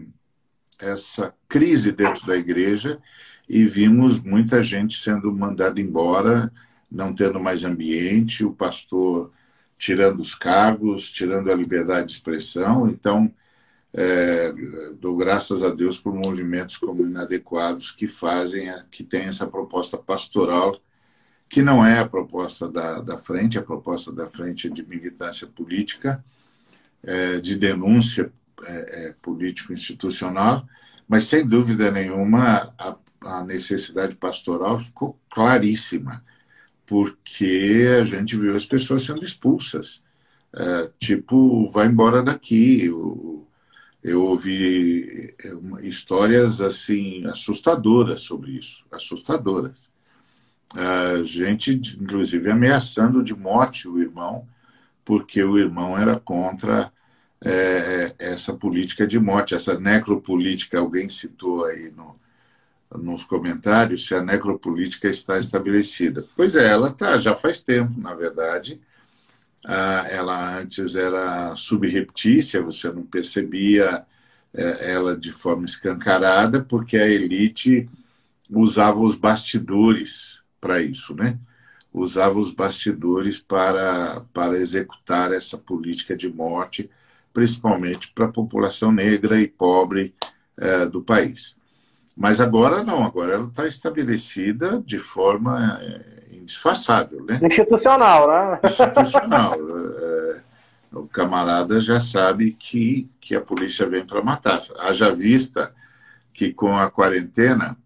essa 0.79 1.33
crise 1.47 1.91
dentro 1.91 2.25
da 2.25 2.35
igreja 2.35 2.99
e 3.47 3.65
vimos 3.65 4.19
muita 4.19 4.61
gente 4.61 4.97
sendo 4.97 5.31
mandada 5.31 5.79
embora, 5.79 6.51
não 6.91 7.13
tendo 7.13 7.39
mais 7.39 7.63
ambiente, 7.63 8.43
o 8.43 8.53
pastor 8.53 9.31
tirando 9.77 10.19
os 10.19 10.33
cargos, 10.33 11.11
tirando 11.11 11.51
a 11.51 11.55
liberdade 11.55 12.07
de 12.07 12.13
expressão. 12.13 12.89
Então, 12.89 13.31
é, 13.93 14.53
dou 14.99 15.15
graças 15.15 15.63
a 15.63 15.69
Deus 15.69 15.97
por 15.97 16.13
movimentos 16.13 16.77
como 16.77 17.03
inadequados 17.05 17.91
que 17.91 18.07
fazem, 18.07 18.71
que 18.91 19.03
tem 19.03 19.23
essa 19.23 19.47
proposta 19.47 19.97
pastoral, 19.97 20.79
que 21.49 21.61
não 21.61 21.85
é 21.85 21.99
a 21.99 22.07
proposta 22.07 22.67
da, 22.67 22.99
da 22.99 23.17
frente, 23.17 23.57
a 23.57 23.63
proposta 23.63 24.11
da 24.11 24.27
frente 24.27 24.69
de 24.69 24.85
militância 24.85 25.47
política, 25.47 26.23
é, 27.03 27.39
de 27.39 27.55
denúncia 27.55 28.31
é, 28.63 29.07
é 29.07 29.15
político-institucional, 29.21 30.67
mas 31.07 31.25
sem 31.25 31.45
dúvida 31.47 31.91
nenhuma 31.91 32.73
a, 32.77 32.95
a 33.21 33.43
necessidade 33.43 34.15
pastoral 34.15 34.79
ficou 34.79 35.19
claríssima, 35.29 36.23
porque 36.85 37.87
a 38.01 38.05
gente 38.05 38.35
viu 38.35 38.55
as 38.55 38.65
pessoas 38.65 39.03
sendo 39.03 39.23
expulsas. 39.23 40.03
É, 40.55 40.91
tipo, 40.99 41.67
vai 41.69 41.87
embora 41.87 42.23
daqui, 42.23 42.89
o, 42.89 43.45
eu 44.03 44.23
ouvi 44.23 45.35
é, 45.43 45.87
histórias 45.87 46.61
assim 46.61 47.25
assustadoras 47.25 48.21
sobre 48.21 48.51
isso, 48.51 48.85
assustadoras. 48.91 49.91
A 50.75 51.23
gente, 51.23 51.73
inclusive, 51.73 52.51
ameaçando 52.51 53.23
de 53.23 53.33
morte 53.33 53.87
o 53.87 54.01
irmão, 54.01 54.47
porque 55.05 55.41
o 55.43 55.57
irmão 55.57 55.97
era 55.97 56.19
contra 56.19 56.91
é, 57.43 58.13
essa 58.17 58.53
política 58.53 59.05
de 59.05 59.19
morte, 59.19 59.55
essa 59.55 59.79
necropolítica. 59.79 60.79
Alguém 60.79 61.09
citou 61.09 61.65
aí 61.65 61.91
no, 61.91 62.19
nos 62.95 63.23
comentários 63.23 64.07
se 64.07 64.15
a 64.15 64.23
necropolítica 64.23 65.07
está 65.07 65.37
estabelecida. 65.37 66.23
Pois 66.35 66.55
é, 66.55 66.67
ela 66.67 66.89
está, 66.89 67.17
já 67.17 67.35
faz 67.35 67.61
tempo, 67.61 67.99
na 67.99 68.13
verdade. 68.13 68.81
Ah, 69.65 70.05
ela 70.09 70.59
antes 70.59 70.95
era 70.95 71.55
subreptícia, 71.55 72.61
você 72.61 72.91
não 72.91 73.03
percebia 73.03 74.05
é, 74.53 74.93
ela 74.93 75.17
de 75.17 75.31
forma 75.31 75.65
escancarada, 75.65 76.63
porque 76.63 76.97
a 76.97 77.07
elite 77.07 77.87
usava 78.49 78.99
os 78.99 79.15
bastidores 79.15 80.41
para 80.61 80.81
isso, 80.81 81.13
né? 81.15 81.37
Usava 81.93 82.39
os 82.39 82.51
bastidores 82.51 83.39
para, 83.39 84.21
para 84.33 84.57
executar 84.57 85.33
essa 85.33 85.57
política 85.57 86.15
de 86.15 86.29
morte, 86.29 86.89
principalmente 87.33 88.11
para 88.13 88.25
a 88.25 88.31
população 88.31 88.91
negra 88.91 89.39
e 89.39 89.47
pobre 89.47 90.13
é, 90.57 90.85
do 90.85 91.01
país. 91.01 91.57
Mas 92.15 92.41
agora 92.41 92.83
não, 92.83 93.03
agora 93.03 93.33
ela 93.33 93.45
está 93.45 93.67
estabelecida 93.67 94.81
de 94.83 94.97
forma 94.97 95.79
é, 95.81 96.35
indisfarçável, 96.35 97.23
né? 97.23 97.39
Institucional, 97.43 98.27
né? 98.27 98.59
Institucional. 98.63 99.57
É, 100.07 100.41
o 100.93 101.07
camarada 101.07 101.79
já 101.81 101.99
sabe 101.99 102.51
que, 102.51 103.09
que 103.19 103.35
a 103.35 103.41
polícia 103.41 103.87
vem 103.87 104.05
para 104.05 104.23
matar. 104.23 104.61
Haja 104.79 105.13
vista 105.13 105.73
que 106.33 106.53
com 106.53 106.75
a 106.75 106.89
quarentena 106.89 107.77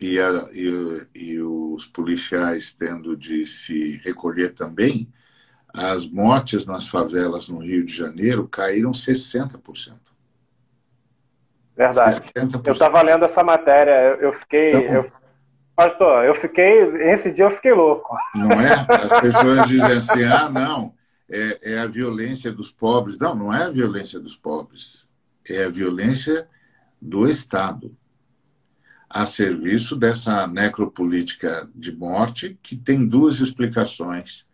e, 0.00 0.18
a, 0.18 0.48
e, 0.52 1.06
e 1.14 1.40
os 1.40 1.86
policiais 1.86 2.72
tendo 2.72 3.16
de 3.16 3.46
se 3.46 4.00
recolher 4.04 4.52
também, 4.52 5.08
as 5.74 6.06
mortes 6.06 6.64
nas 6.64 6.86
favelas 6.86 7.48
no 7.48 7.58
Rio 7.58 7.84
de 7.84 7.94
Janeiro 7.94 8.46
caíram 8.46 8.92
60%. 8.92 9.92
Verdade. 11.76 12.20
60%. 12.20 12.62
Eu 12.64 12.72
estava 12.72 13.02
lendo 13.02 13.24
essa 13.24 13.42
matéria, 13.42 14.16
eu 14.20 14.32
fiquei. 14.32 14.70
Então, 14.70 14.94
eu 14.94 15.12
Pastor, 15.76 16.24
eu 16.24 16.34
fiquei. 16.34 16.84
Esse 17.10 17.32
dia 17.32 17.46
eu 17.46 17.50
fiquei 17.50 17.72
louco. 17.72 18.16
Não 18.34 18.52
é? 18.52 18.74
As 18.88 19.20
pessoas 19.20 19.66
dizem 19.66 19.92
assim: 19.92 20.22
ah, 20.22 20.48
não, 20.48 20.94
é, 21.28 21.74
é 21.74 21.78
a 21.80 21.86
violência 21.86 22.52
dos 22.52 22.70
pobres. 22.70 23.18
Não, 23.18 23.34
não 23.34 23.52
é 23.52 23.64
a 23.64 23.70
violência 23.70 24.20
dos 24.20 24.36
pobres. 24.36 25.08
É 25.48 25.64
a 25.64 25.68
violência 25.68 26.48
do 27.02 27.28
Estado 27.28 27.94
a 29.10 29.26
serviço 29.26 29.94
dessa 29.94 30.46
necropolítica 30.46 31.68
de 31.74 31.92
morte, 31.92 32.58
que 32.62 32.76
tem 32.76 33.06
duas 33.06 33.38
explicações 33.40 34.46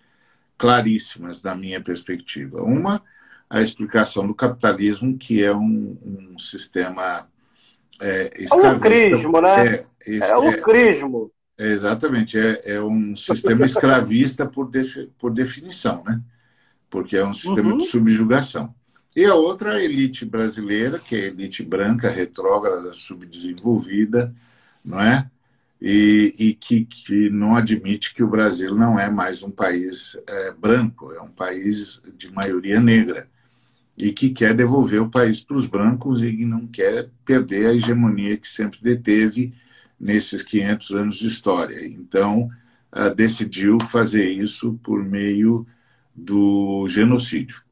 claríssimas 0.61 1.41
da 1.41 1.57
minha 1.57 1.81
perspectiva. 1.81 2.63
Uma, 2.63 3.03
a 3.49 3.63
explicação 3.63 4.27
do 4.27 4.35
capitalismo, 4.35 5.17
que 5.17 5.43
é 5.43 5.55
um, 5.55 5.97
um 6.05 6.39
sistema 6.39 7.27
é, 7.99 8.45
é 8.45 8.55
o 8.55 8.75
lucrismo, 8.75 9.41
né? 9.41 9.77
É, 10.07 10.17
é 10.19 10.37
o 10.37 10.45
é, 10.45 10.57
lucrismo. 10.57 11.33
É, 11.57 11.67
exatamente, 11.67 12.39
é, 12.39 12.75
é 12.75 12.83
um 12.83 13.17
sistema 13.17 13.65
escravista 13.65 14.45
por, 14.45 14.71
por 15.19 15.33
definição, 15.33 16.05
né? 16.05 16.21
Porque 16.91 17.17
é 17.17 17.25
um 17.25 17.33
sistema 17.33 17.71
uhum. 17.71 17.79
de 17.79 17.87
subjugação. 17.87 18.75
E 19.17 19.25
a 19.25 19.35
outra, 19.35 19.77
a 19.77 19.83
elite 19.83 20.27
brasileira, 20.27 20.99
que 20.99 21.17
é 21.17 21.21
a 21.21 21.27
elite 21.29 21.63
branca, 21.63 22.11
retrógrada, 22.11 22.93
subdesenvolvida, 22.93 24.35
não 24.85 25.01
é? 25.01 25.27
E, 25.81 26.35
e 26.39 26.55
que, 26.55 26.85
que, 26.85 27.31
não 27.31 27.57
admite 27.57 28.13
que 28.13 28.23
o 28.23 28.29
Brasil 28.29 28.75
não 28.75 29.01
é 29.01 29.09
mais 29.09 29.43
um 29.43 29.51
país 29.51 30.15
é, 30.27 30.53
branco, 30.53 31.11
é 31.13 31.23
um 31.23 31.31
país 31.31 32.03
de 32.19 32.31
maioria 32.31 32.79
negra 32.79 33.27
e 33.97 34.13
que 34.13 34.31
quer 34.31 34.55
devolver 34.55 35.01
o 35.01 35.11
país 35.11 35.41
para 35.43 35.57
os 35.57 35.67
brancos 35.67 36.23
e 36.23 36.45
não 36.45 36.67
quer 36.67 37.09
perder 37.25 37.67
a 37.67 37.75
hegemonia 37.75 38.37
que 38.37 38.49
sempre 38.49 38.79
deteve 38.83 39.53
nesses 39.99 40.43
500 40.43 40.91
anos 40.93 41.17
de 41.17 41.27
história. 41.27 41.87
Então, 41.87 42.51
uh, 42.93 43.15
decidiu 43.15 43.79
fazer 43.81 44.27
isso 44.27 44.79
por 44.83 45.05
meio 45.05 45.67
do 46.15 46.87
genocídio. 46.89 47.63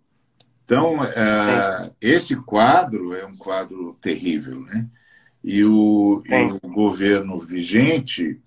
Então, 0.64 1.00
uh, 1.00 1.90
esse 2.00 2.36
quadro 2.36 3.14
é 3.14 3.24
um 3.24 3.34
quadro 3.34 3.96
terrível, 4.00 4.60
né? 4.60 4.86
E 5.42 5.64
o, 5.64 6.22
e 6.26 6.58
o 6.62 6.68
governo 6.68 7.38
vigente 7.38 8.40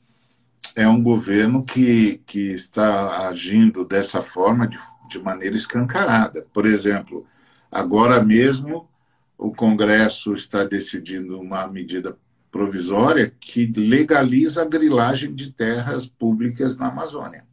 é 0.75 0.87
um 0.87 1.01
governo 1.01 1.65
que, 1.65 2.21
que 2.25 2.51
está 2.51 3.27
agindo 3.27 3.85
dessa 3.85 4.21
forma, 4.21 4.67
de, 4.67 4.77
de 5.09 5.19
maneira 5.19 5.55
escancarada. 5.55 6.45
Por 6.53 6.65
exemplo, 6.65 7.25
agora 7.71 8.23
mesmo 8.23 8.89
o 9.37 9.51
Congresso 9.51 10.33
está 10.33 10.63
decidindo 10.63 11.39
uma 11.39 11.67
medida 11.67 12.17
provisória 12.51 13.33
que 13.39 13.65
legaliza 13.65 14.61
a 14.61 14.65
grilagem 14.65 15.33
de 15.33 15.51
terras 15.51 16.05
públicas 16.05 16.77
na 16.77 16.87
Amazônia. 16.87 17.45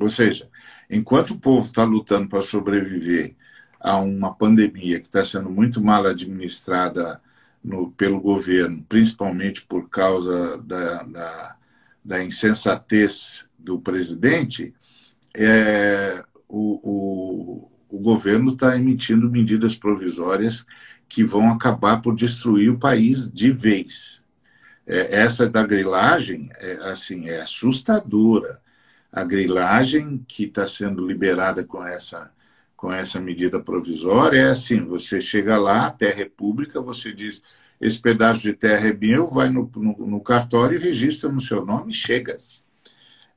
Ou 0.00 0.10
seja, 0.10 0.48
enquanto 0.90 1.32
o 1.32 1.38
povo 1.38 1.66
está 1.66 1.84
lutando 1.84 2.28
para 2.28 2.42
sobreviver 2.42 3.36
a 3.78 3.98
uma 3.98 4.34
pandemia 4.34 4.98
que 4.98 5.06
está 5.06 5.24
sendo 5.24 5.50
muito 5.50 5.82
mal 5.82 6.06
administrada 6.06 7.20
no, 7.64 7.90
pelo 7.92 8.20
governo, 8.20 8.84
principalmente 8.86 9.62
por 9.62 9.88
causa 9.88 10.58
da, 10.58 11.02
da, 11.04 11.56
da 12.04 12.24
insensatez 12.24 13.48
do 13.58 13.80
presidente, 13.80 14.74
é, 15.34 16.22
o, 16.46 16.80
o, 16.82 17.70
o 17.88 17.98
governo 17.98 18.52
está 18.52 18.76
emitindo 18.76 19.30
medidas 19.30 19.74
provisórias 19.74 20.66
que 21.08 21.24
vão 21.24 21.50
acabar 21.50 22.02
por 22.02 22.14
destruir 22.14 22.70
o 22.70 22.78
país 22.78 23.30
de 23.30 23.50
vez. 23.50 24.22
É, 24.86 25.20
essa 25.20 25.48
da 25.48 25.66
grilagem 25.66 26.50
é, 26.56 26.72
assim, 26.90 27.28
é 27.28 27.40
assustadora. 27.40 28.60
A 29.10 29.24
grilagem 29.24 30.24
que 30.26 30.44
está 30.44 30.66
sendo 30.66 31.06
liberada 31.06 31.64
com 31.64 31.84
essa, 31.86 32.30
com 32.84 32.92
essa 32.92 33.18
medida 33.18 33.58
provisória 33.58 34.40
é 34.40 34.50
assim: 34.50 34.84
você 34.84 35.18
chega 35.18 35.56
lá, 35.56 35.86
a 35.86 35.90
terra 35.90 36.20
é 36.20 36.26
pública, 36.26 36.82
você 36.82 37.14
diz 37.14 37.42
esse 37.80 37.98
pedaço 37.98 38.42
de 38.42 38.52
terra 38.52 38.88
é 38.88 38.92
meu, 38.92 39.26
vai 39.26 39.48
no, 39.48 39.70
no, 39.74 40.06
no 40.06 40.20
cartório, 40.20 40.78
registra 40.78 41.30
no 41.30 41.40
seu 41.40 41.64
nome 41.64 41.92
e 41.92 41.94
chega. 41.94 42.36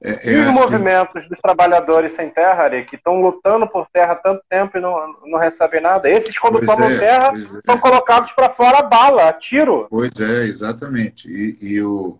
É, 0.03 0.29
é 0.29 0.33
e 0.33 0.35
os 0.35 0.47
assim... 0.47 0.53
movimentos 0.53 1.29
dos 1.29 1.39
trabalhadores 1.39 2.11
sem 2.11 2.29
terra, 2.29 2.63
Ari, 2.63 2.85
que 2.85 2.97
estão 2.97 3.21
lutando 3.21 3.65
por 3.69 3.87
terra 3.87 4.11
há 4.11 4.15
tanto 4.17 4.43
tempo 4.49 4.77
e 4.77 4.81
não, 4.81 5.15
não 5.25 5.39
recebem 5.39 5.81
nada. 5.81 6.09
Esses, 6.09 6.37
quando 6.37 6.59
pois 6.59 6.65
tomam 6.65 6.89
é, 6.89 6.99
terra, 6.99 7.31
são 7.63 7.75
é. 7.75 7.79
colocados 7.79 8.33
para 8.33 8.49
fora 8.49 8.79
a 8.79 8.83
bala, 8.83 9.29
a 9.29 9.33
tiro. 9.33 9.87
Pois 9.89 10.19
é, 10.19 10.43
exatamente. 10.43 11.31
E, 11.31 11.57
e, 11.61 11.81
o, 11.81 12.19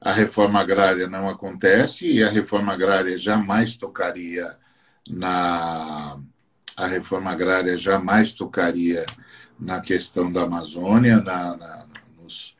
a 0.00 0.10
reforma 0.10 0.58
agrária 0.58 1.06
não 1.06 1.28
acontece, 1.28 2.10
e 2.10 2.24
a 2.24 2.30
reforma 2.30 2.72
agrária 2.72 3.18
jamais 3.18 3.76
tocaria 3.76 4.56
na. 5.06 6.18
A 6.76 6.86
reforma 6.86 7.30
agrária 7.30 7.76
jamais 7.76 8.34
tocaria 8.34 9.04
na 9.58 9.80
questão 9.80 10.32
da 10.32 10.42
Amazônia, 10.42 11.20
na, 11.20 11.56
na 11.56 11.86
nos, 12.20 12.56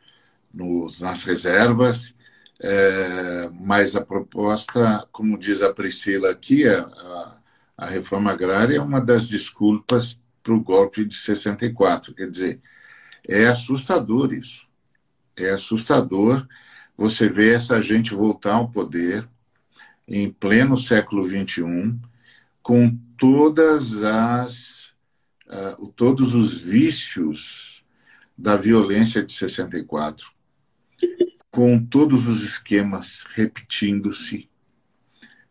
nos, 0.52 1.00
nas 1.00 1.24
reservas, 1.24 2.14
é, 2.60 3.50
mas 3.52 3.96
a 3.96 4.00
proposta, 4.04 5.06
como 5.10 5.38
diz 5.38 5.62
a 5.62 5.72
Priscila 5.72 6.30
aqui, 6.30 6.68
a, 6.68 7.36
a 7.76 7.86
reforma 7.86 8.30
agrária 8.30 8.76
é 8.76 8.80
uma 8.80 9.00
das 9.00 9.28
desculpas 9.28 10.20
para 10.42 10.54
o 10.54 10.60
golpe 10.60 11.04
de 11.04 11.14
64. 11.14 12.14
Quer 12.14 12.30
dizer, 12.30 12.60
é 13.26 13.46
assustador 13.46 14.32
isso. 14.32 14.66
É 15.36 15.50
assustador 15.50 16.46
você 16.96 17.28
ver 17.28 17.56
essa 17.56 17.80
gente 17.80 18.14
voltar 18.14 18.54
ao 18.54 18.68
poder 18.68 19.28
em 20.06 20.30
pleno 20.30 20.76
século 20.76 21.26
XXI, 21.26 21.98
com 22.62 22.96
todas 23.22 24.02
as 24.02 24.92
uh, 25.46 25.86
todos 25.94 26.34
os 26.34 26.60
vícios 26.60 27.84
da 28.36 28.56
violência 28.56 29.22
de 29.22 29.32
64, 29.32 30.28
com 31.48 31.78
todos 31.78 32.26
os 32.26 32.42
esquemas 32.42 33.24
repetindo-se. 33.32 34.50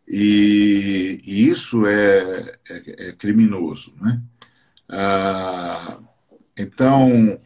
E, 0.06 1.18
e, 1.24 1.48
isso 1.48 1.86
é, 1.86 2.58
é, 2.68 3.08
é 3.08 3.12
criminoso. 3.12 3.94
Né? 3.98 4.22
Uh, 4.90 6.04
então, 6.54 7.40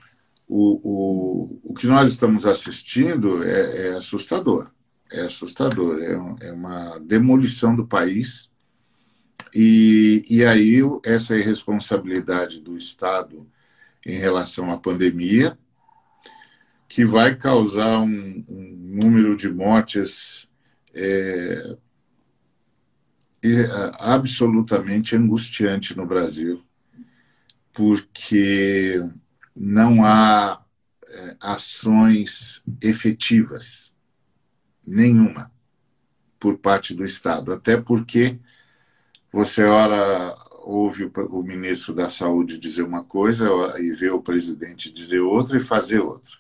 o, 0.48 0.80
o, 0.82 1.60
o 1.62 1.74
que 1.74 1.86
nós 1.86 2.10
estamos 2.10 2.44
assistindo 2.44 3.44
é, 3.44 3.90
é 3.90 3.90
assustador. 3.90 4.72
É 5.08 5.20
assustador. 5.20 6.02
É, 6.02 6.48
é 6.48 6.52
uma 6.52 6.98
demolição 6.98 7.76
do 7.76 7.86
país 7.86 8.50
e, 9.58 10.22
e 10.28 10.44
aí 10.44 10.80
essa 11.02 11.34
irresponsabilidade 11.34 12.60
do 12.60 12.76
Estado 12.76 13.50
em 14.04 14.18
relação 14.18 14.70
à 14.70 14.76
pandemia, 14.76 15.58
que 16.86 17.06
vai 17.06 17.34
causar 17.34 18.00
um, 18.00 18.44
um 18.46 19.00
número 19.02 19.34
de 19.34 19.48
mortes 19.48 20.46
é, 20.92 21.74
é, 23.42 23.70
absolutamente 23.98 25.16
angustiante 25.16 25.96
no 25.96 26.04
Brasil, 26.04 26.62
porque 27.72 29.02
não 29.56 30.04
há 30.04 30.62
é, 31.08 31.36
ações 31.40 32.62
efetivas 32.82 33.90
nenhuma 34.86 35.50
por 36.38 36.58
parte 36.58 36.92
do 36.92 37.04
Estado, 37.04 37.54
até 37.54 37.78
porque 37.78 38.38
você, 39.32 39.64
ora, 39.64 40.34
ouve 40.66 41.10
o, 41.30 41.42
ministro 41.42 41.94
da 41.94 42.10
Saúde 42.10 42.58
dizer 42.58 42.82
uma 42.82 43.04
coisa 43.04 43.46
e 43.78 43.92
vê 43.92 44.10
o 44.10 44.20
presidente 44.20 44.92
dizer 44.92 45.20
outra 45.20 45.56
e 45.56 45.60
fazer 45.60 46.00
outra. 46.00 46.32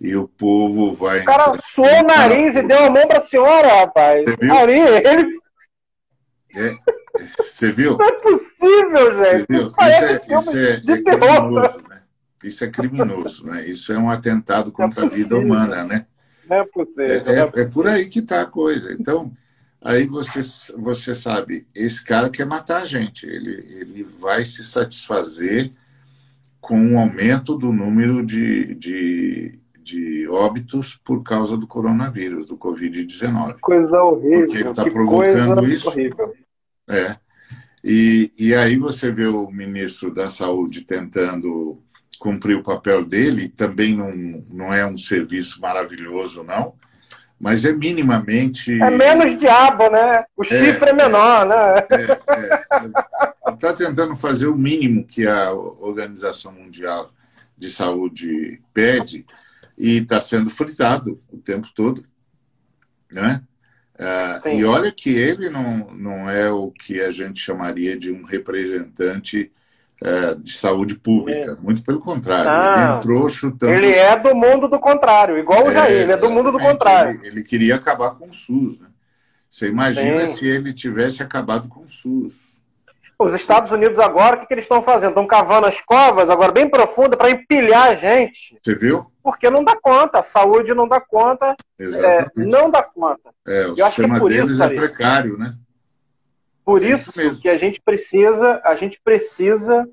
E 0.00 0.16
o 0.16 0.26
povo 0.26 0.94
vai. 0.94 1.20
O 1.20 1.24
cara 1.24 1.52
suou 1.62 1.86
o 1.86 2.06
nariz 2.06 2.54
e 2.54 2.62
deu 2.62 2.86
a 2.86 2.90
mão 2.90 3.06
para 3.06 3.18
a 3.18 3.22
senhora, 3.22 3.80
rapaz. 3.80 4.24
Você 4.24 4.36
viu? 4.36 4.54
Ali, 4.54 4.78
ele. 4.78 5.40
É, 6.56 6.74
você 7.38 7.72
viu? 7.72 7.98
Não 7.98 8.06
é 8.06 8.12
possível, 8.12 9.24
gente. 9.24 9.46
Isso, 9.50 9.74
isso, 9.74 9.80
é, 9.80 10.20
isso 10.38 10.58
é, 10.58 10.72
é 10.72 11.02
criminoso, 11.02 11.82
né? 11.88 12.02
Isso 12.42 12.64
é 12.64 12.68
criminoso, 12.68 13.46
né? 13.46 13.66
Isso 13.66 13.92
é 13.92 13.98
um 13.98 14.10
atentado 14.10 14.72
contra 14.72 15.02
é 15.02 15.04
a 15.04 15.08
vida 15.08 15.36
humana, 15.36 15.84
né? 15.84 16.06
Não 16.48 16.56
é 16.56 16.64
possível. 16.66 17.04
É, 17.04 17.10
é, 17.10 17.16
é, 17.16 17.46
possível. 17.46 17.50
é 17.54 17.64
por 17.68 17.86
aí 17.86 18.06
que 18.06 18.20
está 18.20 18.40
a 18.40 18.46
coisa. 18.46 18.92
Então, 18.92 19.32
aí 19.82 20.06
você, 20.06 20.40
você 20.76 21.14
sabe, 21.14 21.66
esse 21.74 22.04
cara 22.04 22.28
quer 22.28 22.46
matar 22.46 22.82
a 22.82 22.84
gente, 22.84 23.26
ele, 23.26 23.64
ele 23.80 24.02
vai 24.18 24.44
se 24.44 24.64
satisfazer 24.64 25.72
com 26.60 26.78
o 26.78 26.90
um 26.90 26.98
aumento 26.98 27.56
do 27.56 27.72
número 27.72 28.24
de, 28.24 28.74
de, 28.74 29.58
de 29.78 30.28
óbitos 30.28 31.00
por 31.02 31.22
causa 31.22 31.56
do 31.56 31.66
coronavírus, 31.66 32.46
do 32.46 32.56
Covid-19. 32.56 33.58
Coisa 33.60 34.02
horrível. 34.02 34.40
Porque 34.40 34.58
ele 34.58 34.68
está 34.68 34.84
provocando 34.84 35.66
isso. 35.66 35.88
Horrível. 35.88 36.34
É. 36.88 37.16
E, 37.82 38.30
e 38.38 38.54
aí 38.54 38.76
você 38.76 39.10
vê 39.10 39.26
o 39.26 39.50
ministro 39.50 40.12
da 40.12 40.28
Saúde 40.28 40.82
tentando 40.82 41.82
cumprir 42.18 42.54
o 42.56 42.62
papel 42.62 43.02
dele, 43.02 43.48
também 43.48 43.96
não, 43.96 44.12
não 44.50 44.74
é 44.74 44.84
um 44.84 44.98
serviço 44.98 45.58
maravilhoso, 45.58 46.44
não, 46.44 46.74
mas 47.40 47.64
é 47.64 47.72
minimamente. 47.72 48.70
É 48.82 48.90
menos 48.90 49.36
diabo, 49.38 49.88
né? 49.88 50.24
O 50.36 50.42
é, 50.42 50.46
chifre 50.46 50.90
é, 50.90 50.90
é 50.90 50.92
menor, 50.92 51.46
né? 51.46 51.56
É, 51.90 53.54
Está 53.54 53.68
é. 53.68 53.72
tentando 53.72 54.14
fazer 54.14 54.46
o 54.46 54.54
mínimo 54.54 55.06
que 55.06 55.26
a 55.26 55.50
Organização 55.50 56.52
Mundial 56.52 57.10
de 57.56 57.70
Saúde 57.70 58.60
pede 58.74 59.24
e 59.76 59.96
está 59.96 60.20
sendo 60.20 60.50
fritado 60.50 61.18
o 61.32 61.38
tempo 61.38 61.68
todo, 61.74 62.04
né? 63.10 63.42
Uh, 63.94 64.48
e 64.48 64.64
olha 64.64 64.92
que 64.92 65.10
ele 65.10 65.48
não, 65.48 65.90
não 65.92 66.30
é 66.30 66.50
o 66.50 66.70
que 66.70 67.00
a 67.00 67.10
gente 67.10 67.40
chamaria 67.40 67.98
de 67.98 68.12
um 68.12 68.22
representante 68.22 69.50
é, 70.02 70.34
de 70.34 70.52
saúde 70.52 70.94
pública. 70.94 71.52
É. 71.52 71.62
Muito 71.62 71.82
pelo 71.82 72.00
contrário. 72.00 72.50
ele 72.50 72.98
entrou 72.98 73.28
chutando. 73.28 73.72
Ele 73.72 73.92
é 73.92 74.16
do 74.18 74.34
mundo 74.34 74.68
do 74.68 74.78
contrário, 74.78 75.38
igual 75.38 75.66
o 75.66 75.72
Jair, 75.72 76.02
ele 76.02 76.12
é 76.12 76.16
do 76.16 76.30
mundo 76.30 76.50
do 76.50 76.58
contrário. 76.58 77.20
Ele, 77.20 77.28
ele, 77.28 77.42
queria 77.42 77.76
acabar 77.76 78.12
com 78.12 78.28
o 78.28 78.32
SUS. 78.32 78.80
Né? 78.80 78.86
Você 79.48 79.68
imagina 79.68 80.26
Sim. 80.26 80.34
se 80.34 80.48
ele 80.48 80.72
tivesse 80.72 81.22
acabado 81.22 81.68
com 81.68 81.80
o 81.80 81.88
SUS. 81.88 82.58
Os 83.18 83.34
Estados 83.34 83.70
Unidos 83.70 83.98
agora, 83.98 84.36
o 84.36 84.40
que, 84.40 84.46
que 84.46 84.54
eles 84.54 84.64
estão 84.64 84.80
fazendo? 84.80 85.10
Estão 85.10 85.26
cavando 85.26 85.66
as 85.66 85.78
covas, 85.82 86.30
agora 86.30 86.50
bem 86.50 86.70
profunda, 86.70 87.18
para 87.18 87.30
empilhar 87.30 87.88
a 87.88 87.94
gente. 87.94 88.56
Você 88.62 88.74
viu? 88.74 89.12
Porque 89.22 89.50
não 89.50 89.62
dá 89.62 89.76
conta, 89.76 90.20
a 90.20 90.22
saúde 90.22 90.72
não 90.72 90.88
dá 90.88 90.98
conta. 90.98 91.54
É, 91.78 92.26
não 92.34 92.70
dá 92.70 92.82
conta. 92.82 93.28
É, 93.46 93.66
o 93.66 93.74
Eu 93.76 93.86
sistema 93.86 94.14
acho 94.14 94.24
que 94.24 94.32
é 94.32 94.36
deles 94.36 94.52
isso, 94.52 94.62
é 94.62 94.68
precário, 94.70 95.36
né? 95.36 95.54
Por 96.70 96.84
é 96.84 96.90
isso, 96.90 97.20
isso 97.20 97.40
que 97.40 97.48
a 97.48 97.56
gente 97.56 97.80
precisa, 97.80 98.60
a 98.64 98.76
gente 98.76 99.00
precisa 99.02 99.88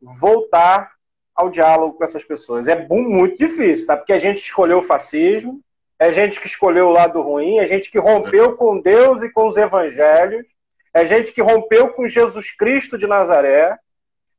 voltar 0.00 0.92
ao 1.34 1.50
diálogo 1.50 1.98
com 1.98 2.04
essas 2.04 2.24
pessoas. 2.24 2.66
É 2.66 2.86
muito 2.88 3.36
difícil, 3.36 3.86
tá? 3.86 3.96
Porque 3.96 4.14
a 4.14 4.18
gente 4.18 4.38
escolheu 4.38 4.78
o 4.78 4.82
fascismo, 4.82 5.60
é 5.98 6.10
gente 6.12 6.40
que 6.40 6.46
escolheu 6.46 6.86
o 6.86 6.92
lado 6.92 7.20
ruim, 7.20 7.58
é 7.58 7.66
gente 7.66 7.90
que 7.90 7.98
rompeu 7.98 8.56
com 8.56 8.80
Deus 8.80 9.22
e 9.22 9.28
com 9.30 9.46
os 9.46 9.58
evangelhos, 9.58 10.46
é 10.94 11.04
gente 11.04 11.32
que 11.32 11.42
rompeu 11.42 11.90
com 11.90 12.08
Jesus 12.08 12.50
Cristo 12.50 12.96
de 12.96 13.06
Nazaré, 13.06 13.76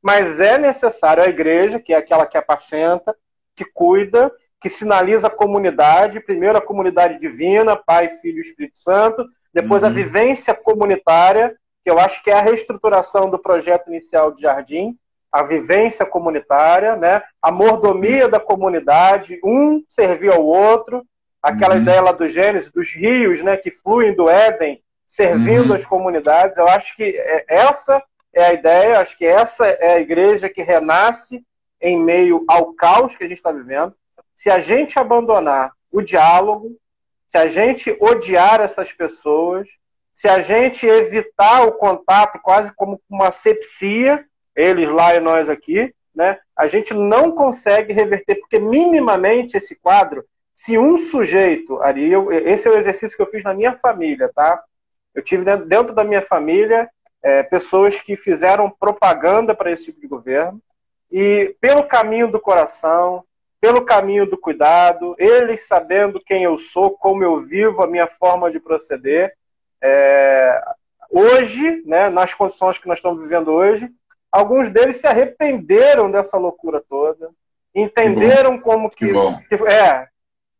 mas 0.02 0.40
é 0.40 0.58
necessário 0.58 1.22
a 1.22 1.28
igreja, 1.28 1.78
que 1.78 1.92
é 1.92 1.96
aquela 1.96 2.26
que 2.26 2.36
apacenta, 2.36 3.14
que 3.54 3.64
cuida, 3.64 4.32
que 4.60 4.68
sinaliza 4.68 5.28
a 5.28 5.30
comunidade, 5.30 6.18
primeiro 6.18 6.58
a 6.58 6.62
comunidade 6.62 7.20
divina, 7.20 7.76
Pai, 7.76 8.08
Filho 8.08 8.38
e 8.38 8.40
Espírito 8.40 8.80
Santo, 8.80 9.24
depois 9.54 9.82
uhum. 9.82 9.88
a 9.88 9.92
vivência 9.92 10.54
comunitária, 10.54 11.56
que 11.88 11.92
eu 11.92 11.98
acho 11.98 12.22
que 12.22 12.30
é 12.30 12.34
a 12.34 12.42
reestruturação 12.42 13.30
do 13.30 13.38
projeto 13.38 13.88
inicial 13.88 14.30
de 14.30 14.42
Jardim, 14.42 14.94
a 15.32 15.42
vivência 15.42 16.04
comunitária, 16.04 16.94
né? 16.96 17.22
a 17.40 17.50
mordomia 17.50 18.28
da 18.28 18.38
comunidade, 18.38 19.40
um 19.42 19.82
servir 19.88 20.30
ao 20.30 20.44
outro, 20.44 21.02
aquela 21.42 21.76
uhum. 21.76 21.80
ideia 21.80 22.02
lá 22.02 22.12
do 22.12 22.28
Gênesis, 22.28 22.70
dos 22.70 22.92
rios 22.92 23.42
né, 23.42 23.56
que 23.56 23.70
fluem 23.70 24.14
do 24.14 24.28
Éden, 24.28 24.82
servindo 25.06 25.70
uhum. 25.70 25.76
as 25.76 25.86
comunidades. 25.86 26.58
Eu 26.58 26.68
acho 26.68 26.94
que 26.94 27.04
é, 27.04 27.46
essa 27.48 28.02
é 28.34 28.44
a 28.44 28.52
ideia, 28.52 29.00
acho 29.00 29.16
que 29.16 29.24
essa 29.24 29.66
é 29.66 29.94
a 29.94 30.00
igreja 30.00 30.46
que 30.50 30.60
renasce 30.60 31.42
em 31.80 31.98
meio 31.98 32.44
ao 32.46 32.74
caos 32.74 33.16
que 33.16 33.24
a 33.24 33.28
gente 33.28 33.38
está 33.38 33.50
vivendo. 33.50 33.94
Se 34.34 34.50
a 34.50 34.60
gente 34.60 34.98
abandonar 34.98 35.72
o 35.90 36.02
diálogo, 36.02 36.76
se 37.26 37.38
a 37.38 37.46
gente 37.46 37.96
odiar 37.98 38.60
essas 38.60 38.92
pessoas, 38.92 39.66
se 40.18 40.26
a 40.26 40.40
gente 40.40 40.84
evitar 40.84 41.62
o 41.62 41.70
contato 41.70 42.40
quase 42.42 42.74
como 42.74 43.00
uma 43.08 43.30
sepsia, 43.30 44.26
eles 44.56 44.90
lá 44.90 45.14
e 45.14 45.20
nós 45.20 45.48
aqui, 45.48 45.94
né? 46.12 46.40
A 46.56 46.66
gente 46.66 46.92
não 46.92 47.30
consegue 47.30 47.92
reverter, 47.92 48.34
porque 48.34 48.58
minimamente 48.58 49.56
esse 49.56 49.76
quadro, 49.76 50.24
se 50.52 50.76
um 50.76 50.98
sujeito, 50.98 51.80
Ari, 51.80 52.10
eu, 52.10 52.32
esse 52.32 52.66
é 52.66 52.70
o 52.72 52.76
exercício 52.76 53.16
que 53.16 53.22
eu 53.22 53.30
fiz 53.30 53.44
na 53.44 53.54
minha 53.54 53.76
família, 53.76 54.28
tá? 54.34 54.60
Eu 55.14 55.22
tive 55.22 55.44
dentro 55.58 55.94
da 55.94 56.02
minha 56.02 56.20
família 56.20 56.90
é, 57.22 57.44
pessoas 57.44 58.00
que 58.00 58.16
fizeram 58.16 58.68
propaganda 58.68 59.54
para 59.54 59.70
esse 59.70 59.84
tipo 59.84 60.00
de 60.00 60.08
governo 60.08 60.60
e 61.12 61.54
pelo 61.60 61.84
caminho 61.84 62.28
do 62.28 62.40
coração, 62.40 63.22
pelo 63.60 63.84
caminho 63.84 64.28
do 64.28 64.36
cuidado, 64.36 65.14
eles 65.16 65.68
sabendo 65.68 66.18
quem 66.18 66.42
eu 66.42 66.58
sou, 66.58 66.90
como 66.90 67.22
eu 67.22 67.38
vivo, 67.38 67.84
a 67.84 67.86
minha 67.86 68.08
forma 68.08 68.50
de 68.50 68.58
proceder, 68.58 69.37
é, 69.82 70.62
hoje, 71.10 71.82
né, 71.86 72.08
nas 72.08 72.34
condições 72.34 72.78
que 72.78 72.88
nós 72.88 72.98
estamos 72.98 73.20
vivendo 73.20 73.52
hoje, 73.52 73.90
alguns 74.30 74.70
deles 74.70 74.98
se 74.98 75.06
arrependeram 75.06 76.10
dessa 76.10 76.36
loucura 76.36 76.82
toda, 76.88 77.30
entenderam 77.74 78.56
que 78.56 78.64
como 78.64 78.90
que, 78.90 79.06
que, 79.48 79.54
é, 79.66 80.08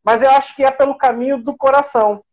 mas 0.05 0.23
eu 0.23 0.31
acho 0.31 0.55
que 0.55 0.64
é 0.64 0.71
pelo 0.71 0.97
caminho 0.97 1.39
do 1.39 1.57
coração, 1.57 2.25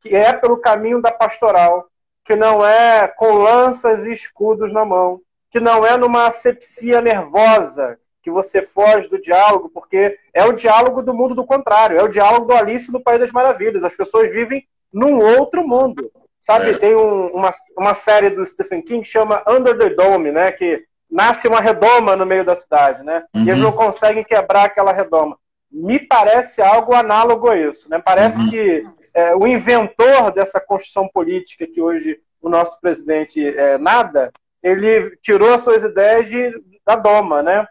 que 0.00 0.14
é 0.14 0.32
pelo 0.32 0.56
caminho 0.56 1.00
da 1.00 1.12
pastoral, 1.12 1.88
que 2.24 2.36
não 2.36 2.64
é 2.64 3.08
com 3.08 3.34
lanças 3.34 4.04
e 4.04 4.12
escudos 4.12 4.72
na 4.72 4.84
mão, 4.84 5.20
que 5.50 5.60
não 5.60 5.84
é 5.84 5.96
numa 5.96 6.26
asepsia 6.26 7.00
nervosa 7.00 7.98
que 8.22 8.30
você 8.30 8.62
foge 8.62 9.08
do 9.08 9.20
diálogo, 9.20 9.68
porque 9.68 10.18
é 10.32 10.44
o 10.44 10.52
diálogo 10.52 11.02
do 11.02 11.12
mundo 11.12 11.34
do 11.34 11.44
contrário, 11.44 11.98
é 11.98 12.02
o 12.02 12.08
diálogo 12.08 12.46
do 12.46 12.54
Alice 12.54 12.90
no 12.90 13.02
País 13.02 13.18
das 13.18 13.32
Maravilhas. 13.32 13.82
As 13.82 13.94
pessoas 13.94 14.30
vivem 14.30 14.66
num 14.92 15.18
outro 15.18 15.66
mundo. 15.66 16.10
Sabe, 16.38 16.70
é. 16.70 16.78
tem 16.78 16.94
um, 16.94 17.28
uma, 17.28 17.50
uma 17.78 17.94
série 17.94 18.30
do 18.30 18.44
Stephen 18.44 18.82
King 18.82 19.02
que 19.02 19.08
chama 19.08 19.44
Under 19.48 19.78
the 19.78 19.90
Dome, 19.90 20.32
né? 20.32 20.50
Que 20.50 20.84
nasce 21.08 21.46
uma 21.46 21.60
redoma 21.60 22.16
no 22.16 22.26
meio 22.26 22.44
da 22.44 22.56
cidade, 22.56 23.04
né? 23.04 23.24
Uhum. 23.32 23.44
E 23.44 23.50
eles 23.50 23.62
uhum. 23.62 23.70
não 23.70 23.72
conseguem 23.72 24.24
quebrar 24.24 24.64
aquela 24.64 24.92
redoma. 24.92 25.38
Me 25.70 26.00
parece 26.00 26.60
algo 26.60 26.94
análogo 26.94 27.48
a 27.48 27.56
isso, 27.56 27.88
né? 27.88 28.02
Parece 28.04 28.40
uhum. 28.40 28.50
que 28.50 28.86
é, 29.14 29.36
o 29.36 29.46
inventor 29.46 30.32
dessa 30.32 30.58
construção 30.58 31.08
política 31.08 31.66
que 31.66 31.80
hoje 31.80 32.18
o 32.40 32.48
nosso 32.48 32.80
presidente 32.80 33.46
é, 33.46 33.78
nada, 33.78 34.32
ele 34.62 35.16
tirou 35.22 35.54
as 35.54 35.62
suas 35.62 35.84
ideias 35.84 36.28
de, 36.28 36.60
da 36.84 36.96
doma, 36.96 37.42
né? 37.42 37.66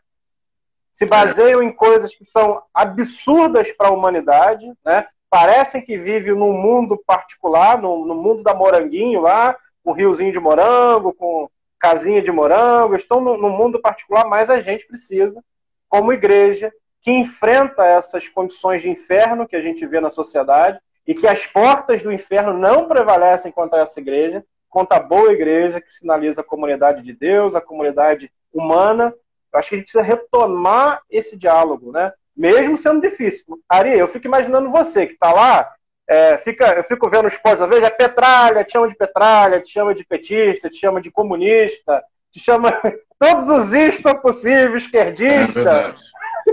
Se 0.93 1.05
baseiam 1.05 1.61
é. 1.61 1.65
em 1.65 1.73
coisas 1.73 2.15
que 2.15 2.23
são 2.23 2.61
absurdas 2.73 3.71
para 3.73 3.87
a 3.87 3.93
humanidade, 3.93 4.65
né? 4.85 5.07
Parecem 5.31 5.81
que 5.81 5.97
vivem 5.97 6.35
num 6.35 6.51
mundo 6.51 7.01
particular, 7.07 7.81
no, 7.81 8.05
no 8.05 8.13
mundo 8.13 8.43
da 8.43 8.53
moranguinho 8.53 9.21
lá, 9.21 9.57
com 9.81 9.93
riozinho 9.93 10.33
de 10.33 10.39
morango, 10.39 11.13
com 11.13 11.49
casinha 11.79 12.21
de 12.21 12.31
morango, 12.31 12.95
estão 12.95 13.21
no 13.21 13.49
mundo 13.49 13.81
particular, 13.81 14.25
mas 14.25 14.49
a 14.49 14.59
gente 14.59 14.85
precisa, 14.85 15.41
como 15.89 16.13
igreja, 16.13 16.71
que 16.99 17.11
enfrenta 17.11 17.83
essas 17.83 18.27
condições 18.27 18.81
de 18.81 18.89
inferno 18.89 19.47
que 19.47 19.55
a 19.55 19.61
gente 19.61 19.85
vê 19.87 19.99
na 19.99 20.11
sociedade 20.11 20.79
e 21.07 21.15
que 21.15 21.25
as 21.25 21.47
portas 21.47 22.03
do 22.03 22.11
inferno 22.11 22.53
não 22.53 22.87
prevalecem 22.87 23.51
contra 23.51 23.79
essa 23.81 23.99
igreja, 23.99 24.45
contra 24.69 24.97
a 24.97 25.01
boa 25.01 25.31
igreja 25.31 25.81
que 25.81 25.91
sinaliza 25.91 26.41
a 26.41 26.43
comunidade 26.43 27.01
de 27.01 27.13
Deus, 27.13 27.55
a 27.55 27.61
comunidade 27.61 28.31
humana. 28.53 29.15
Eu 29.51 29.59
acho 29.59 29.69
que 29.69 29.75
a 29.75 29.77
gente 29.77 29.85
precisa 29.85 30.03
retomar 30.03 31.01
esse 31.09 31.35
diálogo, 31.35 31.91
né? 31.91 32.13
Mesmo 32.35 32.77
sendo 32.77 33.01
difícil. 33.01 33.59
Ari, 33.67 33.97
eu 33.97 34.07
fico 34.07 34.27
imaginando 34.27 34.71
você 34.71 35.07
que 35.07 35.13
está 35.13 35.31
lá, 35.31 35.73
é, 36.07 36.37
fica, 36.37 36.73
eu 36.73 36.83
fico 36.83 37.09
vendo 37.09 37.27
os 37.27 37.37
postos, 37.37 37.61
às 37.61 37.69
vezes 37.69 37.85
é 37.85 37.89
petralha, 37.89 38.63
te 38.63 38.73
chama 38.73 38.89
de 38.89 38.95
petralha, 38.95 39.61
te 39.61 39.71
chama 39.71 39.95
de 39.95 40.03
petista, 40.03 40.69
te 40.69 40.77
chama 40.77 41.01
de 41.01 41.11
comunista, 41.11 42.03
te 42.31 42.39
chama 42.39 42.73
todos 43.19 43.49
os 43.49 43.73
istos 43.73 44.13
possíveis, 44.21 44.83
esquerdista. 44.83 45.59
É 45.59 45.63
verdade. 45.63 46.01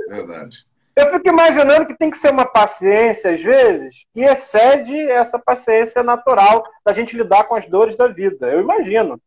verdade. 0.09 0.69
Eu 0.99 1.13
fico 1.13 1.29
imaginando 1.29 1.87
que 1.87 1.97
tem 1.97 2.11
que 2.11 2.19
ser 2.19 2.31
uma 2.31 2.45
paciência, 2.45 3.31
às 3.31 3.41
vezes, 3.41 4.05
que 4.13 4.21
excede 4.21 4.97
essa 5.09 5.39
paciência 5.39 6.03
natural 6.03 6.65
da 6.85 6.93
gente 6.93 7.17
lidar 7.17 7.45
com 7.45 7.55
as 7.55 7.67
dores 7.67 7.97
da 7.97 8.09
vida. 8.09 8.49
Eu 8.49 8.61
imagino. 8.61 9.21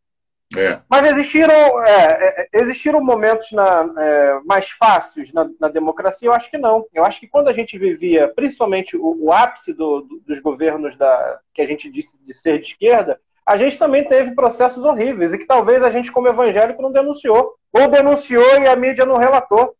É. 0.56 0.80
Mas 0.88 1.06
existiram, 1.06 1.82
é, 1.82 2.48
é, 2.52 2.60
existiram 2.60 3.02
momentos 3.02 3.52
na, 3.52 3.90
é, 3.98 4.40
mais 4.44 4.70
fáceis 4.70 5.32
na, 5.32 5.48
na, 5.58 5.68
democracia? 5.68 6.28
Eu 6.28 6.32
acho 6.32 6.50
que 6.50 6.58
não. 6.58 6.86
Eu 6.92 7.04
acho 7.04 7.20
que 7.20 7.26
quando 7.26 7.48
a 7.48 7.52
gente 7.52 7.78
vivia, 7.78 8.32
principalmente 8.34 8.96
o, 8.96 9.16
o 9.24 9.32
ápice 9.32 9.72
do, 9.72 10.02
do, 10.02 10.20
dos 10.26 10.40
governos 10.40 10.96
da, 10.96 11.40
que 11.54 11.62
a 11.62 11.66
gente 11.66 11.90
disse 11.90 12.16
de 12.24 12.34
ser 12.34 12.58
de 12.58 12.66
esquerda, 12.66 13.18
a 13.46 13.56
gente 13.56 13.78
também 13.78 14.04
teve 14.04 14.34
processos 14.34 14.84
horríveis 14.84 15.32
e 15.32 15.38
que 15.38 15.46
talvez 15.46 15.82
a 15.82 15.90
gente, 15.90 16.12
como 16.12 16.28
evangélico, 16.28 16.82
não 16.82 16.92
denunciou. 16.92 17.54
Ou 17.72 17.88
denunciou 17.88 18.60
e 18.60 18.68
a 18.68 18.76
mídia 18.76 19.06
não 19.06 19.16
relatou. 19.16 19.74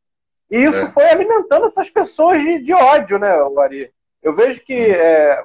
E 0.51 0.65
isso 0.65 0.87
é. 0.87 0.91
foi 0.91 1.05
alimentando 1.05 1.67
essas 1.67 1.91
pessoas 1.91 2.43
de, 2.43 2.59
de 2.61 2.73
ódio, 2.73 3.19
né, 3.19 3.35
Ari? 3.59 3.91
Eu 4.23 4.33
vejo 4.33 4.63
que 4.63 4.97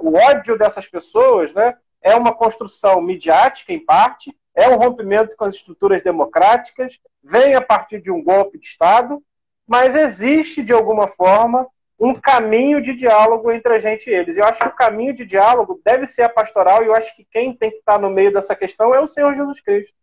o 0.02 0.16
ódio 0.16 0.58
dessas 0.58 0.86
pessoas 0.88 1.52
né, 1.54 1.76
é 2.02 2.16
uma 2.16 2.34
construção 2.34 3.02
midiática, 3.02 3.74
em 3.74 3.84
parte, 3.84 4.36
é 4.58 4.68
um 4.68 4.76
rompimento 4.76 5.36
com 5.38 5.46
as 5.46 5.54
estruturas 5.54 6.02
democráticas, 6.02 7.00
vem 7.24 7.54
a 7.54 7.62
partir 7.62 8.02
de 8.02 8.10
um 8.12 8.24
golpe 8.24 8.58
de 8.58 8.66
Estado, 8.66 9.22
mas 9.68 9.94
existe, 9.96 10.64
de 10.64 10.74
alguma 10.74 11.08
forma, 11.08 11.68
um 12.00 12.16
caminho 12.16 12.82
de 12.82 12.96
diálogo 12.96 13.52
entre 13.52 13.74
a 13.74 13.80
gente 13.80 14.10
e 14.10 14.14
eles. 14.14 14.36
Eu 14.36 14.46
acho 14.46 14.60
que 14.60 14.68
o 14.68 14.76
caminho 14.76 15.14
de 15.14 15.26
diálogo 15.26 15.80
deve 15.86 16.08
ser 16.08 16.24
a 16.24 16.30
pastoral, 16.30 16.84
e 16.84 16.88
eu 16.88 16.96
acho 16.96 17.16
que 17.16 17.28
quem 17.30 17.54
tem 17.54 17.70
que 17.70 17.78
estar 17.78 18.00
no 18.00 18.10
meio 18.10 18.34
dessa 18.34 18.56
questão 18.56 18.96
é 18.96 19.00
o 19.00 19.06
Senhor 19.06 19.36
Jesus 19.36 19.62
Cristo. 19.62 19.94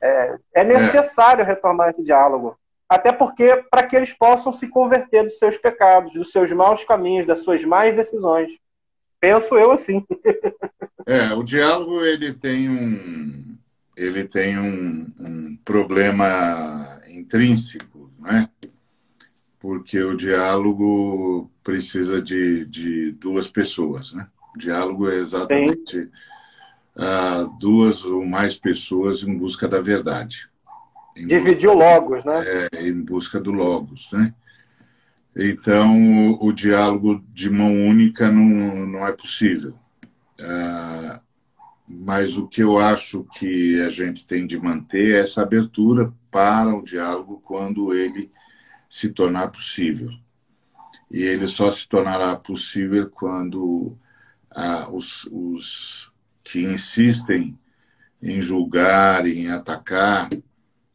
É, 0.00 0.36
é 0.54 0.64
necessário 0.64 1.42
é. 1.42 1.44
retomar 1.44 1.90
esse 1.90 2.04
diálogo. 2.04 2.56
Até 2.88 3.10
porque, 3.10 3.64
para 3.68 3.84
que 3.84 3.96
eles 3.96 4.12
possam 4.12 4.52
se 4.52 4.68
converter 4.68 5.24
dos 5.24 5.36
seus 5.36 5.56
pecados, 5.56 6.12
dos 6.12 6.30
seus 6.30 6.52
maus 6.52 6.84
caminhos, 6.84 7.26
das 7.26 7.40
suas 7.40 7.64
más 7.64 7.96
decisões. 7.96 8.52
Penso 9.18 9.58
eu 9.58 9.72
assim. 9.72 10.06
É, 11.06 11.34
o 11.34 11.42
diálogo 11.42 12.02
ele 12.02 12.32
tem 12.32 12.70
um, 12.70 13.58
ele 13.96 14.24
tem 14.24 14.58
um, 14.58 15.12
um 15.18 15.58
problema 15.64 17.00
intrínseco, 17.08 18.10
né? 18.18 18.48
porque 19.64 19.98
o 20.02 20.14
diálogo 20.14 21.50
precisa 21.62 22.20
de, 22.20 22.66
de 22.66 23.12
duas 23.12 23.48
pessoas. 23.48 24.12
Né? 24.12 24.26
O 24.54 24.58
diálogo 24.58 25.08
é 25.08 25.16
exatamente 25.16 26.10
uh, 26.96 27.48
duas 27.58 28.04
ou 28.04 28.26
mais 28.26 28.56
pessoas 28.56 29.22
em 29.22 29.34
busca 29.34 29.66
da 29.66 29.80
verdade. 29.80 30.50
Dividir 31.16 31.70
o 31.70 31.74
logos, 31.74 32.22
né? 32.26 32.68
É, 32.74 32.88
em 32.88 33.00
busca 33.00 33.40
do 33.40 33.52
logos, 33.52 34.10
né? 34.12 34.34
Então, 35.34 36.30
o, 36.32 36.48
o 36.48 36.52
diálogo 36.52 37.24
de 37.32 37.48
mão 37.48 37.72
única 37.72 38.30
não, 38.30 38.84
não 38.86 39.06
é 39.06 39.12
possível. 39.12 39.74
Uh, 40.38 41.23
mas 41.88 42.38
o 42.38 42.48
que 42.48 42.62
eu 42.62 42.78
acho 42.78 43.24
que 43.38 43.80
a 43.80 43.90
gente 43.90 44.26
tem 44.26 44.46
de 44.46 44.58
manter 44.58 45.16
é 45.16 45.20
essa 45.20 45.42
abertura 45.42 46.12
para 46.30 46.74
o 46.74 46.82
diálogo 46.82 47.40
quando 47.44 47.94
ele 47.94 48.30
se 48.88 49.10
tornar 49.10 49.48
possível. 49.48 50.10
E 51.10 51.22
ele 51.22 51.46
só 51.46 51.70
se 51.70 51.86
tornará 51.86 52.34
possível 52.36 53.08
quando 53.10 53.96
ah, 54.50 54.88
os, 54.90 55.28
os 55.30 56.12
que 56.42 56.60
insistem 56.62 57.58
em 58.22 58.40
julgar, 58.40 59.26
em 59.26 59.48
atacar, 59.48 60.30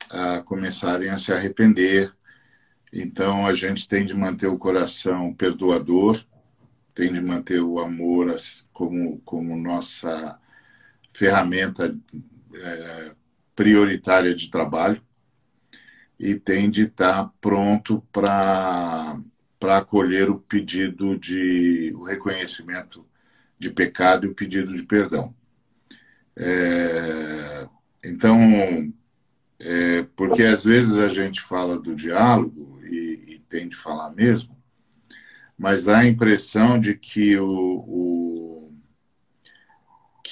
ah, 0.10 0.42
começarem 0.44 1.10
a 1.10 1.20
se 1.20 1.32
arrepender. 1.32 2.12
Então 2.92 3.46
a 3.46 3.54
gente 3.54 3.88
tem 3.88 4.06
de 4.06 4.14
manter 4.16 4.48
o 4.48 4.58
coração 4.58 5.34
perdoador, 5.34 6.20
tem 6.96 7.14
de 7.14 7.22
manter 7.22 7.62
o 7.62 7.80
amor 7.80 8.36
como, 8.74 9.20
como 9.20 9.56
nossa 9.56 10.40
ferramenta 11.14 11.96
é, 12.54 13.12
prioritária 13.56 14.34
de 14.34 14.50
trabalho 14.50 15.02
e 16.20 16.36
tem 16.36 16.70
de 16.70 16.84
estar 16.84 17.32
pronto 17.40 18.04
para 18.12 19.18
para 19.60 19.78
acolher 19.78 20.30
o 20.30 20.40
pedido 20.40 21.20
de 21.20 21.94
o 21.94 22.06
reconhecimento 22.06 23.06
de 23.60 23.70
pecado 23.70 24.26
e 24.26 24.30
o 24.30 24.34
pedido 24.34 24.74
de 24.74 24.84
perdão. 24.84 25.36
É, 26.36 27.68
então, 28.04 28.40
é, 29.60 30.04
porque 30.16 30.44
às 30.44 30.64
vezes 30.64 30.98
a 30.98 31.10
gente 31.10 31.42
fala 31.42 31.78
do 31.78 31.94
diálogo 31.94 32.80
e, 32.86 33.36
e, 33.36 33.40
tem 33.50 33.68
de 33.68 33.76
falar 33.76 34.12
mesmo, 34.12 34.58
mas 35.58 35.84
dá 35.84 36.00
a 36.00 36.08
impressão 36.08 36.80
de 36.80 36.96
que 36.96 37.38
o, 37.38 37.46
o, 37.46 38.29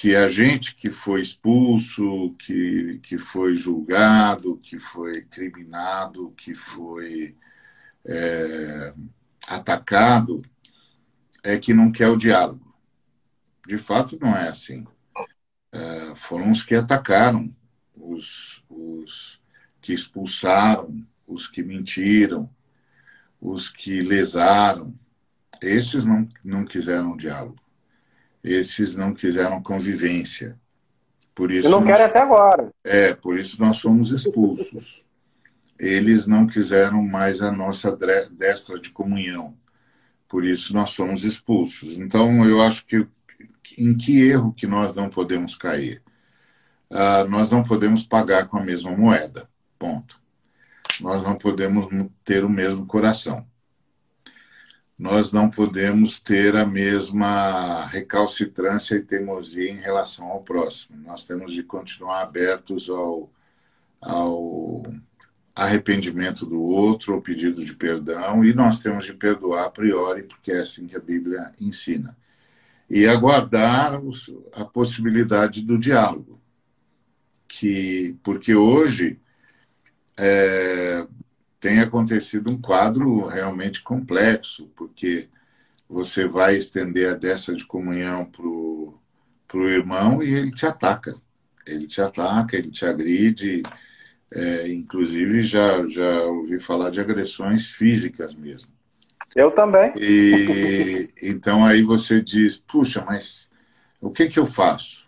que 0.00 0.14
a 0.14 0.28
gente 0.28 0.76
que 0.76 0.92
foi 0.92 1.20
expulso, 1.20 2.32
que, 2.38 3.00
que 3.02 3.18
foi 3.18 3.56
julgado, 3.56 4.56
que 4.58 4.78
foi 4.78 5.22
criminado, 5.22 6.32
que 6.36 6.54
foi 6.54 7.36
é, 8.06 8.94
atacado, 9.48 10.40
é 11.42 11.58
que 11.58 11.74
não 11.74 11.90
quer 11.90 12.06
o 12.06 12.16
diálogo. 12.16 12.72
De 13.66 13.76
fato, 13.76 14.16
não 14.20 14.36
é 14.36 14.48
assim. 14.48 14.86
É, 15.72 16.14
foram 16.14 16.52
os 16.52 16.62
que 16.62 16.76
atacaram, 16.76 17.52
os, 17.96 18.62
os 18.68 19.40
que 19.80 19.92
expulsaram, 19.92 21.04
os 21.26 21.48
que 21.48 21.60
mentiram, 21.60 22.48
os 23.40 23.68
que 23.68 23.98
lesaram. 24.00 24.96
Esses 25.60 26.04
não, 26.04 26.24
não 26.44 26.64
quiseram 26.64 27.16
diálogo. 27.16 27.67
Esses 28.42 28.96
não 28.96 29.12
quiseram 29.12 29.62
convivência. 29.62 30.58
Por 31.34 31.50
isso 31.50 31.68
e 31.68 31.70
não 31.70 31.80
nós, 31.80 31.88
querem 31.88 32.06
até 32.06 32.20
agora. 32.20 32.72
É, 32.82 33.14
por 33.14 33.38
isso 33.38 33.60
nós 33.60 33.80
fomos 33.80 34.10
expulsos. 34.10 35.04
Eles 35.78 36.26
não 36.26 36.46
quiseram 36.46 37.02
mais 37.02 37.40
a 37.40 37.52
nossa 37.52 37.96
destra 38.32 38.78
de 38.80 38.90
comunhão. 38.90 39.54
Por 40.26 40.44
isso 40.44 40.74
nós 40.74 40.94
fomos 40.94 41.24
expulsos. 41.24 41.96
Então 41.96 42.44
eu 42.44 42.60
acho 42.60 42.84
que 42.86 43.06
em 43.76 43.96
que 43.96 44.20
erro 44.20 44.52
que 44.52 44.66
nós 44.66 44.94
não 44.96 45.08
podemos 45.08 45.54
cair? 45.54 46.02
Uh, 46.90 47.28
nós 47.28 47.50
não 47.50 47.62
podemos 47.62 48.02
pagar 48.02 48.48
com 48.48 48.58
a 48.58 48.64
mesma 48.64 48.90
moeda. 48.90 49.48
Ponto. 49.78 50.20
Nós 51.00 51.22
não 51.22 51.36
podemos 51.36 51.86
ter 52.24 52.44
o 52.44 52.48
mesmo 52.48 52.86
coração. 52.86 53.46
Nós 54.98 55.32
não 55.32 55.48
podemos 55.48 56.18
ter 56.18 56.56
a 56.56 56.66
mesma 56.66 57.86
recalcitrância 57.86 58.96
e 58.96 59.02
teimosia 59.02 59.70
em 59.70 59.76
relação 59.76 60.26
ao 60.26 60.42
próximo. 60.42 60.98
Nós 61.04 61.24
temos 61.24 61.54
de 61.54 61.62
continuar 61.62 62.22
abertos 62.22 62.90
ao, 62.90 63.30
ao 64.00 64.82
arrependimento 65.54 66.44
do 66.44 66.60
outro, 66.60 67.14
ao 67.14 67.22
pedido 67.22 67.64
de 67.64 67.74
perdão, 67.74 68.44
e 68.44 68.52
nós 68.52 68.80
temos 68.80 69.04
de 69.04 69.14
perdoar 69.14 69.66
a 69.66 69.70
priori, 69.70 70.24
porque 70.24 70.50
é 70.50 70.58
assim 70.58 70.86
que 70.88 70.96
a 70.96 71.00
Bíblia 71.00 71.52
ensina 71.60 72.16
e 72.90 73.06
aguardar 73.06 74.00
a 74.54 74.64
possibilidade 74.64 75.62
do 75.62 75.78
diálogo. 75.78 76.40
Que, 77.46 78.16
porque 78.22 78.54
hoje 78.54 79.18
é, 80.16 81.06
tem 81.60 81.80
acontecido 81.80 82.50
um 82.50 82.60
quadro 82.60 83.26
realmente 83.26 83.82
complexo, 83.82 84.70
porque 84.76 85.28
você 85.88 86.26
vai 86.26 86.56
estender 86.56 87.10
a 87.10 87.14
dessa 87.14 87.54
de 87.54 87.66
comunhão 87.66 88.24
para 88.24 88.46
o 89.58 89.68
irmão 89.68 90.22
e 90.22 90.32
ele 90.32 90.52
te 90.52 90.66
ataca. 90.66 91.16
Ele 91.66 91.86
te 91.86 92.00
ataca, 92.00 92.56
ele 92.56 92.70
te 92.70 92.84
agride. 92.84 93.62
É, 94.30 94.68
inclusive, 94.68 95.42
já, 95.42 95.86
já 95.88 96.22
ouvi 96.24 96.60
falar 96.60 96.90
de 96.90 97.00
agressões 97.00 97.70
físicas 97.70 98.34
mesmo. 98.34 98.70
Eu 99.34 99.50
também. 99.50 99.92
E, 99.96 101.08
então 101.22 101.64
aí 101.64 101.82
você 101.82 102.20
diz, 102.20 102.56
puxa, 102.56 103.04
mas 103.04 103.50
o 104.00 104.10
que, 104.10 104.28
que 104.28 104.38
eu 104.38 104.46
faço? 104.46 105.06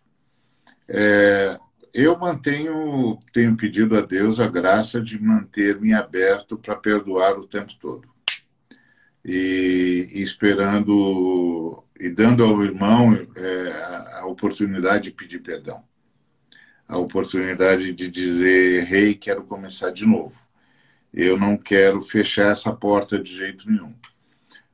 É, 0.89 1.59
eu 1.93 2.19
mantenho, 2.19 3.19
tenho 3.33 3.57
pedido 3.57 3.97
a 3.97 4.01
Deus 4.01 4.41
a 4.41 4.47
graça 4.47 5.01
de 5.01 5.21
manter-me 5.21 5.93
aberto 5.93 6.57
para 6.57 6.77
perdoar 6.77 7.39
o 7.39 7.47
tempo 7.47 7.75
todo. 7.81 8.09
E, 9.25 10.09
e, 10.13 10.23
esperando 10.23 11.85
e 11.99 12.09
dando 12.09 12.45
ao 12.45 12.63
irmão 12.63 13.15
é, 13.37 14.19
a, 14.21 14.27
oportunidade 14.27 15.05
de 15.05 15.11
pedir 15.11 15.41
perdão. 15.41 15.85
A 16.89 16.97
oportunidade 16.99 17.93
de 17.93 18.11
dizer, 18.11 18.85
rei, 18.85 19.09
hey, 19.09 19.15
quero 19.15 19.45
começar 19.45 19.91
de 19.91 20.07
novo. 20.07 20.41
Eu 21.13 21.39
não 21.39 21.57
quero 21.57 22.01
fechar 22.01 22.51
essa 22.51 22.73
porta 22.73 23.19
de 23.19 23.35
jeito 23.35 23.71
nenhum 23.71 23.95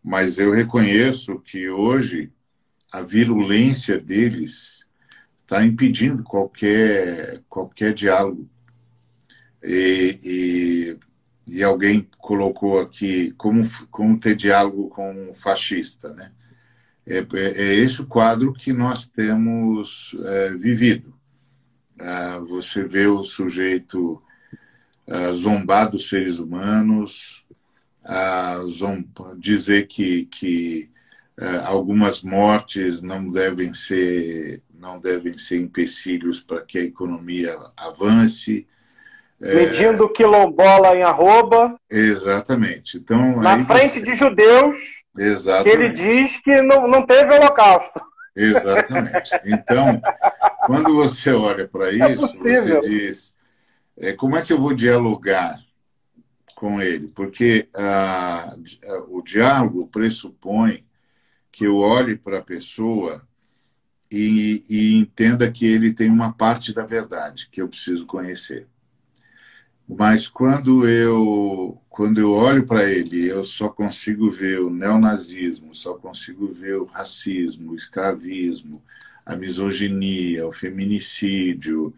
mas 0.07 0.39
eu 0.39 0.53
reconheço 0.53 1.41
que 1.41 1.69
hoje 1.69 2.31
a 2.93 3.03
virulência 3.03 3.99
deles 3.99 4.86
está 5.47 5.65
impedindo 5.65 6.25
qualquer, 6.25 7.41
qualquer 7.49 7.95
diálogo. 7.95 8.51
E, 9.63 10.99
e, 11.49 11.55
e, 11.55 11.63
alguém 11.63 12.09
colocou 12.19 12.81
aqui 12.81 13.33
como, 13.33 13.63
como 13.91 14.19
ter 14.19 14.35
diálogo 14.35 14.89
com 14.89 15.31
um 15.31 15.35
fascista. 15.35 16.13
Né? 16.15 16.33
É, 17.07 17.19
é, 17.19 17.63
é 17.63 17.75
esse 17.75 18.03
o 18.03 18.07
quadro 18.07 18.53
que 18.53 18.73
nós 18.73 19.07
temos 19.07 20.17
é, 20.25 20.51
vivido. 20.51 21.15
Ah, 21.99 22.39
você 22.39 22.85
vê 22.85 23.07
o 23.07 23.25
sujeito 23.25 24.23
ah, 25.09 25.33
zombar 25.33 25.91
dos 25.91 26.09
seres 26.09 26.39
humanos, 26.39 27.45
dizer 29.39 29.87
que, 29.87 30.27
que 30.27 30.91
uh, 31.41 31.65
algumas 31.65 32.23
mortes 32.23 33.03
não 33.03 33.31
devem 33.31 33.75
ser 33.75 34.63
não 34.87 35.01
devem 35.01 35.37
ser 35.37 35.61
empecilhos 35.61 36.41
para 36.41 36.63
que 36.63 36.79
a 36.79 36.85
economia 36.85 37.57
avance. 37.77 38.67
É, 39.43 39.55
Medindo 39.55 40.05
é... 40.05 40.13
quilombola 40.13 40.97
em 40.97 41.03
arroba. 41.03 41.79
Exatamente. 41.91 42.97
Então, 42.97 43.41
Na 43.41 43.63
frente 43.65 43.95
você... 43.95 44.01
de 44.01 44.15
judeus, 44.15 44.79
Exatamente. 45.19 45.77
que 45.77 45.83
ele 45.83 45.89
diz 45.91 46.41
que 46.41 46.63
não, 46.63 46.87
não 46.87 47.05
teve 47.05 47.35
holocausto. 47.35 48.01
Exatamente. 48.35 49.31
Então, 49.45 50.01
quando 50.67 50.95
você 50.95 51.33
olha 51.33 51.67
para 51.67 51.91
é 51.91 52.13
isso, 52.13 52.49
é 52.49 52.61
você 52.61 52.81
diz: 52.81 53.35
é, 53.99 54.13
como 54.13 54.37
é 54.37 54.43
que 54.43 54.53
eu 54.53 54.61
vou 54.61 54.73
dialogar 54.73 55.59
com 56.55 56.81
ele, 56.81 57.09
porque 57.09 57.69
ah, 57.75 58.57
o 59.09 59.23
diálogo 59.23 59.89
pressupõe 59.89 60.87
que 61.53 61.65
eu 61.65 61.77
olhe 61.77 62.17
para 62.17 62.39
a 62.39 62.43
pessoa 62.43 63.26
e, 64.11 64.63
e, 64.69 64.95
entenda 64.97 65.51
que 65.51 65.67
ele 65.67 65.93
tem 65.93 66.11
uma 66.11 66.33
parte 66.33 66.73
da 66.73 66.85
verdade 66.85 67.49
que 67.51 67.61
eu 67.61 67.69
preciso 67.69 68.07
conhecer. 68.07 68.67
Mas 69.89 70.29
quando 70.29 70.89
eu 70.89 71.81
quando 71.89 72.21
eu 72.21 72.33
olho 72.33 72.67
para 72.67 72.85
ele, 72.91 73.27
eu 73.27 73.43
só 73.43 73.71
consigo 73.71 74.31
ver 74.31 74.61
o 74.61 74.69
neonazismo, 74.69 75.75
só 75.75 75.95
consigo 75.95 76.53
ver 76.53 76.77
o 76.77 76.85
racismo, 76.85 77.73
o 77.73 77.77
escravismo, 77.77 78.83
a 79.25 79.35
misoginia, 79.35 80.47
o 80.47 80.53
feminicídio, 80.53 81.95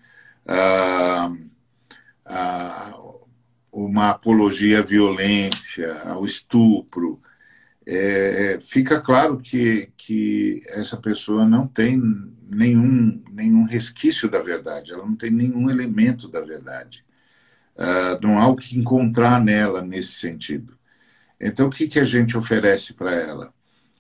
a, 0.47 1.33
a, 2.25 2.99
uma 3.73 4.11
apologia 4.11 4.79
à 4.79 4.83
violência, 4.83 6.01
ao 6.03 6.25
estupro, 6.25 7.21
é, 7.91 8.59
fica 8.61 9.01
claro 9.01 9.39
que, 9.39 9.91
que 9.97 10.61
essa 10.69 10.97
pessoa 10.97 11.47
não 11.47 11.67
tem 11.67 12.01
nenhum, 12.49 13.23
nenhum 13.31 13.65
resquício 13.65 14.29
da 14.29 14.43
verdade, 14.43 14.93
ela 14.93 15.07
não 15.07 15.17
tem 15.17 15.31
nenhum 15.31 15.71
elemento 15.71 16.29
da 16.29 16.41
verdade. 16.41 17.05
Uh, 17.77 18.19
não 18.21 18.39
há 18.39 18.49
o 18.49 18.57
que 18.57 18.77
encontrar 18.77 19.43
nela 19.43 19.83
nesse 19.83 20.13
sentido. 20.13 20.77
Então, 21.41 21.69
o 21.69 21.71
que, 21.71 21.87
que 21.87 22.01
a 22.01 22.05
gente 22.05 22.37
oferece 22.37 22.93
para 22.93 23.15
ela? 23.15 23.55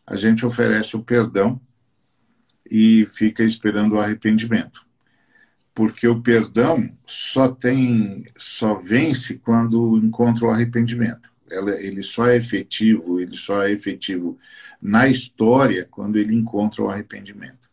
A 0.06 0.16
gente 0.16 0.44
oferece 0.44 0.96
o 0.96 1.02
perdão 1.02 1.60
e 2.68 3.06
fica 3.06 3.44
esperando 3.44 3.94
o 3.94 4.00
arrependimento 4.00 4.88
porque 5.78 6.08
o 6.08 6.20
perdão 6.20 6.90
só 7.06 7.46
tem, 7.46 8.24
só 8.36 8.74
vence 8.74 9.38
quando 9.38 9.96
encontra 9.98 10.44
o 10.44 10.50
arrependimento. 10.50 11.30
Ele 11.50 12.02
só 12.02 12.26
é 12.26 12.36
efetivo, 12.36 13.20
ele 13.20 13.34
só 13.34 13.62
é 13.62 13.72
efetivo 13.72 14.38
na 14.80 15.08
história 15.08 15.86
quando 15.90 16.16
ele 16.16 16.34
encontra 16.34 16.82
o 16.82 16.90
arrependimento. 16.90 17.68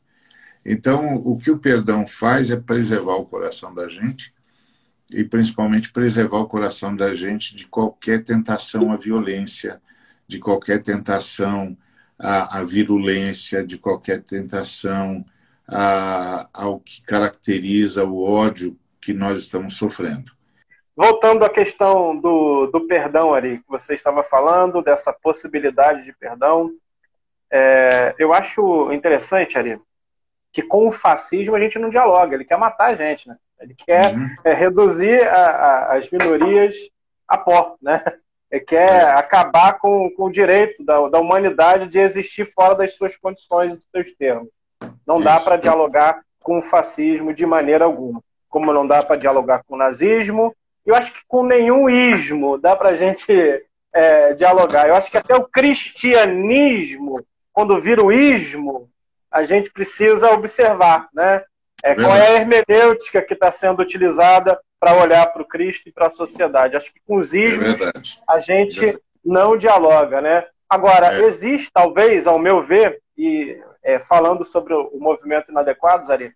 Então, 0.66 1.16
o 1.16 1.38
que 1.38 1.52
o 1.52 1.60
perdão 1.60 2.08
faz 2.08 2.50
é 2.50 2.56
preservar 2.56 3.16
o 3.16 3.26
coração 3.26 3.74
da 3.74 3.88
gente 3.88 4.34
e 5.12 5.24
principalmente 5.24 5.92
preservar 5.92 6.40
o 6.40 6.48
coração 6.48 6.96
da 6.96 7.14
gente 7.14 7.56
de 7.56 7.68
qualquer 7.68 8.24
tentação 8.24 8.92
à 8.92 8.96
violência, 8.96 9.80
de 10.28 10.40
qualquer 10.40 10.82
tentação 10.82 11.78
à, 12.18 12.60
à 12.60 12.64
virulência, 12.64 13.64
de 13.66 13.78
qualquer 13.78 14.24
tentação 14.24 15.24
a, 15.68 16.50
ao 16.52 16.80
que 16.80 17.02
caracteriza 17.04 18.04
o 18.04 18.24
ódio 18.24 18.78
que 19.00 19.14
nós 19.14 19.40
estamos 19.40 19.76
sofrendo. 19.76 20.35
Voltando 20.96 21.44
à 21.44 21.50
questão 21.50 22.16
do, 22.16 22.68
do 22.68 22.88
perdão, 22.88 23.34
Ari, 23.34 23.60
que 23.60 23.70
você 23.70 23.94
estava 23.94 24.24
falando, 24.24 24.82
dessa 24.82 25.12
possibilidade 25.12 26.04
de 26.04 26.14
perdão, 26.14 26.72
é, 27.52 28.16
eu 28.18 28.34
acho 28.34 28.92
interessante, 28.92 29.58
Ari, 29.58 29.80
que 30.52 30.62
com 30.62 30.88
o 30.88 30.92
fascismo 30.92 31.56
a 31.56 31.60
gente 31.60 31.78
não 31.78 31.90
dialoga, 31.90 32.36
ele 32.36 32.46
quer 32.46 32.58
matar 32.58 32.92
a 32.92 32.96
gente, 32.96 33.28
né? 33.28 33.38
Ele 33.60 33.74
quer 33.74 34.14
uhum. 34.14 34.36
é, 34.44 34.54
reduzir 34.54 35.22
a, 35.28 35.46
a, 35.46 35.98
as 35.98 36.10
minorias 36.10 36.76
a 37.28 37.38
pó, 37.38 37.76
né? 37.82 38.04
Ele 38.52 38.64
quer 38.64 38.90
é. 38.90 39.12
acabar 39.12 39.80
com, 39.80 40.10
com 40.12 40.26
o 40.26 40.32
direito 40.32 40.84
da, 40.84 41.10
da 41.10 41.20
humanidade 41.20 41.90
de 41.90 42.00
existir 42.00 42.46
fora 42.46 42.76
das 42.76 42.96
suas 42.96 43.18
condições 43.18 43.74
e 43.74 43.76
dos 43.78 43.88
seus 43.92 44.16
termos. 44.16 44.50
Não 45.06 45.20
dá 45.20 45.40
para 45.40 45.58
dialogar 45.58 46.22
com 46.42 46.60
o 46.60 46.62
fascismo 46.62 47.34
de 47.34 47.46
maneira 47.46 47.86
alguma. 47.86 48.22
Como 48.48 48.72
não 48.72 48.86
dá 48.86 49.02
para 49.02 49.16
dialogar 49.16 49.64
com 49.68 49.76
o 49.76 49.78
nazismo, 49.78 50.56
eu 50.86 50.96
acho 50.96 51.12
que 51.14 51.22
com 51.28 51.44
nenhum 51.44 51.90
ismo 51.90 52.58
dá 52.58 52.76
para 52.76 52.90
a 52.90 52.96
gente 52.96 53.34
é, 53.94 54.34
dialogar. 54.34 54.88
Eu 54.88 54.96
acho 54.96 55.10
que 55.10 55.18
até 55.18 55.36
o 55.36 55.48
cristianismo, 55.48 57.26
quando 57.52 57.80
vira 57.80 58.04
o 58.04 58.12
ismo, 58.12 58.90
a 59.32 59.44
gente 59.44 59.72
precisa 59.72 60.32
observar, 60.32 61.10
né? 61.14 61.44
É, 61.84 61.94
qual 61.94 62.16
é 62.16 62.28
a 62.28 62.34
hermenêutica 62.34 63.22
que 63.22 63.34
está 63.34 63.52
sendo 63.52 63.82
utilizada 63.82 64.60
para 64.80 64.96
olhar 64.96 65.28
para 65.28 65.42
o 65.42 65.48
Cristo 65.48 65.88
e 65.88 65.92
para 65.92 66.08
a 66.08 66.12
sociedade? 66.12 66.76
Acho 66.76 66.92
que 66.94 67.02
com 67.06 67.18
os 67.18 67.34
ismos 67.34 67.82
é 67.82 67.92
a 68.28 68.40
gente 68.40 68.90
é 68.90 68.98
não 69.24 69.58
dialoga, 69.58 70.22
né? 70.22 70.46
Agora, 70.70 71.14
é. 71.14 71.22
existe, 71.26 71.70
talvez, 71.72 72.28
ao 72.28 72.40
meu 72.40 72.62
ver, 72.62 73.02
e 73.18 73.60
é, 73.84 74.00
falando 74.00 74.44
sobre 74.44 74.74
o 74.74 74.98
movimento 75.00 75.52
inadequado, 75.52 76.08
Zari, 76.08 76.34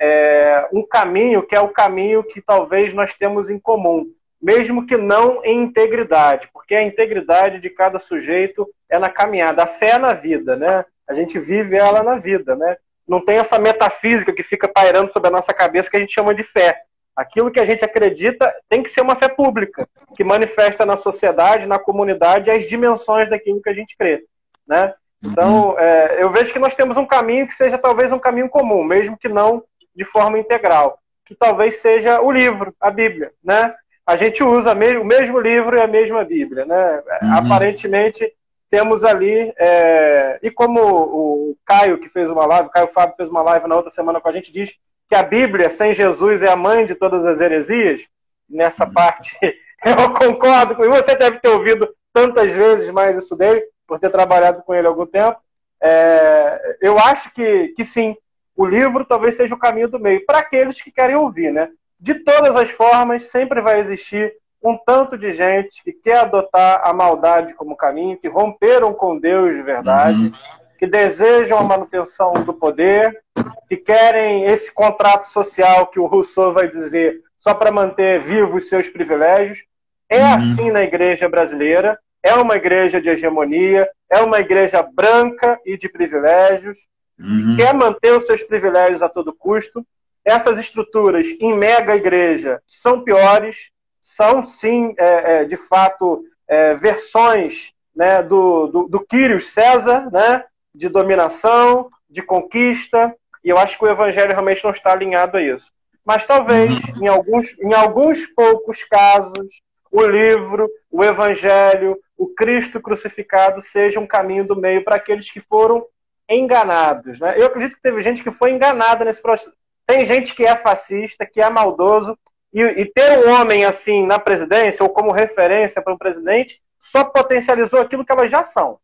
é, 0.00 0.68
um 0.72 0.86
caminho 0.86 1.42
que 1.42 1.54
é 1.54 1.60
o 1.60 1.68
caminho 1.68 2.22
que 2.22 2.40
talvez 2.40 2.92
nós 2.92 3.14
temos 3.14 3.50
em 3.50 3.58
comum, 3.58 4.06
mesmo 4.40 4.86
que 4.86 4.96
não 4.96 5.44
em 5.44 5.62
integridade, 5.62 6.48
porque 6.52 6.74
a 6.74 6.82
integridade 6.82 7.60
de 7.60 7.68
cada 7.68 7.98
sujeito 7.98 8.68
é 8.88 8.98
na 8.98 9.08
caminhada, 9.08 9.62
a 9.62 9.66
fé 9.66 9.90
é 9.90 9.98
na 9.98 10.12
vida, 10.12 10.56
né? 10.56 10.84
A 11.08 11.14
gente 11.14 11.38
vive 11.38 11.76
ela 11.76 12.02
na 12.02 12.16
vida, 12.16 12.54
né? 12.54 12.76
Não 13.06 13.24
tem 13.24 13.38
essa 13.38 13.58
metafísica 13.58 14.32
que 14.32 14.42
fica 14.42 14.68
pairando 14.68 15.10
sobre 15.10 15.28
a 15.28 15.32
nossa 15.32 15.52
cabeça 15.52 15.90
que 15.90 15.96
a 15.96 16.00
gente 16.00 16.12
chama 16.12 16.34
de 16.34 16.42
fé. 16.42 16.82
Aquilo 17.16 17.50
que 17.50 17.58
a 17.58 17.64
gente 17.64 17.84
acredita 17.84 18.52
tem 18.68 18.82
que 18.82 18.90
ser 18.90 19.00
uma 19.00 19.16
fé 19.16 19.28
pública, 19.28 19.88
que 20.14 20.22
manifesta 20.22 20.86
na 20.86 20.96
sociedade, 20.96 21.66
na 21.66 21.78
comunidade, 21.78 22.50
as 22.50 22.68
dimensões 22.68 23.28
daquilo 23.28 23.60
que 23.60 23.68
a 23.68 23.74
gente 23.74 23.96
crê, 23.96 24.24
né? 24.66 24.94
Então, 25.24 25.70
uhum. 25.70 25.78
é, 25.78 26.22
eu 26.22 26.30
vejo 26.30 26.52
que 26.52 26.60
nós 26.60 26.74
temos 26.74 26.96
um 26.96 27.04
caminho 27.04 27.46
que 27.46 27.54
seja 27.54 27.76
talvez 27.76 28.12
um 28.12 28.20
caminho 28.20 28.48
comum, 28.48 28.84
mesmo 28.84 29.18
que 29.18 29.28
não 29.28 29.64
de 29.98 30.04
forma 30.04 30.38
integral, 30.38 31.00
que 31.24 31.34
talvez 31.34 31.78
seja 31.78 32.20
o 32.22 32.30
livro, 32.30 32.72
a 32.80 32.88
Bíblia, 32.88 33.32
né? 33.42 33.74
A 34.06 34.14
gente 34.14 34.44
usa 34.44 34.72
o 34.72 35.04
mesmo 35.04 35.40
livro 35.40 35.76
e 35.76 35.80
a 35.80 35.88
mesma 35.88 36.24
Bíblia, 36.24 36.64
né? 36.64 37.02
Uhum. 37.20 37.34
Aparentemente 37.34 38.32
temos 38.70 39.04
ali 39.04 39.52
é, 39.58 40.38
e 40.40 40.52
como 40.52 40.80
o 40.80 41.56
Caio 41.66 41.98
que 41.98 42.08
fez 42.08 42.30
uma 42.30 42.46
live, 42.46 42.68
o 42.68 42.70
Caio 42.70 42.86
Fábio 42.86 43.16
fez 43.16 43.28
uma 43.28 43.42
live 43.42 43.66
na 43.66 43.74
outra 43.74 43.90
semana 43.90 44.20
com 44.20 44.28
a 44.28 44.32
gente 44.32 44.52
diz 44.52 44.72
que 45.08 45.16
a 45.16 45.22
Bíblia 45.22 45.68
sem 45.68 45.92
Jesus 45.92 46.44
é 46.44 46.48
a 46.48 46.56
mãe 46.56 46.86
de 46.86 46.94
todas 46.94 47.26
as 47.26 47.40
heresias. 47.40 48.06
Nessa 48.48 48.84
uhum. 48.84 48.92
parte 48.92 49.36
eu 49.84 50.14
concordo 50.14 50.76
com 50.76 50.88
você 50.88 51.16
deve 51.16 51.40
ter 51.40 51.48
ouvido 51.48 51.92
tantas 52.12 52.52
vezes 52.52 52.88
mais 52.90 53.16
isso 53.16 53.34
dele 53.34 53.64
por 53.84 53.98
ter 53.98 54.10
trabalhado 54.10 54.62
com 54.62 54.72
ele 54.72 54.86
há 54.86 54.90
algum 54.90 55.06
tempo. 55.06 55.40
É, 55.82 56.76
eu 56.80 56.96
acho 57.00 57.32
que, 57.32 57.68
que 57.76 57.84
sim, 57.84 58.16
o 58.58 58.66
livro 58.66 59.04
talvez 59.04 59.36
seja 59.36 59.54
o 59.54 59.58
caminho 59.58 59.88
do 59.88 60.00
meio, 60.00 60.26
para 60.26 60.40
aqueles 60.40 60.82
que 60.82 60.90
querem 60.90 61.14
ouvir, 61.14 61.52
né? 61.52 61.68
De 61.98 62.14
todas 62.14 62.56
as 62.56 62.68
formas, 62.68 63.30
sempre 63.30 63.60
vai 63.60 63.78
existir 63.78 64.34
um 64.60 64.76
tanto 64.76 65.16
de 65.16 65.32
gente 65.32 65.80
que 65.84 65.92
quer 65.92 66.18
adotar 66.18 66.80
a 66.82 66.92
maldade 66.92 67.54
como 67.54 67.76
caminho, 67.76 68.18
que 68.18 68.26
romperam 68.26 68.92
com 68.92 69.16
Deus 69.16 69.54
de 69.54 69.62
verdade, 69.62 70.18
uhum. 70.18 70.32
que 70.76 70.88
desejam 70.88 71.56
a 71.56 71.62
manutenção 71.62 72.32
do 72.32 72.52
poder, 72.52 73.22
que 73.68 73.76
querem 73.76 74.46
esse 74.46 74.72
contrato 74.72 75.28
social 75.28 75.86
que 75.86 76.00
o 76.00 76.06
Rousseau 76.06 76.52
vai 76.52 76.68
dizer 76.68 77.20
só 77.38 77.54
para 77.54 77.70
manter 77.70 78.20
vivos 78.20 78.68
seus 78.68 78.88
privilégios. 78.88 79.62
É 80.08 80.20
uhum. 80.20 80.34
assim 80.34 80.70
na 80.72 80.82
igreja 80.82 81.28
brasileira 81.28 81.96
é 82.24 82.34
uma 82.34 82.56
igreja 82.56 83.00
de 83.00 83.08
hegemonia, 83.08 83.88
é 84.10 84.20
uma 84.20 84.40
igreja 84.40 84.82
branca 84.82 85.60
e 85.64 85.78
de 85.78 85.88
privilégios, 85.88 86.78
uhum. 87.18 87.56
quer 87.56 87.74
manter 87.74 88.12
os 88.12 88.26
seus 88.26 88.42
privilégios 88.42 89.02
a 89.02 89.08
todo 89.08 89.34
custo. 89.34 89.86
Essas 90.24 90.58
estruturas 90.58 91.26
em 91.40 91.56
mega 91.56 91.96
igreja 91.96 92.60
são 92.66 93.02
piores, 93.02 93.70
são 94.00 94.46
sim, 94.46 94.94
é, 94.98 95.40
é, 95.40 95.44
de 95.44 95.56
fato, 95.56 96.24
é, 96.46 96.74
versões 96.74 97.72
né, 97.94 98.22
do, 98.22 98.66
do, 98.66 98.88
do 98.88 99.00
Quírios 99.00 99.48
César, 99.48 100.10
né, 100.10 100.44
de 100.74 100.88
dominação, 100.88 101.88
de 102.08 102.22
conquista, 102.22 103.14
e 103.44 103.48
eu 103.48 103.58
acho 103.58 103.78
que 103.78 103.84
o 103.84 103.90
evangelho 103.90 104.32
realmente 104.32 104.62
não 104.64 104.70
está 104.70 104.92
alinhado 104.92 105.36
a 105.36 105.42
isso. 105.42 105.72
Mas 106.04 106.24
talvez, 106.26 106.70
uhum. 106.70 107.04
em, 107.04 107.08
alguns, 107.08 107.58
em 107.58 107.74
alguns 107.74 108.26
poucos 108.26 108.82
casos, 108.84 109.48
o 109.90 110.04
livro, 110.06 110.68
o 110.90 111.04
evangelho, 111.04 111.98
o 112.16 112.28
Cristo 112.28 112.80
crucificado 112.80 113.60
seja 113.60 114.00
um 114.00 114.06
caminho 114.06 114.44
do 114.44 114.56
meio 114.56 114.82
para 114.84 114.96
aqueles 114.96 115.30
que 115.30 115.40
foram 115.40 115.84
enganados. 116.28 117.18
Né? 117.18 117.34
Eu 117.36 117.46
acredito 117.46 117.76
que 117.76 117.82
teve 117.82 118.02
gente 118.02 118.22
que 118.22 118.30
foi 118.30 118.52
enganada 118.52 119.04
nesse 119.04 119.22
processo. 119.22 119.52
Tem 119.86 120.04
gente 120.04 120.34
que 120.34 120.44
é 120.44 120.54
fascista, 120.54 121.24
que 121.24 121.40
é 121.40 121.48
maldoso, 121.48 122.18
e, 122.52 122.62
e 122.62 122.84
ter 122.86 123.18
um 123.18 123.30
homem 123.30 123.64
assim 123.64 124.06
na 124.06 124.18
presidência, 124.18 124.82
ou 124.82 124.90
como 124.90 125.12
referência 125.12 125.80
para 125.80 125.92
um 125.92 125.98
presidente, 125.98 126.60
só 126.78 127.04
potencializou 127.04 127.80
aquilo 127.80 128.04
que 128.04 128.12
elas 128.12 128.30
já 128.30 128.44
são. 128.44 128.78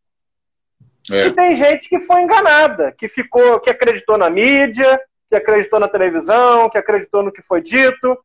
É. 1.10 1.26
E 1.26 1.32
tem 1.32 1.54
gente 1.54 1.88
que 1.88 1.98
foi 2.00 2.22
enganada, 2.22 2.92
que 2.92 3.08
ficou, 3.08 3.60
que 3.60 3.70
acreditou 3.70 4.16
na 4.16 4.30
mídia, 4.30 4.98
que 5.28 5.36
acreditou 5.36 5.78
na 5.78 5.88
televisão, 5.88 6.70
que 6.70 6.78
acreditou 6.78 7.22
no 7.22 7.32
que 7.32 7.42
foi 7.42 7.60
dito, 7.60 8.18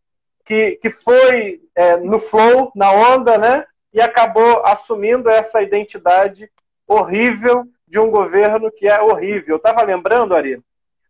que, 0.45 0.77
que 0.81 0.89
foi 0.89 1.61
é, 1.75 1.97
no 1.97 2.19
flow, 2.19 2.71
na 2.75 2.91
onda, 2.91 3.37
né? 3.37 3.65
e 3.93 4.01
acabou 4.01 4.65
assumindo 4.65 5.29
essa 5.29 5.61
identidade 5.61 6.49
horrível 6.87 7.65
de 7.89 7.99
um 7.99 8.11
governo 8.11 8.71
que 8.71 8.87
é 8.87 9.01
horrível. 9.01 9.55
Eu 9.55 9.57
estava 9.57 9.81
lembrando, 9.81 10.35
Ari, 10.35 10.61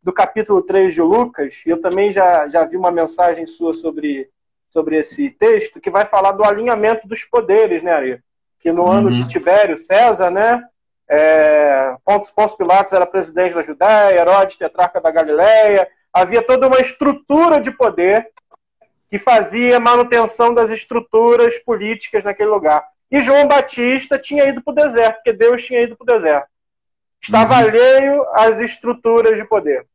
do 0.02 0.14
capítulo 0.14 0.62
3 0.62 0.94
de 0.94 1.02
Lucas, 1.02 1.62
e 1.66 1.70
eu 1.70 1.82
também 1.82 2.12
já, 2.12 2.48
já 2.48 2.64
vi 2.64 2.78
uma 2.78 2.92
mensagem 2.92 3.46
sua 3.46 3.74
sobre, 3.74 4.30
sobre 4.70 4.98
esse 4.98 5.30
texto, 5.30 5.82
que 5.82 5.90
vai 5.90 6.06
falar 6.06 6.32
do 6.32 6.44
alinhamento 6.44 7.08
dos 7.08 7.26
poderes, 7.26 7.84
né, 7.84 7.92
Ari? 7.92 8.24
Que 8.60 8.72
no 8.72 8.84
uhum. 8.84 8.92
ano 8.92 9.12
de 9.12 9.28
Tibério 9.28 9.78
César, 9.78 10.32
né, 10.32 10.64
é, 11.08 11.96
Pontos, 12.06 12.32
Pontos 12.32 12.56
Pilatos 12.56 12.94
era 12.94 13.06
presidente 13.06 13.56
da 13.56 13.64
Judéia, 13.64 14.20
Herodes 14.20 14.58
tetrarca 14.58 15.02
da 15.02 15.12
Galileia, 15.12 15.88
havia 16.14 16.42
toda 16.42 16.68
uma 16.68 16.80
estrutura 16.80 17.60
de 17.60 17.72
poder 17.72 18.30
que 19.10 19.18
fazia 19.18 19.80
manutenção 19.80 20.54
das 20.54 20.70
estruturas 20.70 21.58
políticas 21.60 22.24
naquele 22.24 22.50
lugar. 22.50 22.86
E 23.12 23.20
João 23.22 23.48
Batista 23.48 24.20
tinha 24.20 24.48
ido 24.48 24.62
para 24.62 24.72
o 24.72 24.76
deserto, 24.76 25.16
porque 25.16 25.34
Deus 25.34 25.66
tinha 25.66 25.82
ido 25.82 25.98
para 25.98 26.04
o 26.04 26.18
deserto. 26.18 26.48
Estava 27.22 27.56
uhum. 27.56 27.60
alheio 27.60 28.26
às 28.34 28.60
estruturas 28.60 29.38
de 29.38 29.44
poder. 29.46 29.86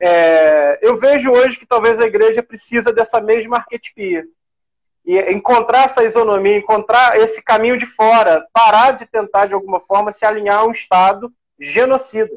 É, 0.00 0.78
eu 0.82 0.96
vejo 0.96 1.30
hoje 1.30 1.58
que 1.58 1.66
talvez 1.66 2.00
a 2.00 2.06
igreja 2.06 2.42
precisa 2.42 2.92
dessa 2.92 3.20
mesma 3.20 3.58
arquetipia. 3.58 4.24
E 5.04 5.18
encontrar 5.32 5.84
essa 5.84 6.02
isonomia, 6.02 6.56
encontrar 6.56 7.18
esse 7.20 7.42
caminho 7.42 7.78
de 7.78 7.84
fora, 7.84 8.46
parar 8.52 8.92
de 8.92 9.04
tentar, 9.06 9.46
de 9.46 9.54
alguma 9.54 9.78
forma, 9.78 10.12
se 10.12 10.24
alinhar 10.24 10.60
a 10.60 10.64
um 10.64 10.72
Estado 10.72 11.32
genocida. 11.60 12.32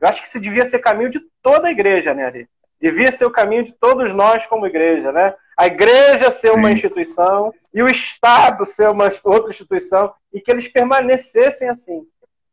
Eu 0.00 0.08
acho 0.08 0.22
que 0.22 0.28
isso 0.28 0.40
devia 0.40 0.64
ser 0.64 0.78
caminho 0.78 1.10
de 1.10 1.20
toda 1.42 1.68
a 1.68 1.72
igreja, 1.72 2.14
né, 2.14 2.24
Ari? 2.24 2.48
devia 2.82 3.12
ser 3.12 3.24
o 3.24 3.30
caminho 3.30 3.64
de 3.64 3.72
todos 3.72 4.12
nós 4.12 4.44
como 4.46 4.66
igreja, 4.66 5.12
né? 5.12 5.32
A 5.56 5.68
igreja 5.68 6.32
ser 6.32 6.50
uma 6.50 6.68
Sim. 6.68 6.74
instituição 6.74 7.54
e 7.72 7.80
o 7.80 7.88
Estado 7.88 8.66
ser 8.66 8.90
uma 8.90 9.10
outra 9.22 9.50
instituição 9.50 10.12
e 10.32 10.40
que 10.40 10.50
eles 10.50 10.66
permanecessem 10.66 11.68
assim. 11.68 12.04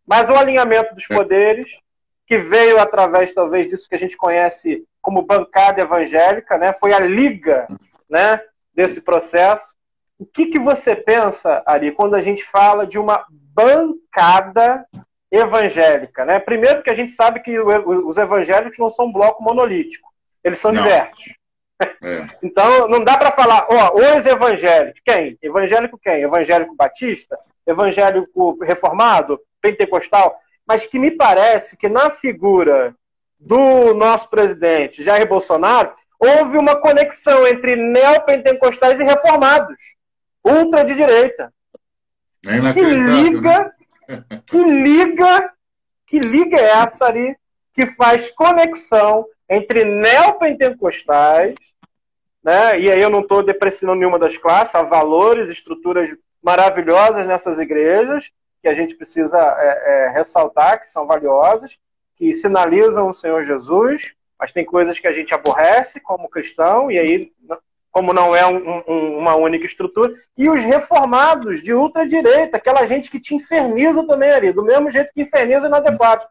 Mas 0.10 0.28
o 0.28 0.36
alinhamento 0.36 0.96
dos 0.96 1.06
é. 1.08 1.16
poderes, 1.16 1.80
que 2.26 2.40
veio 2.40 2.80
através 2.80 3.32
talvez 3.32 3.70
disso 3.70 3.88
que 3.88 3.94
a 3.94 4.00
gente 4.00 4.18
conhece 4.18 4.84
como 5.00 5.22
bancada 5.22 5.82
evangélica, 5.82 6.58
né? 6.58 6.74
Foi 6.74 6.92
a 6.94 7.00
liga, 7.00 7.68
né? 8.10 8.42
Desse 8.74 9.02
processo. 9.02 9.76
O 10.18 10.26
que, 10.26 10.48
que 10.48 10.58
você 10.58 10.96
pensa, 10.96 11.62
Ari, 11.64 11.92
quando 11.92 12.16
a 12.16 12.22
gente 12.22 12.44
fala 12.44 12.88
de 12.88 12.98
uma 12.98 13.24
bancada 13.30 14.84
evangélica, 15.32 16.26
né? 16.26 16.40
Primeiro 16.40 16.82
que 16.82 16.90
a 16.90 16.96
gente 16.96 17.14
sabe 17.14 17.42
que 17.42 17.60
os 17.60 18.18
evangélicos 18.18 18.80
não 18.80 18.90
são 18.90 19.06
um 19.06 19.14
bloco 19.14 19.44
monolítico. 19.44 20.10
Eles 20.44 20.58
são 20.58 20.72
não. 20.72 20.82
diversos. 20.82 21.26
É. 21.30 21.40
Então, 22.44 22.90
não 22.90 23.04
dá 23.04 23.18
para 23.18 23.32
falar, 23.32 23.66
ó, 23.70 23.94
os 23.96 24.26
evangélicos. 24.26 25.00
Quem? 25.06 25.38
Evangélico 25.42 25.98
quem? 25.98 26.24
Evangélico 26.24 26.76
batista? 26.76 27.40
Evangélico 27.66 28.58
reformado? 28.62 29.40
Pentecostal? 29.62 30.38
Mas 30.66 30.86
que 30.86 31.00
me 31.00 31.12
parece 31.12 31.76
que 31.76 31.90
na 31.90 32.10
figura 32.10 32.96
do 33.40 33.94
nosso 33.94 34.30
presidente 34.30 35.02
Jair 35.02 35.28
Bolsonaro, 35.28 35.94
houve 36.20 36.58
uma 36.58 36.76
conexão 36.76 37.48
entre 37.48 37.76
neopentecostais 37.76 39.00
e 39.00 39.04
reformados, 39.04 39.78
ultra 40.44 40.84
de 40.84 40.94
direita. 40.94 41.54
É 42.46 42.74
que 42.74 42.82
liga, 42.82 43.74
né? 44.08 44.26
que 44.46 44.58
liga, 44.58 45.54
que 46.06 46.20
liga 46.20 46.58
é 46.58 46.70
essa 46.70 47.06
ali 47.06 47.36
que 47.74 47.86
faz 47.86 48.30
conexão 48.32 49.26
entre 49.50 49.86
neopentecostais, 49.86 51.56
né? 52.44 52.80
E 52.80 52.92
aí 52.92 53.02
eu 53.02 53.10
não 53.10 53.22
estou 53.22 53.42
depreciando 53.42 53.96
nenhuma 53.96 54.20
das 54.20 54.38
classes, 54.38 54.76
há 54.76 54.84
valores, 54.84 55.50
estruturas 55.50 56.10
maravilhosas 56.42 57.26
nessas 57.28 57.60
igrejas 57.60 58.32
que 58.62 58.68
a 58.68 58.74
gente 58.74 58.96
precisa 58.96 59.38
é, 59.38 60.08
é, 60.08 60.10
ressaltar, 60.10 60.82
que 60.82 60.88
são 60.88 61.08
valiosas, 61.08 61.78
que 62.16 62.34
sinalizam 62.34 63.10
o 63.10 63.14
Senhor 63.14 63.46
Jesus, 63.46 64.14
mas 64.38 64.52
tem 64.52 64.66
coisas 64.66 65.00
que 65.00 65.08
a 65.08 65.12
gente 65.12 65.34
aborrece 65.34 66.00
como 66.00 66.30
cristão, 66.30 66.92
e 66.92 67.00
aí, 67.00 67.32
como 67.92 68.14
não 68.14 68.36
é 68.36 68.46
um, 68.46 68.84
um, 68.88 69.18
uma 69.18 69.36
única 69.36 69.66
estrutura, 69.66 70.14
e 70.38 70.50
os 70.50 70.62
reformados 70.64 71.62
de 71.62 71.74
ultradireita, 71.74 72.58
aquela 72.58 72.86
gente 72.86 73.10
que 73.10 73.20
te 73.20 73.34
inferniza 73.34 74.06
também, 74.06 74.32
Ari, 74.32 74.52
do 74.52 74.64
mesmo 74.64 74.92
jeito 74.92 75.14
que 75.14 75.22
inferniza 75.22 75.68
inadequado. 75.68 76.26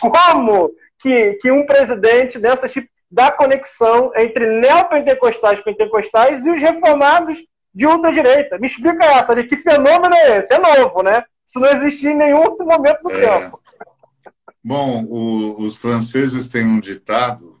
Como 0.00 0.72
que, 0.98 1.34
que 1.34 1.50
um 1.50 1.64
presidente 1.66 2.38
dessa 2.38 2.68
tipo 2.68 2.88
dá 3.10 3.30
conexão 3.30 4.10
entre 4.16 4.60
neopentecostais 4.60 5.60
pentecostais 5.60 6.44
e 6.44 6.50
os 6.50 6.60
reformados 6.60 7.38
de 7.72 7.86
ultradireita? 7.86 8.58
Me 8.58 8.66
explica 8.66 9.04
essa, 9.04 9.32
Ari, 9.32 9.46
que 9.46 9.56
fenômeno 9.56 10.14
é 10.14 10.38
esse? 10.38 10.52
É 10.52 10.58
novo, 10.58 11.02
né? 11.02 11.24
Isso 11.46 11.60
não 11.60 11.68
existia 11.68 12.10
em 12.10 12.16
nenhum 12.16 12.38
outro 12.38 12.66
momento 12.66 13.02
do 13.02 13.12
é. 13.12 13.40
tempo. 13.40 13.60
Bom, 14.62 15.04
o, 15.04 15.60
os 15.62 15.76
franceses 15.76 16.48
têm 16.48 16.66
um 16.66 16.80
ditado 16.80 17.60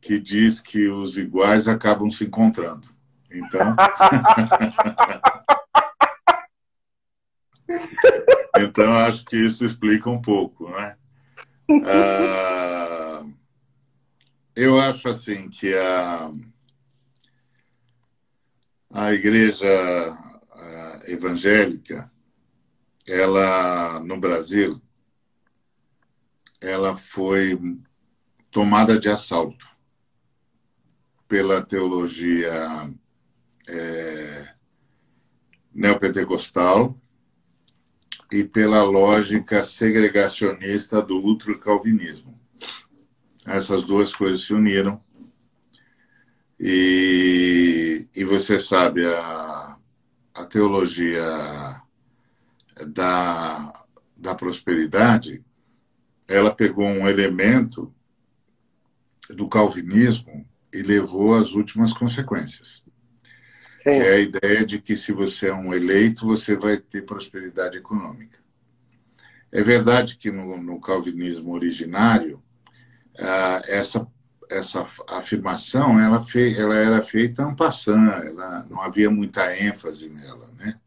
que 0.00 0.18
diz 0.18 0.60
que 0.60 0.88
os 0.88 1.18
iguais 1.18 1.68
acabam 1.68 2.10
se 2.10 2.24
encontrando. 2.24 2.88
Então. 3.30 3.76
então, 8.58 8.94
acho 8.94 9.24
que 9.26 9.36
isso 9.36 9.66
explica 9.66 10.08
um 10.08 10.20
pouco, 10.20 10.70
né? 10.70 10.96
Ah, 11.84 13.22
eu 14.56 14.80
acho 14.80 15.08
assim 15.08 15.48
que 15.48 15.72
a, 15.74 16.30
a 18.92 19.12
igreja 19.12 19.68
evangélica 21.06 22.10
ela 23.06 24.00
no 24.00 24.18
Brasil, 24.18 24.80
ela 26.60 26.96
foi 26.96 27.58
tomada 28.50 28.98
de 28.98 29.08
assalto 29.08 29.68
pela 31.26 31.62
teologia 31.62 32.92
é, 33.68 34.54
neopentecostal 35.72 37.00
e 38.30 38.44
pela 38.44 38.82
lógica 38.82 39.64
segregacionista 39.64 41.00
do 41.00 41.16
ultracalvinismo. 41.16 42.38
Essas 43.46 43.84
duas 43.84 44.14
coisas 44.14 44.42
se 44.44 44.52
uniram 44.52 45.02
e, 46.58 48.06
e 48.14 48.22
você 48.22 48.60
sabe, 48.60 49.06
a, 49.06 49.76
a 50.34 50.44
teologia 50.44 51.79
da, 52.86 53.72
da 54.16 54.34
prosperidade, 54.34 55.44
ela 56.28 56.54
pegou 56.54 56.86
um 56.86 57.08
elemento 57.08 57.92
do 59.28 59.48
calvinismo 59.48 60.46
e 60.72 60.82
levou 60.82 61.34
às 61.34 61.52
últimas 61.52 61.92
consequências. 61.92 62.82
Sim. 63.78 63.92
Que 63.92 63.96
é 63.96 64.12
a 64.12 64.20
ideia 64.20 64.66
de 64.66 64.80
que 64.80 64.94
se 64.94 65.12
você 65.12 65.48
é 65.48 65.54
um 65.54 65.72
eleito, 65.72 66.26
você 66.26 66.54
vai 66.54 66.76
ter 66.76 67.02
prosperidade 67.02 67.78
econômica. 67.78 68.38
É 69.50 69.62
verdade 69.62 70.16
que 70.16 70.30
no, 70.30 70.56
no 70.62 70.80
calvinismo 70.80 71.52
originário, 71.52 72.42
ah, 73.18 73.62
essa, 73.66 74.06
essa 74.48 74.86
afirmação 75.08 75.98
ela, 75.98 76.22
fe, 76.22 76.56
ela 76.56 76.76
era 76.76 77.02
feita 77.02 77.42
en 77.42 77.54
passant, 77.54 78.08
ela, 78.24 78.66
não 78.70 78.80
havia 78.80 79.10
muita 79.10 79.56
ênfase 79.58 80.08
nela. 80.08 80.52
Né? 80.58 80.78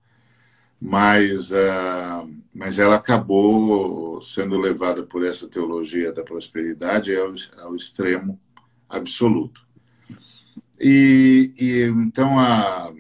Mas, 0.86 1.50
uh, 1.52 2.30
mas 2.54 2.78
ela 2.78 2.98
acabou 2.98 4.22
sendo 4.22 4.58
levada 4.58 5.02
por 5.04 5.26
essa 5.26 5.48
teologia 5.48 6.12
da 6.12 6.24
prosperidade 6.24 7.16
ao, 7.16 7.34
ao 7.62 7.74
extremo 7.74 8.38
absoluto. 8.90 9.66
E, 10.78 11.54
e 11.58 11.84
então 11.84 12.38
a, 12.38 12.94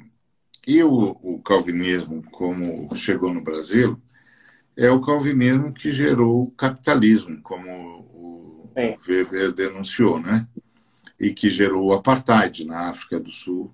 e 0.65 0.81
o, 0.81 1.17
o, 1.21 1.41
calvinismo, 1.41 2.23
como 2.31 2.95
chegou 2.95 3.33
no 3.33 3.43
Brasil, 3.43 4.01
é 4.77 4.89
o 4.89 5.01
calvinismo 5.01 5.73
que 5.73 5.91
gerou 5.91 6.43
o 6.43 6.51
capitalismo, 6.51 7.41
como 7.41 7.69
o, 7.69 8.71
o 8.73 8.97
Weber 9.05 9.51
denunciou, 9.51 10.21
né? 10.21 10.47
E 11.19 11.33
que 11.33 11.49
gerou 11.49 11.87
o 11.87 11.93
apartheid 11.93 12.63
na 12.63 12.89
África 12.91 13.19
do 13.19 13.29
Sul. 13.29 13.73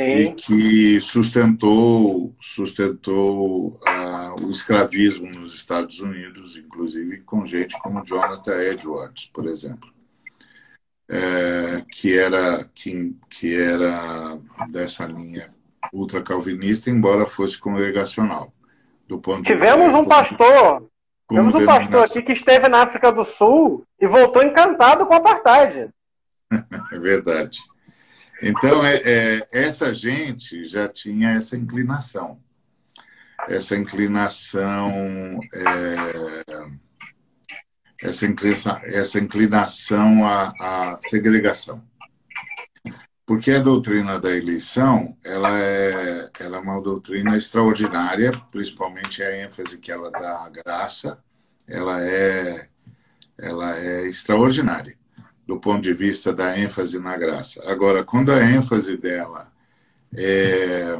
E 0.00 0.32
que 0.32 1.00
sustentou 1.00 2.34
sustentou 2.40 3.80
uh, 3.86 4.44
o 4.44 4.50
escravismo 4.50 5.30
nos 5.30 5.54
Estados 5.54 6.00
Unidos, 6.00 6.56
inclusive 6.56 7.20
com 7.20 7.44
gente 7.44 7.78
como 7.80 8.04
Jonathan 8.04 8.60
Edwards, 8.62 9.26
por 9.26 9.46
exemplo, 9.46 9.90
é, 11.08 11.84
que 11.88 12.16
era 12.16 12.68
que, 12.74 13.16
que 13.28 13.54
era 13.56 14.38
dessa 14.68 15.04
linha 15.06 15.52
ultracalvinista, 15.92 16.90
embora 16.90 17.26
fosse 17.26 17.58
congregacional. 17.58 18.52
Do 19.08 19.18
ponto 19.18 19.42
tivemos 19.42 19.92
um 19.92 20.04
pastor, 20.04 20.88
tivemos 21.28 21.54
um 21.54 21.66
pastor 21.66 22.04
aqui 22.04 22.22
que 22.22 22.32
esteve 22.32 22.68
na 22.68 22.82
África 22.82 23.10
do 23.10 23.24
Sul 23.24 23.84
e 24.00 24.06
voltou 24.06 24.42
encantado 24.42 25.04
com 25.04 25.14
o 25.14 25.16
apartheid. 25.16 25.90
é 26.92 26.98
verdade. 26.98 27.58
Então, 28.42 28.84
é, 28.84 28.96
é, 29.04 29.48
essa 29.52 29.92
gente 29.92 30.64
já 30.64 30.88
tinha 30.88 31.30
essa 31.32 31.56
inclinação. 31.56 32.40
Essa 33.48 33.76
inclinação. 33.76 35.40
É, 35.52 35.94
essa, 38.02 38.26
inclinação, 38.26 38.80
essa 38.84 39.18
inclinação 39.18 40.24
à, 40.26 40.52
à, 40.58 40.96
segregação. 41.02 41.82
Porque 43.26 43.52
a 43.52 43.60
doutrina 43.60 44.18
da 44.18 44.36
eleição 44.36 45.16
ela 45.24 45.56
é, 45.60 46.30
ela 46.40 46.56
é 46.56 46.60
uma 46.60 46.80
doutrina 46.80 47.36
extraordinária, 47.36 48.32
principalmente 48.50 49.22
a 49.22 49.44
ênfase 49.44 49.78
que 49.78 49.92
ela 49.92 50.10
dá 50.10 50.46
à 50.46 50.48
graça, 50.48 51.22
ela 51.68 52.02
é, 52.02 52.68
ela 53.38 53.78
é 53.78 54.08
extraordinária 54.08 54.99
do 55.50 55.58
ponto 55.58 55.82
de 55.82 55.92
vista 55.92 56.32
da 56.32 56.56
ênfase 56.56 57.00
na 57.00 57.16
graça. 57.16 57.60
Agora, 57.66 58.04
quando 58.04 58.30
a 58.30 58.40
ênfase 58.40 58.96
dela 58.96 59.50
é, 60.16 60.96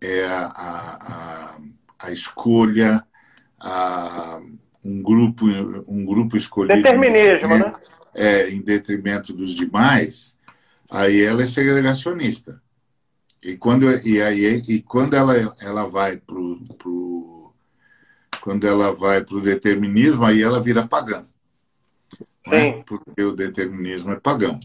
é 0.00 0.24
a, 0.24 0.46
a, 0.46 1.58
a 1.98 2.10
escolha, 2.10 3.04
a, 3.60 4.40
um 4.82 5.02
grupo 5.02 5.44
um 5.86 6.02
grupo 6.06 6.34
escolhido 6.34 6.80
determinismo, 6.80 7.52
em, 7.52 7.58
né? 7.58 7.74
É, 8.14 8.48
em 8.48 8.62
detrimento 8.62 9.34
dos 9.34 9.50
demais, 9.50 10.38
aí 10.90 11.20
ela 11.20 11.42
é 11.42 11.46
segregacionista. 11.46 12.58
E 13.42 13.54
quando 13.58 13.84
e 14.06 14.22
aí 14.22 14.62
e 14.66 14.80
quando 14.80 15.12
ela 15.12 15.54
ela 15.60 15.86
vai 15.86 16.16
pro, 16.16 16.58
pro 16.78 17.52
quando 18.40 18.66
ela 18.66 18.94
vai 18.94 19.22
para 19.22 19.36
o 19.36 19.42
determinismo, 19.42 20.24
aí 20.24 20.40
ela 20.40 20.62
vira 20.62 20.88
pagã 20.88 21.26
né? 22.50 22.82
porque 22.86 23.22
o 23.22 23.32
determinismo 23.32 24.12
é 24.12 24.20
pagão. 24.20 24.58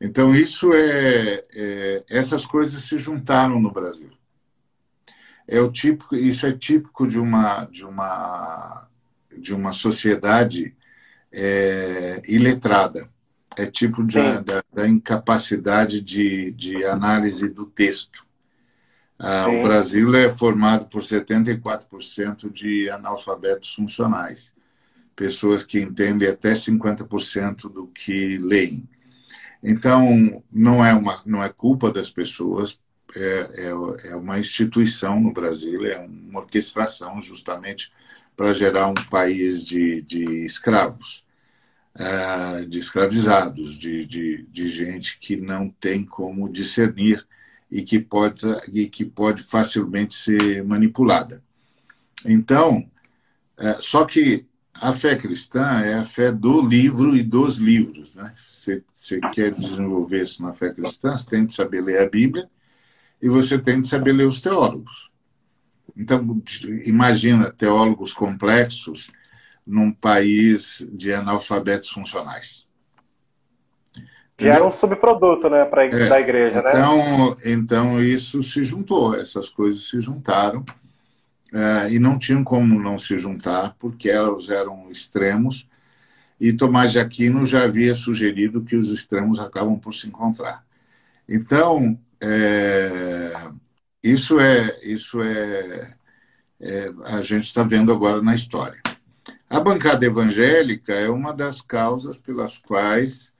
Então, 0.00 0.34
isso 0.34 0.74
é, 0.74 1.42
é, 1.54 2.04
essas 2.08 2.44
coisas 2.44 2.82
se 2.82 2.98
juntaram 2.98 3.60
no 3.60 3.70
Brasil. 3.70 4.10
É 5.48 5.60
o 5.60 5.70
típico, 5.70 6.14
isso 6.14 6.46
é 6.46 6.52
típico 6.52 7.06
de 7.06 7.18
uma, 7.18 7.64
de 7.66 7.84
uma, 7.84 8.88
de 9.38 9.54
uma 9.54 9.72
sociedade 9.72 10.76
é, 11.32 12.20
iletrada. 12.28 13.08
É 13.56 13.64
tipo 13.64 14.04
de, 14.04 14.20
da, 14.42 14.62
da, 14.70 14.86
incapacidade 14.86 16.00
de, 16.02 16.52
de 16.52 16.84
análise 16.84 17.48
do 17.48 17.64
texto. 17.64 18.26
Ah, 19.18 19.48
o 19.48 19.62
Brasil 19.62 20.14
é 20.14 20.28
formado 20.28 20.86
por 20.88 21.00
74% 21.00 22.52
de 22.52 22.90
analfabetos 22.90 23.72
funcionais 23.72 24.54
pessoas 25.16 25.64
que 25.64 25.80
entendem 25.80 26.28
até 26.28 26.54
50% 26.54 27.70
do 27.72 27.88
que 27.88 28.38
leem. 28.38 28.88
Então, 29.62 30.42
não 30.52 30.84
é, 30.84 30.94
uma, 30.94 31.22
não 31.26 31.42
é 31.42 31.48
culpa 31.48 31.90
das 31.92 32.10
pessoas, 32.10 32.78
é, 33.16 33.66
é, 33.66 34.10
é 34.10 34.16
uma 34.16 34.38
instituição 34.38 35.20
no 35.20 35.32
Brasil, 35.32 35.84
é 35.86 35.98
uma 35.98 36.40
orquestração 36.40 37.20
justamente 37.20 37.92
para 38.36 38.52
gerar 38.52 38.88
um 38.88 38.94
país 39.10 39.64
de, 39.64 40.02
de 40.02 40.44
escravos. 40.44 41.24
uh, 41.98 42.66
de 42.66 42.78
escravizados, 42.78 43.74
de, 43.78 44.04
de, 44.06 44.42
de 44.50 44.68
gente 44.68 45.18
que 45.18 45.36
não 45.36 45.68
tem 45.70 46.04
como 46.04 46.48
discernir 46.48 47.26
e 47.70 47.82
que 47.82 47.98
pode, 47.98 48.42
e 48.72 48.88
que 48.88 49.04
pode 49.04 49.42
facilmente 49.42 50.14
ser 50.14 50.64
manipulada. 50.64 51.42
Então, 52.24 52.90
é, 53.58 53.74
só 53.80 54.04
que 54.04 54.46
a 54.80 54.92
fé 54.92 55.16
cristã 55.16 55.80
é 55.80 55.94
a 55.94 56.04
fé 56.04 56.30
do 56.30 56.60
livro 56.60 57.16
e 57.16 57.22
dos 57.22 57.56
livros. 57.56 58.16
Né? 58.16 58.32
Você, 58.36 58.82
você 58.94 59.20
quer 59.32 59.52
desenvolver 59.52 60.22
isso 60.22 60.42
na 60.42 60.52
fé 60.52 60.72
cristã, 60.72 61.16
você 61.16 61.28
tem 61.28 61.46
que 61.46 61.54
saber 61.54 61.82
ler 61.82 62.00
a 62.00 62.08
Bíblia 62.08 62.48
e 63.20 63.28
você 63.28 63.58
tem 63.58 63.80
que 63.80 63.88
saber 63.88 64.12
ler 64.12 64.26
os 64.26 64.40
teólogos. 64.40 65.10
Então, 65.96 66.42
imagina 66.84 67.50
teólogos 67.50 68.12
complexos 68.12 69.10
num 69.66 69.90
país 69.90 70.86
de 70.92 71.12
analfabetos 71.12 71.88
funcionais. 71.88 72.66
Que 74.36 74.48
era 74.48 74.66
um 74.66 74.70
subproduto 74.70 75.48
né, 75.48 75.64
pra, 75.64 75.86
é, 75.86 76.08
da 76.08 76.20
igreja, 76.20 76.58
então, 76.58 77.30
né? 77.30 77.36
Então, 77.46 78.02
isso 78.02 78.42
se 78.42 78.62
juntou, 78.62 79.14
essas 79.14 79.48
coisas 79.48 79.88
se 79.88 79.98
juntaram 80.02 80.62
é, 81.52 81.92
e 81.92 81.98
não 81.98 82.18
tinham 82.18 82.44
como 82.44 82.80
não 82.80 82.98
se 82.98 83.18
juntar, 83.18 83.76
porque 83.78 84.08
elas 84.10 84.48
eram 84.50 84.90
extremos, 84.90 85.68
e 86.40 86.52
Tomás 86.52 86.92
de 86.92 86.98
Aquino 86.98 87.46
já 87.46 87.64
havia 87.64 87.94
sugerido 87.94 88.64
que 88.64 88.76
os 88.76 88.90
extremos 88.90 89.38
acabam 89.40 89.78
por 89.78 89.94
se 89.94 90.08
encontrar. 90.08 90.64
Então, 91.28 91.98
é, 92.20 93.32
isso 94.02 94.38
é 94.40 94.78
isso 94.84 95.22
é, 95.22 95.96
é 96.60 96.92
a 97.04 97.22
gente 97.22 97.44
está 97.44 97.62
vendo 97.62 97.92
agora 97.92 98.22
na 98.22 98.34
história. 98.34 98.80
A 99.48 99.60
bancada 99.60 100.04
evangélica 100.04 100.92
é 100.92 101.08
uma 101.08 101.32
das 101.32 101.60
causas 101.60 102.18
pelas 102.18 102.58
quais 102.58 103.32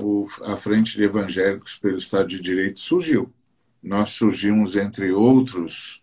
o, 0.00 0.26
a 0.44 0.56
Frente 0.56 0.96
de 0.96 1.04
Evangélicos 1.04 1.76
pelo 1.78 1.98
Estado 1.98 2.28
de 2.28 2.40
Direito 2.40 2.80
surgiu. 2.80 3.32
Nós 3.82 4.10
surgimos, 4.10 4.76
entre 4.76 5.12
outros 5.12 5.99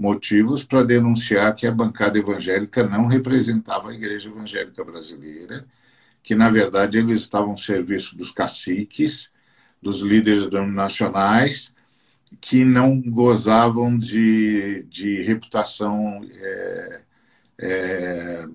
motivos, 0.00 0.64
para 0.64 0.82
denunciar 0.82 1.54
que 1.54 1.66
a 1.66 1.70
bancada 1.70 2.18
evangélica 2.18 2.82
não 2.82 3.06
representava 3.06 3.90
a 3.90 3.94
Igreja 3.94 4.30
Evangélica 4.30 4.82
Brasileira, 4.82 5.66
que, 6.22 6.34
na 6.34 6.48
verdade, 6.48 6.96
eles 6.96 7.20
estavam 7.20 7.50
ao 7.50 7.58
serviço 7.58 8.16
dos 8.16 8.32
caciques, 8.32 9.30
dos 9.80 10.00
líderes 10.00 10.48
nacionais, 10.72 11.74
que 12.40 12.64
não 12.64 12.98
gozavam 12.98 13.98
de, 13.98 14.84
de 14.84 15.20
reputação 15.20 16.26
é, 16.32 17.00
é, 17.58 18.48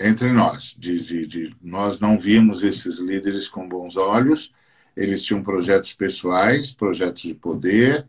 entre 0.00 0.32
nós. 0.32 0.74
De, 0.78 0.98
de, 0.98 1.26
de, 1.26 1.56
nós 1.60 2.00
não 2.00 2.18
vimos 2.18 2.64
esses 2.64 2.98
líderes 3.00 3.48
com 3.48 3.68
bons 3.68 3.98
olhos, 3.98 4.50
eles 4.96 5.22
tinham 5.22 5.42
projetos 5.42 5.92
pessoais, 5.92 6.72
projetos 6.72 7.20
de 7.22 7.34
poder, 7.34 8.08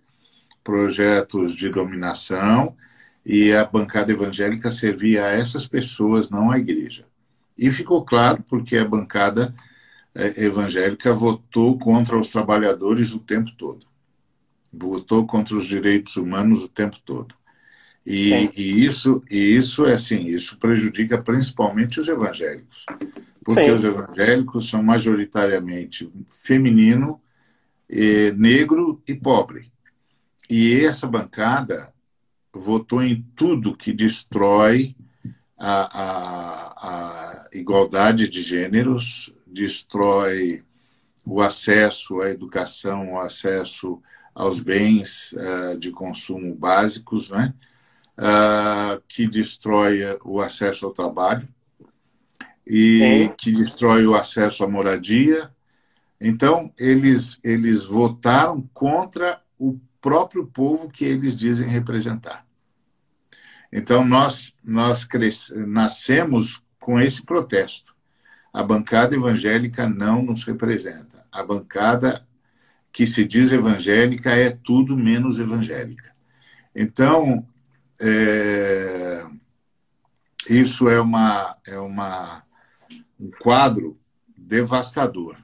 projetos 0.68 1.56
de 1.56 1.70
dominação, 1.70 2.76
e 3.26 3.54
a 3.54 3.64
bancada 3.64 4.12
evangélica 4.12 4.70
servia 4.70 5.24
a 5.24 5.32
essas 5.32 5.66
pessoas, 5.66 6.30
não 6.30 6.52
à 6.52 6.60
igreja. 6.60 7.06
E 7.58 7.72
ficou 7.72 8.04
claro 8.04 8.44
porque 8.50 8.76
a 8.76 8.84
bancada 8.84 9.56
é, 10.14 10.44
evangélica 10.44 11.14
votou 11.14 11.80
contra 11.80 12.20
os 12.20 12.34
trabalhadores 12.34 13.14
o 13.14 13.20
tempo 13.20 13.50
todo. 13.58 13.88
Votou 14.74 15.26
contra 15.26 15.56
os 15.56 15.66
direitos 15.66 16.18
humanos 16.18 16.66
o 16.66 16.68
tempo 16.68 16.98
todo. 17.06 17.34
E, 18.06 18.52
e, 18.58 18.86
isso, 18.86 19.24
e 19.32 19.38
isso 19.56 19.86
é 19.86 19.94
assim, 19.94 20.26
isso 20.26 20.58
prejudica 20.58 21.18
principalmente 21.18 21.98
os 22.02 22.10
evangélicos, 22.10 22.86
porque 23.44 23.64
Sim. 23.64 23.72
os 23.72 23.84
evangélicos 23.86 24.70
são 24.70 24.84
majoritariamente 24.84 26.12
feminino, 26.30 27.22
e 27.90 28.34
negro 28.38 29.02
e 29.08 29.14
pobre. 29.14 29.72
E 30.50 30.86
essa 30.86 31.08
bancada 31.08 31.94
votou 32.54 33.04
em 33.04 33.22
tudo 33.36 33.76
que 33.76 33.92
destrói 33.92 34.96
a, 35.58 36.02
a, 36.02 37.44
a 37.44 37.50
igualdade 37.52 38.30
de 38.30 38.42
gêneros, 38.42 39.34
destrói 39.46 40.64
o 41.26 41.42
acesso 41.42 42.22
à 42.22 42.30
educação, 42.30 43.14
o 43.14 43.20
acesso 43.20 44.02
aos 44.34 44.60
bens 44.60 45.34
uh, 45.34 45.78
de 45.78 45.92
consumo 45.92 46.56
básicos, 46.56 47.30
né? 47.30 47.54
uh, 48.18 49.02
que 49.08 49.28
destrói 49.28 50.02
o 50.24 50.40
acesso 50.40 50.86
ao 50.86 50.94
trabalho 50.94 51.48
e 52.66 53.32
que 53.38 53.52
destrói 53.52 54.06
o 54.06 54.16
acesso 54.16 54.64
à 54.64 54.68
moradia. 54.68 55.50
Então, 56.20 56.74
eles, 56.78 57.40
eles 57.44 57.86
votaram 57.86 58.68
contra 58.74 59.42
o 59.58 59.80
próprio 60.02 60.46
povo 60.48 60.90
que 60.90 61.06
eles 61.06 61.38
dizem 61.38 61.68
representar. 61.68 62.46
Então, 63.72 64.06
nós, 64.06 64.54
nós 64.64 65.08
nascemos 65.68 66.62
com 66.80 67.00
esse 67.00 67.24
protesto. 67.24 67.96
A 68.54 68.64
bancada 68.64 69.16
evangélica 69.16 69.88
não 69.88 70.22
nos 70.22 70.44
representa. 70.46 71.26
A 71.32 71.44
bancada 71.44 72.26
que 72.92 73.06
se 73.06 73.26
diz 73.26 73.52
evangélica 73.52 74.32
é 74.32 74.50
tudo 74.50 74.98
menos 74.98 75.40
evangélica. 75.40 76.16
Então, 76.74 77.46
é, 78.00 79.26
isso 80.50 80.90
é, 80.90 81.00
uma, 81.00 81.58
é 81.66 81.78
uma, 81.78 82.44
um 83.20 83.30
quadro 83.40 84.00
devastador 84.36 85.38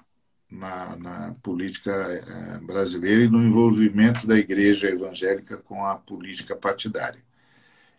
na, 0.54 0.96
na 0.98 1.36
política 1.42 1.92
é, 1.92 2.58
brasileira 2.60 3.24
e 3.24 3.30
no 3.30 3.44
envolvimento 3.44 4.28
da 4.28 4.38
igreja 4.38 4.90
evangélica 4.90 5.58
com 5.58 5.86
a 5.86 5.96
política 5.96 6.56
partidária. 6.56 7.22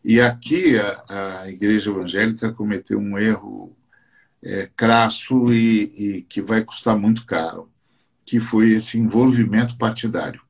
E 0.04 0.20
aqui 0.20 0.78
a, 0.78 1.42
a 1.42 1.50
igreja 1.50 1.90
evangélica 1.90 2.52
cometeu 2.52 2.98
um 2.98 3.18
erro 3.18 3.76
é, 4.42 4.68
crasso 4.76 5.52
e, 5.52 6.18
e 6.18 6.22
que 6.22 6.42
vai 6.42 6.64
custar 6.64 6.96
muito 6.96 7.26
caro, 7.26 7.70
que 8.24 8.40
foi 8.40 8.72
esse 8.72 8.98
envolvimento 8.98 9.76
partidário 9.76 10.44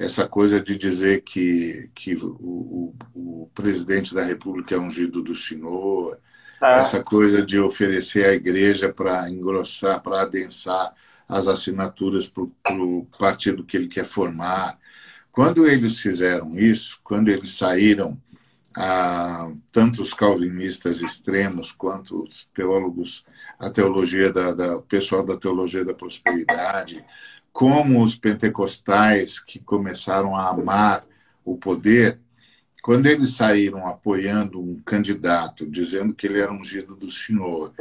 essa 0.00 0.26
coisa 0.26 0.58
de 0.58 0.76
dizer 0.76 1.20
que, 1.20 1.90
que 1.94 2.14
o, 2.14 2.94
o, 3.14 3.42
o 3.42 3.50
presidente 3.54 4.14
da 4.14 4.24
República 4.24 4.74
é 4.74 4.78
ungido 4.78 5.22
do 5.22 5.36
Senhor, 5.36 6.18
é. 6.62 6.80
essa 6.80 7.02
coisa 7.02 7.44
de 7.44 7.58
oferecer 7.58 8.24
à 8.24 8.32
igreja 8.32 8.92
para 8.92 9.28
engrossar, 9.30 10.00
para 10.02 10.22
adensar 10.22 10.94
as 11.28 11.46
assinaturas 11.46 12.28
para 12.28 12.74
o 12.74 13.06
partido 13.18 13.64
que 13.64 13.76
ele 13.76 13.88
quer 13.88 14.04
formar. 14.04 14.78
Quando 15.30 15.66
eles 15.66 16.00
fizeram 16.00 16.58
isso, 16.58 17.00
quando 17.04 17.28
eles 17.28 17.52
saíram, 17.56 18.20
ah, 18.76 19.50
tanto 19.72 20.02
os 20.02 20.12
calvinistas 20.12 21.02
extremos 21.02 21.72
quanto 21.72 22.24
os 22.24 22.46
teólogos, 22.54 23.24
a 23.58 23.70
teologia 23.70 24.32
da, 24.32 24.52
da 24.52 24.76
o 24.76 24.82
pessoal 24.82 25.24
da 25.24 25.36
teologia 25.36 25.84
da 25.84 25.94
prosperidade, 25.94 27.04
como 27.52 28.02
os 28.02 28.14
pentecostais 28.14 29.40
que 29.40 29.58
começaram 29.58 30.36
a 30.36 30.48
amar 30.50 31.04
o 31.44 31.56
poder, 31.56 32.18
quando 32.82 33.06
eles 33.06 33.34
saíram 33.34 33.86
apoiando 33.86 34.60
um 34.60 34.80
candidato, 34.80 35.66
dizendo 35.66 36.14
que 36.14 36.26
ele 36.26 36.40
era 36.40 36.52
ungido 36.52 36.96
do 36.96 37.10
Senhor 37.10 37.74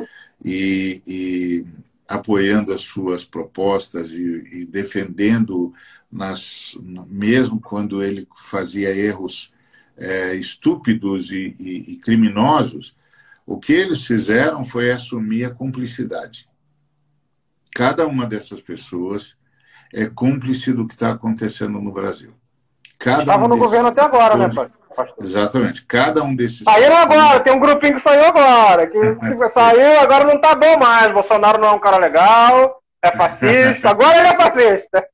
e, 0.43 1.01
e 1.07 1.65
apoiando 2.07 2.73
as 2.73 2.81
suas 2.81 3.23
propostas 3.23 4.13
e, 4.13 4.61
e 4.61 4.65
defendendo, 4.65 5.73
nas, 6.11 6.77
mesmo 7.07 7.61
quando 7.61 8.03
ele 8.03 8.27
fazia 8.49 8.93
erros 8.95 9.53
é, 9.97 10.35
estúpidos 10.35 11.31
e, 11.31 11.55
e, 11.59 11.93
e 11.93 11.95
criminosos, 11.97 12.95
o 13.45 13.57
que 13.57 13.73
eles 13.73 14.05
fizeram 14.05 14.63
foi 14.63 14.91
assumir 14.91 15.45
a 15.45 15.49
cumplicidade. 15.49 16.47
Cada 17.73 18.05
uma 18.05 18.26
dessas 18.26 18.61
pessoas 18.61 19.38
é 19.93 20.07
cúmplice 20.07 20.73
do 20.73 20.85
que 20.85 20.93
está 20.93 21.11
acontecendo 21.11 21.80
no 21.80 21.91
Brasil. 21.91 22.34
Cada 22.97 23.21
Estava 23.21 23.45
um 23.45 23.47
no 23.47 23.57
governo 23.57 23.88
até 23.88 24.01
agora, 24.01 24.35
né, 24.35 24.49
pastor? 24.95 25.23
Exatamente. 25.23 25.85
Cada 25.85 26.23
um 26.23 26.35
desses. 26.35 26.63
Saíram 26.63 26.97
agora, 26.97 27.39
tem 27.39 27.53
um 27.53 27.59
grupinho 27.59 27.93
que 27.93 28.01
saiu 28.01 28.25
agora. 28.25 28.87
Que, 28.87 28.99
que 29.15 29.49
saiu, 29.49 29.99
agora 29.99 30.25
não 30.25 30.35
está 30.35 30.55
bom 30.55 30.77
mais. 30.77 31.11
Bolsonaro 31.11 31.59
não 31.59 31.69
é 31.69 31.71
um 31.71 31.79
cara 31.79 31.97
legal, 31.97 32.81
é 33.01 33.15
fascista. 33.15 33.89
Agora 33.91 34.17
ele 34.17 34.27
é 34.27 34.35
fascista. 34.35 35.07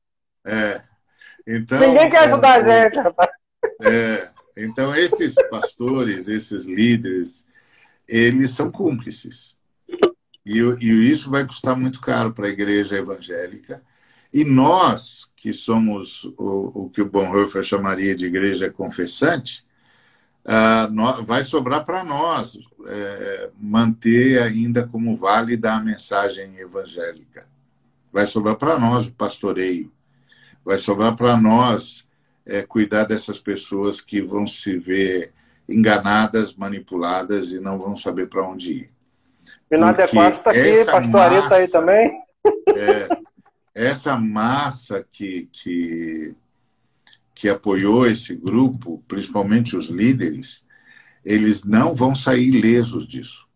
É. 0.44 0.82
Então, 1.46 1.78
Ninguém 1.78 2.10
quer 2.10 2.28
ajudar 2.28 2.54
a 2.54 2.62
gente, 2.62 2.98
rapaz. 2.98 3.30
É, 3.82 4.28
então, 4.56 4.94
esses 4.94 5.34
pastores, 5.48 6.26
esses 6.26 6.66
líderes, 6.66 7.46
eles 8.08 8.50
são 8.52 8.70
cúmplices. 8.70 9.56
E, 10.44 10.58
e 10.58 11.10
isso 11.10 11.30
vai 11.30 11.44
custar 11.44 11.76
muito 11.76 12.00
caro 12.00 12.32
para 12.32 12.46
a 12.46 12.50
igreja 12.50 12.96
evangélica 12.96 13.82
e 14.32 14.44
nós, 14.44 15.30
que 15.36 15.52
somos 15.52 16.24
o, 16.36 16.84
o 16.84 16.90
que 16.90 17.00
o 17.00 17.08
Bonhoeffer 17.08 17.62
chamaria 17.62 18.14
de 18.14 18.26
igreja 18.26 18.70
confessante, 18.70 19.65
uh, 20.46 21.24
vai 21.24 21.44
sobrar 21.44 21.84
para 21.84 22.04
nós 22.04 22.58
é, 22.86 23.50
manter 23.58 24.40
ainda 24.40 24.86
como 24.86 25.16
válida 25.16 25.72
a 25.72 25.80
mensagem 25.80 26.56
evangélica. 26.58 27.46
Vai 28.12 28.26
sobrar 28.26 28.56
para 28.56 28.78
nós 28.78 29.06
o 29.06 29.12
pastoreio. 29.12 29.92
Vai 30.64 30.78
sobrar 30.78 31.14
para 31.14 31.36
nós 31.36 32.06
é, 32.44 32.62
cuidar 32.62 33.04
dessas 33.04 33.40
pessoas 33.40 34.00
que 34.00 34.22
vão 34.22 34.46
se 34.46 34.78
ver 34.78 35.32
enganadas, 35.68 36.54
manipuladas 36.54 37.52
e 37.52 37.60
não 37.60 37.78
vão 37.78 37.96
saber 37.96 38.28
para 38.28 38.46
onde 38.46 38.72
ir. 38.72 38.90
Inadequado 39.70 40.36
está 40.36 40.50
aqui, 40.50 40.84
pastoria 40.84 41.38
está 41.40 41.56
aí 41.56 41.68
também. 41.68 42.26
É, 42.76 43.08
essa 43.74 44.16
massa 44.16 45.04
que, 45.10 45.48
que, 45.50 46.32
que 47.36 47.50
apoiou 47.50 48.06
esse 48.06 48.34
grupo, 48.34 49.04
principalmente 49.06 49.76
os 49.76 49.90
líderes, 49.90 50.66
eles 51.22 51.64
não 51.64 51.94
vão 51.94 52.14
sair 52.14 52.50
lesos 52.50 53.06
disso. 53.06 53.46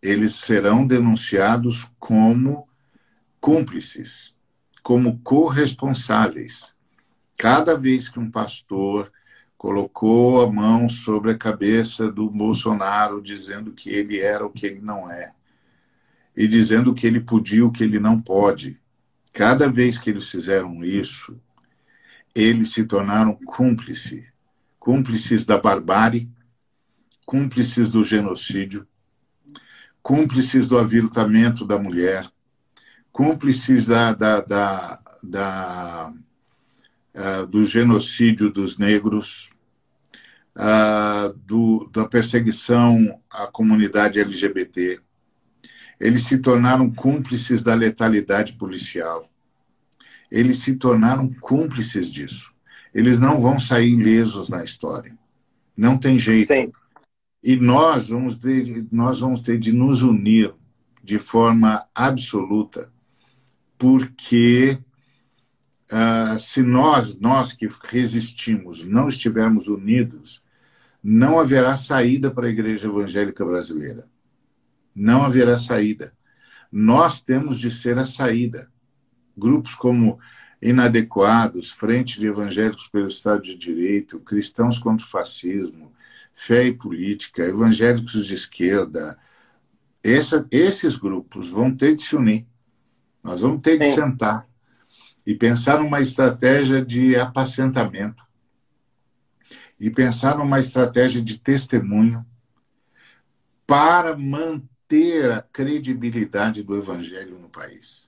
Eles 0.00 0.36
serão 0.36 0.86
denunciados 0.86 1.90
como 1.98 2.68
cúmplices, 3.40 4.32
como 4.80 5.18
corresponsáveis. 5.24 6.72
Cada 7.36 7.76
vez 7.76 8.08
que 8.08 8.20
um 8.20 8.30
pastor 8.30 9.10
colocou 9.56 10.40
a 10.40 10.46
mão 10.48 10.88
sobre 10.88 11.32
a 11.32 11.36
cabeça 11.36 12.12
do 12.12 12.30
Bolsonaro, 12.30 13.20
dizendo 13.20 13.72
que 13.72 13.90
ele 13.90 14.20
era 14.20 14.46
o 14.46 14.50
que 14.50 14.66
ele 14.66 14.80
não 14.80 15.10
é, 15.10 15.32
e 16.36 16.46
dizendo 16.46 16.94
que 16.94 17.08
ele 17.08 17.18
podia 17.18 17.66
o 17.66 17.72
que 17.72 17.82
ele 17.82 17.98
não 17.98 18.20
pode. 18.20 18.78
Cada 19.32 19.68
vez 19.68 19.98
que 19.98 20.10
eles 20.10 20.30
fizeram 20.30 20.84
isso, 20.84 21.40
eles 22.34 22.72
se 22.72 22.84
tornaram 22.84 23.34
cúmplices, 23.46 24.24
cúmplices 24.78 25.44
da 25.44 25.58
barbárie, 25.58 26.30
cúmplices 27.26 27.88
do 27.88 28.02
genocídio, 28.02 28.86
cúmplices 30.02 30.66
do 30.66 30.78
aviltamento 30.78 31.66
da 31.66 31.78
mulher, 31.78 32.30
cúmplices 33.12 33.84
da, 33.84 34.12
da, 34.12 34.40
da, 34.40 35.00
da 35.22 36.12
uh, 37.14 37.46
do 37.46 37.64
genocídio 37.64 38.50
dos 38.50 38.78
negros, 38.78 39.50
uh, 40.56 41.32
do, 41.44 41.88
da 41.92 42.06
perseguição 42.06 43.20
à 43.30 43.46
comunidade 43.46 44.20
LGBT, 44.20 45.00
eles 46.00 46.22
se 46.22 46.38
tornaram 46.38 46.90
cúmplices 46.90 47.62
da 47.62 47.74
letalidade 47.74 48.54
policial. 48.54 49.28
Eles 50.30 50.58
se 50.58 50.76
tornaram 50.76 51.32
cúmplices 51.40 52.10
disso. 52.10 52.52
Eles 52.94 53.18
não 53.18 53.40
vão 53.40 53.58
sair 53.58 53.92
ilesos 53.92 54.48
na 54.48 54.62
história. 54.62 55.16
Não 55.76 55.96
tem 55.96 56.18
jeito. 56.18 56.48
Sim. 56.48 56.72
E 57.42 57.56
nós 57.56 58.08
vamos, 58.08 58.36
ter, 58.36 58.86
nós 58.90 59.20
vamos 59.20 59.40
ter 59.40 59.58
de 59.58 59.72
nos 59.72 60.02
unir 60.02 60.52
de 61.02 61.18
forma 61.18 61.86
absoluta, 61.94 62.92
porque 63.78 64.78
uh, 65.90 66.38
se 66.38 66.62
nós, 66.62 67.14
nós 67.18 67.52
que 67.52 67.68
resistimos, 67.84 68.84
não 68.84 69.08
estivermos 69.08 69.68
unidos, 69.68 70.42
não 71.02 71.38
haverá 71.38 71.76
saída 71.76 72.30
para 72.30 72.46
a 72.46 72.50
igreja 72.50 72.88
evangélica 72.88 73.44
brasileira 73.44 74.06
não 74.98 75.24
haverá 75.24 75.58
saída. 75.58 76.12
Nós 76.70 77.22
temos 77.22 77.58
de 77.58 77.70
ser 77.70 77.96
a 77.98 78.04
saída. 78.04 78.70
Grupos 79.38 79.74
como 79.74 80.18
inadequados, 80.60 81.70
Frente 81.70 82.18
de 82.18 82.26
Evangélicos 82.26 82.88
pelo 82.88 83.06
Estado 83.06 83.42
de 83.42 83.54
Direito, 83.54 84.18
Cristãos 84.20 84.78
contra 84.78 85.06
o 85.06 85.08
Fascismo, 85.08 85.92
Fé 86.34 86.66
e 86.66 86.74
Política, 86.74 87.44
Evangélicos 87.44 88.26
de 88.26 88.34
Esquerda, 88.34 89.18
essa, 90.02 90.46
esses 90.50 90.96
grupos 90.96 91.48
vão 91.48 91.74
ter 91.74 91.94
de 91.94 92.02
se 92.02 92.16
unir. 92.16 92.46
Nós 93.22 93.40
vamos 93.40 93.60
ter 93.60 93.78
de 93.78 93.86
Sim. 93.86 93.94
sentar 93.94 94.46
e 95.26 95.34
pensar 95.34 95.78
numa 95.78 96.00
estratégia 96.00 96.84
de 96.84 97.16
apacentamento 97.16 98.22
e 99.78 99.90
pensar 99.90 100.36
numa 100.38 100.58
estratégia 100.58 101.22
de 101.22 101.38
testemunho 101.38 102.24
para 103.66 104.16
manter 104.16 104.78
manter 104.88 105.30
a 105.30 105.42
credibilidade 105.42 106.62
do 106.62 106.76
evangelho 106.76 107.38
no 107.38 107.48
país. 107.48 108.07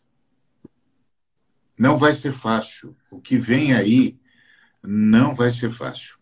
Não 1.80 1.96
vai 1.96 2.14
ser 2.14 2.34
fácil. 2.34 2.94
O 3.10 3.18
que 3.18 3.38
vem 3.38 3.72
aí 3.72 4.18
não 4.82 5.34
vai 5.34 5.50
ser 5.50 5.72
fácil. 5.72 6.18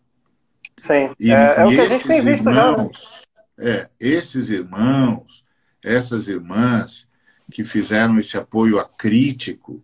Sim, 0.79 1.13
e, 1.19 1.33
é, 1.33 1.55
é 1.57 1.65
o 1.65 1.69
que 1.69 1.81
a 1.81 1.89
gente 1.89 2.07
tem 2.07 2.23
visto 2.23 2.47
irmãos, 2.47 3.25
já. 3.57 3.65
Né? 3.65 3.71
É, 3.71 3.89
esses 3.99 4.49
irmãos, 4.49 5.43
essas 5.83 6.29
irmãs 6.29 7.09
que 7.51 7.65
fizeram 7.65 8.17
esse 8.17 8.37
apoio 8.37 8.79
acrítico, 8.79 9.83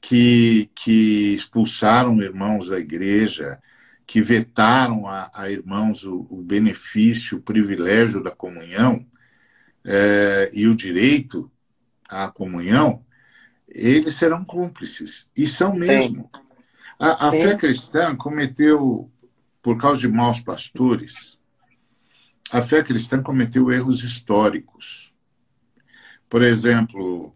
que, 0.00 0.70
que 0.72 1.34
expulsaram 1.34 2.22
irmãos 2.22 2.68
da 2.68 2.78
igreja, 2.78 3.58
que 4.06 4.22
vetaram 4.22 5.04
a, 5.08 5.32
a 5.34 5.50
irmãos 5.50 6.04
o, 6.04 6.28
o 6.30 6.40
benefício, 6.42 7.38
o 7.38 7.42
privilégio 7.42 8.22
da 8.22 8.30
comunhão, 8.30 9.04
é, 9.84 10.48
e 10.54 10.68
o 10.68 10.76
direito 10.76 11.50
à 12.08 12.28
comunhão, 12.28 13.04
eles 13.70 14.14
serão 14.16 14.44
cúmplices. 14.44 15.26
E 15.36 15.46
são 15.46 15.74
mesmo. 15.74 16.30
Sim. 16.34 16.40
A, 16.98 17.28
a 17.28 17.30
fé 17.30 17.56
cristã 17.56 18.14
cometeu, 18.14 19.10
por 19.62 19.78
causa 19.78 20.00
de 20.00 20.08
maus 20.08 20.40
pastores, 20.40 21.38
a 22.52 22.60
fé 22.60 22.82
cristã 22.82 23.22
cometeu 23.22 23.72
erros 23.72 24.02
históricos. 24.02 25.14
Por 26.28 26.42
exemplo, 26.42 27.34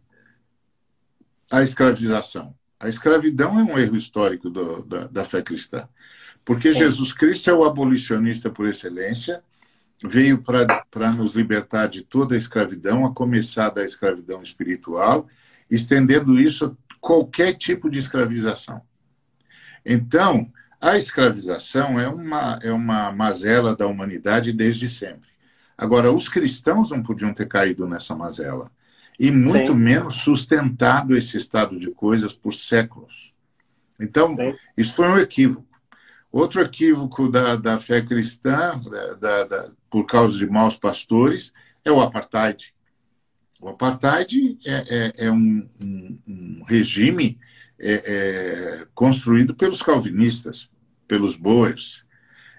a 1.50 1.62
escravização. 1.62 2.54
A 2.78 2.88
escravidão 2.88 3.58
é 3.58 3.62
um 3.62 3.78
erro 3.78 3.96
histórico 3.96 4.50
do, 4.50 4.82
da, 4.82 5.06
da, 5.06 5.24
fé 5.24 5.40
cristã. 5.40 5.88
Porque 6.44 6.74
Jesus 6.74 7.12
Cristo 7.12 7.48
é 7.48 7.54
o 7.54 7.64
abolicionista 7.64 8.50
por 8.50 8.68
excelência 8.68 9.42
veio 10.02 10.42
para 10.42 11.12
nos 11.12 11.34
libertar 11.34 11.86
de 11.86 12.02
toda 12.02 12.34
a 12.34 12.38
escravidão, 12.38 13.06
a 13.06 13.14
começar 13.14 13.70
da 13.70 13.84
escravidão 13.84 14.42
espiritual, 14.42 15.26
estendendo 15.70 16.38
isso 16.38 16.66
a 16.66 16.96
qualquer 17.00 17.54
tipo 17.54 17.90
de 17.90 17.98
escravização. 17.98 18.82
Então, 19.84 20.50
a 20.80 20.96
escravização 20.96 21.98
é 22.00 22.08
uma, 22.08 22.58
é 22.62 22.72
uma 22.72 23.12
mazela 23.12 23.74
da 23.74 23.86
humanidade 23.86 24.52
desde 24.52 24.88
sempre. 24.88 25.28
Agora, 25.76 26.12
os 26.12 26.28
cristãos 26.28 26.90
não 26.90 27.02
podiam 27.02 27.32
ter 27.34 27.46
caído 27.46 27.86
nessa 27.86 28.14
mazela, 28.14 28.70
e 29.18 29.30
muito 29.30 29.72
Sim. 29.72 29.78
menos 29.78 30.14
sustentado 30.16 31.16
esse 31.16 31.36
estado 31.36 31.78
de 31.78 31.90
coisas 31.90 32.32
por 32.32 32.52
séculos. 32.52 33.32
Então, 34.00 34.34
Sim. 34.36 34.54
isso 34.76 34.94
foi 34.94 35.08
um 35.08 35.18
equívoco. 35.18 35.66
Outro 36.32 36.60
equívoco 36.60 37.28
da, 37.28 37.54
da 37.54 37.78
fé 37.78 38.02
cristã, 38.02 38.80
da, 39.20 39.44
da, 39.44 39.70
por 39.88 40.04
causa 40.04 40.36
de 40.36 40.46
maus 40.46 40.76
pastores, 40.76 41.52
é 41.84 41.92
o 41.92 42.00
apartheid. 42.00 42.73
O 43.60 43.68
apartheid 43.68 44.58
é, 44.64 44.84
é, 44.88 45.26
é 45.26 45.30
um, 45.30 45.68
um, 45.80 46.16
um, 46.28 46.64
regime 46.66 47.38
é, 47.78 48.02
é 48.82 48.86
construído 48.94 49.54
pelos 49.54 49.82
calvinistas, 49.82 50.70
pelos 51.06 51.36
boers. 51.36 52.04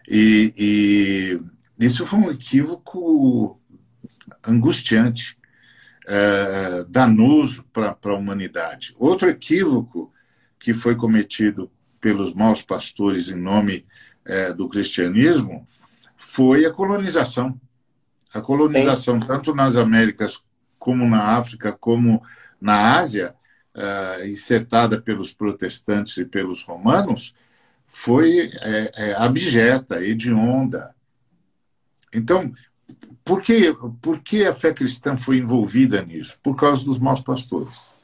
E, 0.08 0.54
e, 0.58 1.86
isso 1.86 2.06
foi 2.06 2.20
um 2.20 2.32
equívoco 2.32 3.60
angustiante, 4.46 5.38
é, 6.08 6.86
danoso 6.88 7.64
para 7.74 7.98
a 8.04 8.14
humanidade. 8.14 8.96
Outro 8.98 9.30
equívoco 9.30 10.14
que 10.60 10.74
foi 10.74 10.96
cometido 10.96 11.72
pelos 12.00 12.34
maus 12.34 12.62
pastores 12.62 13.30
em 13.30 13.36
nome 13.36 13.86
é, 14.26 14.54
do 14.54 14.70
cristianismo 14.70 15.68
foi 16.16 16.66
a 16.66 16.72
colonização. 16.72 17.60
A 18.34 18.42
colonização, 18.42 19.20
Sim. 19.20 19.28
tanto 19.28 19.56
nas 19.56 19.76
Américas, 19.76 20.44
como 20.86 21.10
na 21.10 21.36
África, 21.36 21.72
como 21.72 22.22
na 22.62 23.00
Ásia, 23.00 23.34
uh, 23.74 24.24
encetada 24.24 25.02
pelos 25.02 25.34
protestantes 25.34 26.16
e 26.18 26.26
pelos 26.26 26.62
romanos, 26.62 27.34
foi 27.88 28.52
é, 28.62 28.92
é, 28.96 29.16
abjeta, 29.16 30.06
hedionda. 30.06 30.94
Então, 32.14 32.54
por 33.24 33.42
que, 33.42 33.76
por 34.00 34.20
que 34.20 34.46
a 34.46 34.54
fé 34.54 34.72
cristã 34.72 35.18
foi 35.18 35.40
envolvida 35.40 36.04
nisso? 36.04 36.38
Por 36.44 36.56
causa 36.56 36.86
dos 36.86 37.00
maus 37.00 37.22
pastores, 37.22 37.96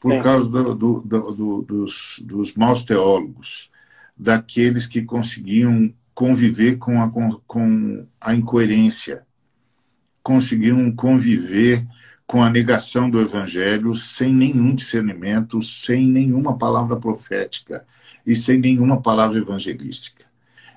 por 0.00 0.10
Sim. 0.10 0.20
causa 0.20 0.48
do, 0.48 0.74
do, 0.74 1.00
do, 1.00 1.62
dos, 1.62 2.20
dos 2.20 2.54
maus 2.54 2.84
teólogos, 2.84 3.70
daqueles 4.16 4.88
que 4.88 5.02
conseguiam 5.02 5.94
conviver 6.12 6.78
com 6.78 7.00
a, 7.00 7.08
com 7.46 8.08
a 8.20 8.34
incoerência, 8.34 9.24
conseguiram 10.20 10.90
conviver 10.90 11.86
com 12.28 12.42
a 12.42 12.50
negação 12.50 13.08
do 13.08 13.18
evangelho 13.18 13.94
sem 13.94 14.34
nenhum 14.34 14.74
discernimento, 14.74 15.62
sem 15.62 16.06
nenhuma 16.06 16.58
palavra 16.58 16.94
profética 16.94 17.86
e 18.26 18.36
sem 18.36 18.58
nenhuma 18.58 19.00
palavra 19.00 19.38
evangelística. 19.38 20.26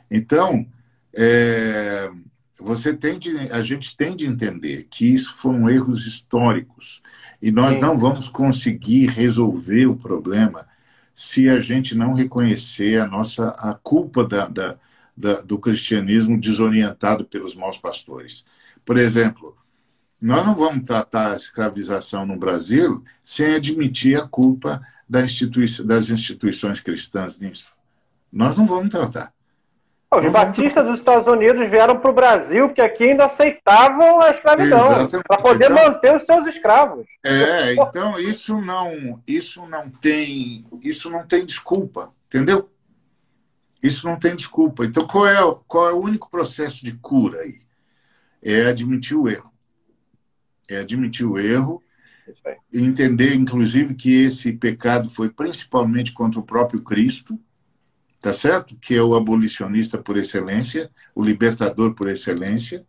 Então, 0.10 0.66
é, 1.14 2.10
você 2.58 2.94
tem 2.94 3.20
de, 3.20 3.38
a 3.52 3.62
gente 3.62 3.98
tem 3.98 4.16
de 4.16 4.26
entender 4.26 4.88
que 4.90 5.06
isso 5.14 5.36
foram 5.36 5.70
erros 5.70 6.08
históricos 6.08 7.02
e 7.42 7.52
nós 7.52 7.82
não 7.82 7.98
vamos 7.98 8.30
conseguir 8.30 9.08
resolver 9.08 9.88
o 9.88 9.98
problema 9.98 10.66
se 11.14 11.50
a 11.50 11.60
gente 11.60 11.98
não 11.98 12.14
reconhecer 12.14 13.02
a 13.02 13.08
nossa 13.08 13.50
a 13.50 13.74
culpa 13.74 14.24
da, 14.24 14.48
da, 14.48 14.78
da, 15.18 15.42
do 15.42 15.60
cristianismo 15.60 16.40
desorientado 16.40 17.26
pelos 17.26 17.54
maus 17.56 17.78
pastores. 17.78 18.46
Por 18.86 18.98
exemplo, 18.98 19.61
nós 20.22 20.46
não 20.46 20.54
vamos 20.54 20.86
tratar 20.86 21.34
a 21.34 21.36
escravização 21.36 22.26
no 22.28 22.38
Brasil 22.38 23.04
sem 23.24 23.56
admitir 23.56 24.20
a 24.20 24.28
culpa 24.28 24.80
da 25.10 25.24
institui 25.24 25.66
das 25.84 26.10
instituições 26.10 26.80
cristãs 26.80 27.40
nisso. 27.40 27.74
Nós 28.32 28.56
não 28.58 28.68
vamos 28.68 28.90
tratar. 28.90 29.34
Os 30.14 30.30
batistas 30.30 30.86
dos 30.86 31.00
Estados 31.00 31.26
Unidos 31.26 31.70
vieram 31.70 31.98
para 31.98 32.12
o 32.12 32.14
Brasil 32.14 32.68
porque 32.68 32.82
aqui 32.82 33.06
ainda 33.06 33.26
aceitavam 33.26 34.22
a 34.22 34.30
escravidão 34.30 35.08
para 35.26 35.38
poder 35.38 35.72
então, 35.72 35.86
manter 35.86 36.16
os 36.16 36.26
seus 36.26 36.46
escravos. 36.46 37.06
É, 37.24 37.74
então 37.74 38.20
isso 38.20 38.60
não, 38.62 39.22
isso 39.26 39.66
não 39.68 39.90
tem, 39.90 40.66
isso 40.84 41.10
não 41.10 41.26
tem 41.26 41.46
desculpa, 41.46 42.12
entendeu? 42.28 42.70
Isso 43.82 44.06
não 44.08 44.20
tem 44.20 44.36
desculpa. 44.36 44.86
Então 44.86 45.08
qual 45.08 45.26
é, 45.26 45.38
qual 45.66 45.90
é 45.90 45.94
o 45.94 46.02
único 46.02 46.30
processo 46.30 46.84
de 46.84 46.92
cura 46.92 47.40
aí? 47.40 47.62
É 48.44 48.66
admitir 48.66 49.16
o 49.16 49.30
erro. 49.30 49.52
É 50.74 50.80
admitir 50.80 51.26
o 51.26 51.38
erro 51.38 51.82
e 52.72 52.82
entender, 52.82 53.34
inclusive, 53.36 53.94
que 53.96 54.24
esse 54.24 54.52
pecado 54.54 55.10
foi 55.10 55.30
principalmente 55.30 56.14
contra 56.14 56.40
o 56.40 56.44
próprio 56.44 56.82
Cristo 56.82 57.40
tá 58.22 58.32
certo? 58.32 58.76
Que 58.76 58.96
é 58.96 59.02
o 59.02 59.16
abolicionista 59.16 59.98
por 59.98 60.16
excelência, 60.16 60.92
o 61.16 61.26
libertador 61.26 61.96
por 61.96 62.08
excelência, 62.08 62.86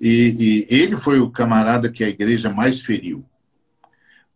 e, 0.00 0.66
e 0.70 0.74
ele 0.74 0.96
foi 0.96 1.18
o 1.18 1.30
camarada 1.30 1.90
que 1.90 2.04
a 2.04 2.08
igreja 2.08 2.48
mais 2.48 2.80
feriu, 2.80 3.24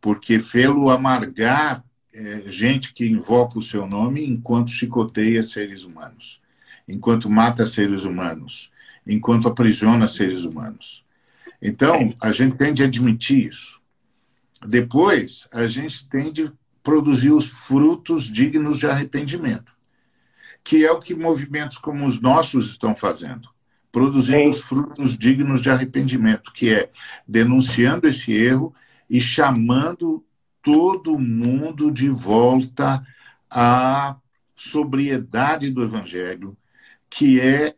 porque 0.00 0.40
fê-lo 0.40 0.90
amargar 0.90 1.84
é, 2.12 2.42
gente 2.46 2.92
que 2.92 3.06
invoca 3.06 3.58
o 3.58 3.62
seu 3.62 3.86
nome 3.86 4.26
enquanto 4.26 4.70
chicoteia 4.70 5.42
seres 5.42 5.84
humanos, 5.84 6.42
enquanto 6.86 7.30
mata 7.30 7.64
seres 7.64 8.04
humanos, 8.04 8.70
enquanto 9.06 9.48
aprisiona 9.48 10.08
seres 10.08 10.44
humanos. 10.44 11.03
Então, 11.64 12.10
a 12.20 12.30
gente 12.30 12.56
tem 12.56 12.72
de 12.72 12.84
admitir 12.84 13.46
isso. 13.46 13.80
Depois, 14.64 15.48
a 15.50 15.66
gente 15.66 16.08
tem 16.08 16.30
de 16.30 16.52
produzir 16.82 17.32
os 17.32 17.48
frutos 17.48 18.24
dignos 18.24 18.78
de 18.78 18.86
arrependimento 18.86 19.74
que 20.64 20.82
é 20.82 20.90
o 20.90 20.98
que 20.98 21.14
movimentos 21.14 21.76
como 21.76 22.06
os 22.06 22.18
nossos 22.18 22.70
estão 22.70 22.96
fazendo, 22.96 23.50
produzindo 23.92 24.48
os 24.48 24.62
frutos 24.62 25.16
dignos 25.16 25.60
de 25.60 25.68
arrependimento, 25.68 26.52
que 26.52 26.72
é 26.72 26.90
denunciando 27.28 28.08
esse 28.08 28.32
erro 28.32 28.74
e 29.08 29.20
chamando 29.20 30.24
todo 30.62 31.18
mundo 31.18 31.92
de 31.92 32.08
volta 32.08 33.06
à 33.50 34.16
sobriedade 34.56 35.70
do 35.70 35.82
evangelho, 35.82 36.56
que 37.10 37.38
é 37.38 37.74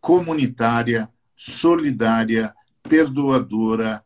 comunitária, 0.00 1.10
solidária, 1.36 2.54
perdoadora, 2.82 4.04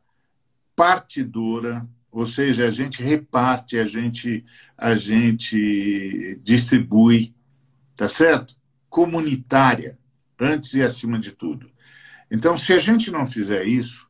partidora, 0.74 1.86
ou 2.10 2.26
seja, 2.26 2.66
a 2.66 2.70
gente 2.70 3.02
reparte, 3.02 3.78
a 3.78 3.84
gente 3.84 4.44
a 4.76 4.94
gente 4.94 6.38
distribui 6.42 7.34
tá 7.96 8.08
certo? 8.08 8.54
Comunitária, 8.88 9.98
antes 10.38 10.74
e 10.74 10.82
acima 10.82 11.18
de 11.18 11.32
tudo. 11.32 11.70
Então, 12.30 12.56
se 12.58 12.72
a 12.72 12.78
gente 12.78 13.10
não 13.10 13.26
fizer 13.26 13.64
isso, 13.64 14.06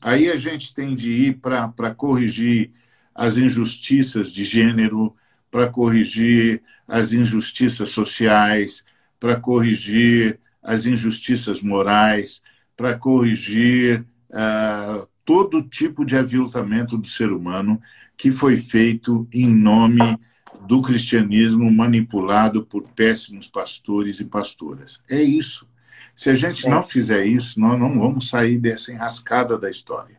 aí 0.00 0.30
a 0.30 0.36
gente 0.36 0.72
tem 0.72 0.94
de 0.94 1.10
ir 1.12 1.38
para 1.40 1.94
corrigir 1.94 2.70
as 3.14 3.36
injustiças 3.36 4.32
de 4.32 4.44
gênero, 4.44 5.14
para 5.50 5.68
corrigir 5.68 6.62
as 6.86 7.12
injustiças 7.12 7.88
sociais, 7.90 8.84
para 9.18 9.36
corrigir 9.40 10.38
as 10.62 10.86
injustiças 10.86 11.60
morais, 11.60 12.40
para 12.78 12.96
corrigir 12.96 14.06
uh, 14.30 15.04
todo 15.24 15.64
tipo 15.64 16.04
de 16.04 16.16
aviltamento 16.16 16.96
do 16.96 17.08
ser 17.08 17.32
humano 17.32 17.82
que 18.16 18.30
foi 18.30 18.56
feito 18.56 19.26
em 19.34 19.48
nome 19.48 20.16
do 20.64 20.80
cristianismo 20.80 21.68
manipulado 21.72 22.64
por 22.64 22.88
péssimos 22.92 23.48
pastores 23.48 24.20
e 24.20 24.24
pastoras. 24.24 25.02
É 25.10 25.20
isso. 25.20 25.68
Se 26.14 26.30
a 26.30 26.36
gente 26.36 26.68
não 26.68 26.82
fizer 26.82 27.26
isso, 27.26 27.58
nós 27.58 27.78
não 27.78 27.98
vamos 27.98 28.28
sair 28.28 28.58
dessa 28.58 28.92
enrascada 28.92 29.58
da 29.58 29.68
história. 29.68 30.16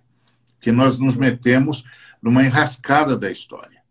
Porque 0.55 0.71
nós 0.71 0.99
nos 0.99 1.15
metemos 1.15 1.85
numa 2.21 2.43
enrascada 2.43 3.17
da 3.17 3.31
história. 3.31 3.81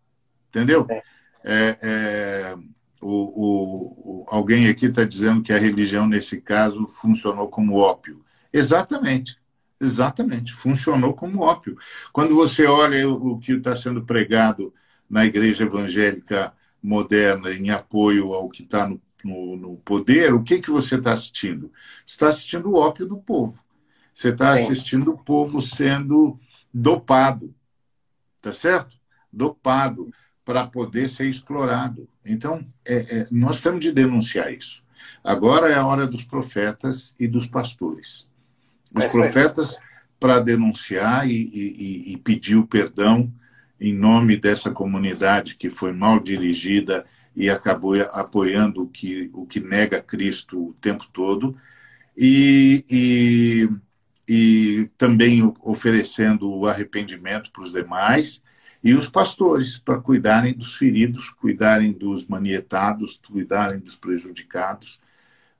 Entendeu? 0.50 0.86
É. 0.90 1.02
É, 1.42 2.56
o, 3.00 4.22
o, 4.22 4.26
alguém 4.28 4.68
aqui 4.68 4.86
está 4.86 5.04
dizendo 5.04 5.42
que 5.42 5.52
a 5.54 5.58
religião, 5.58 6.06
nesse 6.06 6.38
caso, 6.38 6.86
funcionou 6.86 7.48
como 7.48 7.76
ópio. 7.76 8.22
Exatamente. 8.52 9.38
Exatamente. 9.80 10.52
Funcionou 10.52 11.14
como 11.14 11.42
ópio. 11.42 11.76
Quando 12.12 12.34
você 12.34 12.66
olha 12.66 13.08
o 13.08 13.38
que 13.38 13.52
está 13.52 13.76
sendo 13.76 14.04
pregado 14.04 14.74
na 15.08 15.24
igreja 15.24 15.64
evangélica 15.64 16.52
moderna 16.82 17.52
em 17.52 17.70
apoio 17.70 18.32
ao 18.32 18.48
que 18.48 18.62
está 18.62 18.88
no, 18.88 19.00
no, 19.24 19.56
no, 19.56 19.76
poder, 19.78 20.34
o 20.34 20.42
que, 20.42 20.60
que 20.60 20.70
você 20.70 20.96
está 20.96 21.12
assistindo? 21.12 21.72
Você 22.06 22.14
está 22.14 22.28
assistindo 22.28 22.70
o 22.70 22.76
ópio 22.76 23.06
do 23.06 23.18
povo. 23.18 23.58
Você 24.12 24.30
está 24.30 24.52
assistindo 24.52 25.12
o 25.12 25.18
povo 25.18 25.62
sendo 25.62 26.38
dopado, 26.74 27.54
tá 28.42 28.52
certo? 28.52 28.96
Dopado 29.32 30.10
para 30.44 30.66
poder 30.66 31.08
ser 31.08 31.28
explorado. 31.28 32.08
Então, 32.24 32.64
é, 32.84 33.20
é, 33.20 33.28
nós 33.30 33.62
temos 33.62 33.80
de 33.80 33.92
denunciar 33.92 34.52
isso. 34.52 34.82
Agora 35.22 35.68
é 35.68 35.74
a 35.74 35.86
hora 35.86 36.06
dos 36.06 36.24
profetas 36.24 37.14
e 37.18 37.28
dos 37.28 37.46
pastores. 37.46 38.28
Os 38.94 39.04
profetas 39.06 39.78
para 40.18 40.40
denunciar 40.40 41.28
e, 41.28 41.32
e, 41.32 42.12
e 42.12 42.16
pedir 42.16 42.56
o 42.56 42.66
perdão 42.66 43.32
em 43.80 43.94
nome 43.94 44.36
dessa 44.36 44.70
comunidade 44.70 45.54
que 45.54 45.70
foi 45.70 45.92
mal 45.92 46.18
dirigida 46.18 47.06
e 47.36 47.48
acabou 47.48 47.94
apoiando 48.12 48.82
o 48.82 48.88
que, 48.88 49.30
o 49.32 49.46
que 49.46 49.60
nega 49.60 50.02
Cristo 50.02 50.70
o 50.70 50.74
tempo 50.80 51.06
todo, 51.12 51.56
e, 52.16 52.84
e, 52.90 53.68
e 54.28 54.90
também 54.98 55.40
oferecendo 55.62 56.50
o 56.52 56.66
arrependimento 56.66 57.52
para 57.52 57.62
os 57.62 57.72
demais, 57.72 58.42
e 58.82 58.92
os 58.92 59.08
pastores, 59.08 59.78
para 59.78 60.00
cuidarem 60.00 60.52
dos 60.52 60.74
feridos, 60.74 61.30
cuidarem 61.30 61.92
dos 61.92 62.26
manietados, 62.26 63.20
cuidarem 63.24 63.78
dos 63.78 63.94
prejudicados. 63.94 65.00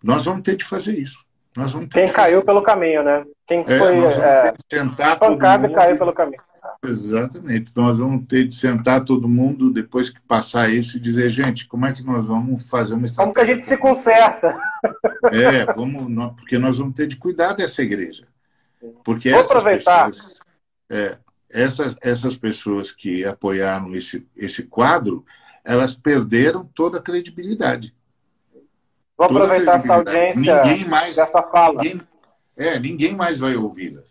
Nós 0.02 0.24
vamos 0.24 0.42
ter 0.42 0.56
de 0.56 0.64
fazer 0.64 0.98
isso. 0.98 1.24
Nós 1.58 1.72
vamos 1.72 1.88
Quem 1.88 2.06
caiu 2.06 2.40
pelo 2.44 2.62
caminho, 2.62 3.02
né? 3.02 3.26
Quem 3.44 3.64
é, 3.66 3.78
foi 3.78 3.96
é, 3.98 5.16
pancado 5.18 5.66
e 5.66 5.74
caiu 5.74 5.98
pelo 5.98 6.12
caminho. 6.12 6.40
Exatamente. 6.84 7.72
Nós 7.74 7.98
vamos 7.98 8.26
ter 8.28 8.46
de 8.46 8.54
sentar 8.54 9.04
todo 9.04 9.28
mundo 9.28 9.68
depois 9.68 10.08
que 10.08 10.20
passar 10.20 10.70
isso 10.70 10.96
e 10.96 11.00
dizer, 11.00 11.28
gente, 11.30 11.66
como 11.66 11.84
é 11.84 11.92
que 11.92 12.04
nós 12.04 12.24
vamos 12.24 12.70
fazer 12.70 12.94
uma 12.94 13.06
estratégia? 13.06 13.24
Como 13.24 13.34
que 13.34 13.40
a 13.40 13.54
gente 13.54 13.64
se 13.64 13.76
conserta? 13.76 14.56
É, 15.32 15.64
vamos, 15.74 16.34
porque 16.36 16.56
nós 16.58 16.78
vamos 16.78 16.94
ter 16.94 17.08
de 17.08 17.16
cuidar 17.16 17.52
dessa 17.52 17.82
igreja. 17.82 18.24
Porque 19.04 19.30
Vou 19.30 19.40
essas 19.40 19.50
aproveitar. 19.50 20.06
pessoas, 20.06 20.40
é, 20.88 21.18
essas, 21.50 21.96
essas 22.00 22.36
pessoas 22.36 22.92
que 22.92 23.24
apoiaram 23.24 23.92
esse, 23.94 24.24
esse 24.36 24.62
quadro, 24.62 25.24
elas 25.64 25.96
perderam 25.96 26.64
toda 26.72 26.98
a 26.98 27.02
credibilidade. 27.02 27.92
Vou 29.18 29.26
aproveitar 29.26 29.78
essa 29.78 29.94
audiência 29.96 30.62
ninguém 30.62 30.84
mais, 30.84 31.16
dessa 31.16 31.42
fala. 31.42 31.82
Ninguém, 31.82 32.00
é, 32.56 32.78
ninguém 32.78 33.16
mais 33.16 33.40
vai 33.40 33.56
ouvi-las. 33.56 34.06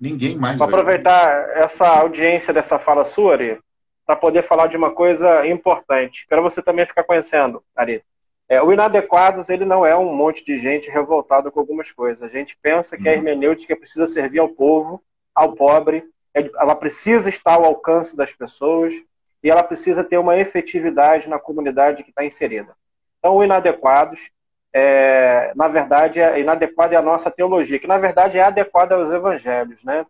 Ninguém 0.00 0.36
mais. 0.38 0.56
Vou 0.56 0.68
aproveitar 0.68 1.50
essa 1.50 1.88
audiência 1.88 2.54
dessa 2.54 2.78
fala 2.78 3.04
sua, 3.04 3.32
Ari, 3.32 3.58
para 4.06 4.14
poder 4.14 4.42
falar 4.42 4.68
de 4.68 4.76
uma 4.76 4.92
coisa 4.92 5.44
importante, 5.48 6.24
para 6.28 6.40
você 6.40 6.62
também 6.62 6.86
ficar 6.86 7.02
conhecendo, 7.02 7.60
Ari. 7.74 8.04
É, 8.48 8.62
o 8.62 8.72
Inadequados 8.72 9.48
ele 9.48 9.64
não 9.64 9.84
é 9.84 9.96
um 9.96 10.14
monte 10.14 10.44
de 10.44 10.58
gente 10.58 10.90
revoltada 10.90 11.50
com 11.50 11.58
algumas 11.58 11.90
coisas. 11.90 12.22
A 12.22 12.28
gente 12.28 12.56
pensa 12.62 12.96
que 12.96 13.08
a 13.08 13.12
uhum. 13.12 13.16
hermenêutica 13.16 13.74
precisa 13.74 14.06
servir 14.06 14.38
ao 14.38 14.48
povo, 14.48 15.02
ao 15.34 15.54
pobre, 15.54 16.04
é, 16.34 16.48
ela 16.60 16.76
precisa 16.76 17.28
estar 17.28 17.54
ao 17.54 17.64
alcance 17.64 18.16
das 18.16 18.32
pessoas 18.32 18.94
e 19.42 19.50
ela 19.50 19.62
precisa 19.64 20.04
ter 20.04 20.18
uma 20.18 20.36
efetividade 20.36 21.28
na 21.28 21.38
comunidade 21.38 22.04
que 22.04 22.10
está 22.10 22.24
inserida. 22.24 22.76
Então, 23.18 23.36
o 23.36 23.42
Inadequados 23.42 24.30
é, 24.72 25.52
na 25.54 25.68
verdade, 25.68 26.20
é 26.20 26.40
inadequada 26.40 26.94
é 26.94 26.98
a 26.98 27.02
nossa 27.02 27.30
teologia, 27.30 27.78
que 27.78 27.86
na 27.86 27.98
verdade 27.98 28.38
é 28.38 28.42
adequada 28.42 28.94
aos 28.94 29.10
evangelhos, 29.10 29.82
né? 29.84 30.06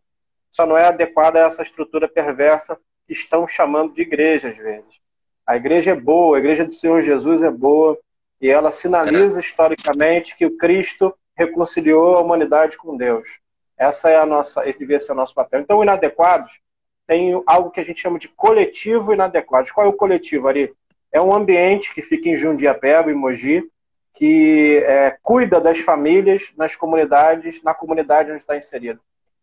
Só 0.51 0.67
não 0.67 0.79
é 0.79 0.85
adequada 0.85 1.43
a 1.43 1.47
essa 1.47 1.63
estrutura 1.63 2.07
perversa 2.09 2.79
que 3.07 3.13
estão 3.13 3.49
chamando 3.49 3.95
de 3.95 4.03
igreja 4.03 4.49
às 4.49 4.57
vezes. 4.57 5.01
A 5.47 5.57
igreja 5.57 5.91
é 5.91 5.95
boa, 5.95 6.37
a 6.37 6.41
igreja 6.41 6.65
do 6.65 6.75
Senhor 6.75 7.03
Jesus 7.03 7.43
é 7.43 7.51
boa, 7.51 7.99
e 8.41 8.49
ela 8.49 8.71
sinaliza 8.71 9.41
historicamente 9.41 10.37
que 10.37 10.47
o 10.47 10.57
Cristo 10.57 11.15
reconciliou 11.37 12.17
a 12.17 12.21
humanidade 12.21 12.77
com 12.77 12.97
Deus. 12.97 13.41
Essa 13.77 14.11
é 14.11 14.17
a 14.17 14.27
nossa, 14.27 14.69
esse 14.69 14.79
devia 14.79 15.01
ser 15.01 15.13
o 15.13 15.17
nosso 15.17 15.35
papel. 15.35 15.61
Então, 15.61 15.83
inadequados 15.83 16.61
tem 17.07 17.41
algo 17.47 17.71
que 17.71 17.81
a 17.81 17.85
gente 17.85 18.01
chama 18.01 18.19
de 18.19 18.29
coletivo 18.29 19.13
inadequados. 19.13 19.71
Qual 19.73 19.87
é 19.87 19.91
o 19.91 19.95
coletivo, 19.95 20.49
Ari? 20.49 20.73
É 21.11 21.21
um 21.21 21.35
ambiente 21.35 21.93
que 21.93 22.03
fica 22.03 22.29
em 22.29 22.37
Jundiapeba, 22.37 23.11
em 23.11 23.15
Mogi, 23.15 23.69
que 24.15 24.83
é, 24.87 25.17
cuida 25.23 25.61
das 25.61 25.79
famílias 25.79 26.53
nas 26.57 26.77
comunidades, 26.77 27.63
na 27.63 27.75
comunidade 27.75 28.31
onde 28.31 28.41
está 28.41 28.57
inserido. 28.57 29.01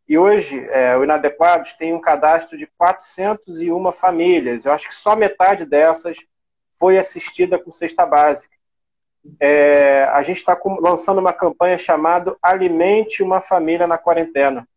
E 0.08 0.18
hoje, 0.18 0.68
é, 0.72 0.98
o 0.98 1.04
Inadequados 1.04 1.74
tem 1.74 1.94
um 1.94 2.02
cadastro 2.02 2.58
de 2.58 2.66
401 2.78 3.92
famílias. 3.92 4.66
Eu 4.66 4.72
acho 4.72 4.90
que 4.90 4.96
só 4.96 5.16
metade 5.16 5.66
dessas 5.66 6.18
foi 6.80 6.98
assistida 6.98 7.60
com 7.60 7.72
cesta 7.72 8.06
básica. 8.06 8.56
É, 9.40 10.06
a 10.12 10.24
gente 10.24 10.38
está 10.38 10.58
lançando 10.80 11.20
uma 11.20 11.34
campanha 11.34 11.78
chamada 11.78 12.36
Alimente 12.42 13.22
uma 13.22 13.42
Família 13.42 13.86
na 13.86 13.98
Quarentena. 13.98 14.68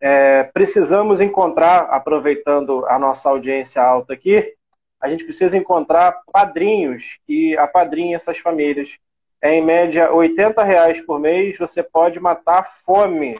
É, 0.00 0.44
precisamos 0.44 1.20
encontrar, 1.20 1.86
aproveitando 1.90 2.84
a 2.86 2.98
nossa 2.98 3.28
audiência 3.28 3.82
alta 3.82 4.12
aqui, 4.12 4.54
a 5.02 5.08
gente 5.08 5.24
precisa 5.24 5.56
encontrar 5.56 6.22
padrinhos 6.32 7.18
que 7.26 7.58
apadrinhem 7.58 8.14
essas 8.14 8.38
famílias. 8.38 8.98
É, 9.42 9.52
em 9.52 9.60
média, 9.60 10.12
80 10.12 10.62
reais 10.62 11.00
por 11.00 11.18
mês, 11.18 11.58
você 11.58 11.82
pode 11.82 12.20
matar 12.20 12.60
a 12.60 12.64
fome 12.64 13.36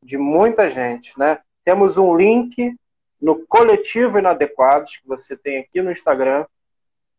de 0.00 0.16
muita 0.16 0.70
gente. 0.70 1.18
Né? 1.18 1.40
Temos 1.64 1.98
um 1.98 2.16
link 2.16 2.76
no 3.20 3.44
Coletivo 3.46 4.20
Inadequados, 4.20 4.98
que 4.98 5.08
você 5.08 5.36
tem 5.36 5.58
aqui 5.58 5.82
no 5.82 5.90
Instagram, 5.90 6.46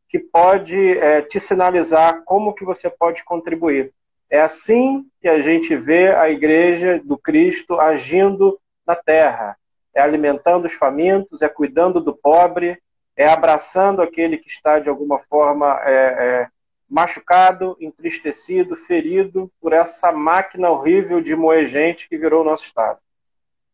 que 0.07 0.17
pode 0.17 0.97
é, 0.97 1.21
te 1.21 1.39
sinalizar 1.41 2.23
como 2.23 2.53
que 2.53 2.63
você 2.63 2.89
pode 2.89 3.25
contribuir. 3.25 3.93
É 4.29 4.39
assim 4.39 5.05
que 5.19 5.27
a 5.27 5.41
gente 5.41 5.75
vê 5.75 6.15
a 6.15 6.29
igreja 6.29 7.01
do 7.03 7.17
Cristo 7.17 7.77
agindo 7.77 8.57
na 8.87 8.95
terra. 8.95 9.57
É 9.93 9.99
alimentando 10.01 10.65
os 10.65 10.73
famintos, 10.73 11.41
é 11.41 11.49
cuidando 11.49 11.99
do 11.99 12.15
pobre, 12.15 12.81
é 13.15 13.27
abraçando 13.27 14.01
aquele 14.01 14.37
que 14.37 14.49
está 14.49 14.79
de 14.79 14.89
alguma 14.89 15.19
forma 15.19 15.79
é, 15.83 15.93
é, 15.93 16.47
machucado, 16.89 17.77
entristecido, 17.79 18.75
ferido 18.75 19.51
por 19.61 19.73
essa 19.73 20.11
máquina 20.11 20.69
horrível 20.69 21.21
de 21.21 21.35
moer 21.35 21.67
gente 21.67 22.09
que 22.09 22.17
virou 22.17 22.41
o 22.41 22.45
nosso 22.45 22.65
Estado. 22.65 22.99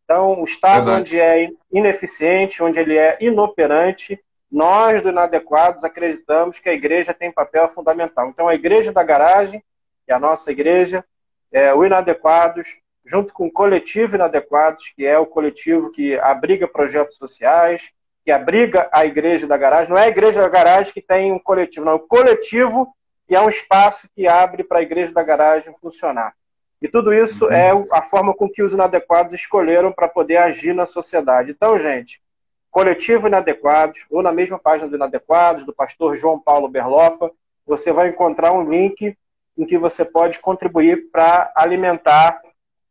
Então, 0.04 0.40
o 0.40 0.46
Estado 0.46 0.86
Verdade. 0.86 1.02
onde 1.02 1.20
é 1.20 1.50
ineficiente, 1.72 2.64
onde 2.64 2.80
ele 2.80 2.98
é 2.98 3.18
inoperante, 3.20 4.24
nós, 4.50 5.02
do 5.02 5.10
Inadequados, 5.10 5.84
acreditamos 5.84 6.60
que 6.60 6.70
a 6.70 6.74
igreja 6.74 7.14
tem 7.14 7.32
papel 7.32 7.68
fundamental. 7.70 8.30
Então, 8.30 8.48
a 8.48 8.56
igreja 8.56 8.94
da 8.94 9.04
garagem, 9.04 9.62
que 10.06 10.12
é 10.12 10.16
a 10.16 10.20
nossa 10.20 10.50
igreja, 10.52 11.04
é, 11.52 11.74
o 11.74 11.84
Inadequados, 11.86 12.80
junto 13.04 13.34
com 13.34 13.48
o 13.48 13.52
coletivo 13.52 14.16
Inadequados, 14.16 14.94
que 14.96 15.06
é 15.06 15.20
o 15.20 15.26
coletivo 15.26 15.92
que 15.92 16.18
abriga 16.20 16.68
projetos 16.68 17.18
sociais, 17.18 17.90
que 18.28 18.32
abriga 18.34 18.90
a 18.92 19.06
igreja 19.06 19.48
da 19.48 19.56
garagem. 19.56 19.90
Não 19.90 19.98
é 19.98 20.04
a 20.04 20.10
igreja 20.10 20.42
da 20.42 20.50
garagem 20.50 20.92
que 20.92 21.02
tem 21.02 21.32
um 21.32 21.40
coletivo, 21.40 21.86
não. 21.86 21.94
É 21.94 21.96
o 21.96 22.00
coletivo 22.00 22.94
que 23.26 23.34
é 23.34 23.40
um 23.40 23.48
espaço 23.48 24.06
que 24.14 24.28
abre 24.28 24.66
para 24.66 24.80
a 24.80 24.82
igreja 24.82 25.14
da 25.14 25.24
garagem 25.24 25.74
funcionar. 25.82 26.34
E 26.82 26.90
tudo 26.90 27.14
isso 27.14 27.46
uhum. 27.46 27.52
é 27.54 27.72
a 27.90 28.02
forma 28.02 28.34
com 28.34 28.50
que 28.50 28.62
os 28.62 28.74
inadequados 28.74 29.34
escolheram 29.34 29.94
para 29.94 30.10
poder 30.10 30.36
agir 30.36 30.76
na 30.76 30.86
sociedade. 30.86 31.52
Então, 31.52 31.80
gente, 31.80 32.22
Coletivo 32.70 33.28
Inadequados, 33.28 34.06
ou 34.12 34.22
na 34.22 34.34
mesma 34.34 34.60
página 34.60 34.90
do 34.90 34.98
Inadequados, 34.98 35.66
do 35.66 35.72
pastor 35.72 36.18
João 36.18 36.38
Paulo 36.38 36.68
Berlofa, 36.68 37.32
você 37.66 37.94
vai 37.94 38.10
encontrar 38.10 38.52
um 38.52 38.70
link 38.70 39.18
em 39.58 39.66
que 39.66 39.78
você 39.78 40.04
pode 40.04 40.40
contribuir 40.40 41.10
para 41.14 41.50
alimentar 41.56 42.42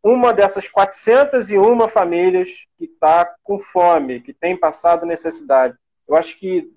uma 0.03 0.33
dessas 0.33 0.69
401 0.69 1.89
famílias 1.89 2.67
que 2.79 2.85
está 2.85 3.25
com 3.43 3.59
fome, 3.59 4.21
que 4.21 4.33
tem 4.33 4.57
passado 4.57 5.05
necessidade. 5.05 5.77
Eu 6.07 6.15
acho 6.15 6.39
que 6.39 6.71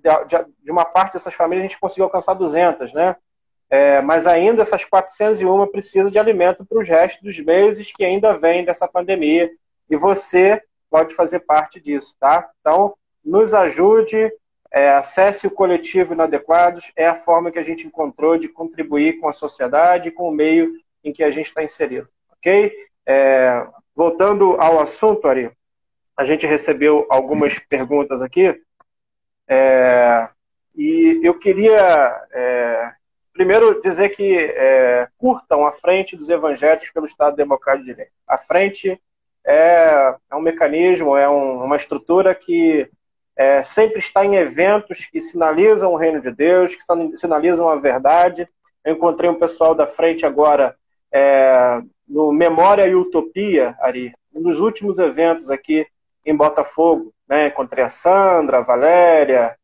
de 0.63 0.71
uma 0.71 0.85
parte 0.85 1.13
dessas 1.13 1.33
famílias 1.33 1.65
a 1.65 1.69
gente 1.69 1.79
conseguiu 1.79 2.05
alcançar 2.05 2.33
200, 2.33 2.93
né? 2.93 3.15
É, 3.69 4.01
mas 4.01 4.25
ainda 4.25 4.63
essas 4.63 4.83
401 4.83 5.67
precisam 5.67 6.09
de 6.09 6.17
alimento 6.17 6.65
para 6.65 6.79
os 6.79 6.89
restos 6.89 7.21
dos 7.21 7.45
meses 7.45 7.91
que 7.93 8.03
ainda 8.03 8.35
vêm 8.35 8.65
dessa 8.65 8.87
pandemia. 8.87 9.51
E 9.87 9.95
você 9.95 10.61
pode 10.89 11.13
fazer 11.13 11.41
parte 11.41 11.79
disso, 11.79 12.15
tá? 12.19 12.49
Então, 12.59 12.95
nos 13.23 13.53
ajude, 13.53 14.31
é, 14.71 14.89
acesse 14.89 15.45
o 15.45 15.51
coletivo 15.51 16.13
Inadequados, 16.13 16.91
é 16.95 17.07
a 17.07 17.13
forma 17.13 17.51
que 17.51 17.59
a 17.59 17.63
gente 17.63 17.85
encontrou 17.85 18.37
de 18.37 18.49
contribuir 18.49 19.19
com 19.19 19.29
a 19.29 19.33
sociedade, 19.33 20.11
com 20.11 20.29
o 20.29 20.31
meio 20.31 20.73
em 21.03 21.13
que 21.13 21.23
a 21.23 21.31
gente 21.31 21.47
está 21.47 21.63
inserido, 21.63 22.09
ok? 22.31 22.73
É, 23.11 23.65
voltando 23.95 24.55
ao 24.61 24.79
assunto, 24.79 25.27
Ari, 25.27 25.51
a 26.15 26.23
gente 26.25 26.45
recebeu 26.45 27.07
algumas 27.09 27.57
perguntas 27.57 28.21
aqui, 28.21 28.61
é, 29.47 30.29
e 30.75 31.19
eu 31.23 31.33
queria 31.33 32.21
é, 32.31 32.91
primeiro 33.33 33.81
dizer 33.81 34.09
que 34.09 34.37
é, 34.37 35.07
curtam 35.17 35.65
a 35.65 35.71
frente 35.71 36.15
dos 36.15 36.29
evangélicos 36.29 36.91
pelo 36.91 37.07
Estado 37.07 37.35
Democrático 37.35 37.83
de 37.83 37.93
Direito. 37.93 38.11
A 38.27 38.37
frente 38.37 39.01
é, 39.43 40.15
é 40.29 40.35
um 40.35 40.41
mecanismo, 40.41 41.17
é 41.17 41.27
um, 41.27 41.63
uma 41.63 41.77
estrutura 41.77 42.35
que 42.35 42.87
é, 43.35 43.63
sempre 43.63 43.97
está 43.97 44.23
em 44.23 44.35
eventos 44.35 45.05
que 45.05 45.19
sinalizam 45.19 45.93
o 45.93 45.97
reino 45.97 46.21
de 46.21 46.29
Deus, 46.29 46.75
que 46.75 46.83
sinalizam 47.17 47.67
a 47.69 47.75
verdade. 47.75 48.47
Eu 48.85 48.93
encontrei 48.93 49.27
um 49.31 49.39
pessoal 49.39 49.73
da 49.73 49.87
frente 49.87 50.27
agora 50.27 50.75
é, 51.11 51.81
no 52.09 52.31
Memória 52.31 52.87
e 52.87 52.95
Utopia, 52.95 53.75
Ari, 53.79 54.13
um 54.33 54.41
dos 54.41 54.59
últimos 54.59 54.97
eventos 54.97 55.49
aqui 55.49 55.85
em 56.25 56.35
Botafogo. 56.35 57.13
Né? 57.27 57.47
Encontrei 57.47 57.83
a 57.83 57.89
Sandra, 57.89 58.57
a 58.57 58.61
Valéria, 58.61 59.55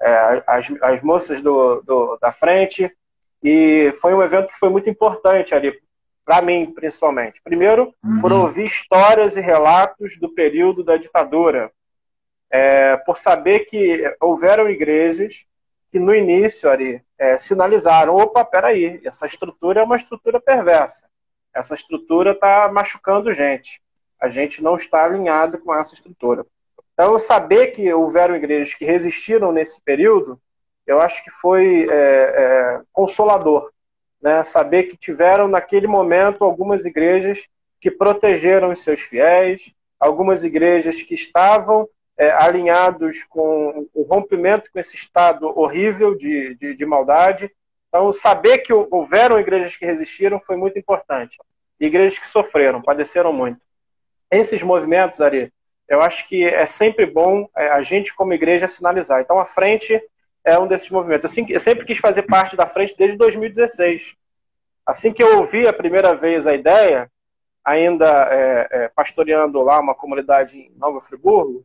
é, 0.00 0.42
as, 0.46 0.66
as 0.82 1.02
moças 1.02 1.40
do, 1.40 1.80
do, 1.82 2.18
da 2.20 2.30
frente, 2.30 2.94
e 3.42 3.92
foi 4.00 4.14
um 4.14 4.22
evento 4.22 4.48
que 4.48 4.58
foi 4.58 4.68
muito 4.68 4.88
importante 4.88 5.54
ali, 5.54 5.78
para 6.24 6.42
mim, 6.42 6.72
principalmente. 6.74 7.40
Primeiro, 7.42 7.94
uhum. 8.02 8.20
por 8.20 8.32
ouvir 8.32 8.64
histórias 8.64 9.36
e 9.36 9.40
relatos 9.40 10.18
do 10.18 10.28
período 10.28 10.82
da 10.82 10.96
ditadura, 10.96 11.70
é, 12.50 12.96
por 12.98 13.18
saber 13.18 13.60
que 13.60 14.02
houveram 14.20 14.68
igrejas 14.68 15.44
que 15.90 15.98
no 15.98 16.14
início 16.14 16.70
ali 16.70 17.02
é, 17.18 17.38
sinalizaram: 17.38 18.16
opa, 18.16 18.44
peraí, 18.44 19.00
essa 19.04 19.26
estrutura 19.26 19.80
é 19.80 19.84
uma 19.84 19.96
estrutura 19.96 20.40
perversa, 20.40 21.06
essa 21.54 21.74
estrutura 21.74 22.32
está 22.32 22.70
machucando 22.72 23.32
gente, 23.32 23.80
a 24.20 24.28
gente 24.28 24.62
não 24.62 24.76
está 24.76 25.04
alinhado 25.04 25.58
com 25.58 25.74
essa 25.74 25.94
estrutura. 25.94 26.44
Então, 26.92 27.18
saber 27.18 27.68
que 27.68 27.92
houveram 27.92 28.36
igrejas 28.36 28.74
que 28.74 28.84
resistiram 28.84 29.52
nesse 29.52 29.80
período, 29.82 30.40
eu 30.86 31.00
acho 31.00 31.22
que 31.24 31.30
foi 31.30 31.86
é, 31.90 31.94
é 31.94 32.80
consolador 32.92 33.70
né, 34.24 34.42
saber 34.42 34.84
que 34.84 34.96
tiveram 34.96 35.46
naquele 35.46 35.86
momento 35.86 36.44
algumas 36.44 36.86
igrejas 36.86 37.46
que 37.78 37.90
protegeram 37.90 38.70
os 38.70 38.82
seus 38.82 39.00
fiéis, 39.00 39.70
algumas 40.00 40.42
igrejas 40.42 41.02
que 41.02 41.14
estavam 41.14 41.86
é, 42.16 42.30
alinhados 42.32 43.22
com 43.24 43.86
o 43.92 44.02
rompimento 44.02 44.70
com 44.72 44.78
esse 44.78 44.96
estado 44.96 45.46
horrível 45.46 46.16
de, 46.16 46.54
de, 46.54 46.74
de, 46.74 46.86
maldade. 46.86 47.52
Então, 47.94 48.12
saber 48.12 48.58
que 48.58 48.72
houveram 48.72 49.38
igrejas 49.38 49.76
que 49.76 49.86
resistiram 49.86 50.40
foi 50.40 50.56
muito 50.56 50.76
importante. 50.76 51.38
Igrejas 51.78 52.18
que 52.18 52.26
sofreram, 52.26 52.82
padeceram 52.82 53.32
muito. 53.32 53.62
Esses 54.28 54.60
movimentos, 54.64 55.20
Ari, 55.20 55.52
eu 55.88 56.02
acho 56.02 56.26
que 56.26 56.44
é 56.44 56.66
sempre 56.66 57.06
bom 57.06 57.48
é, 57.56 57.68
a 57.68 57.82
gente, 57.82 58.12
como 58.12 58.32
igreja, 58.34 58.66
sinalizar. 58.66 59.20
Então, 59.20 59.38
a 59.38 59.44
frente 59.44 60.02
é 60.42 60.58
um 60.58 60.66
desses 60.66 60.90
movimentos. 60.90 61.30
Assim, 61.30 61.46
eu 61.48 61.60
sempre 61.60 61.84
quis 61.84 61.98
fazer 61.98 62.22
parte 62.22 62.56
da 62.56 62.66
frente 62.66 62.96
desde 62.98 63.16
2016. 63.16 64.16
Assim 64.84 65.12
que 65.12 65.22
eu 65.22 65.38
ouvi 65.38 65.64
a 65.68 65.72
primeira 65.72 66.16
vez 66.16 66.48
a 66.48 66.52
ideia, 66.52 67.08
ainda 67.64 68.28
é, 68.28 68.68
é, 68.72 68.88
pastoreando 68.88 69.62
lá 69.62 69.78
uma 69.78 69.94
comunidade 69.94 70.58
em 70.58 70.72
Nova 70.76 71.00
Friburgo, 71.00 71.64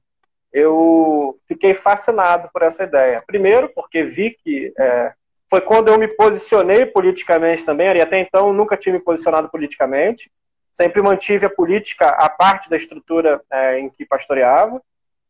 eu 0.54 1.40
fiquei 1.48 1.74
fascinado 1.74 2.52
por 2.54 2.62
essa 2.62 2.84
ideia. 2.84 3.24
Primeiro, 3.26 3.68
porque 3.74 4.04
vi 4.04 4.30
que 4.30 4.72
é, 4.78 5.14
foi 5.50 5.62
quando 5.62 5.88
eu 5.88 5.98
me 5.98 6.08
posicionei 6.08 6.86
politicamente 6.86 7.66
também, 7.66 7.88
e 7.96 8.02
até 8.02 8.20
então 8.20 8.54
nunca 8.54 8.78
tinha 8.78 8.94
me 8.94 9.00
posicionado 9.00 9.50
politicamente, 9.50 10.32
sempre 10.72 11.02
mantive 11.02 11.46
a 11.46 11.50
política 11.50 12.10
a 12.10 12.30
parte 12.30 12.70
da 12.70 12.78
estrutura 12.78 13.42
é, 13.52 13.80
em 13.80 13.90
que 13.90 14.06
pastoreava, 14.06 14.82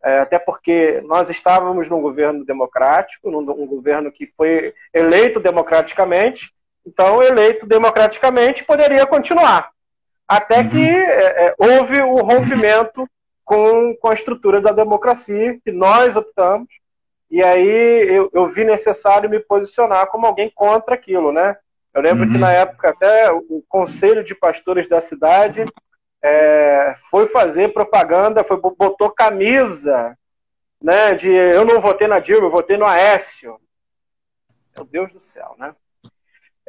é, 0.04 0.20
até 0.20 0.38
porque 0.38 1.02
nós 1.06 1.30
estávamos 1.30 1.90
num 1.90 2.02
governo 2.02 2.46
democrático, 2.46 3.32
num, 3.32 3.42
num, 3.42 3.66
governo 3.66 4.12
que 4.12 4.28
foi 4.38 4.74
eleito 4.94 5.40
democraticamente, 5.40 6.52
então 6.86 7.24
eleito 7.24 7.66
democraticamente 7.66 8.64
poderia 8.64 9.06
continuar, 9.06 9.72
até 10.28 10.60
uhum. 10.60 10.70
que 10.70 10.86
é, 10.86 11.56
houve 11.58 12.02
o 12.02 12.16
rompimento 12.18 13.08
com, 13.44 13.96
com 13.96 14.10
a 14.10 14.14
estrutura 14.14 14.62
da 14.62 14.72
democracia 14.72 15.58
que 15.64 15.72
nós 15.72 16.16
optamos, 16.16 16.70
e 17.30 17.44
aí 17.44 18.08
eu, 18.10 18.30
eu 18.34 18.48
vi 18.48 18.64
necessário 18.64 19.30
me 19.30 19.40
posicionar 19.40 20.08
como 20.08 20.26
alguém 20.26 20.50
contra 20.50 20.96
aquilo, 20.96 21.32
né? 21.32 21.58
Eu 21.94 22.02
lembro 22.02 22.26
uhum. 22.26 22.32
que 22.32 22.38
na 22.38 22.52
época 22.52 22.90
até 22.90 23.32
o 23.32 23.64
conselho 23.68 24.24
de 24.24 24.36
pastores 24.36 24.88
da 24.88 25.02
cidade 25.02 25.66
é, 26.22 26.94
foi 27.10 27.28
fazer 27.28 27.74
propaganda, 27.74 28.44
foi, 28.44 28.58
botou 28.60 29.10
camisa, 29.12 30.18
né, 30.82 31.14
de 31.14 31.30
eu 31.30 31.66
não 31.66 31.82
votei 31.82 32.08
na 32.08 32.20
Dilma, 32.20 32.48
eu 32.48 32.52
votei 32.52 32.78
no 32.78 32.86
Aécio. 32.86 33.60
Meu 34.76 34.86
Deus 34.86 35.12
do 35.12 35.20
céu, 35.20 35.56
né? 35.58 35.76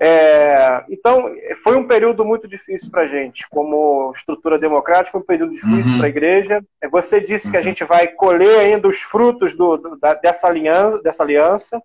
É, 0.03 0.83
então, 0.89 1.31
foi 1.63 1.77
um 1.77 1.87
período 1.87 2.25
muito 2.25 2.49
difícil 2.49 2.91
para 2.91 3.03
a 3.03 3.07
gente, 3.07 3.47
como 3.51 4.11
estrutura 4.17 4.59
democrática, 4.59 5.13
foi 5.13 5.21
um 5.21 5.25
período 5.25 5.53
difícil 5.53 5.93
uhum. 5.93 5.99
para 5.99 6.07
a 6.07 6.09
igreja. 6.09 6.65
É, 6.81 6.89
você 6.89 7.21
disse 7.21 7.47
uhum. 7.47 7.51
que 7.51 7.57
a 7.59 7.61
uhum. 7.61 7.65
gente 7.65 7.85
vai 7.85 8.09
colher 8.09 8.61
ainda 8.61 8.89
os 8.89 8.99
frutos 9.03 9.53
do, 9.53 9.77
do, 9.77 9.99
da, 9.99 10.15
dessa, 10.15 10.49
aliança, 10.49 11.03
dessa 11.03 11.23
aliança. 11.23 11.83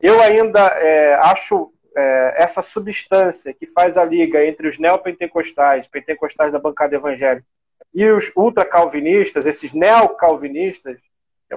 Eu 0.00 0.22
ainda 0.22 0.60
é, 0.60 1.14
acho 1.14 1.72
é, 1.96 2.34
essa 2.36 2.62
substância 2.62 3.52
que 3.52 3.66
faz 3.66 3.98
a 3.98 4.04
liga 4.04 4.46
entre 4.46 4.68
os 4.68 4.78
neopentecostais, 4.78 5.88
pentecostais 5.88 6.52
da 6.52 6.58
bancada 6.60 6.94
evangélica, 6.94 7.44
e 7.92 8.08
os 8.08 8.30
ultracalvinistas, 8.36 9.44
esses 9.44 9.72
neocalvinistas, 9.72 10.98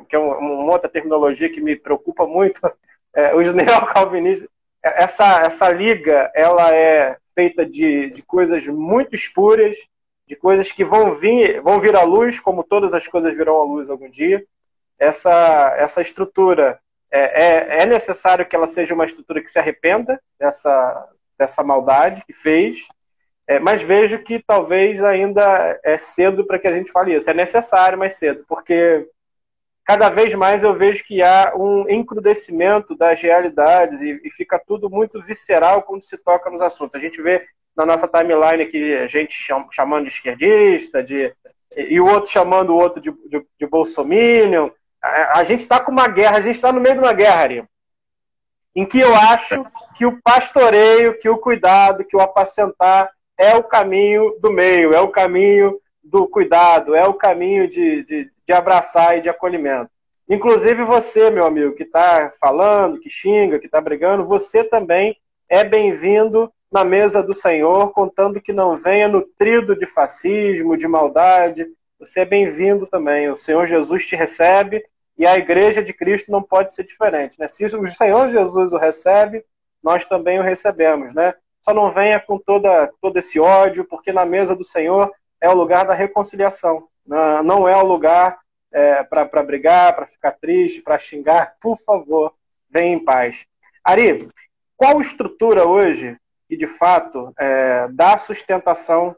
que 0.10 0.16
é 0.16 0.20
uma 0.20 0.74
outra 0.74 0.90
terminologia 0.90 1.52
que 1.52 1.62
me 1.62 1.76
preocupa 1.76 2.26
muito, 2.26 2.60
é, 3.14 3.36
os 3.36 3.54
neocalvinistas, 3.54 4.50
essa, 4.84 5.42
essa 5.42 5.70
liga 5.70 6.30
ela 6.36 6.76
é 6.76 7.18
feita 7.34 7.66
de, 7.66 8.10
de 8.12 8.22
coisas 8.22 8.68
muito 8.68 9.16
espúrias, 9.16 9.78
de 10.28 10.36
coisas 10.36 10.72
que 10.72 10.84
vão 10.84 11.16
vir, 11.16 11.62
vão 11.62 11.80
vir 11.80 11.96
à 11.96 12.04
luz, 12.04 12.40
como 12.40 12.64
todas 12.64 12.94
as 12.94 13.08
coisas 13.08 13.36
virão 13.36 13.60
à 13.60 13.64
luz 13.64 13.90
algum 13.90 14.10
dia. 14.10 14.46
Essa, 15.00 15.76
essa 15.78 16.02
estrutura 16.02 16.80
é, 17.12 17.20
é, 17.22 17.82
é 17.82 17.86
necessário 17.86 18.46
que 18.46 18.56
ela 18.56 18.68
seja 18.68 18.94
uma 18.94 19.06
estrutura 19.06 19.42
que 19.42 19.50
se 19.50 19.60
arrependa 19.60 20.20
dessa, 20.40 21.10
dessa 21.38 21.64
maldade 21.64 22.24
que 22.26 22.34
fez, 22.34 22.88
é, 23.48 23.60
mas 23.60 23.82
vejo 23.82 24.20
que 24.20 24.42
talvez 24.42 25.04
ainda 25.04 25.80
é 25.84 25.98
cedo 25.98 26.46
para 26.46 26.58
que 26.58 26.68
a 26.68 26.74
gente 26.74 26.92
fale 26.92 27.16
isso. 27.16 27.30
É 27.30 27.34
necessário, 27.34 27.98
mas 27.98 28.16
cedo, 28.16 28.46
porque 28.48 29.08
cada 29.86 30.10
vez 30.10 30.34
mais 30.34 30.64
eu 30.64 30.74
vejo 30.74 31.04
que 31.04 31.22
há 31.22 31.54
um 31.56 31.90
encrudecimento 31.90 32.96
das 32.96 33.22
realidades 33.22 34.00
e, 34.00 34.22
e, 34.24 34.32
fica 34.32 34.58
tudo 34.58 34.90
muito 34.90 35.22
visceral 35.22 35.84
quando 35.84 36.04
se 36.04 36.18
toca 36.18 36.50
nos 36.50 36.62
assuntos. 36.62 36.96
A 36.96 37.04
gente 37.04 37.22
vê 37.22 37.46
na 37.76 37.86
nossa 37.86 38.08
timeline 38.08 38.64
aqui 38.64 38.94
a 38.96 39.08
gente 39.08 39.34
cham, 39.34 39.68
chamando 39.72 40.04
de 40.04 40.12
esquerdista, 40.12 41.04
de, 41.04 41.34
e 41.76 42.00
o 42.00 42.06
outro 42.06 42.32
chamando 42.32 42.70
o 42.72 42.78
outro 42.78 43.02
de, 43.02 43.12
de, 43.30 43.46
de 43.60 43.66
bolsominion. 43.66 44.70
A, 45.02 45.40
a 45.40 45.44
gente 45.44 45.62
está 45.62 45.80
com 45.80 45.92
uma 45.92 46.08
guerra, 46.08 46.38
a 46.38 46.42
gente 46.42 46.56
está 46.56 46.72
no 46.72 46.80
meio 46.80 46.96
de 46.96 47.02
uma 47.02 47.14
guerra, 47.14 47.42
Ari, 47.42 47.64
em 48.76 48.86
que 48.86 49.00
eu 49.00 49.14
acho 49.16 49.66
que 49.96 50.06
o 50.06 50.20
pastoreio, 50.22 51.20
que 51.20 51.30
o 51.30 51.38
cuidado, 51.38 52.06
que 52.06 52.16
o 52.16 52.22
apacentar 52.22 53.10
é 53.38 53.56
o 53.56 53.64
caminho 53.64 54.38
do 54.40 54.52
meio, 54.52 54.94
é 54.94 55.00
o 55.00 55.10
caminho 55.10 55.80
do 56.04 56.28
cuidado, 56.28 56.96
é 56.96 57.06
o 57.06 57.14
caminho 57.14 57.68
de, 57.68 58.04
de, 58.04 58.32
de 58.46 58.54
abraçar 58.54 59.18
e 59.18 59.22
de 59.22 59.30
acolhimento. 59.30 59.90
Inclusive 60.30 60.84
você, 60.84 61.30
meu 61.30 61.46
amigo, 61.46 61.76
que 61.76 61.84
está 61.84 62.32
falando, 62.40 63.00
que 63.00 63.10
xinga, 63.10 63.60
que 63.60 63.66
está 63.66 63.82
brigando, 63.82 64.26
você 64.26 64.64
também 64.64 65.18
é 65.50 65.64
bem-vindo 65.64 66.52
na 66.72 66.84
mesa 66.84 67.22
do 67.22 67.36
Senhor, 67.36 67.92
contando 67.92 68.42
que 68.42 68.52
não 68.52 68.76
venha 68.76 69.08
nutrido 69.08 69.76
de 69.76 69.86
fascismo, 69.86 70.78
de 70.78 70.88
maldade. 70.88 71.68
Você 72.00 72.22
é 72.22 72.26
bem-vindo 72.26 72.88
também. 72.88 73.30
O 73.30 73.38
Senhor 73.38 73.68
Jesus 73.68 74.08
te 74.08 74.16
recebe 74.16 74.84
e 75.18 75.28
a 75.28 75.38
igreja 75.38 75.84
de 75.84 75.94
Cristo 75.94 76.32
não 76.32 76.42
pode 76.42 76.74
ser 76.74 76.84
diferente. 76.84 77.40
Né? 77.40 77.48
Se 77.48 77.66
o 77.66 77.88
Senhor 77.92 78.32
Jesus 78.32 78.74
o 78.74 78.78
recebe, 78.78 79.46
nós 79.84 80.06
também 80.06 80.40
o 80.40 80.44
recebemos. 80.44 81.14
Né? 81.14 81.36
Só 81.62 81.74
não 81.74 81.92
venha 81.92 82.20
com 82.20 82.40
toda, 82.40 82.92
todo 83.00 83.18
esse 83.18 83.40
ódio, 83.40 83.86
porque 83.86 84.12
na 84.12 84.26
mesa 84.26 84.56
do 84.56 84.64
Senhor 84.64 85.12
é 85.40 85.50
o 85.50 85.54
lugar 85.54 85.86
da 85.86 85.94
reconciliação. 85.94 86.88
Não 87.06 87.68
é 87.68 87.76
o 87.76 87.86
lugar 87.86 88.40
é, 88.72 89.04
para 89.04 89.44
brigar, 89.44 89.96
para 89.96 90.08
ficar 90.08 90.32
triste, 90.32 90.82
para 90.82 90.98
xingar. 90.98 91.56
Por 91.62 91.78
favor, 91.80 92.34
venha 92.70 92.96
em 92.96 93.04
paz. 93.04 93.46
Ari, 93.84 94.28
qual 94.76 95.00
estrutura 95.00 95.68
hoje 95.68 96.18
que 96.50 96.58
de 96.58 96.68
fato 96.68 97.34
é, 97.38 97.88
dá 97.92 98.18
sustentação 98.18 99.16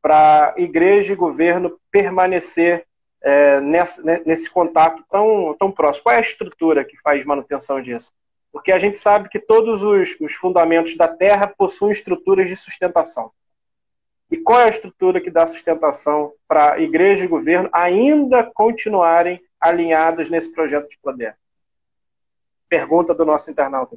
para 0.00 0.54
igreja 0.56 1.12
e 1.12 1.16
governo 1.16 1.78
permanecer 1.90 2.84
é, 3.22 3.60
nesse, 3.60 4.02
nesse 4.26 4.50
contato 4.50 5.04
tão, 5.10 5.54
tão 5.58 5.70
próximo? 5.70 6.04
Qual 6.04 6.14
é 6.14 6.18
a 6.18 6.22
estrutura 6.22 6.84
que 6.84 7.00
faz 7.00 7.24
manutenção 7.24 7.80
disso? 7.80 8.10
Porque 8.50 8.72
a 8.72 8.78
gente 8.78 8.98
sabe 8.98 9.28
que 9.28 9.38
todos 9.38 9.82
os, 9.82 10.16
os 10.20 10.34
fundamentos 10.34 10.96
da 10.96 11.08
Terra 11.08 11.46
possuem 11.46 11.92
estruturas 11.92 12.48
de 12.48 12.56
sustentação. 12.56 13.30
Qual 14.44 14.60
é 14.60 14.64
a 14.64 14.70
estrutura 14.70 15.20
que 15.20 15.30
dá 15.30 15.46
sustentação 15.46 16.32
para 16.46 16.80
igreja 16.80 17.24
e 17.24 17.28
governo 17.28 17.68
ainda 17.72 18.42
continuarem 18.44 19.42
alinhados 19.60 20.28
nesse 20.28 20.52
projeto 20.52 20.88
de 20.88 20.98
poder? 20.98 21.36
Pergunta 22.68 23.14
do 23.14 23.24
nosso 23.24 23.50
internauta. 23.50 23.96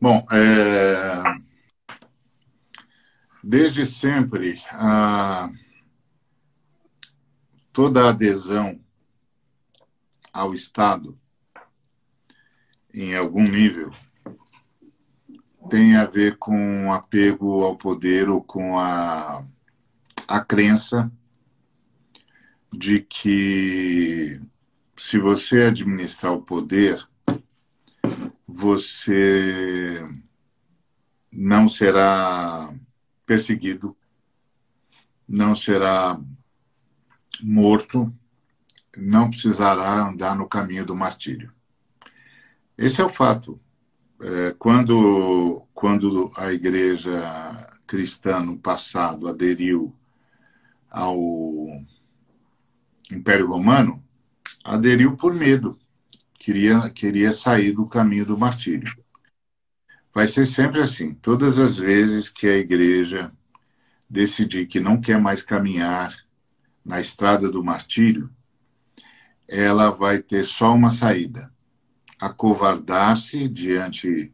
Bom, 0.00 0.26
é... 0.32 1.22
desde 3.42 3.86
sempre, 3.86 4.60
a... 4.72 5.50
toda 7.72 8.08
adesão 8.08 8.80
ao 10.32 10.54
Estado, 10.54 11.18
em 12.92 13.14
algum 13.14 13.42
nível, 13.42 13.92
tem 15.68 15.96
a 15.96 16.06
ver 16.06 16.36
com 16.36 16.92
apego 16.92 17.64
ao 17.64 17.76
poder 17.76 18.28
ou 18.28 18.42
com 18.42 18.78
a, 18.78 19.44
a 20.26 20.40
crença 20.40 21.10
de 22.72 23.00
que 23.00 24.40
se 24.96 25.18
você 25.18 25.62
administrar 25.62 26.32
o 26.32 26.42
poder, 26.42 27.06
você 28.46 30.06
não 31.32 31.68
será 31.68 32.72
perseguido, 33.24 33.96
não 35.28 35.54
será 35.54 36.20
morto, 37.40 38.12
não 38.96 39.30
precisará 39.30 40.08
andar 40.08 40.36
no 40.36 40.48
caminho 40.48 40.84
do 40.84 40.96
martírio. 40.96 41.52
Esse 42.76 43.00
é 43.00 43.04
o 43.04 43.08
fato. 43.08 43.60
É, 44.22 44.54
quando, 44.58 45.66
quando 45.72 46.30
a 46.36 46.52
igreja 46.52 47.80
cristã 47.86 48.40
no 48.40 48.58
passado 48.58 49.26
aderiu 49.26 49.96
ao 50.90 51.16
Império 53.10 53.46
Romano, 53.48 54.04
aderiu 54.62 55.16
por 55.16 55.34
medo, 55.34 55.78
queria, 56.38 56.88
queria 56.90 57.32
sair 57.32 57.72
do 57.72 57.86
caminho 57.86 58.26
do 58.26 58.36
martírio. 58.36 58.94
Vai 60.14 60.28
ser 60.28 60.46
sempre 60.46 60.80
assim. 60.80 61.14
Todas 61.14 61.58
as 61.58 61.78
vezes 61.78 62.28
que 62.28 62.46
a 62.46 62.58
igreja 62.58 63.32
decidir 64.08 64.66
que 64.66 64.80
não 64.80 65.00
quer 65.00 65.20
mais 65.20 65.42
caminhar 65.42 66.14
na 66.84 67.00
estrada 67.00 67.50
do 67.50 67.64
martírio, 67.64 68.30
ela 69.48 69.90
vai 69.90 70.18
ter 70.20 70.44
só 70.44 70.74
uma 70.74 70.90
saída: 70.90 71.49
acovardar-se 72.20 73.48
diante, 73.48 74.32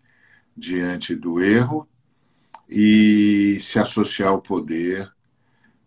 diante 0.57 1.15
do 1.15 1.41
erro 1.41 1.89
e 2.69 3.59
se 3.61 3.79
associar 3.79 4.31
ao 4.31 4.43
poder 4.43 5.11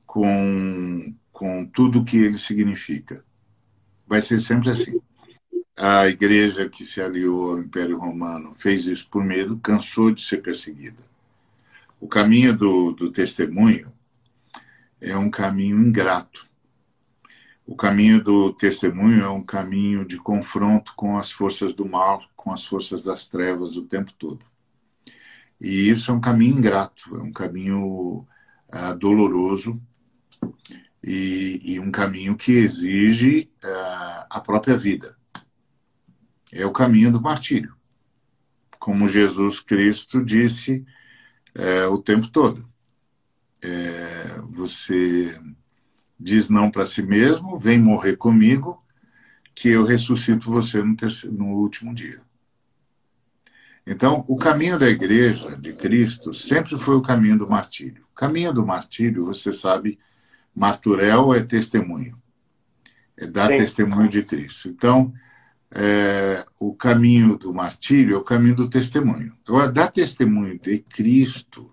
com, 0.05 1.13
com 1.31 1.65
tudo 1.65 2.05
que 2.05 2.17
ele 2.17 2.37
significa. 2.37 3.23
Vai 4.07 4.21
ser 4.21 4.39
sempre 4.39 4.69
assim. 4.69 4.99
A 5.75 6.07
igreja 6.07 6.69
que 6.69 6.85
se 6.85 7.01
aliou 7.01 7.51
ao 7.51 7.59
Império 7.59 7.99
Romano 7.99 8.53
fez 8.53 8.85
isso 8.85 9.07
por 9.09 9.23
medo, 9.23 9.59
cansou 9.59 10.11
de 10.11 10.21
ser 10.21 10.37
perseguida. 10.37 11.03
O 11.99 12.07
caminho 12.07 12.55
do, 12.55 12.91
do 12.91 13.11
testemunho 13.11 13.91
é 14.99 15.15
um 15.15 15.29
caminho 15.29 15.79
ingrato 15.79 16.48
o 17.69 17.75
caminho 17.75 18.19
do 18.19 18.51
testemunho 18.51 19.23
é 19.23 19.29
um 19.29 19.43
caminho 19.43 20.03
de 20.03 20.17
confronto 20.17 20.95
com 20.95 21.19
as 21.19 21.31
forças 21.31 21.71
do 21.71 21.87
mal, 21.87 22.19
com 22.35 22.51
as 22.51 22.65
forças 22.65 23.03
das 23.03 23.27
trevas 23.27 23.75
o 23.75 23.85
tempo 23.85 24.11
todo. 24.13 24.43
E 25.61 25.87
isso 25.87 26.09
é 26.09 26.13
um 26.15 26.19
caminho 26.19 26.57
ingrato, 26.57 27.15
é 27.15 27.21
um 27.21 27.31
caminho 27.31 28.27
uh, 28.73 28.97
doloroso 28.97 29.79
e, 31.03 31.61
e, 31.63 31.79
um 31.79 31.91
caminho 31.91 32.35
que 32.35 32.53
exige 32.53 33.51
uh, 33.63 34.25
a 34.31 34.41
própria 34.43 34.75
vida. 34.75 35.15
É 36.51 36.65
o 36.65 36.73
caminho 36.73 37.11
do 37.11 37.21
martírio, 37.21 37.75
como 38.79 39.07
Jesus 39.07 39.59
Cristo 39.59 40.25
disse 40.25 40.83
uh, 41.55 41.93
o 41.93 42.01
tempo 42.01 42.29
todo. 42.29 42.67
É, 43.61 44.39
você 44.49 45.39
diz 46.19 46.49
não 46.49 46.69
para 46.69 46.85
si 46.85 47.01
mesmo, 47.01 47.57
vem 47.57 47.79
morrer 47.79 48.17
comigo, 48.17 48.83
que 49.55 49.69
eu 49.69 49.83
ressuscito 49.83 50.51
você 50.51 50.83
no, 50.83 50.95
terceiro, 50.95 51.35
no 51.35 51.47
último 51.47 51.93
dia. 51.93 52.21
Então, 53.85 54.23
o 54.27 54.37
caminho 54.37 54.77
da 54.77 54.87
igreja 54.87 55.57
de 55.57 55.73
Cristo 55.73 56.33
sempre 56.33 56.77
foi 56.77 56.95
o 56.95 57.01
caminho 57.01 57.37
do 57.37 57.49
martírio. 57.49 58.05
O 58.11 58.15
caminho 58.15 58.53
do 58.53 58.65
martírio, 58.65 59.25
você 59.25 59.51
sabe, 59.51 59.97
marturel 60.55 61.33
é 61.33 61.41
testemunho, 61.41 62.21
é 63.17 63.25
dar 63.25 63.49
Sim. 63.49 63.57
testemunho 63.57 64.09
de 64.09 64.23
Cristo. 64.23 64.69
Então, 64.69 65.13
é, 65.71 66.45
o 66.59 66.73
caminho 66.73 67.37
do 67.37 67.53
martírio 67.53 68.15
é 68.15 68.17
o 68.17 68.23
caminho 68.23 68.55
do 68.55 68.69
testemunho. 68.69 69.35
Agora, 69.47 69.71
dar 69.71 69.91
testemunho 69.91 70.59
de 70.59 70.79
Cristo 70.79 71.71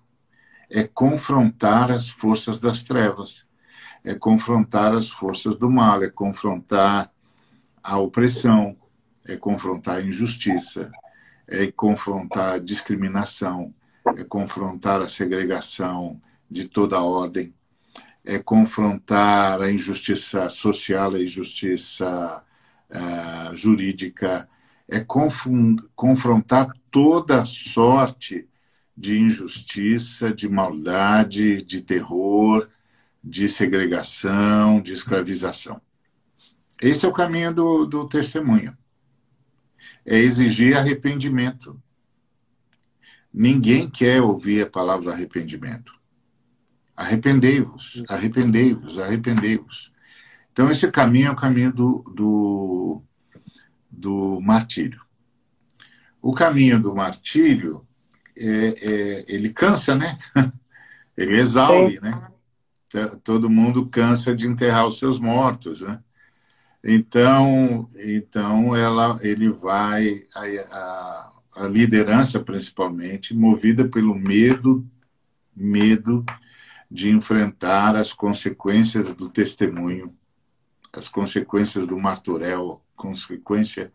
é 0.71 0.85
confrontar 0.85 1.91
as 1.91 2.09
forças 2.09 2.61
das 2.61 2.83
trevas, 2.83 3.47
é 4.07 4.15
confrontar 4.15 4.95
as 4.95 5.11
forças 5.11 5.57
do 5.57 5.69
mal, 5.69 6.01
é 6.01 6.09
confrontar 6.09 7.11
a 7.83 7.99
opressão, 7.99 8.77
é 9.25 9.37
confrontar 9.37 9.97
a 9.97 10.03
injustiça, 10.03 10.93
é 11.49 11.73
confrontar 11.73 12.55
a 12.55 12.59
discriminação, 12.61 13.75
é 14.17 14.23
confrontar 14.23 15.03
a 15.03 15.09
segregação 15.09 16.23
de 16.49 16.67
toda 16.69 16.97
a 16.97 17.03
ordem, 17.03 17.53
é 18.25 18.39
confrontar 18.39 19.61
a 19.61 19.73
injustiça 19.73 20.49
social, 20.51 21.13
a 21.13 21.21
injustiça 21.21 22.45
uh, 22.89 23.57
jurídica, 23.57 24.49
é 24.89 25.05
confrontar 25.97 26.69
toda 26.93 27.45
sorte 27.45 28.49
de 28.97 29.19
injustiça, 29.19 30.33
de 30.33 30.49
maldade, 30.49 31.61
de 31.63 31.81
terror, 31.81 32.69
de 33.27 33.49
segregação, 33.49 34.81
de 34.81 34.93
escravização. 34.93 35.83
Esse 36.81 37.05
é 37.05 37.09
o 37.09 37.13
caminho 37.13 37.53
do, 37.53 37.85
do 37.85 38.09
testemunho. 38.09 38.77
É 40.05 40.17
exigir 40.17 40.77
arrependimento. 40.77 41.83
Ninguém 43.35 43.91
quer 43.91 44.23
ouvir 44.23 44.63
a 44.63 44.71
palavra 44.71 45.13
arrependimento. 45.13 45.93
Arrependei-vos, 46.97 48.05
arrependei-vos, 48.09 48.97
arrependei-vos. 48.97 49.93
Então, 50.53 50.71
esse 50.71 50.89
caminho 50.91 51.27
é 51.27 51.33
o 51.33 51.37
caminho 51.37 51.73
do, 51.73 52.05
do, 52.15 53.03
do 53.91 54.41
martírio. 54.41 55.05
O 56.23 56.33
caminho 56.33 56.81
do 56.81 56.95
martírio, 56.95 57.87
é, 58.39 58.75
é, 58.81 59.25
ele 59.29 59.53
cansa, 59.53 59.97
né? 59.97 60.17
Ele 61.17 61.39
exaure, 61.39 61.95
Sim. 61.95 62.01
né? 62.03 62.31
Todo 63.25 63.51
mundo 63.51 63.87
cansa 63.87 64.35
de 64.35 64.47
enterrar 64.47 64.87
os 64.87 64.99
seus 64.99 65.19
mortos, 65.19 65.81
né? 65.81 66.01
Então, 66.85 67.91
então 67.97 68.77
ela, 68.77 69.19
ele 69.23 69.51
vai, 69.51 70.23
a, 70.35 70.41
a, 70.41 71.33
a 71.65 71.69
liderança 71.69 72.39
principalmente, 72.39 73.35
movida 73.35 73.89
pelo 73.89 74.15
medo, 74.15 74.87
medo 75.55 76.25
de 76.89 77.11
enfrentar 77.11 77.97
as 77.97 78.13
consequências 78.13 79.11
do 79.13 79.29
testemunho 79.29 80.15
as 80.99 81.09
consequências 81.09 81.87
do 81.87 81.99
marturel, 81.99 82.83
consequência 82.95 83.93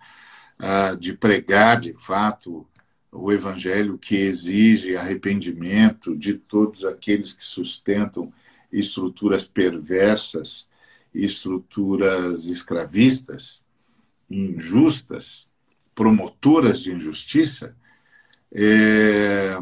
de 0.99 1.13
pregar 1.13 1.79
de 1.79 1.93
fato 1.93 2.67
o 3.11 3.31
evangelho 3.31 3.97
que 3.97 4.15
exige 4.15 4.95
arrependimento 4.95 6.15
de 6.15 6.35
todos 6.35 6.85
aqueles 6.85 7.33
que 7.33 7.43
sustentam 7.43 8.31
estruturas 8.71 9.45
perversas, 9.45 10.69
estruturas 11.13 12.45
escravistas, 12.45 13.63
injustas, 14.29 15.47
promotoras 15.93 16.81
de 16.81 16.93
injustiça. 16.93 17.75
É... 18.53 19.57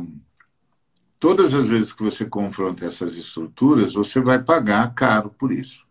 Todas 1.20 1.54
as 1.54 1.68
vezes 1.68 1.92
que 1.92 2.04
você 2.04 2.26
confronta 2.26 2.86
essas 2.86 3.16
estruturas, 3.16 3.94
você 3.94 4.22
vai 4.22 4.42
pagar 4.42 4.94
caro 4.94 5.30
por 5.32 5.52
isso. 5.52 5.86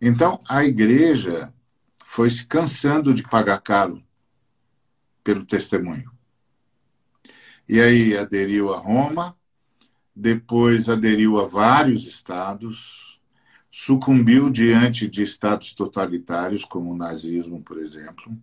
Então, 0.00 0.40
a 0.48 0.64
igreja 0.64 1.52
foi 2.04 2.30
se 2.30 2.46
cansando 2.46 3.12
de 3.12 3.22
pagar 3.22 3.60
caro 3.60 4.02
pelo 5.24 5.46
testemunho. 5.46 6.10
E 7.68 7.80
aí 7.80 8.16
aderiu 8.16 8.72
a 8.72 8.78
Roma, 8.78 9.36
depois 10.14 10.88
aderiu 10.88 11.38
a 11.40 11.46
vários 11.46 12.06
estados, 12.06 13.20
sucumbiu 13.70 14.50
diante 14.50 15.08
de 15.08 15.22
estados 15.22 15.72
totalitários, 15.72 16.64
como 16.64 16.92
o 16.92 16.96
nazismo, 16.96 17.62
por 17.62 17.78
exemplo, 17.78 18.36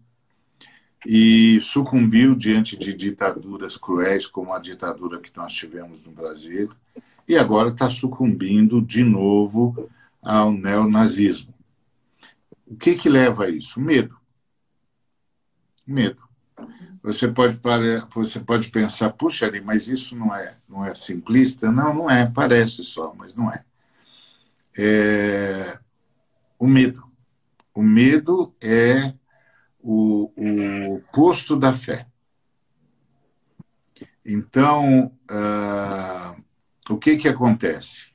e 1.05 1.59
sucumbiu 1.61 2.35
diante 2.35 2.75
de 2.75 2.93
ditaduras 2.93 3.77
cruéis, 3.77 4.27
como 4.27 4.53
a 4.53 4.59
ditadura 4.59 5.19
que 5.19 5.35
nós 5.37 5.53
tivemos 5.53 6.01
no 6.01 6.11
Brasil, 6.11 6.69
e 7.27 7.37
agora 7.37 7.69
está 7.69 7.89
sucumbindo 7.89 8.81
de 8.81 9.03
novo 9.03 9.89
ao 10.21 10.51
neonazismo. 10.51 11.53
O 12.65 12.75
que, 12.75 12.95
que 12.95 13.07
leva 13.07 13.45
a 13.45 13.49
isso? 13.49 13.79
Medo. 13.79 14.17
Medo. 15.85 16.28
Você 17.01 17.27
pode, 17.29 17.59
você 18.13 18.39
pode 18.39 18.69
pensar, 18.69 19.09
puxa, 19.11 19.45
ali, 19.45 19.61
mas 19.61 19.87
isso 19.87 20.15
não 20.15 20.35
é, 20.35 20.55
não 20.67 20.85
é 20.85 20.93
simplista? 20.93 21.71
Não, 21.71 21.93
não 21.93 22.11
é, 22.11 22.29
parece 22.29 22.83
só, 22.83 23.13
mas 23.17 23.33
não 23.35 23.51
é. 23.51 23.63
é 24.77 25.79
o 26.57 26.67
medo. 26.67 27.03
O 27.73 27.81
medo 27.81 28.53
é 28.59 29.13
o, 29.79 30.31
o 30.35 31.01
posto 31.13 31.55
da 31.55 31.71
fé. 31.71 32.05
Então, 34.25 35.11
uh, 35.31 36.43
o 36.89 36.97
que, 36.97 37.15
que 37.17 37.29
acontece? 37.29 38.07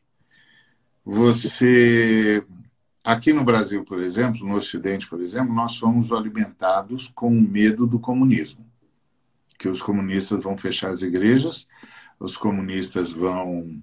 Você 1.05 2.45
Aqui 3.05 3.35
no 3.35 3.45
Brasil, 3.45 3.85
por 3.85 4.01
exemplo, 4.01 4.49
no 4.49 4.55
Ocidente, 4.55 5.07
por 5.07 5.21
exemplo, 5.21 5.53
nós 5.53 5.73
somos 5.73 6.11
alimentados 6.11 7.13
com 7.15 7.29
o 7.29 7.43
medo 7.43 7.87
do 7.87 7.99
comunismo. 7.99 8.65
Que 9.65 9.69
os 9.71 9.81
comunistas 9.81 10.43
vão 10.43 10.59
fechar 10.59 10.91
as 10.91 11.01
igrejas, 11.01 11.67
os 12.21 12.37
comunistas 12.37 13.11
vão 13.11 13.83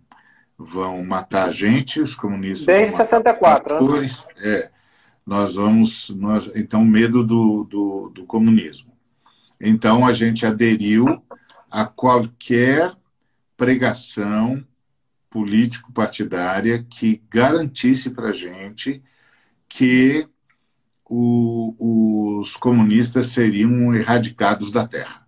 vão 0.56 1.04
matar 1.04 1.50
a 1.50 1.52
gente, 1.52 2.00
os 2.00 2.14
comunistas 2.14 2.68
Desde 2.68 2.96
64, 2.96 3.80
pastores, 3.80 4.28
né? 4.28 4.60
É, 4.60 4.72
nós 5.26 5.56
vamos, 5.56 6.12
nós, 6.12 6.52
então, 6.54 6.86
medo 6.86 7.24
do, 7.24 7.64
do, 7.64 8.12
do 8.14 8.26
comunismo. 8.28 8.96
Então, 9.60 10.06
a 10.06 10.14
gente 10.14 10.46
aderiu 10.46 11.20
a 11.68 11.84
qualquer 11.84 12.94
pregação 13.58 14.64
político-partidária 15.32 16.86
que 16.88 17.24
garantisse 17.28 18.12
para 18.12 18.30
a 18.30 18.34
gente 18.34 19.02
que 19.68 20.30
o, 21.10 22.40
os 22.40 22.56
comunistas 22.56 23.30
seriam 23.30 23.96
erradicados 23.96 24.72
da 24.72 24.88
Terra. 24.88 25.21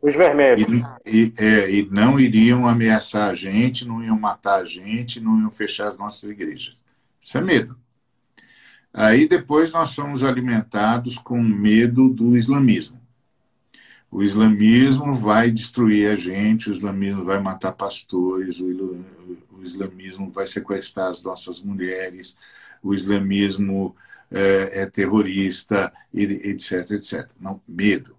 Os 0.00 0.14
vermelhos. 0.14 0.66
E, 1.04 1.10
e, 1.18 1.32
é, 1.36 1.70
e, 1.70 1.88
não 1.90 2.18
iriam 2.20 2.68
ameaçar 2.68 3.30
a 3.30 3.34
gente, 3.34 3.86
não 3.86 4.02
iam 4.02 4.18
matar 4.18 4.60
a 4.60 4.64
gente, 4.64 5.20
não 5.20 5.40
iam 5.40 5.50
fechar 5.50 5.88
as 5.88 5.98
nossas 5.98 6.30
igrejas. 6.30 6.82
Isso 7.20 7.36
é 7.36 7.40
medo. 7.40 7.76
Aí 8.92 9.28
depois 9.28 9.70
nós 9.70 9.90
somos 9.90 10.24
alimentados 10.24 11.18
com 11.18 11.40
medo 11.42 12.08
do 12.08 12.36
islamismo. 12.36 12.98
O 14.10 14.22
islamismo 14.22 15.12
vai 15.12 15.50
destruir 15.50 16.10
a 16.10 16.16
gente, 16.16 16.70
o 16.70 16.72
islamismo 16.72 17.24
vai 17.24 17.40
matar 17.40 17.72
pastores, 17.72 18.58
o, 18.58 19.04
o 19.52 19.62
islamismo 19.62 20.30
vai 20.30 20.46
sequestrar 20.46 21.10
as 21.10 21.22
nossas 21.22 21.60
mulheres, 21.60 22.38
o 22.82 22.94
islamismo 22.94 23.94
é, 24.30 24.82
é 24.82 24.86
terrorista, 24.86 25.92
etc, 26.14 26.90
etc. 26.92 27.28
Não, 27.38 27.60
medo. 27.68 28.17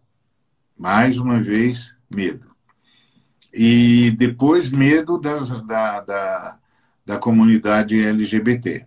Mais 0.80 1.18
uma 1.18 1.42
vez, 1.42 1.94
medo. 2.10 2.56
E 3.54 4.12
depois, 4.12 4.70
medo 4.70 5.20
das, 5.20 5.50
da, 5.66 6.00
da, 6.00 6.58
da 7.06 7.18
comunidade 7.18 8.00
LGBT. 8.00 8.86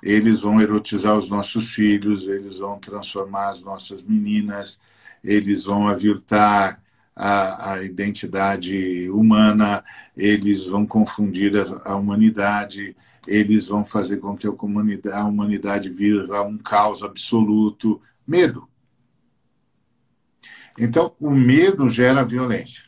Eles 0.00 0.42
vão 0.42 0.60
erotizar 0.60 1.16
os 1.18 1.28
nossos 1.28 1.72
filhos, 1.72 2.28
eles 2.28 2.58
vão 2.58 2.78
transformar 2.78 3.48
as 3.48 3.62
nossas 3.62 4.04
meninas, 4.04 4.78
eles 5.24 5.64
vão 5.64 5.88
aviltar 5.88 6.80
a, 7.16 7.72
a, 7.72 7.82
identidade 7.82 9.10
humana, 9.10 9.82
eles 10.16 10.64
vão 10.66 10.86
confundir 10.86 11.56
a, 11.56 11.92
a, 11.92 11.96
humanidade, 11.96 12.94
eles 13.26 13.66
vão 13.66 13.84
fazer 13.84 14.18
com 14.18 14.36
que 14.36 14.46
a 14.46 14.50
humanidade, 14.50 15.16
a 15.16 15.24
humanidade 15.24 15.88
vira 15.88 16.42
um 16.42 16.58
caos 16.58 17.02
absoluto. 17.02 18.00
Medo. 18.24 18.68
Então, 20.78 21.14
o 21.20 21.30
medo 21.30 21.88
gera 21.88 22.24
violência. 22.24 22.84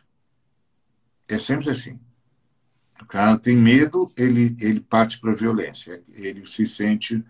É 1.28 1.38
sempre 1.38 1.70
assim. 1.70 1.98
O 3.00 3.04
cara 3.04 3.38
tem 3.38 3.56
medo, 3.56 4.12
ele, 4.16 4.56
ele 4.60 4.80
parte 4.80 5.20
para 5.20 5.32
a 5.32 5.36
violência. 5.36 6.02
Ele 6.14 6.46
se 6.46 6.66
sente 6.66 7.22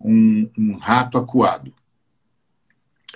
um, 0.00 0.48
um 0.56 0.76
rato 0.76 1.18
acuado. 1.18 1.74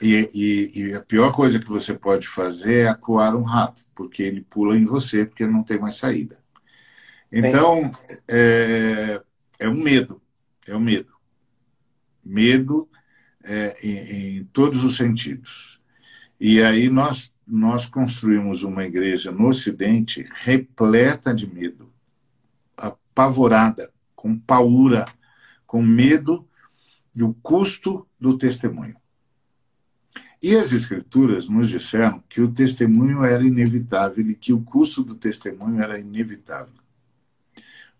E, 0.00 0.30
e, 0.34 0.80
e, 0.80 0.94
a 0.94 1.00
pior 1.00 1.32
coisa 1.32 1.60
que 1.60 1.68
você 1.68 1.94
pode 1.94 2.26
fazer 2.26 2.86
é 2.86 2.88
acuar 2.88 3.36
um 3.36 3.42
rato, 3.42 3.84
porque 3.94 4.22
ele 4.22 4.40
pula 4.40 4.76
em 4.76 4.84
você, 4.84 5.24
porque 5.24 5.46
não 5.46 5.62
tem 5.62 5.78
mais 5.78 5.96
saída. 5.96 6.42
Então, 7.30 7.92
é, 8.26 9.22
é 9.58 9.68
um 9.68 9.80
medo, 9.80 10.20
é 10.66 10.74
um 10.74 10.80
medo. 10.80 11.12
Medo 12.24 12.88
é, 13.44 13.76
em, 13.82 14.38
em 14.38 14.44
todos 14.44 14.82
os 14.82 14.96
sentidos. 14.96 15.80
E 16.44 16.60
aí 16.60 16.90
nós, 16.90 17.32
nós 17.46 17.86
construímos 17.86 18.64
uma 18.64 18.82
igreja 18.82 19.30
no 19.30 19.46
Ocidente 19.46 20.28
repleta 20.40 21.32
de 21.32 21.46
medo, 21.46 21.88
apavorada, 22.76 23.92
com 24.16 24.36
paura, 24.36 25.04
com 25.64 25.80
medo 25.80 26.44
do 27.14 27.32
custo 27.34 28.08
do 28.18 28.36
testemunho. 28.36 28.96
E 30.42 30.56
as 30.56 30.72
Escrituras 30.72 31.48
nos 31.48 31.68
disseram 31.68 32.20
que 32.28 32.40
o 32.40 32.50
testemunho 32.50 33.24
era 33.24 33.44
inevitável 33.44 34.28
e 34.28 34.34
que 34.34 34.52
o 34.52 34.64
custo 34.64 35.04
do 35.04 35.14
testemunho 35.14 35.80
era 35.80 36.00
inevitável. 36.00 36.74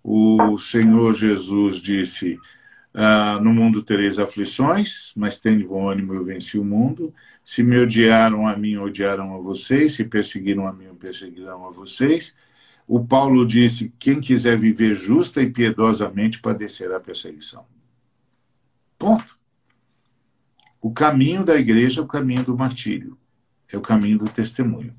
O 0.02 0.58
Senhor 0.58 1.14
Jesus 1.14 1.76
disse: 1.76 2.40
ah, 2.94 3.40
No 3.40 3.52
mundo 3.52 3.82
tereis 3.82 4.18
aflições, 4.18 5.12
mas 5.16 5.40
tende 5.40 5.64
bom 5.64 5.88
ânimo, 5.88 6.14
eu 6.14 6.24
venci 6.24 6.58
o 6.58 6.64
mundo. 6.64 7.14
Se 7.42 7.62
me 7.62 7.78
odiaram 7.78 8.46
a 8.46 8.56
mim, 8.56 8.76
odiaram 8.76 9.34
a 9.34 9.38
vocês. 9.38 9.94
Se 9.94 10.04
perseguiram 10.04 10.66
a 10.66 10.72
mim, 10.72 10.94
perseguirão 10.94 11.66
a 11.66 11.70
vocês. 11.70 12.36
O 12.86 13.04
Paulo 13.04 13.46
disse: 13.46 13.92
Quem 13.98 14.20
quiser 14.20 14.58
viver 14.58 14.94
justa 14.94 15.40
e 15.40 15.50
piedosamente 15.50 16.40
padecerá 16.40 17.00
perseguição. 17.00 17.66
Ponto. 18.98 19.38
O 20.80 20.92
caminho 20.92 21.44
da 21.44 21.56
igreja 21.56 22.00
é 22.00 22.04
o 22.04 22.08
caminho 22.08 22.44
do 22.44 22.56
martírio, 22.56 23.16
é 23.72 23.76
o 23.76 23.80
caminho 23.80 24.18
do 24.18 24.24
testemunho. 24.24 24.94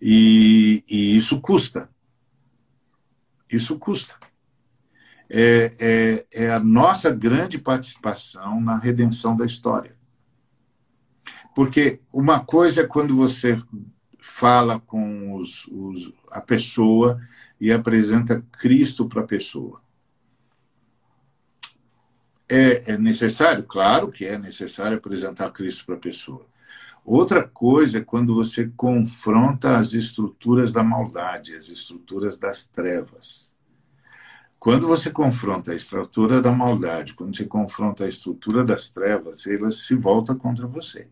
E, 0.00 0.84
e 0.88 1.16
isso 1.16 1.40
custa. 1.40 1.88
Isso 3.50 3.78
custa. 3.78 4.14
É, 5.30 5.74
é, 5.78 6.44
é, 6.44 6.50
a 6.50 6.58
nossa 6.58 7.10
grande 7.10 7.58
participação 7.58 8.60
na 8.60 8.78
redenção 8.78 9.36
da 9.36 9.44
história. 9.44 9.96
Porque 11.54 12.00
uma 12.12 12.40
coisa 12.40 12.82
é 12.82 12.86
quando 12.86 13.14
você 13.14 13.60
fala 14.20 14.80
com 14.80 15.34
os, 15.34 15.66
os, 15.66 16.12
a 16.30 16.40
pessoa 16.40 17.20
e 17.60 17.72
apresenta 17.72 18.44
Cristo 18.52 19.06
para 19.06 19.22
a 19.22 19.26
pessoa. 19.26 19.80
É, 22.48 22.92
é 22.92 22.98
necessário? 22.98 23.64
Claro 23.64 24.10
que 24.10 24.24
é 24.24 24.38
necessário 24.38 24.96
apresentar 24.96 25.50
Cristo 25.50 25.84
para 25.84 25.96
a 25.96 25.98
pessoa. 25.98 26.46
Outra 27.04 27.42
coisa 27.42 27.98
é 27.98 28.02
quando 28.02 28.34
você 28.34 28.70
confronta 28.76 29.78
as 29.78 29.94
estruturas 29.94 30.72
da 30.72 30.82
maldade, 30.82 31.56
as 31.56 31.68
estruturas 31.68 32.38
das 32.38 32.64
trevas. 32.64 33.47
Quando 34.58 34.88
você 34.88 35.10
confronta 35.10 35.70
a 35.70 35.74
estrutura 35.74 36.42
da 36.42 36.50
maldade, 36.50 37.14
quando 37.14 37.36
você 37.36 37.44
confronta 37.44 38.04
a 38.04 38.08
estrutura 38.08 38.64
das 38.64 38.90
trevas, 38.90 39.46
ela 39.46 39.70
se 39.70 39.94
volta 39.94 40.34
contra 40.34 40.66
você. 40.66 41.08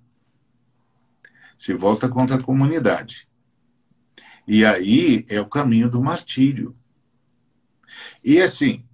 Se 1.56 1.72
volta 1.72 2.08
contra 2.08 2.36
a 2.36 2.42
comunidade. 2.42 3.28
E 4.46 4.64
aí 4.64 5.24
é 5.28 5.40
o 5.40 5.48
caminho 5.48 5.88
do 5.88 6.02
martírio. 6.02 6.76
E 8.24 8.40
assim, 8.40 8.84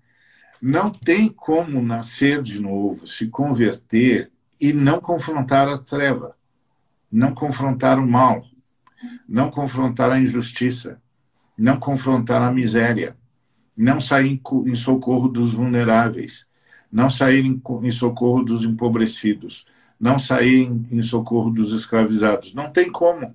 não 0.61 0.91
tem 0.91 1.29
como 1.29 1.83
nascer 1.83 2.43
de 2.43 2.61
novo, 2.61 3.07
se 3.07 3.29
converter 3.29 4.31
e 4.61 4.73
não 4.73 5.01
confrontar 5.01 5.67
a 5.67 5.79
treva, 5.79 6.37
não 7.11 7.35
confrontar 7.35 7.99
o 7.99 8.07
mal, 8.07 8.45
não 9.29 9.51
confrontar 9.51 10.13
a 10.13 10.21
injustiça, 10.21 11.03
não 11.59 11.81
confrontar 11.81 12.43
a 12.43 12.53
miséria, 12.53 13.17
não 13.77 14.01
sair 14.01 14.41
em 14.67 14.75
socorro 14.75 15.29
dos 15.29 15.55
vulneráveis, 15.55 16.47
não 16.91 17.09
sair 17.09 17.45
em 17.45 17.91
socorro 17.91 18.43
dos 18.43 18.65
empobrecidos, 18.65 19.67
não 19.99 20.19
sair 20.19 20.71
em 20.91 21.03
socorro 21.03 21.51
dos 21.51 21.73
escravizados. 21.73 22.55
Não 22.55 22.71
tem 22.71 22.91
como. 22.91 23.35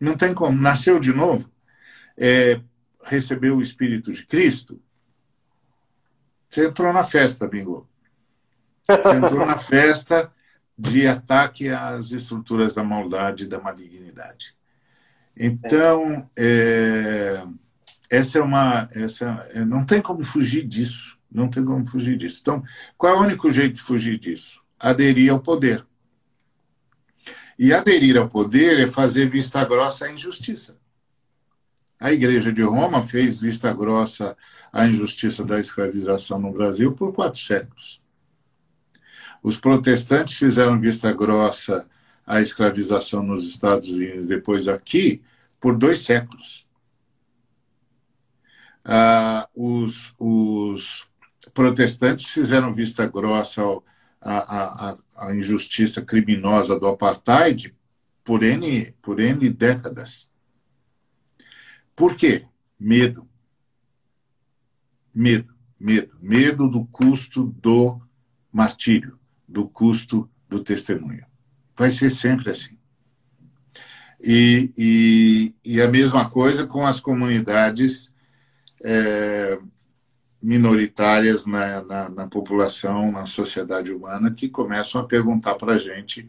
Não 0.00 0.16
tem 0.16 0.34
como. 0.34 0.60
Nasceu 0.60 0.98
de 0.98 1.12
novo, 1.12 1.48
é, 2.16 2.60
recebeu 3.04 3.56
o 3.56 3.62
Espírito 3.62 4.12
de 4.12 4.26
Cristo, 4.26 4.80
você 6.52 6.66
entrou 6.66 6.92
na 6.92 7.02
festa, 7.02 7.48
Bingo. 7.48 7.88
Você 8.86 9.16
entrou 9.16 9.46
na 9.46 9.56
festa 9.56 10.30
de 10.76 11.06
ataque 11.06 11.70
às 11.70 12.10
estruturas 12.10 12.74
da 12.74 12.84
maldade 12.84 13.44
e 13.44 13.48
da 13.48 13.58
malignidade. 13.58 14.54
Então, 15.34 16.28
é, 16.36 17.42
essa 18.12 18.38
é 18.38 18.42
uma. 18.42 18.86
Essa, 18.92 19.26
é, 19.54 19.64
não 19.64 19.86
tem 19.86 20.02
como 20.02 20.22
fugir 20.22 20.66
disso. 20.66 21.16
Não 21.30 21.48
tem 21.48 21.64
como 21.64 21.86
fugir 21.86 22.14
disso. 22.14 22.40
Então, 22.42 22.62
qual 22.98 23.14
é 23.14 23.16
o 23.16 23.22
único 23.22 23.50
jeito 23.50 23.76
de 23.76 23.80
fugir 23.80 24.18
disso? 24.18 24.62
Aderir 24.78 25.32
ao 25.32 25.40
poder. 25.40 25.86
E 27.58 27.72
aderir 27.72 28.18
ao 28.18 28.28
poder 28.28 28.80
é 28.80 28.86
fazer 28.86 29.30
vista 29.30 29.64
grossa 29.64 30.04
à 30.04 30.12
injustiça. 30.12 30.78
A 31.98 32.12
Igreja 32.12 32.52
de 32.52 32.60
Roma 32.60 33.02
fez 33.02 33.40
vista 33.40 33.72
grossa 33.72 34.36
a 34.70 34.86
injustiça 34.86 35.42
da 35.42 35.58
escravização 35.58 36.38
no 36.38 36.52
Brasil 36.52 36.92
por 36.92 37.14
quatro 37.14 37.40
séculos. 37.40 38.02
Os 39.42 39.56
protestantes 39.56 40.34
fizeram 40.34 40.78
vista 40.78 41.10
grossa 41.14 41.86
à 42.26 42.42
escravização 42.42 43.22
nos 43.22 43.48
Estados 43.48 43.88
Unidos, 43.88 44.26
depois 44.26 44.68
aqui, 44.68 45.22
por 45.58 45.78
dois 45.78 46.00
séculos. 46.00 46.66
Ah, 48.84 49.48
os, 49.54 50.14
os, 50.18 51.06
protestantes 51.54 52.26
fizeram 52.26 52.72
vista 52.72 53.06
grossa 53.06 53.62
à, 54.20 54.96
injustiça 55.34 56.02
criminosa 56.02 56.78
do 56.78 56.86
apartheid 56.86 57.74
por 58.24 58.42
N, 58.42 58.92
por 59.02 59.20
N 59.20 59.48
décadas. 59.50 60.30
Por 61.94 62.16
quê? 62.16 62.46
Medo 62.78 63.28
medo, 65.14 65.52
medo, 65.78 66.10
medo 66.20 66.68
do 66.68 66.84
custo 66.86 67.44
do 67.44 68.00
martírio, 68.50 69.18
do 69.46 69.68
custo 69.68 70.28
do 70.48 70.60
testemunho. 70.60 71.24
Vai 71.76 71.90
ser 71.90 72.10
sempre 72.10 72.50
assim. 72.50 72.78
E, 74.20 74.72
e, 74.76 75.54
e 75.64 75.80
a 75.80 75.88
mesma 75.88 76.30
coisa 76.30 76.66
com 76.66 76.86
as 76.86 77.00
comunidades 77.00 78.11
é, 78.82 79.58
minoritárias 80.42 81.46
na, 81.46 81.82
na, 81.82 82.08
na, 82.08 82.26
população, 82.26 83.12
na 83.12 83.26
sociedade 83.26 83.92
humana, 83.92 84.32
que 84.32 84.48
começam 84.48 85.00
a 85.00 85.06
perguntar 85.06 85.54
para 85.54 85.74
a 85.74 85.78
gente 85.78 86.28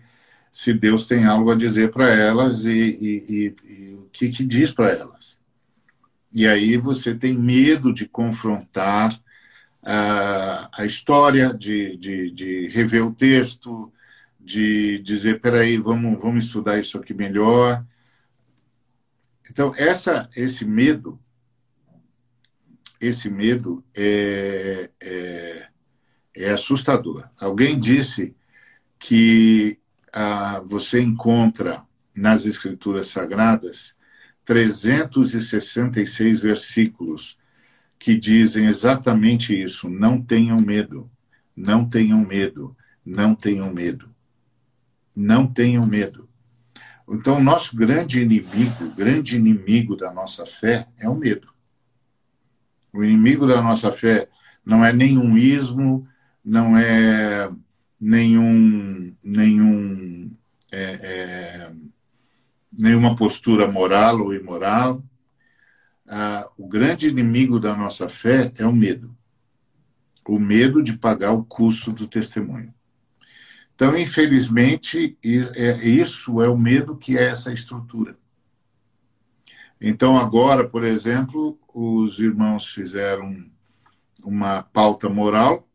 se 0.52 0.72
Deus 0.72 1.08
tem 1.08 1.26
algo 1.26 1.52
a 1.52 1.56
dizer 1.56 1.92
para 1.92 2.10
elas 2.10 2.66
e, 2.66 2.72
e, 2.72 3.56
e, 3.68 3.94
o 3.96 4.08
que, 4.12 4.30
que 4.30 4.44
diz 4.44 4.72
para 4.72 4.92
elas. 4.92 5.42
E 6.32 6.48
aí 6.48 6.78
você 6.78 7.16
tem 7.16 7.34
medo 7.34 7.92
de 7.92 8.08
confrontar 8.08 9.14
uh, 9.84 10.70
a 10.72 10.86
história, 10.86 11.52
de, 11.54 11.98
de, 11.98 12.32
de, 12.32 12.68
rever 12.68 13.06
o 13.06 13.14
texto, 13.14 13.92
de 14.40 15.00
dizer, 15.00 15.40
peraí, 15.40 15.78
vamos, 15.78 16.22
vamos 16.22 16.46
estudar 16.46 16.80
isso 16.80 16.98
aqui 17.00 17.14
melhor. 17.14 17.84
Então, 19.50 19.74
essa, 19.76 20.30
esse 20.36 20.66
medo, 20.66 21.20
esse 23.06 23.30
medo 23.30 23.84
é, 23.96 24.90
é, 25.02 25.68
é 26.36 26.50
assustador. 26.52 27.28
Alguém 27.38 27.80
disse 27.80 28.36
que 28.98 29.78
uh, 30.16 30.66
você 30.66 31.02
encontra 31.02 31.84
nas 32.16 32.46
escrituras 32.46 33.08
sagradas 33.08 33.96
366 34.46 36.42
versículos 36.42 37.38
que 38.00 38.18
dizem 38.18 38.68
exatamente 38.68 39.60
isso. 39.60 39.90
Não 39.90 40.22
tenham 40.22 40.60
medo, 40.60 41.10
não 41.56 41.88
tenham 41.88 42.20
medo, 42.20 42.76
não 43.06 43.36
tenham 43.36 43.74
medo. 43.74 44.10
Não 45.16 45.46
tenham 45.46 45.86
medo. 45.86 46.28
Então, 47.08 47.38
o 47.38 47.44
nosso 47.44 47.76
grande 47.76 48.22
inimigo, 48.22 48.86
o 48.86 48.96
grande 48.96 49.36
inimigo 49.36 49.96
da 49.96 50.12
nossa 50.12 50.44
fé 50.46 50.88
é 50.98 51.08
o 51.08 51.16
medo. 51.16 51.53
O 52.94 53.04
inimigo 53.04 53.48
da 53.48 53.62
nossa 53.62 53.92
fé 53.92 54.30
não 54.66 54.86
é 54.86 54.94
nenhum 54.94 55.38
ismo, 55.38 56.08
não 56.46 56.78
é 56.78 57.52
nenhum, 58.00 59.16
nenhum 59.24 60.30
é, 60.72 60.84
é, 60.84 61.72
nenhuma 62.72 63.16
postura 63.16 63.68
moral 63.68 64.20
ou 64.22 64.34
imoral. 64.34 65.04
Ah, 66.08 66.50
o 66.58 66.68
grande 66.68 67.08
inimigo 67.08 67.60
da 67.60 67.76
nossa 67.76 68.10
fé 68.10 68.52
é 68.58 68.66
o 68.66 68.74
medo. 68.74 69.16
O 70.28 70.40
medo 70.40 70.82
de 70.82 70.94
pagar 70.94 71.32
o 71.32 71.44
custo 71.44 71.92
do 71.92 72.08
testemunho. 72.08 72.74
Então, 73.76 73.98
infelizmente, 73.98 75.18
é, 75.24 75.88
isso 75.88 76.42
é 76.42 76.48
o 76.48 76.58
medo 76.58 76.96
que 76.96 77.18
é 77.18 77.26
essa 77.26 77.52
estrutura. 77.52 78.18
Então, 79.82 80.18
agora, 80.18 80.68
por 80.68 80.84
exemplo, 80.84 81.60
os 81.74 82.20
irmãos 82.20 82.68
fizeram 82.68 83.46
uma 84.24 84.64
pauta 84.64 85.10
moral 85.10 85.68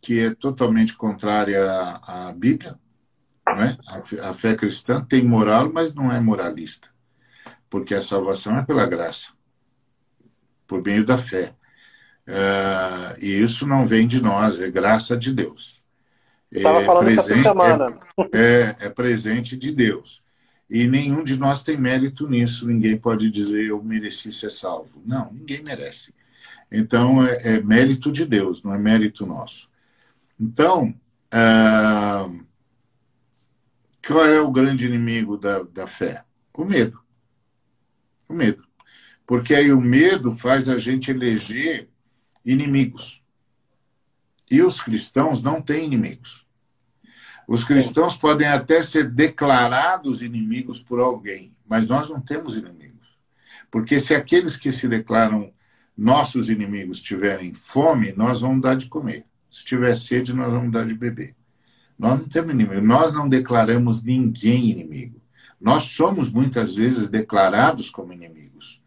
que 0.00 0.20
é 0.20 0.34
totalmente 0.34 0.94
contrária 0.94 1.64
à, 2.02 2.32
Bíblia. 2.32 2.78
Não 3.44 3.62
é? 3.62 3.76
a, 4.22 4.34
fé 4.34 4.54
cristã 4.54 5.04
tem 5.04 5.24
moral, 5.24 5.72
mas 5.72 5.94
não 5.94 6.12
é 6.12 6.20
moralista, 6.20 6.88
porque 7.68 7.94
a 7.94 8.02
salvação 8.02 8.56
é 8.58 8.64
pela 8.64 8.86
graça, 8.86 9.32
por 10.66 10.82
meio 10.84 11.04
da 11.04 11.16
fé. 11.16 11.54
Uh, 12.26 13.18
e 13.20 13.42
isso 13.42 13.66
não 13.66 13.86
vem 13.86 14.06
de 14.06 14.20
nós, 14.20 14.60
é 14.60 14.70
graça 14.70 15.16
de 15.16 15.32
Deus. 15.32 15.82
Estava 16.50 16.80
é 16.80 16.84
falando 16.84 17.04
presente, 17.04 17.32
essa 17.32 17.42
semana. 17.42 18.00
É, 18.32 18.76
é, 18.80 18.86
é 18.86 18.90
presente 18.90 19.56
de 19.56 19.72
Deus. 19.72 20.22
E 20.68 20.86
nenhum 20.86 21.22
de 21.22 21.36
nós 21.38 21.62
tem 21.62 21.76
mérito 21.76 22.28
nisso. 22.28 22.66
Ninguém 22.66 22.98
pode 22.98 23.30
dizer 23.30 23.66
eu 23.66 23.82
mereci 23.82 24.32
ser 24.32 24.50
salvo. 24.50 24.90
Não, 25.04 25.32
ninguém 25.32 25.62
merece. 25.62 26.12
Então 26.70 27.24
é, 27.24 27.56
é 27.56 27.62
mérito 27.62 28.10
de 28.10 28.24
Deus, 28.24 28.62
não 28.62 28.74
é 28.74 28.78
mérito 28.78 29.24
nosso. 29.24 29.68
Então, 30.38 30.94
ah, 31.32 32.28
qual 34.06 34.24
é 34.24 34.40
o 34.40 34.50
grande 34.50 34.86
inimigo 34.86 35.36
da, 35.36 35.62
da 35.62 35.86
fé? 35.86 36.24
O 36.52 36.64
medo. 36.64 37.00
O 38.28 38.34
medo. 38.34 38.66
Porque 39.26 39.54
aí 39.54 39.72
o 39.72 39.80
medo 39.80 40.34
faz 40.36 40.68
a 40.68 40.78
gente 40.78 41.10
eleger 41.10 41.88
inimigos. 42.44 43.22
E 44.48 44.62
os 44.62 44.80
cristãos 44.80 45.42
não 45.42 45.60
têm 45.60 45.86
inimigos. 45.86 46.45
Os 47.46 47.62
cristãos 47.62 48.16
podem 48.16 48.48
até 48.48 48.82
ser 48.82 49.08
declarados 49.08 50.20
inimigos 50.20 50.80
por 50.80 50.98
alguém, 50.98 51.52
mas 51.68 51.88
nós 51.88 52.08
não 52.08 52.20
temos 52.20 52.56
inimigos. 52.56 52.86
Porque 53.70 54.00
se 54.00 54.14
aqueles 54.14 54.56
que 54.56 54.72
se 54.72 54.88
declaram 54.88 55.52
nossos 55.96 56.50
inimigos 56.50 57.00
tiverem 57.00 57.54
fome, 57.54 58.12
nós 58.12 58.40
vamos 58.40 58.60
dar 58.60 58.76
de 58.76 58.86
comer. 58.86 59.24
Se 59.48 59.64
tiver 59.64 59.94
sede, 59.94 60.34
nós 60.34 60.50
vamos 60.50 60.72
dar 60.72 60.86
de 60.86 60.94
beber. 60.94 61.34
Nós 61.98 62.18
não 62.18 62.28
temos 62.28 62.52
inimigo. 62.52 62.84
Nós 62.84 63.12
não 63.12 63.28
declaramos 63.28 64.02
ninguém 64.02 64.70
inimigo. 64.70 65.20
Nós 65.60 65.84
somos 65.84 66.28
muitas 66.28 66.74
vezes 66.74 67.08
declarados 67.08 67.88
como 67.88 68.12
inimigos, 68.12 68.82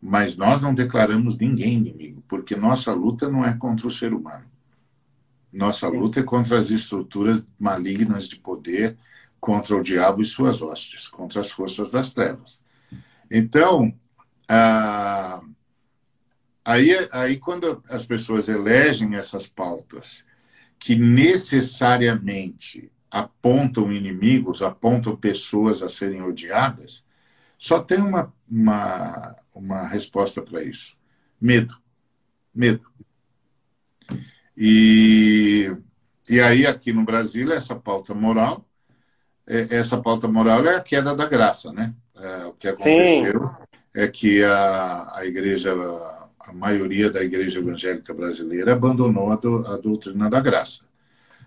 mas 0.00 0.36
nós 0.36 0.62
não 0.62 0.74
declaramos 0.74 1.36
ninguém 1.36 1.74
inimigo, 1.74 2.22
porque 2.26 2.56
nossa 2.56 2.92
luta 2.92 3.28
não 3.28 3.44
é 3.44 3.54
contra 3.54 3.86
o 3.86 3.90
ser 3.90 4.14
humano. 4.14 4.46
Nossa 5.56 5.88
luta 5.88 6.20
é 6.20 6.22
contra 6.22 6.58
as 6.58 6.70
estruturas 6.70 7.46
malignas 7.58 8.28
de 8.28 8.36
poder, 8.36 8.98
contra 9.40 9.74
o 9.74 9.82
diabo 9.82 10.20
e 10.20 10.24
suas 10.26 10.60
hostes, 10.60 11.08
contra 11.08 11.40
as 11.40 11.50
forças 11.50 11.92
das 11.92 12.12
trevas. 12.12 12.60
Então, 13.30 13.90
ah, 14.46 15.40
aí, 16.62 17.08
aí 17.10 17.38
quando 17.38 17.82
as 17.88 18.04
pessoas 18.04 18.48
elegem 18.48 19.16
essas 19.16 19.46
pautas 19.48 20.26
que 20.78 20.94
necessariamente 20.94 22.92
apontam 23.10 23.90
inimigos, 23.90 24.60
apontam 24.60 25.16
pessoas 25.16 25.82
a 25.82 25.88
serem 25.88 26.22
odiadas, 26.22 27.02
só 27.56 27.82
tem 27.82 27.98
uma, 27.98 28.30
uma, 28.46 29.34
uma 29.54 29.88
resposta 29.88 30.42
para 30.42 30.62
isso: 30.62 30.98
medo. 31.40 31.80
Medo. 32.54 32.86
E, 34.56 35.70
e 36.28 36.40
aí, 36.40 36.66
aqui 36.66 36.92
no 36.92 37.04
Brasil, 37.04 37.52
essa 37.52 37.74
pauta 37.74 38.14
moral, 38.14 38.64
é, 39.46 39.76
essa 39.76 40.00
pauta 40.00 40.26
moral 40.26 40.66
é 40.66 40.76
a 40.76 40.80
queda 40.80 41.14
da 41.14 41.28
graça, 41.28 41.72
né? 41.72 41.94
É, 42.16 42.46
o 42.46 42.52
que 42.52 42.68
aconteceu 42.68 43.48
Sim. 43.48 43.56
é 43.94 44.08
que 44.08 44.42
a, 44.42 45.12
a 45.16 45.26
igreja, 45.26 45.74
a 46.40 46.52
maioria 46.52 47.10
da 47.10 47.22
igreja 47.22 47.58
evangélica 47.58 48.14
brasileira 48.14 48.72
abandonou 48.72 49.30
a, 49.30 49.36
do, 49.36 49.66
a 49.66 49.76
doutrina 49.76 50.30
da 50.30 50.40
graça, 50.40 50.84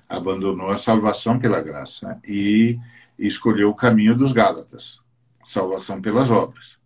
abandonou 0.07 0.69
a 0.69 0.77
salvação 0.77 1.39
pela 1.39 1.61
graça 1.61 2.19
e, 2.23 2.77
e 3.17 3.27
escolheu 3.27 3.69
o 3.69 3.75
caminho 3.75 4.15
dos 4.15 4.31
Gálatas, 4.31 5.01
salvação 5.43 5.99
pelas 5.99 6.29
obras, 6.29 6.77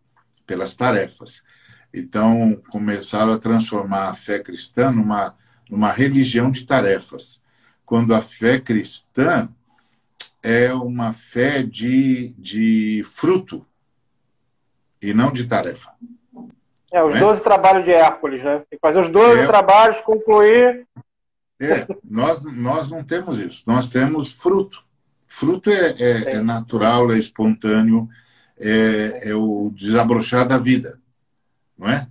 pelas 0.48 0.76
tarefas. 0.76 1.44
Então, 1.94 2.60
começaram 2.70 3.34
a 3.34 3.38
transformar 3.38 4.10
a 4.10 4.14
fé 4.14 4.40
cristã 4.40 4.90
numa 4.90 5.36
numa 5.74 5.92
religião 5.92 6.52
de 6.52 6.68
tarefas, 6.68 7.42
quando 7.84 8.14
a 8.14 8.22
fé 8.22 8.60
cristã 8.60 9.50
é 10.44 10.72
uma 10.72 11.12
fé 11.12 11.64
de, 11.64 12.36
de 12.38 13.04
fruto 13.12 13.66
e 15.02 15.16
não 15.16 15.32
de 15.32 15.46
tarefa. 15.46 15.92
É, 16.92 17.04
os 17.04 17.18
doze 17.18 17.42
é? 17.42 17.44
trabalhos 17.44 17.86
de 17.86 17.92
Hércules, 17.92 18.44
né? 18.44 18.58
Tem 18.70 18.78
que 18.78 18.80
fazer 18.80 19.00
os 19.00 19.10
doze 19.10 19.40
é, 19.40 19.48
trabalhos, 19.48 20.00
concluir. 20.02 20.86
É, 21.60 21.88
nós, 22.08 22.44
nós 22.46 22.92
não 22.92 23.04
temos 23.04 23.40
isso. 23.40 23.64
Nós 23.66 23.90
temos 23.90 24.32
fruto. 24.32 24.86
Fruto 25.26 25.72
é, 25.72 25.96
é, 25.98 26.36
é 26.36 26.42
natural, 26.42 27.12
é 27.12 27.18
espontâneo, 27.18 28.08
é, 28.60 29.30
é 29.30 29.34
o 29.34 29.72
desabrochar 29.74 30.48
da 30.48 30.60
vida, 30.60 31.00
não 31.76 31.90
é? 31.90 32.08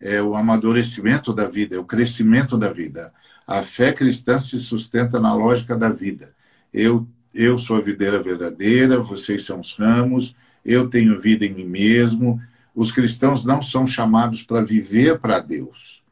É 0.00 0.22
o 0.22 0.34
amadurecimento 0.34 1.32
da 1.32 1.46
vida, 1.46 1.76
é 1.76 1.78
o 1.78 1.84
crescimento 1.84 2.56
da 2.56 2.72
vida. 2.72 3.12
A 3.46 3.62
fé 3.62 3.92
cristã 3.92 4.38
se 4.38 4.58
sustenta 4.58 5.20
na 5.20 5.34
lógica 5.34 5.76
da 5.76 5.90
vida. 5.90 6.32
Eu, 6.72 7.06
eu 7.34 7.58
sou 7.58 7.76
a 7.76 7.80
videira 7.80 8.22
verdadeira, 8.22 9.00
vocês 9.00 9.44
são 9.44 9.60
os 9.60 9.74
ramos, 9.74 10.34
eu 10.64 10.88
tenho 10.88 11.20
vida 11.20 11.44
em 11.44 11.52
mim 11.52 11.66
mesmo. 11.66 12.40
Os 12.74 12.92
cristãos 12.92 13.44
não 13.44 13.60
são 13.60 13.86
chamados 13.86 14.42
para 14.42 14.62
viver 14.62 15.18
para 15.18 15.40
Deus. 15.40 16.02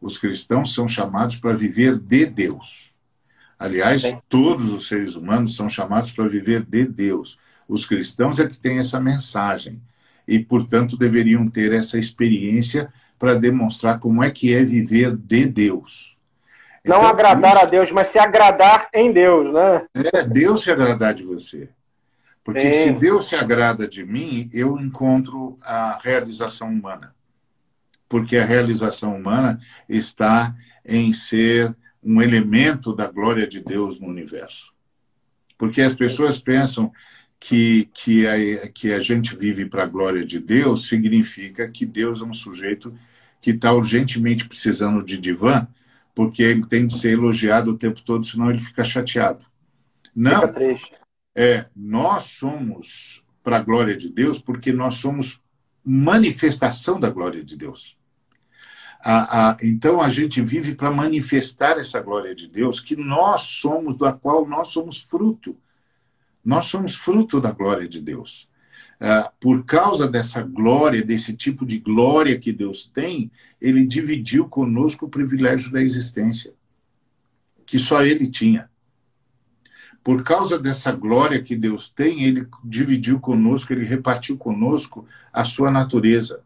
Os 0.00 0.18
cristãos 0.18 0.74
são 0.74 0.88
chamados 0.88 1.36
para 1.36 1.54
viver 1.54 1.98
de 1.98 2.26
Deus. 2.26 2.94
Aliás, 3.58 4.02
todos 4.28 4.70
os 4.70 4.88
seres 4.88 5.14
humanos 5.14 5.56
são 5.56 5.68
chamados 5.68 6.10
para 6.10 6.28
viver 6.28 6.64
de 6.64 6.84
Deus. 6.84 7.38
Os 7.68 7.84
cristãos 7.84 8.38
é 8.38 8.46
que 8.46 8.58
têm 8.58 8.78
essa 8.78 9.00
mensagem 9.00 9.80
e, 10.28 10.38
portanto, 10.38 10.96
deveriam 10.96 11.48
ter 11.48 11.72
essa 11.72 11.98
experiência 11.98 12.92
para 13.18 13.34
demonstrar 13.34 13.98
como 13.98 14.22
é 14.22 14.30
que 14.30 14.54
é 14.54 14.62
viver 14.62 15.16
de 15.16 15.46
Deus. 15.46 16.16
Não 16.84 16.98
então, 16.98 17.08
agradar 17.08 17.56
isso, 17.56 17.64
a 17.64 17.66
Deus, 17.66 17.90
mas 17.90 18.08
se 18.08 18.18
agradar 18.18 18.88
em 18.94 19.12
Deus, 19.12 19.52
né? 19.52 19.86
É, 20.14 20.22
Deus 20.22 20.62
se 20.62 20.70
agradar 20.70 21.14
de 21.14 21.24
você. 21.24 21.68
Porque 22.44 22.72
Sim. 22.72 22.84
se 22.84 22.92
Deus 22.92 23.28
se 23.28 23.34
agrada 23.34 23.88
de 23.88 24.04
mim, 24.04 24.48
eu 24.52 24.78
encontro 24.78 25.58
a 25.62 25.98
realização 26.00 26.68
humana. 26.68 27.12
Porque 28.08 28.36
a 28.36 28.44
realização 28.44 29.16
humana 29.16 29.58
está 29.88 30.54
em 30.84 31.12
ser 31.12 31.74
um 32.00 32.22
elemento 32.22 32.94
da 32.94 33.08
glória 33.08 33.48
de 33.48 33.60
Deus 33.60 33.98
no 33.98 34.06
universo. 34.06 34.72
Porque 35.58 35.82
as 35.82 35.94
pessoas 35.94 36.38
pensam 36.38 36.92
que, 37.40 37.90
que, 37.92 38.26
a, 38.28 38.68
que 38.68 38.92
a 38.92 39.00
gente 39.00 39.34
vive 39.34 39.66
para 39.66 39.82
a 39.82 39.86
glória 39.86 40.24
de 40.24 40.38
Deus 40.38 40.88
significa 40.88 41.68
que 41.68 41.84
Deus 41.84 42.20
é 42.20 42.24
um 42.24 42.32
sujeito 42.32 42.96
que 43.46 43.52
está 43.52 43.72
urgentemente 43.72 44.48
precisando 44.48 45.04
de 45.04 45.16
divã, 45.16 45.68
porque 46.12 46.42
ele 46.42 46.66
tem 46.66 46.84
de 46.84 46.98
ser 46.98 47.12
elogiado 47.12 47.70
o 47.70 47.78
tempo 47.78 48.02
todo, 48.02 48.26
senão 48.26 48.50
ele 48.50 48.58
fica 48.58 48.82
chateado. 48.82 49.46
Não. 50.12 50.40
Fica 50.40 50.48
triste. 50.48 50.92
É, 51.32 51.66
nós 51.76 52.24
somos 52.24 53.22
para 53.44 53.58
a 53.58 53.62
glória 53.62 53.96
de 53.96 54.08
Deus 54.08 54.40
porque 54.40 54.72
nós 54.72 54.96
somos 54.96 55.40
manifestação 55.84 56.98
da 56.98 57.08
glória 57.08 57.44
de 57.44 57.56
Deus. 57.56 57.96
A, 59.00 59.50
a, 59.50 59.56
então 59.62 60.00
a 60.00 60.08
gente 60.08 60.42
vive 60.42 60.74
para 60.74 60.90
manifestar 60.90 61.78
essa 61.78 62.00
glória 62.00 62.34
de 62.34 62.48
Deus 62.48 62.80
que 62.80 62.96
nós 62.96 63.42
somos, 63.42 63.96
da 63.96 64.12
qual 64.12 64.44
nós 64.44 64.72
somos 64.72 65.00
fruto. 65.00 65.56
Nós 66.44 66.64
somos 66.64 66.96
fruto 66.96 67.40
da 67.40 67.52
glória 67.52 67.88
de 67.88 68.00
Deus. 68.00 68.50
Uh, 68.98 69.30
por 69.38 69.64
causa 69.64 70.08
dessa 70.08 70.42
glória, 70.42 71.04
desse 71.04 71.36
tipo 71.36 71.66
de 71.66 71.78
glória 71.78 72.38
que 72.38 72.52
Deus 72.52 72.90
tem, 72.92 73.30
ele 73.60 73.86
dividiu 73.86 74.48
conosco 74.48 75.04
o 75.06 75.08
privilégio 75.08 75.70
da 75.70 75.82
existência, 75.82 76.54
que 77.66 77.78
só 77.78 78.02
ele 78.02 78.26
tinha. 78.26 78.70
Por 80.02 80.22
causa 80.22 80.58
dessa 80.58 80.92
glória 80.92 81.42
que 81.42 81.54
Deus 81.54 81.90
tem, 81.90 82.22
ele 82.22 82.46
dividiu 82.64 83.20
conosco, 83.20 83.72
ele 83.72 83.84
repartiu 83.84 84.38
conosco 84.38 85.06
a 85.32 85.44
sua 85.44 85.70
natureza, 85.70 86.42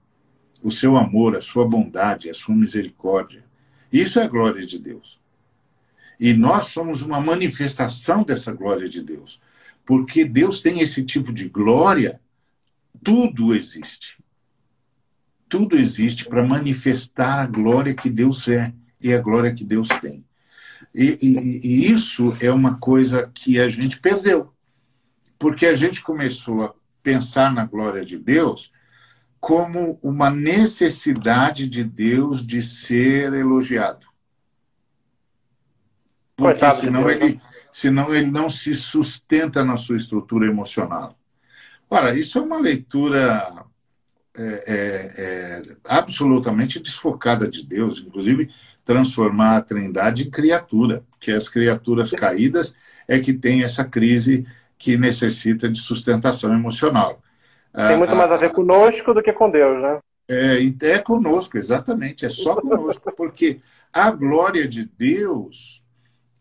o 0.62 0.70
seu 0.70 0.96
amor, 0.96 1.36
a 1.36 1.40
sua 1.40 1.64
bondade, 1.68 2.28
a 2.28 2.34
sua 2.34 2.54
misericórdia. 2.56 3.44
Isso 3.92 4.18
é 4.18 4.24
a 4.24 4.28
glória 4.28 4.66
de 4.66 4.78
Deus. 4.78 5.20
E 6.18 6.32
nós 6.32 6.66
somos 6.66 7.00
uma 7.00 7.20
manifestação 7.20 8.24
dessa 8.24 8.52
glória 8.52 8.88
de 8.88 9.02
Deus 9.02 9.40
porque 9.90 10.24
Deus 10.24 10.62
tem 10.62 10.78
esse 10.78 11.02
tipo 11.02 11.32
de 11.32 11.48
glória, 11.48 12.20
tudo 13.02 13.54
existe. 13.54 14.22
Tudo 15.48 15.76
existe 15.76 16.26
para 16.26 16.46
manifestar 16.46 17.40
a 17.40 17.46
glória 17.46 17.94
que 17.94 18.08
Deus 18.08 18.46
é 18.48 18.72
e 19.00 19.12
a 19.12 19.20
glória 19.20 19.52
que 19.52 19.64
Deus 19.64 19.88
tem. 20.00 20.24
E, 20.94 21.18
e, 21.20 21.66
e 21.66 21.90
isso 21.92 22.34
é 22.40 22.50
uma 22.50 22.78
coisa 22.78 23.30
que 23.34 23.58
a 23.58 23.68
gente 23.68 24.00
perdeu, 24.00 24.52
porque 25.38 25.66
a 25.66 25.74
gente 25.74 26.02
começou 26.02 26.62
a 26.62 26.74
pensar 27.02 27.52
na 27.52 27.64
glória 27.64 28.04
de 28.04 28.18
Deus 28.18 28.72
como 29.38 29.98
uma 30.02 30.30
necessidade 30.30 31.66
de 31.66 31.82
Deus 31.82 32.46
de 32.46 32.60
ser 32.62 33.32
elogiado. 33.32 34.06
Porque 36.36 36.70
senão 36.72 37.04
de 37.04 37.12
ele, 37.12 37.34
né? 37.34 37.40
senão 37.72 38.14
ele 38.14 38.30
não 38.30 38.50
se 38.50 38.74
sustenta 38.74 39.64
na 39.64 39.76
sua 39.76 39.96
estrutura 39.96 40.46
emocional. 40.46 41.19
Ora, 41.90 42.16
isso 42.16 42.38
é 42.38 42.42
uma 42.42 42.58
leitura 42.58 43.66
é, 44.36 44.42
é, 44.42 45.12
é, 45.18 45.62
absolutamente 45.84 46.78
desfocada 46.78 47.48
de 47.48 47.66
Deus, 47.66 47.98
inclusive 47.98 48.48
transformar 48.84 49.56
a 49.56 49.62
trindade 49.62 50.22
em 50.22 50.30
criatura, 50.30 51.02
que 51.20 51.32
as 51.32 51.48
criaturas 51.48 52.12
caídas 52.12 52.76
é 53.08 53.18
que 53.18 53.32
tem 53.32 53.64
essa 53.64 53.84
crise 53.84 54.46
que 54.78 54.96
necessita 54.96 55.68
de 55.68 55.80
sustentação 55.80 56.54
emocional. 56.54 57.20
Tem 57.74 57.98
muito 57.98 58.16
mais 58.16 58.32
a 58.32 58.36
ver 58.36 58.52
conosco 58.52 59.12
do 59.12 59.22
que 59.22 59.32
com 59.32 59.50
Deus, 59.50 59.82
né? 59.82 59.98
É, 60.28 60.58
é 60.86 60.98
conosco, 60.98 61.58
exatamente, 61.58 62.24
é 62.24 62.28
só 62.28 62.54
conosco, 62.54 63.10
porque 63.16 63.60
a 63.92 64.10
glória 64.12 64.66
de 64.66 64.84
Deus 64.84 65.84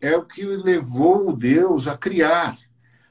é 0.00 0.16
o 0.16 0.24
que 0.24 0.44
levou 0.44 1.36
Deus 1.36 1.88
a 1.88 1.96
criar, 1.96 2.56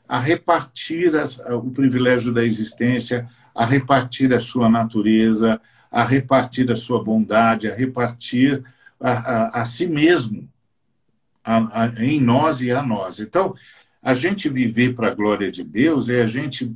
a 0.10 0.20
repartir 0.20 1.14
o 1.52 1.70
privilégio 1.70 2.34
da 2.34 2.44
existência, 2.44 3.30
a 3.54 3.64
repartir 3.64 4.34
a 4.34 4.40
sua 4.40 4.68
natureza, 4.68 5.62
a 5.92 6.04
repartir 6.04 6.72
a 6.72 6.76
sua 6.76 7.04
bondade, 7.04 7.70
a 7.70 7.76
repartir 7.76 8.64
a, 9.00 9.12
a, 9.12 9.62
a 9.62 9.66
si 9.66 9.86
mesmo, 9.86 10.50
a, 11.44 11.92
em 12.00 12.20
nós 12.20 12.60
e 12.60 12.72
a 12.72 12.82
nós. 12.82 13.20
Então, 13.20 13.56
a 14.02 14.16
gente 14.16 14.50
viver 14.50 14.96
para 14.96 15.10
a 15.10 15.14
glória 15.14 15.52
de 15.52 15.64
Deus 15.64 16.10
é 16.10 16.24
a 16.24 16.28
gente 16.28 16.76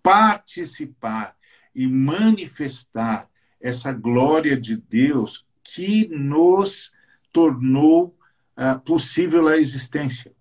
participar 0.00 1.34
e 1.74 1.88
manifestar 1.88 3.28
essa 3.60 3.92
glória 3.92 4.56
de 4.56 4.76
Deus 4.76 5.44
que 5.64 6.08
nos 6.08 6.92
tornou 7.32 8.16
uh, 8.56 8.78
possível 8.80 9.48
a 9.48 9.56
existência. 9.56 10.32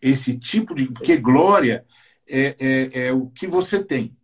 Esse 0.00 0.38
tipo 0.38 0.74
de. 0.74 0.86
Porque 0.86 1.16
glória 1.16 1.84
é, 2.28 2.56
é, 2.58 3.06
é 3.06 3.12
o 3.12 3.26
que 3.28 3.46
você 3.46 3.82
tem. 3.82 4.16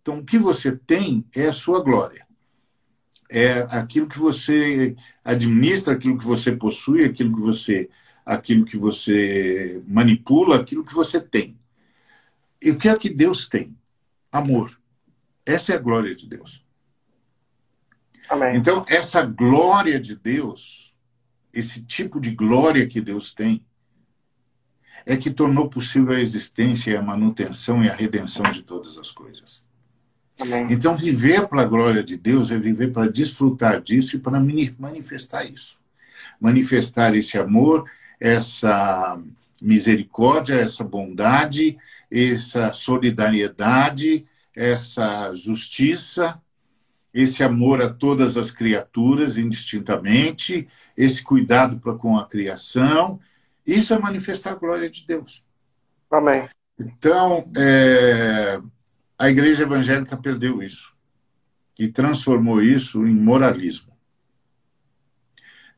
Então, 0.00 0.18
o 0.18 0.24
que 0.24 0.36
você 0.36 0.76
tem 0.76 1.24
é 1.34 1.46
a 1.46 1.52
sua 1.52 1.82
glória. 1.82 2.26
É 3.30 3.60
aquilo 3.70 4.08
que 4.08 4.18
você 4.18 4.94
administra, 5.24 5.94
aquilo 5.94 6.18
que 6.18 6.24
você 6.24 6.52
possui, 6.52 7.04
aquilo 7.04 7.34
que 7.34 7.40
você, 7.40 7.88
aquilo 8.26 8.64
que 8.64 8.76
você 8.76 9.80
manipula, 9.86 10.56
aquilo 10.56 10.84
que 10.84 10.92
você 10.92 11.20
tem. 11.20 11.56
E 12.60 12.70
o 12.70 12.78
que 12.78 12.88
é 12.88 12.98
que 12.98 13.08
Deus 13.08 13.48
tem? 13.48 13.74
Amor. 14.30 14.78
Essa 15.46 15.72
é 15.72 15.76
a 15.76 15.80
glória 15.80 16.14
de 16.14 16.26
Deus. 16.26 16.64
Amém. 18.28 18.56
Então, 18.56 18.84
essa 18.88 19.22
glória 19.24 19.98
de 20.00 20.14
Deus, 20.16 20.94
esse 21.52 21.82
tipo 21.82 22.20
de 22.20 22.30
glória 22.30 22.86
que 22.86 23.00
Deus 23.00 23.32
tem, 23.32 23.64
é 25.04 25.16
que 25.16 25.30
tornou 25.30 25.68
possível 25.68 26.14
a 26.14 26.20
existência, 26.20 26.98
a 26.98 27.02
manutenção 27.02 27.84
e 27.84 27.88
a 27.88 27.94
redenção 27.94 28.44
de 28.52 28.62
todas 28.62 28.98
as 28.98 29.10
coisas. 29.10 29.64
Amém. 30.40 30.66
Então, 30.70 30.96
viver 30.96 31.46
para 31.46 31.62
a 31.62 31.66
glória 31.66 32.02
de 32.02 32.16
Deus 32.16 32.50
é 32.50 32.58
viver 32.58 32.92
para 32.92 33.10
desfrutar 33.10 33.80
disso 33.80 34.16
e 34.16 34.18
para 34.18 34.40
manifestar 34.78 35.44
isso. 35.44 35.78
Manifestar 36.40 37.14
esse 37.14 37.38
amor, 37.38 37.88
essa 38.18 39.20
misericórdia, 39.60 40.54
essa 40.54 40.82
bondade, 40.82 41.76
essa 42.10 42.72
solidariedade, 42.72 44.26
essa 44.54 45.34
justiça, 45.34 46.40
esse 47.14 47.42
amor 47.42 47.82
a 47.82 47.88
todas 47.88 48.36
as 48.36 48.50
criaturas 48.50 49.36
indistintamente, 49.36 50.66
esse 50.96 51.22
cuidado 51.22 51.78
para 51.78 51.94
com 51.94 52.18
a 52.18 52.26
criação. 52.26 53.20
Isso 53.66 53.94
é 53.94 53.98
manifestar 53.98 54.52
a 54.52 54.56
glória 54.56 54.90
de 54.90 55.06
Deus. 55.06 55.44
Amém. 56.10 56.48
Então, 56.78 57.50
é, 57.56 58.60
a 59.18 59.30
igreja 59.30 59.62
evangélica 59.62 60.16
perdeu 60.16 60.62
isso 60.62 60.92
e 61.78 61.88
transformou 61.88 62.60
isso 62.60 63.06
em 63.06 63.14
moralismo. 63.14 63.92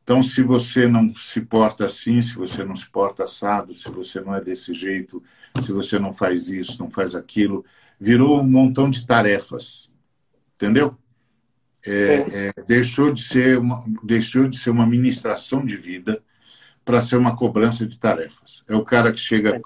Então, 0.03 0.23
se 0.23 0.43
você 0.43 0.87
não 0.87 1.15
se 1.15 1.41
porta 1.41 1.87
assim, 1.87 2.21
se 2.21 2.35
você 2.35 2.63
não 2.63 2.77
se 2.77 2.89
porta 2.91 3.25
assado, 3.25 3.75
se 3.75 3.91
você 3.91 4.21
não 4.21 4.35
é 4.35 4.41
desse 4.41 4.75
jeito, 4.75 5.23
se 5.63 5.73
você 5.73 5.99
não 5.99 6.13
faz 6.13 6.49
isso, 6.49 6.79
não 6.79 6.91
faz 6.91 7.15
aquilo, 7.15 7.65
virou 7.99 8.41
um 8.41 8.47
montão 8.47 8.91
de 8.91 9.07
tarefas, 9.07 9.91
entendeu? 10.57 10.97
É, 11.87 12.51
é, 12.57 12.63
deixou 12.67 13.13
de 13.13 13.23
ser 13.23 13.59
uma, 13.59 13.83
deixou 14.03 14.47
de 14.47 14.59
ser 14.59 14.71
uma 14.71 14.87
ministração 14.87 15.65
de 15.65 15.77
vida 15.77 16.23
para 16.85 17.01
ser 17.03 17.17
uma 17.17 17.35
cobrança 17.37 17.87
de 17.87 17.99
tarefas. 17.99 18.65
É 18.69 18.75
o 18.75 18.85
cara 18.85 19.11
que 19.11 19.19
chega 19.19 19.61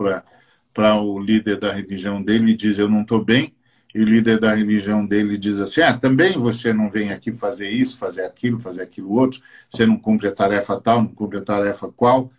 para 0.72 1.00
o 1.00 1.18
líder 1.18 1.58
da 1.58 1.72
religião 1.72 2.22
dele 2.22 2.52
e 2.52 2.56
diz 2.56 2.78
eu 2.78 2.88
não 2.88 3.02
estou 3.02 3.24
bem, 3.24 3.54
e 3.94 4.00
o 4.00 4.04
líder 4.04 4.38
da 4.38 4.54
religião 4.54 5.06
dele 5.06 5.36
diz 5.36 5.60
assim: 5.60 5.80
ah, 5.80 5.96
também 5.96 6.34
você 6.38 6.72
não 6.72 6.90
vem 6.90 7.10
aqui 7.10 7.32
fazer 7.32 7.70
isso, 7.70 7.98
fazer 7.98 8.24
aquilo, 8.24 8.60
fazer 8.60 8.82
aquilo 8.82 9.12
outro, 9.12 9.40
você 9.68 9.86
não 9.86 9.98
cumpre 9.98 10.28
a 10.28 10.32
tarefa 10.32 10.80
tal, 10.80 11.02
não 11.02 11.08
cumpre 11.08 11.38
a 11.38 11.42
tarefa 11.42 11.90
qual, 11.90 12.30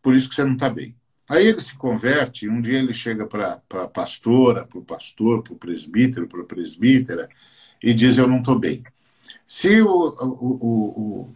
por 0.00 0.14
isso 0.14 0.28
que 0.28 0.34
você 0.34 0.44
não 0.44 0.54
está 0.54 0.70
bem. 0.70 0.94
Aí 1.28 1.46
ele 1.48 1.60
se 1.60 1.76
converte, 1.76 2.48
um 2.48 2.60
dia 2.62 2.78
ele 2.78 2.94
chega 2.94 3.26
para 3.26 3.60
a 3.70 3.88
pastora, 3.88 4.64
para 4.64 4.78
o 4.78 4.84
pastor, 4.84 5.42
para 5.42 5.54
o 5.54 5.56
presbítero, 5.56 6.28
para 6.28 6.40
a 6.40 6.44
presbítera, 6.44 7.28
e 7.82 7.92
diz: 7.92 8.16
Eu 8.16 8.28
não 8.28 8.38
estou 8.38 8.58
bem. 8.58 8.84
Se 9.44 9.80
o, 9.82 9.88
o, 9.90 11.30
o, 11.30 11.34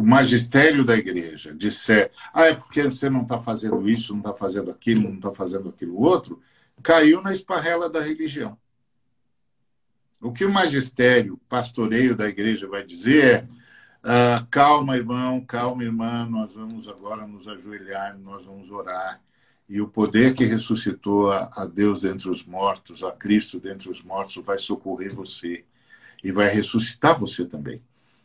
o, 0.00 0.06
magistério 0.06 0.84
da 0.84 0.96
igreja 0.96 1.54
disser: 1.54 2.10
Ah, 2.32 2.46
é 2.46 2.54
porque 2.54 2.82
você 2.82 3.10
não 3.10 3.22
está 3.22 3.38
fazendo 3.38 3.88
isso, 3.88 4.12
não 4.12 4.20
está 4.20 4.34
fazendo 4.34 4.70
aquilo, 4.70 5.02
não 5.02 5.16
está 5.16 5.32
fazendo 5.32 5.68
aquilo 5.68 6.00
outro, 6.00 6.40
caiu 6.82 7.22
na 7.22 7.32
esparrela 7.32 7.88
da 7.88 8.00
religião. 8.00 8.58
O 10.20 10.32
que 10.32 10.44
o 10.44 10.52
magistério, 10.52 11.40
pastoreio 11.48 12.14
da 12.14 12.28
igreja 12.28 12.66
vai 12.68 12.84
dizer 12.84 13.24
é: 13.24 13.48
ah, 14.02 14.46
calma, 14.50 14.96
irmão, 14.96 15.44
calma, 15.44 15.84
irmã, 15.84 16.26
nós 16.26 16.54
vamos 16.54 16.88
agora 16.88 17.26
nos 17.26 17.46
ajoelhar, 17.48 18.18
nós 18.18 18.44
vamos 18.44 18.70
orar. 18.70 19.20
E 19.68 19.80
o 19.80 19.86
poder 19.86 20.34
que 20.34 20.44
ressuscitou 20.44 21.30
a, 21.30 21.48
a 21.54 21.64
Deus 21.64 22.00
dentre 22.00 22.28
os 22.28 22.44
mortos, 22.44 23.04
a 23.04 23.12
Cristo 23.12 23.60
dentre 23.60 23.88
os 23.88 24.02
mortos, 24.02 24.44
vai 24.44 24.58
socorrer 24.58 25.14
você 25.14 25.64
e 26.24 26.32
vai 26.32 26.48
ressuscitar 26.48 27.18
você 27.18 27.44
também. 27.44 27.82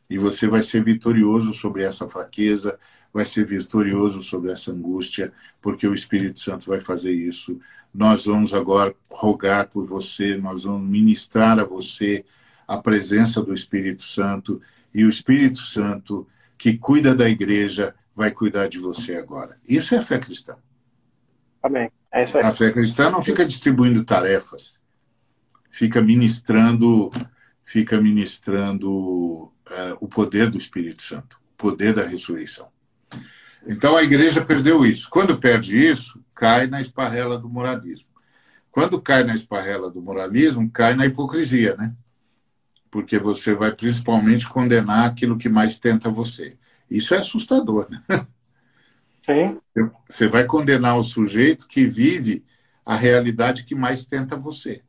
E 0.09 0.17
você 0.17 0.47
vai 0.47 0.61
ser 0.61 0.83
vitorioso 0.83 1.53
sobre 1.53 1.83
essa 1.83 2.07
fraqueza, 2.07 2.77
vai 3.13 3.25
ser 3.25 3.45
vitorioso 3.45 4.21
sobre 4.21 4.51
essa 4.51 4.71
angústia, 4.71 5.33
porque 5.61 5.87
o 5.87 5.93
Espírito 5.93 6.39
Santo 6.39 6.67
vai 6.67 6.79
fazer 6.79 7.13
isso 7.13 7.59
nós 7.95 8.25
vamos 8.25 8.53
agora 8.53 8.93
rogar 9.09 9.69
por 9.69 9.85
você, 9.85 10.35
nós 10.35 10.65
vamos 10.65 10.85
ministrar 10.85 11.57
a 11.57 11.63
você 11.63 12.25
a 12.67 12.77
presença 12.77 13.41
do 13.41 13.53
Espírito 13.53 14.03
Santo 14.03 14.61
e 14.93 15.05
o 15.05 15.09
Espírito 15.09 15.59
Santo 15.59 16.27
que 16.57 16.77
cuida 16.77 17.15
da 17.15 17.29
igreja 17.29 17.95
vai 18.13 18.31
cuidar 18.31 18.67
de 18.67 18.79
você 18.79 19.15
agora. 19.15 19.57
Isso 19.67 19.95
é 19.95 19.99
a 19.99 20.01
fé 20.01 20.19
cristã. 20.19 20.57
Amém. 21.63 21.89
É 22.11 22.25
isso 22.25 22.37
aí. 22.37 22.43
A 22.43 22.51
fé 22.51 22.69
cristã 22.71 23.09
não 23.09 23.21
fica 23.21 23.45
distribuindo 23.45 24.03
tarefas, 24.03 24.77
fica 25.71 26.01
ministrando, 26.01 27.09
fica 27.63 28.01
ministrando 28.01 29.53
uh, 29.69 29.97
o 29.99 30.07
poder 30.07 30.49
do 30.49 30.57
Espírito 30.57 31.03
Santo, 31.03 31.37
o 31.53 31.57
poder 31.57 31.93
da 31.93 32.05
ressurreição. 32.05 32.67
Então 33.67 33.95
a 33.95 34.03
igreja 34.03 34.43
perdeu 34.43 34.85
isso. 34.85 35.09
Quando 35.09 35.37
perde 35.37 35.77
isso, 35.77 36.23
cai 36.33 36.67
na 36.67 36.79
esparrela 36.79 37.37
do 37.37 37.49
moralismo. 37.49 38.07
Quando 38.71 39.01
cai 39.01 39.23
na 39.23 39.35
esparrela 39.35 39.89
do 39.89 40.01
moralismo, 40.01 40.69
cai 40.69 40.95
na 40.95 41.05
hipocrisia, 41.05 41.75
né? 41.75 41.93
Porque 42.91 43.17
você 43.17 43.53
vai 43.53 43.71
principalmente 43.71 44.47
condenar 44.47 45.09
aquilo 45.09 45.37
que 45.37 45.49
mais 45.49 45.79
tenta 45.79 46.09
você. 46.09 46.57
Isso 46.89 47.15
é 47.15 47.17
assustador, 47.17 47.87
né? 47.89 48.03
Sim. 49.21 49.57
Você 50.07 50.27
vai 50.27 50.45
condenar 50.45 50.97
o 50.97 51.03
sujeito 51.03 51.67
que 51.67 51.87
vive 51.87 52.45
a 52.85 52.95
realidade 52.95 53.63
que 53.63 53.73
mais 53.73 54.05
tenta 54.05 54.37
você, 54.37 54.83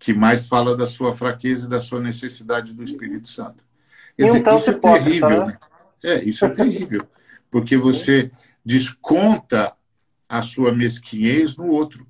que 0.00 0.14
mais 0.14 0.48
fala 0.48 0.74
da 0.74 0.86
sua 0.86 1.14
fraqueza 1.14 1.66
e 1.66 1.70
da 1.70 1.78
sua 1.78 2.00
necessidade 2.00 2.72
do 2.72 2.82
Espírito 2.82 3.28
Santo. 3.28 3.62
Dizer, 4.18 4.38
então, 4.38 4.56
isso 4.56 4.70
é 4.70 4.74
terrível, 4.74 5.46
né? 5.46 5.58
É, 6.02 6.24
isso 6.24 6.44
é 6.46 6.48
terrível, 6.48 7.06
porque 7.50 7.76
você 7.76 8.30
desconta 8.64 9.76
a 10.26 10.40
sua 10.40 10.72
mesquinhez 10.72 11.58
no 11.58 11.68
outro. 11.68 12.06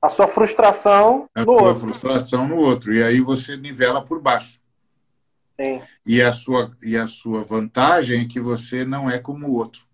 A 0.00 0.08
sua 0.08 0.26
frustração 0.26 1.28
a 1.32 1.44
no 1.44 1.44
sua 1.44 1.62
outro. 1.62 1.80
frustração 1.80 2.48
no 2.48 2.56
outro. 2.56 2.92
E 2.92 3.00
aí 3.02 3.20
você 3.20 3.56
nivela 3.56 4.04
por 4.04 4.20
baixo. 4.20 4.58
Sim. 5.60 5.80
E 6.04 6.20
a 6.20 6.32
sua, 6.32 6.72
e 6.82 6.96
a 6.96 7.06
sua 7.06 7.44
vantagem 7.44 8.22
é 8.22 8.24
que 8.24 8.40
você 8.40 8.84
não 8.84 9.08
é 9.08 9.20
como 9.20 9.46
o 9.46 9.54
outro. 9.54 9.86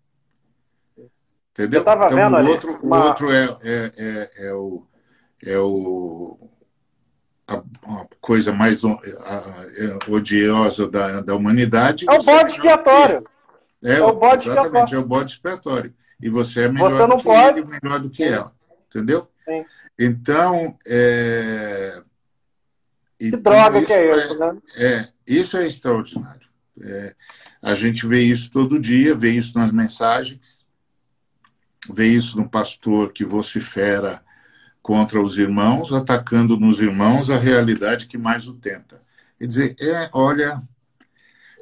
Entendeu? 1.50 1.82
Eu 1.84 1.92
então, 1.92 2.08
vendo 2.08 2.36
o 2.36 2.48
outro, 2.48 2.78
uma... 2.82 3.04
o 3.04 3.06
outro 3.08 3.30
é, 3.30 3.58
é, 3.62 3.92
é, 3.98 4.46
é, 4.46 4.54
o, 4.54 4.86
é 5.44 5.58
o 5.58 6.38
a, 7.48 7.56
a 7.56 8.06
coisa 8.20 8.52
mais 8.52 8.84
a, 8.84 8.88
a, 8.88 10.10
odiosa 10.10 10.86
da, 10.86 11.20
da 11.22 11.34
humanidade. 11.34 12.04
É 12.08 12.12
o 12.12 12.22
bode 12.22 12.52
expiatório. 12.52 13.24
É, 13.82 13.94
é, 13.94 14.02
o 14.02 14.12
bode 14.12 14.48
exatamente, 14.48 14.66
expiatório. 14.66 14.94
é 14.94 14.98
o 14.98 15.04
bode 15.06 15.32
expiatório. 15.32 15.94
E 16.20 16.28
você 16.28 16.64
é 16.64 16.68
melhor 16.68 16.90
você 16.90 17.06
não 17.06 17.08
do 17.08 17.16
que 17.16 17.22
pode... 17.22 17.60
ele, 17.60 17.78
melhor 17.82 18.00
do 18.00 18.10
que 18.10 18.24
Sim. 18.24 18.32
ela. 18.32 18.52
Entendeu? 18.86 19.28
Sim. 19.44 19.64
Então, 19.98 20.76
é... 20.86 22.02
Que 23.18 23.26
então, 23.26 23.40
droga 23.40 23.84
que 23.84 23.92
é 23.92 24.24
isso, 24.24 24.38
né? 24.38 24.58
É, 24.76 25.08
isso 25.26 25.56
é 25.56 25.66
extraordinário. 25.66 26.46
É, 26.80 27.14
a 27.60 27.74
gente 27.74 28.06
vê 28.06 28.20
isso 28.20 28.50
todo 28.50 28.78
dia, 28.78 29.14
vê 29.14 29.32
isso 29.32 29.58
nas 29.58 29.72
mensagens, 29.72 30.64
vê 31.92 32.06
isso 32.06 32.36
no 32.36 32.48
pastor 32.48 33.12
que 33.12 33.24
vocifera 33.24 34.22
contra 34.88 35.20
os 35.20 35.36
irmãos, 35.36 35.92
atacando 35.92 36.58
nos 36.58 36.80
irmãos 36.80 37.28
a 37.28 37.36
realidade 37.36 38.06
que 38.06 38.16
mais 38.16 38.48
o 38.48 38.54
tenta. 38.54 39.02
Quer 39.38 39.46
dizer, 39.46 39.76
é, 39.78 40.08
olha, 40.14 40.62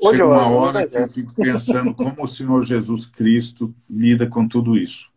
Hoje 0.01 0.19
chega 0.19 0.29
uma 0.29 0.47
hora 0.47 0.87
que 0.87 0.97
eu 0.97 1.09
fico 1.09 1.35
pensando 1.35 1.93
como 1.93 2.23
o 2.23 2.29
Senhor 2.29 2.63
Jesus 2.63 3.07
Cristo 3.07 3.75
lida 3.91 4.29
com 4.29 4.47
tudo 4.47 4.77
isso. 4.77 5.11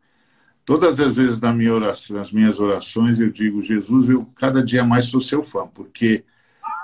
Todas 0.65 0.99
as 0.99 1.17
vezes 1.17 1.39
na 1.39 1.53
minha 1.53 1.71
oração, 1.71 2.15
nas 2.15 2.31
minhas 2.31 2.59
orações 2.59 3.19
eu 3.19 3.29
digo, 3.29 3.61
Jesus, 3.61 4.09
eu 4.09 4.25
cada 4.33 4.63
dia 4.63 4.83
mais 4.83 5.05
sou 5.05 5.21
seu 5.21 5.43
fã, 5.43 5.67
porque 5.67 6.25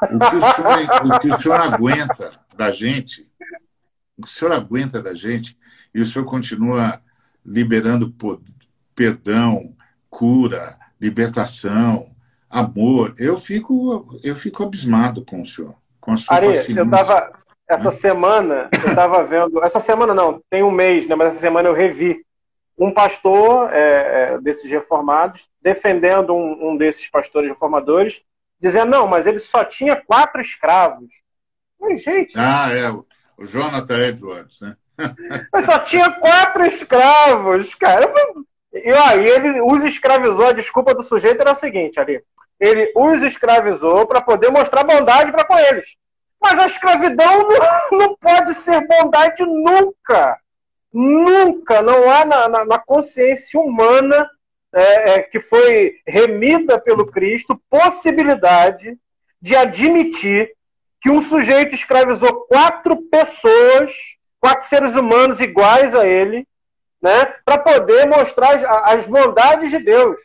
o 0.03 0.19
que 0.19 0.35
o 0.35 0.53
senhor, 0.53 1.15
o 1.15 1.19
que 1.19 1.29
o 1.31 1.41
senhor 1.41 1.59
aguenta 1.59 2.39
da 2.55 2.69
gente, 2.69 3.27
o 4.15 4.21
que 4.21 4.27
o 4.27 4.31
senhor 4.31 4.51
aguenta 4.51 5.01
da 5.01 5.15
gente, 5.15 5.57
e 5.91 5.99
o 5.99 6.05
senhor 6.05 6.25
continua 6.25 7.01
liberando 7.43 8.13
perdão, 8.93 9.75
cura, 10.07 10.84
libertação, 10.99 12.07
amor. 12.49 13.13
Eu 13.17 13.37
fico, 13.37 14.19
eu 14.23 14.35
fico 14.35 14.63
abismado 14.63 15.23
com 15.23 15.41
o 15.41 15.45
senhor, 15.45 15.75
com 15.99 16.11
a 16.11 16.17
sua 16.17 16.35
Ari, 16.35 16.47
paciência. 16.47 16.79
Eu 16.79 16.89
tava, 16.89 17.31
essa 17.67 17.89
né? 17.89 17.95
semana, 17.95 18.69
eu 18.71 18.89
estava 18.89 19.23
vendo, 19.23 19.63
essa 19.63 19.79
semana 19.79 20.13
não, 20.13 20.41
tem 20.49 20.63
um 20.63 20.71
mês, 20.71 21.07
né, 21.07 21.15
mas 21.15 21.29
essa 21.29 21.39
semana 21.39 21.67
eu 21.67 21.73
revi 21.73 22.23
um 22.77 22.91
pastor 22.91 23.71
é, 23.73 24.33
é, 24.33 24.37
desses 24.39 24.69
reformados 24.69 25.47
defendendo 25.61 26.33
um, 26.33 26.71
um, 26.71 26.77
desses 26.77 27.07
pastores 27.09 27.49
reformadores, 27.49 28.21
dizendo, 28.59 28.91
não, 28.91 29.07
mas 29.07 29.25
ele 29.25 29.39
só 29.39 29.63
tinha 29.63 29.95
quatro 29.95 30.41
escravos. 30.41 31.09
Mas, 31.79 32.03
gente... 32.03 32.33
Ah, 32.37 32.69
é, 32.71 32.89
o 33.37 33.45
Jonathan 33.45 33.97
Edwards, 33.97 34.61
né? 34.61 34.75
Mas 35.51 35.65
só 35.65 35.79
tinha 35.79 36.09
quatro 36.11 36.65
escravos, 36.65 37.73
cara. 37.75 38.11
E 38.83 38.91
aí 38.91 39.25
ele 39.25 39.61
os 39.61 39.83
escravizou, 39.83 40.47
a 40.47 40.53
desculpa 40.53 40.93
do 40.93 41.01
sujeito 41.01 41.39
era 41.39 41.51
a 41.51 41.55
seguinte, 41.55 41.99
ali. 41.99 42.21
Ele 42.59 42.91
os 42.95 43.21
escravizou 43.21 44.05
para 44.05 44.21
poder 44.21 44.49
mostrar 44.49 44.83
bondade 44.83 45.31
para 45.31 45.45
com 45.45 45.57
eles. 45.57 45.95
Mas 46.41 46.59
a 46.59 46.65
escravidão 46.65 47.47
não, 47.47 47.97
não 47.99 48.15
pode 48.15 48.53
ser 48.53 48.85
bondade 48.85 49.43
nunca. 49.43 50.37
Nunca, 50.91 51.81
não 51.81 52.09
há 52.09 52.23
na, 52.23 52.47
na, 52.47 52.65
na 52.65 52.79
consciência 52.79 53.59
humana 53.59 54.29
é, 54.73 55.11
é, 55.11 55.21
que 55.21 55.39
foi 55.39 55.95
remida 56.05 56.79
pelo 56.79 57.05
Cristo 57.05 57.61
possibilidade 57.69 58.97
de 59.41 59.55
admitir 59.55 60.51
que 61.01 61.09
um 61.09 61.21
sujeito 61.21 61.75
escravizou 61.75 62.45
quatro 62.47 62.97
pessoas, 63.11 63.93
quatro 64.39 64.65
seres 64.67 64.95
humanos 64.95 65.39
iguais 65.39 65.93
a 65.93 66.07
ele, 66.07 66.47
né, 67.01 67.25
para 67.43 67.57
poder 67.57 68.05
mostrar 68.07 68.55
as, 68.55 68.63
as, 68.99 69.07
bondades 69.07 69.69
de 69.69 69.79
Deus. 69.79 70.19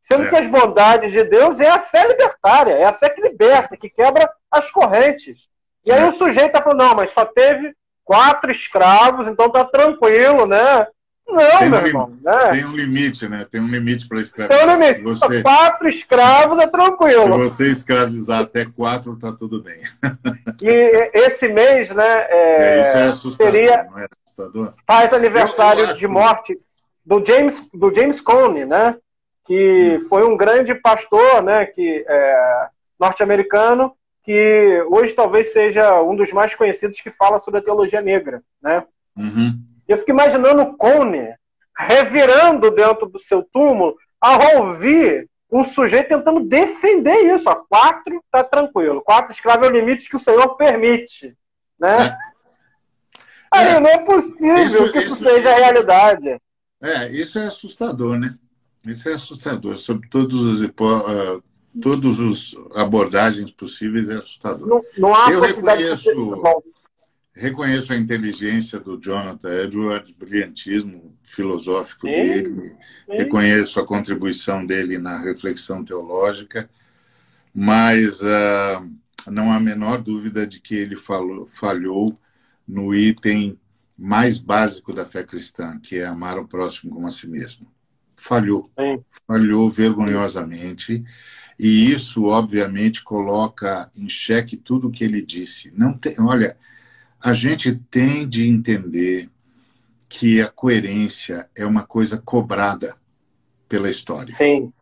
Sendo 0.00 0.24
é. 0.24 0.28
que 0.28 0.36
as 0.36 0.46
bondades 0.46 1.12
de 1.12 1.22
Deus 1.24 1.60
é 1.60 1.68
a 1.68 1.80
fé 1.80 2.06
libertária, 2.06 2.72
é 2.72 2.84
a 2.84 2.92
fé 2.92 3.08
que 3.08 3.20
liberta, 3.20 3.76
que 3.76 3.88
quebra 3.88 4.30
as 4.50 4.70
correntes. 4.70 5.38
E 5.84 5.92
aí 5.92 6.02
é. 6.02 6.06
o 6.06 6.12
sujeito 6.12 6.48
está 6.48 6.62
falando, 6.62 6.80
não, 6.80 6.94
mas 6.94 7.12
só 7.12 7.24
teve 7.24 7.74
quatro 8.04 8.50
escravos, 8.50 9.28
então 9.28 9.50
tá 9.50 9.64
tranquilo, 9.64 10.46
né? 10.46 10.86
Não, 11.30 11.58
tem 11.58 11.70
meu 11.70 11.80
um 11.80 11.86
irmão. 11.86 12.18
Né? 12.22 12.50
Tem 12.50 12.64
um 12.64 12.76
limite, 12.76 13.28
né? 13.28 13.46
Tem 13.50 13.60
um 13.60 13.68
limite 13.68 14.08
para 14.08 14.20
escravizar. 14.20 14.66
Tem 14.66 14.68
um 14.68 14.78
limite. 14.78 15.02
Você... 15.02 15.42
Quatro 15.42 15.88
escravos 15.88 16.58
é 16.58 16.66
tranquilo. 16.66 17.34
Se 17.34 17.48
você 17.48 17.72
escravizar 17.72 18.40
até 18.40 18.64
quatro, 18.64 19.16
tá 19.18 19.32
tudo 19.32 19.62
bem. 19.62 19.80
e 20.62 21.10
esse 21.14 21.48
mês, 21.48 21.90
né? 21.90 22.26
É... 22.28 22.56
É, 22.60 22.82
isso 22.82 22.98
é 22.98 23.02
assustador, 23.08 23.52
seria... 23.52 23.84
não 23.84 23.98
é 23.98 24.06
assustador? 24.24 24.74
Faz 24.86 25.12
aniversário 25.12 25.94
de 25.94 26.06
morte 26.06 26.58
do 27.04 27.24
James, 27.24 27.66
do 27.72 27.94
James 27.94 28.20
Cone, 28.20 28.64
né? 28.64 28.96
Que 29.46 29.98
hum. 30.00 30.08
foi 30.08 30.24
um 30.24 30.36
grande 30.36 30.74
pastor, 30.74 31.42
né? 31.42 31.66
Que 31.66 32.04
é, 32.08 32.68
norte-americano 32.98 33.94
que 34.22 34.84
hoje 34.88 35.12
talvez 35.14 35.52
seja 35.52 36.00
um 36.02 36.14
dos 36.14 36.32
mais 36.32 36.54
conhecidos 36.54 37.00
que 37.00 37.10
fala 37.10 37.38
sobre 37.38 37.60
a 37.60 37.62
teologia 37.62 38.00
negra, 38.00 38.42
né? 38.62 38.84
Uhum. 39.16 39.58
Eu 39.90 39.98
fico 39.98 40.12
imaginando 40.12 40.62
o 40.62 40.76
Cone 40.76 41.34
revirando 41.76 42.70
dentro 42.70 43.08
do 43.08 43.18
seu 43.18 43.42
túmulo 43.42 43.96
ao 44.20 44.68
ouvir 44.68 45.28
um 45.50 45.64
sujeito 45.64 46.10
tentando 46.10 46.44
defender 46.44 47.34
isso. 47.34 47.50
Ó, 47.50 47.56
quatro 47.68 48.22
tá 48.30 48.44
tranquilo, 48.44 49.02
quatro 49.02 49.32
escravos 49.32 49.66
é 49.66 49.68
o 49.68 49.72
limite 49.72 50.08
que 50.08 50.14
o 50.14 50.20
Senhor 50.20 50.54
permite, 50.54 51.36
né? 51.76 52.06
É. 52.06 52.16
Aí 53.50 53.66
é. 53.66 53.80
não 53.80 53.90
é 53.90 53.98
possível 53.98 54.84
isso, 54.84 54.92
que 54.92 54.98
isso, 54.98 55.12
isso 55.14 55.24
seja 55.24 55.50
isso, 55.50 55.60
realidade. 55.60 56.40
É, 56.80 57.08
isso 57.08 57.40
é 57.40 57.46
assustador, 57.46 58.16
né? 58.16 58.32
Isso 58.86 59.08
é 59.08 59.14
assustador, 59.14 59.76
sobre 59.76 60.08
todos 60.08 60.40
os 60.40 60.62
uh, 60.62 61.42
todas 61.82 62.20
as 62.20 62.54
abordagens 62.76 63.50
possíveis 63.50 64.08
é 64.08 64.14
assustador. 64.14 64.68
Não, 64.68 64.84
não 64.96 65.14
há 65.16 65.32
Eu 65.32 65.40
reconheço, 65.40 66.10
reconheço 67.34 67.92
a 67.92 67.96
inteligência 67.96 68.78
do 68.80 69.00
Jonathan 69.00 69.64
Edwards, 69.64 70.10
brilhantismo 70.12 71.16
filosófico 71.22 72.06
dele, 72.06 72.76
reconheço 73.08 73.80
a 73.80 73.86
contribuição 73.86 74.64
dele 74.66 74.98
na 74.98 75.18
reflexão 75.22 75.84
teológica, 75.84 76.68
mas 77.54 78.20
uh, 78.20 78.86
não 79.30 79.50
há 79.52 79.56
a 79.56 79.60
menor 79.60 80.02
dúvida 80.02 80.46
de 80.46 80.60
que 80.60 80.74
ele 80.74 80.96
falou, 80.96 81.46
falhou 81.46 82.18
no 82.66 82.94
item 82.94 83.58
mais 83.96 84.38
básico 84.38 84.94
da 84.94 85.04
fé 85.04 85.22
cristã, 85.22 85.78
que 85.78 85.96
é 85.96 86.06
amar 86.06 86.38
o 86.38 86.48
próximo 86.48 86.94
como 86.94 87.06
a 87.06 87.10
si 87.10 87.28
mesmo. 87.28 87.66
Falhou. 88.16 88.70
Falhou 89.26 89.70
vergonhosamente. 89.70 91.04
E 91.58 91.92
isso, 91.92 92.24
obviamente, 92.24 93.02
coloca 93.02 93.90
em 93.94 94.08
xeque 94.08 94.56
tudo 94.56 94.88
o 94.88 94.90
que 94.90 95.04
ele 95.04 95.20
disse. 95.20 95.70
Não 95.76 95.92
tem, 95.92 96.14
olha, 96.18 96.56
a 97.22 97.34
gente 97.34 97.74
tem 97.90 98.28
de 98.28 98.48
entender 98.48 99.28
que 100.08 100.40
a 100.40 100.48
coerência 100.48 101.48
é 101.56 101.64
uma 101.64 101.86
coisa 101.86 102.20
cobrada 102.22 102.96
pela 103.68 103.88
história. 103.88 104.32
Sim. 104.32 104.72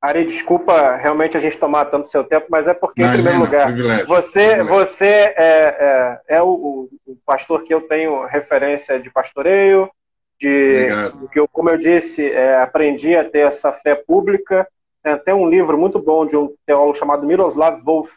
Ari, 0.00 0.24
desculpa 0.24 0.96
realmente 0.96 1.36
a 1.36 1.40
gente 1.40 1.58
tomar 1.58 1.84
tanto 1.86 2.08
seu 2.08 2.24
tempo, 2.24 2.46
mas 2.50 2.66
é 2.66 2.72
porque, 2.72 3.02
Imagina, 3.02 3.20
em 3.20 3.22
primeiro 3.22 3.44
lugar, 3.44 3.66
privilégio, 3.66 4.06
você, 4.06 4.48
privilégio. 4.56 4.74
você 4.74 5.06
é, 5.06 5.36
é, 5.38 6.20
é 6.36 6.42
o, 6.42 6.88
o, 7.06 7.16
pastor 7.24 7.64
que 7.64 7.72
eu 7.72 7.82
tenho 7.82 8.24
referência 8.26 8.98
de 8.98 9.10
pastoreio, 9.10 9.90
de 10.38 10.88
que 11.30 11.38
eu, 11.38 11.46
como 11.46 11.68
eu 11.68 11.76
disse, 11.76 12.30
é, 12.30 12.62
aprendi 12.62 13.14
a 13.14 13.28
ter 13.28 13.40
essa 13.40 13.72
fé 13.72 13.94
pública 13.94 14.66
tem 15.02 15.12
até 15.12 15.34
um 15.34 15.48
livro 15.48 15.78
muito 15.78 15.98
bom 15.98 16.26
de 16.26 16.36
um 16.36 16.54
teólogo 16.66 16.98
chamado 16.98 17.26
Miroslav 17.26 17.82
Volf, 17.82 18.12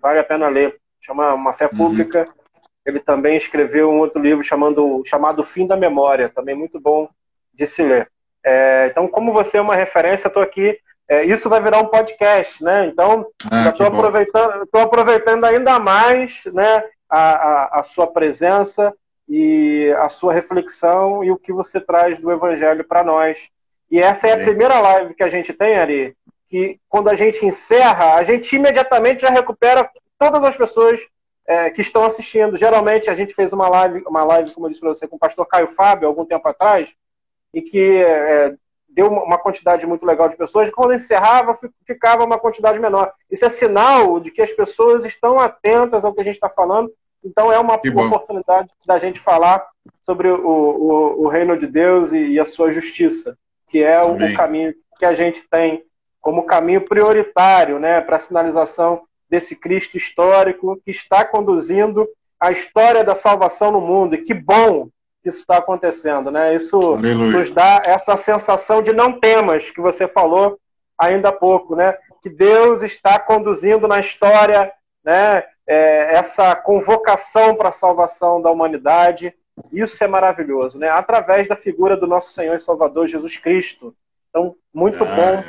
vale 0.00 0.20
a 0.20 0.24
pena 0.24 0.48
ler, 0.48 0.80
chama 1.04 1.34
Uma 1.34 1.52
Fé 1.52 1.66
uhum. 1.66 1.76
Pública. 1.76 2.26
Uhum. 2.26 2.62
Ele 2.86 3.00
também 3.00 3.36
escreveu 3.36 3.90
um 3.90 3.98
outro 3.98 4.20
livro 4.20 4.42
chamado, 4.42 5.02
chamado 5.06 5.44
Fim 5.44 5.66
da 5.66 5.76
Memória, 5.76 6.28
também 6.28 6.54
muito 6.54 6.80
bom 6.80 7.08
de 7.52 7.66
se 7.66 7.82
ler. 7.82 8.10
É, 8.44 8.88
então, 8.90 9.08
como 9.08 9.32
você 9.32 9.56
é 9.56 9.60
uma 9.60 9.74
referência, 9.74 10.28
estou 10.28 10.42
aqui. 10.42 10.78
É, 11.08 11.24
isso 11.24 11.48
vai 11.48 11.60
virar 11.60 11.80
um 11.80 11.86
podcast, 11.86 12.62
né? 12.62 12.86
Então, 12.86 13.26
ah, 13.50 13.68
estou 13.68 13.86
aproveitando, 13.86 14.68
aproveitando 14.74 15.44
ainda 15.44 15.78
mais 15.78 16.44
né, 16.46 16.84
a, 17.08 17.18
a, 17.18 17.80
a 17.80 17.82
sua 17.82 18.06
presença 18.06 18.92
e 19.28 19.94
a 19.98 20.08
sua 20.08 20.32
reflexão 20.32 21.22
e 21.22 21.30
o 21.30 21.36
que 21.36 21.52
você 21.52 21.80
traz 21.80 22.18
do 22.18 22.30
Evangelho 22.30 22.84
para 22.84 23.02
nós. 23.04 23.48
E 23.90 23.98
essa 23.98 24.28
é 24.28 24.32
a 24.32 24.44
primeira 24.44 24.80
live 24.80 25.14
que 25.14 25.22
a 25.22 25.28
gente 25.28 25.52
tem, 25.52 25.76
Ari, 25.76 26.16
que 26.48 26.78
quando 26.88 27.08
a 27.08 27.14
gente 27.14 27.44
encerra, 27.44 28.14
a 28.14 28.24
gente 28.24 28.56
imediatamente 28.56 29.22
já 29.22 29.30
recupera 29.30 29.88
todas 30.18 30.44
as 30.44 30.56
pessoas 30.56 31.00
é, 31.46 31.70
que 31.70 31.82
estão 31.82 32.04
assistindo. 32.04 32.56
Geralmente 32.56 33.10
a 33.10 33.14
gente 33.14 33.34
fez 33.34 33.52
uma 33.52 33.68
live, 33.68 34.02
uma 34.06 34.24
live, 34.24 34.52
como 34.52 34.66
eu 34.66 34.70
disse 34.70 34.80
para 34.80 34.90
você, 34.90 35.06
com 35.06 35.16
o 35.16 35.18
pastor 35.18 35.46
Caio 35.46 35.68
Fábio, 35.68 36.08
algum 36.08 36.24
tempo 36.24 36.46
atrás, 36.48 36.94
e 37.52 37.62
que 37.62 38.02
é, 38.02 38.54
deu 38.88 39.08
uma 39.08 39.38
quantidade 39.38 39.86
muito 39.86 40.06
legal 40.06 40.28
de 40.28 40.36
pessoas. 40.36 40.70
Quando 40.70 40.94
encerrava, 40.94 41.58
ficava 41.86 42.24
uma 42.24 42.38
quantidade 42.38 42.78
menor. 42.78 43.12
Isso 43.30 43.44
é 43.44 43.50
sinal 43.50 44.20
de 44.20 44.30
que 44.30 44.40
as 44.40 44.52
pessoas 44.52 45.04
estão 45.04 45.38
atentas 45.38 46.04
ao 46.04 46.14
que 46.14 46.20
a 46.20 46.24
gente 46.24 46.36
está 46.36 46.48
falando, 46.48 46.92
Então 47.24 47.52
é 47.52 47.58
uma 47.58 47.74
oportunidade 47.74 48.70
da 48.86 48.98
gente 48.98 49.18
falar 49.18 49.66
sobre 50.02 50.28
o, 50.28 50.36
o, 50.38 51.24
o 51.24 51.28
reino 51.28 51.58
de 51.58 51.66
Deus 51.66 52.12
e, 52.12 52.18
e, 52.18 52.40
a 52.40 52.44
sua 52.44 52.70
justiça, 52.70 53.36
que 53.68 53.82
é 53.82 54.02
o, 54.02 54.14
o, 54.14 54.34
caminho 54.34 54.74
que 54.98 55.04
a 55.04 55.14
gente 55.14 55.42
tem 55.50 55.84
como 56.20 56.44
caminho 56.44 56.82
prioritário 56.82 57.78
né, 57.78 58.00
para 58.00 58.16
a 58.16 58.20
sinalização 58.20 59.02
desse 59.28 59.56
Cristo 59.56 59.96
histórico 59.96 60.80
que 60.84 60.90
está 60.90 61.24
conduzindo 61.24 62.08
a 62.38 62.50
história 62.50 63.02
da 63.02 63.16
salvação 63.16 63.70
no 63.70 63.80
mundo. 63.80 64.14
E 64.14 64.22
que 64.22 64.34
bom 64.34 64.88
que 65.22 65.28
isso 65.28 65.38
está 65.38 65.58
acontecendo. 65.58 66.30
Né? 66.30 66.54
Isso 66.54 66.76
Aleluia. 66.76 67.38
nos 67.38 67.50
dá 67.50 67.82
essa 67.84 68.16
sensação 68.16 68.82
de 68.82 68.92
não 68.92 69.18
temas 69.18 69.70
que 69.70 69.80
você 69.80 70.06
falou 70.06 70.58
ainda 70.98 71.30
há 71.30 71.32
pouco, 71.32 71.74
né? 71.74 71.96
que 72.22 72.30
Deus 72.30 72.82
está 72.82 73.18
conduzindo 73.18 73.86
na 73.86 74.00
história 74.00 74.72
né, 75.04 75.44
é, 75.66 76.16
essa 76.16 76.56
convocação 76.56 77.54
para 77.54 77.68
a 77.68 77.72
salvação 77.72 78.40
da 78.40 78.50
humanidade. 78.50 79.34
Isso 79.70 80.02
é 80.02 80.08
maravilhoso, 80.08 80.78
né? 80.78 80.88
Através 80.88 81.46
da 81.46 81.54
figura 81.54 81.96
do 81.96 82.06
nosso 82.06 82.32
Senhor 82.32 82.56
e 82.56 82.60
Salvador 82.60 83.06
Jesus 83.06 83.36
Cristo. 83.36 83.94
Então, 84.30 84.56
muito 84.72 85.04
é. 85.04 85.14
bom 85.14 85.44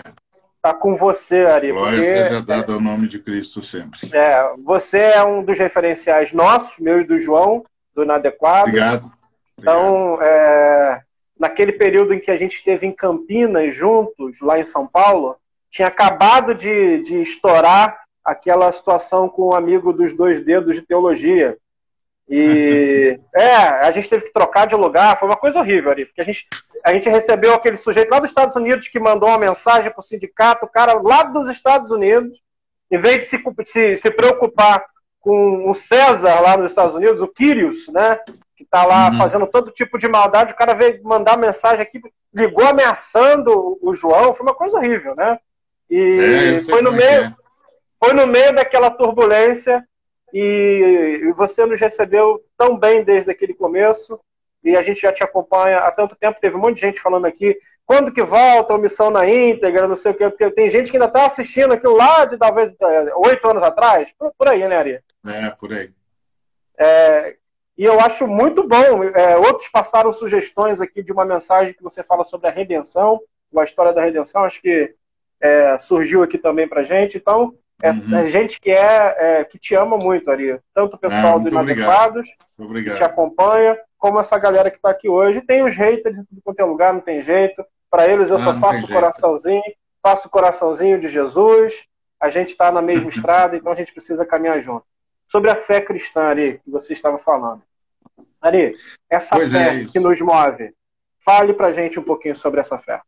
tá 0.65 0.73
com 0.73 0.95
você, 0.95 1.45
Ari. 1.45 1.71
Glória 1.71 2.01
seja 2.01 2.41
dado 2.41 2.73
ao 2.73 2.81
nome 2.81 3.07
de 3.07 3.19
Cristo 3.19 3.61
sempre. 3.61 4.09
É, 4.11 4.51
você 4.63 4.97
é 4.97 5.23
um 5.23 5.43
dos 5.43 5.59
referenciais 5.59 6.33
nossos, 6.33 6.79
meu 6.79 7.01
e 7.01 7.03
do 7.03 7.19
João, 7.19 7.63
do 7.93 8.01
Inadequado. 8.01 8.69
Obrigado. 8.69 9.11
Então, 9.59 10.19
é, 10.19 11.01
naquele 11.39 11.71
período 11.71 12.15
em 12.15 12.19
que 12.19 12.31
a 12.31 12.37
gente 12.37 12.55
esteve 12.55 12.87
em 12.87 12.91
Campinas 12.91 13.75
juntos, 13.75 14.41
lá 14.41 14.59
em 14.59 14.65
São 14.65 14.87
Paulo, 14.87 15.35
tinha 15.69 15.87
acabado 15.87 16.55
de, 16.55 17.03
de 17.03 17.21
estourar 17.21 17.99
aquela 18.23 18.71
situação 18.71 19.29
com 19.29 19.43
o 19.43 19.49
um 19.49 19.55
amigo 19.55 19.93
dos 19.93 20.13
dois 20.13 20.43
dedos 20.43 20.75
de 20.75 20.81
teologia. 20.81 21.57
E 22.27 23.19
é, 23.35 23.55
a 23.55 23.91
gente 23.91 24.09
teve 24.09 24.25
que 24.25 24.33
trocar 24.33 24.65
de 24.65 24.75
lugar, 24.75 25.17
foi 25.19 25.27
uma 25.27 25.37
coisa 25.37 25.59
horrível 25.59 25.91
ali, 25.91 26.05
porque 26.05 26.21
a 26.21 26.23
gente, 26.23 26.47
a 26.83 26.93
gente 26.93 27.09
recebeu 27.09 27.53
aquele 27.53 27.77
sujeito 27.77 28.09
lá 28.09 28.19
dos 28.19 28.29
Estados 28.29 28.55
Unidos 28.55 28.87
que 28.87 28.99
mandou 28.99 29.29
uma 29.29 29.37
mensagem 29.37 29.91
para 29.91 29.99
o 29.99 30.03
sindicato, 30.03 30.65
o 30.65 30.69
cara 30.69 30.93
lá 31.01 31.23
dos 31.23 31.49
Estados 31.49 31.91
Unidos, 31.91 32.37
em 32.91 32.97
vez 32.97 33.19
de 33.19 33.25
se, 33.25 33.43
se, 33.65 33.97
se 33.97 34.11
preocupar 34.11 34.85
com 35.19 35.69
o 35.69 35.73
César 35.73 36.39
lá 36.39 36.55
nos 36.55 36.71
Estados 36.71 36.95
Unidos, 36.95 37.21
o 37.21 37.27
Kyrios, 37.27 37.87
né? 37.87 38.19
Que 38.55 38.63
está 38.63 38.85
lá 38.85 39.09
uhum. 39.09 39.17
fazendo 39.17 39.47
todo 39.47 39.71
tipo 39.71 39.97
de 39.97 40.07
maldade, 40.07 40.53
o 40.53 40.55
cara 40.55 40.73
veio 40.73 41.01
mandar 41.03 41.35
mensagem 41.35 41.81
aqui, 41.81 41.99
ligou 42.33 42.65
ameaçando 42.65 43.77
o 43.81 43.95
João, 43.95 44.35
foi 44.35 44.45
uma 44.45 44.53
coisa 44.53 44.77
horrível, 44.77 45.15
né? 45.15 45.39
E 45.89 46.57
é, 46.57 46.59
foi 46.59 46.81
no 46.81 46.93
é 46.93 46.97
meio. 46.97 47.23
É 47.23 47.35
foi 48.05 48.13
no 48.13 48.27
meio 48.27 48.53
daquela 48.53 48.91
turbulência 48.91 49.83
e 50.37 51.31
você 51.37 51.65
nos 51.65 51.79
recebeu 51.79 52.43
tão 52.57 52.77
bem 52.77 53.05
desde 53.05 53.31
aquele 53.31 53.53
começo 53.53 54.19
e 54.61 54.75
a 54.75 54.81
gente 54.81 54.99
já 54.99 55.13
te 55.13 55.23
acompanha 55.23 55.79
há 55.79 55.91
tanto 55.91 56.15
tempo. 56.15 56.41
Teve 56.41 56.57
um 56.57 56.59
monte 56.59 56.75
de 56.75 56.81
gente 56.81 57.01
falando 57.01 57.25
aqui 57.25 57.57
quando 57.85 58.11
que 58.11 58.21
volta 58.21 58.73
a 58.73 58.77
missão 58.77 59.09
na 59.09 59.29
íntegra, 59.29 59.87
não 59.87 59.95
sei 59.95 60.11
o 60.11 60.15
que, 60.15 60.27
porque 60.27 60.51
tem 60.51 60.69
gente 60.69 60.91
que 60.91 60.97
ainda 60.97 61.05
está 61.05 61.25
assistindo 61.25 61.73
aquilo 61.73 61.95
lá 61.95 62.25
de 62.25 62.35
talvez 62.35 62.73
é, 62.81 63.15
oito 63.15 63.47
anos 63.47 63.63
atrás, 63.63 64.11
por, 64.17 64.33
por, 64.37 64.49
aí, 64.49 64.67
né, 64.67 64.75
Ari? 64.75 64.99
É, 65.25 65.51
por 65.51 65.71
aí. 65.71 65.89
É, 66.77 67.37
e 67.77 67.85
eu 67.85 67.99
acho 68.01 68.27
muito 68.27 68.67
bom. 68.67 69.03
É, 69.03 69.37
outros 69.37 69.69
passaram 69.69 70.11
sugestões 70.11 70.81
aqui 70.81 71.01
de 71.01 71.13
uma 71.13 71.23
mensagem 71.23 71.73
que 71.73 71.83
você 71.83 72.03
fala 72.03 72.25
sobre 72.25 72.47
a 72.47 72.51
redenção, 72.51 73.21
a 73.55 73.63
história 73.63 73.93
da 73.93 74.03
redenção, 74.03 74.43
acho 74.43 74.61
que 74.61 74.93
é, 75.39 75.79
surgiu 75.79 76.23
aqui 76.23 76.37
também 76.37 76.67
para 76.67 76.83
gente. 76.83 77.17
Então, 77.17 77.55
é, 77.81 77.91
uhum. 77.91 78.17
é 78.17 78.29
gente 78.29 78.59
que 78.59 78.71
é, 78.71 79.15
é, 79.17 79.43
que 79.43 79.59
te 79.59 79.75
ama 79.75 79.97
muito, 79.97 80.31
Ari. 80.31 80.59
Tanto 80.73 80.95
o 80.95 80.99
pessoal 80.99 81.35
ah, 81.35 81.39
do 81.39 81.49
Inadequados, 81.49 82.29
que 82.57 82.93
te 82.93 83.03
acompanha, 83.03 83.77
como 83.97 84.19
essa 84.19 84.37
galera 84.37 84.71
que 84.71 84.77
está 84.77 84.89
aqui 84.89 85.09
hoje. 85.09 85.41
Tem 85.41 85.63
os 85.63 85.75
haters 85.75 86.17
em 86.17 86.23
tudo 86.23 86.41
quanto 86.43 86.59
é 86.59 86.63
lugar, 86.63 86.93
não 86.93 87.01
tem 87.01 87.21
jeito. 87.21 87.65
Para 87.89 88.07
eles 88.07 88.29
eu 88.29 88.37
ah, 88.37 88.43
só 88.43 88.59
faço 88.59 88.85
o 88.85 88.87
coraçãozinho, 88.87 89.63
faço 90.01 90.27
o 90.27 90.31
coraçãozinho 90.31 90.99
de 90.99 91.09
Jesus. 91.09 91.73
A 92.19 92.29
gente 92.29 92.51
está 92.51 92.71
na 92.71 92.81
mesma 92.81 93.09
estrada, 93.11 93.57
então 93.57 93.71
a 93.71 93.75
gente 93.75 93.91
precisa 93.91 94.25
caminhar 94.25 94.61
junto. 94.61 94.85
Sobre 95.27 95.51
a 95.51 95.55
fé 95.55 95.81
cristã, 95.81 96.21
Ari, 96.21 96.61
que 96.63 96.71
você 96.71 96.93
estava 96.93 97.17
falando. 97.17 97.61
Ari, 98.41 98.73
essa 99.09 99.35
pois 99.35 99.51
fé 99.51 99.81
é 99.81 99.85
que 99.85 99.99
nos 99.99 100.21
move, 100.21 100.73
fale 101.19 101.53
para 101.53 101.73
gente 101.73 101.99
um 101.99 102.03
pouquinho 102.03 102.35
sobre 102.35 102.61
essa 102.61 102.77
fé. 102.77 103.01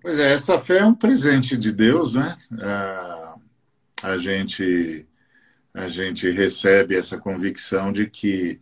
Pois 0.00 0.18
é, 0.18 0.32
essa 0.32 0.58
fé 0.58 0.78
é 0.78 0.84
um 0.84 0.94
presente 0.94 1.56
de 1.56 1.70
Deus, 1.70 2.14
né? 2.14 2.36
Ah 2.60 3.34
a 4.04 4.18
gente 4.18 5.06
a 5.72 5.88
gente 5.88 6.30
recebe 6.30 6.94
essa 6.94 7.18
convicção 7.18 7.92
de 7.92 8.06
que 8.08 8.60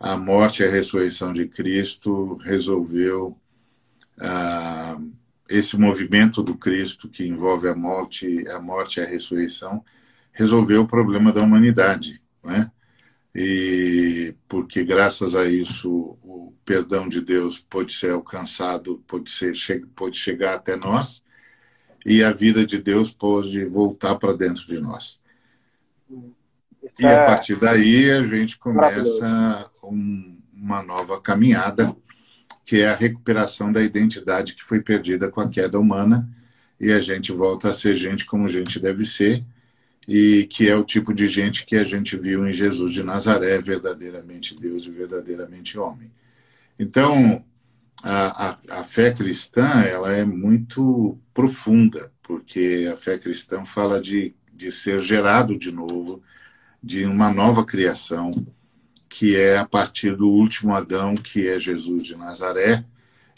a 0.00 0.16
morte 0.16 0.62
e 0.62 0.66
a 0.66 0.70
ressurreição 0.70 1.32
de 1.32 1.46
Cristo 1.46 2.34
resolveu 2.36 3.38
ah, 4.20 4.98
esse 5.48 5.78
movimento 5.78 6.42
do 6.42 6.56
Cristo 6.56 7.08
que 7.08 7.24
envolve 7.26 7.68
a 7.68 7.76
morte, 7.76 8.44
a 8.48 8.60
morte 8.60 8.98
e 8.98 9.02
a 9.02 9.06
ressurreição, 9.06 9.84
resolveu 10.32 10.82
o 10.82 10.88
problema 10.88 11.32
da 11.32 11.42
humanidade, 11.42 12.20
né? 12.42 12.70
E 13.34 14.34
porque 14.48 14.84
graças 14.84 15.36
a 15.36 15.44
isso 15.46 16.18
o 16.22 16.54
perdão 16.64 17.08
de 17.08 17.20
Deus 17.20 17.60
pode 17.60 17.92
ser 17.92 18.10
alcançado, 18.12 19.02
pode 19.06 19.30
ser 19.30 19.54
pode 19.94 20.16
chegar 20.16 20.54
até 20.54 20.74
nós 20.76 21.22
e 22.04 22.22
a 22.22 22.32
vida 22.32 22.64
de 22.64 22.78
Deus 22.78 23.12
pode 23.12 23.64
voltar 23.64 24.14
para 24.16 24.32
dentro 24.32 24.66
de 24.66 24.80
nós. 24.80 25.20
e 26.98 27.06
a 27.06 27.10
é 27.10 27.26
partir 27.26 27.56
daí 27.56 28.10
a 28.10 28.22
gente 28.22 28.58
começa 28.58 29.70
um, 29.82 30.38
uma 30.52 30.82
nova 30.82 31.20
caminhada, 31.20 31.94
que 32.64 32.80
é 32.80 32.88
a 32.88 32.94
recuperação 32.94 33.72
da 33.72 33.82
identidade 33.82 34.54
que 34.54 34.64
foi 34.64 34.80
perdida 34.80 35.28
com 35.28 35.40
a 35.40 35.48
queda 35.48 35.78
humana, 35.78 36.28
e 36.80 36.92
a 36.92 37.00
gente 37.00 37.32
volta 37.32 37.70
a 37.70 37.72
ser 37.72 37.96
gente 37.96 38.24
como 38.24 38.46
gente 38.46 38.78
deve 38.78 39.04
ser, 39.04 39.44
e 40.06 40.46
que 40.46 40.68
é 40.68 40.74
o 40.74 40.84
tipo 40.84 41.12
de 41.12 41.28
gente 41.28 41.66
que 41.66 41.76
a 41.76 41.84
gente 41.84 42.16
viu 42.16 42.48
em 42.48 42.52
Jesus 42.52 42.92
de 42.92 43.02
Nazaré, 43.02 43.58
verdadeiramente 43.58 44.58
Deus 44.58 44.86
e 44.86 44.90
verdadeiramente 44.90 45.78
homem. 45.78 46.10
Então, 46.78 47.44
a, 48.02 48.50
a, 48.50 48.80
a, 48.80 48.84
fé 48.84 49.12
cristã 49.12 49.80
ela 49.82 50.12
é 50.12 50.24
muito 50.24 51.18
profunda, 51.34 52.12
porque 52.22 52.88
a 52.92 52.96
fé 52.96 53.18
cristã 53.18 53.64
fala 53.64 54.00
de, 54.00 54.34
de 54.52 54.70
ser 54.70 55.00
gerado 55.00 55.58
de 55.58 55.72
novo, 55.72 56.22
de 56.82 57.04
uma 57.04 57.32
nova 57.32 57.64
criação, 57.64 58.32
que 59.08 59.36
é 59.36 59.58
a 59.58 59.66
partir 59.66 60.14
do 60.14 60.28
último 60.28 60.74
Adão, 60.74 61.14
que 61.14 61.48
é 61.48 61.58
Jesus 61.58 62.04
de 62.04 62.16
Nazaré. 62.16 62.84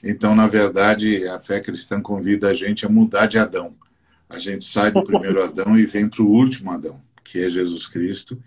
Então, 0.02 0.34
na 0.34 0.46
verdade, 0.46 1.26
a 1.26 1.40
fé 1.40 1.60
cristã 1.60 2.00
convida 2.00 2.48
a 2.48 2.54
gente 2.54 2.84
a 2.84 2.88
mudar 2.88 3.26
de 3.26 3.38
Adão. 3.38 3.74
A 4.28 4.38
gente 4.38 4.64
sai 4.64 4.90
do 4.92 5.02
primeiro 5.02 5.42
Adão 5.44 5.78
e 5.78 5.86
vem 5.86 6.08
para 6.08 6.22
o 6.22 6.28
último 6.30 6.70
Adão, 6.70 7.02
que 7.24 7.38
é 7.38 7.48
Jesus 7.48 7.86
Cristo, 7.86 8.42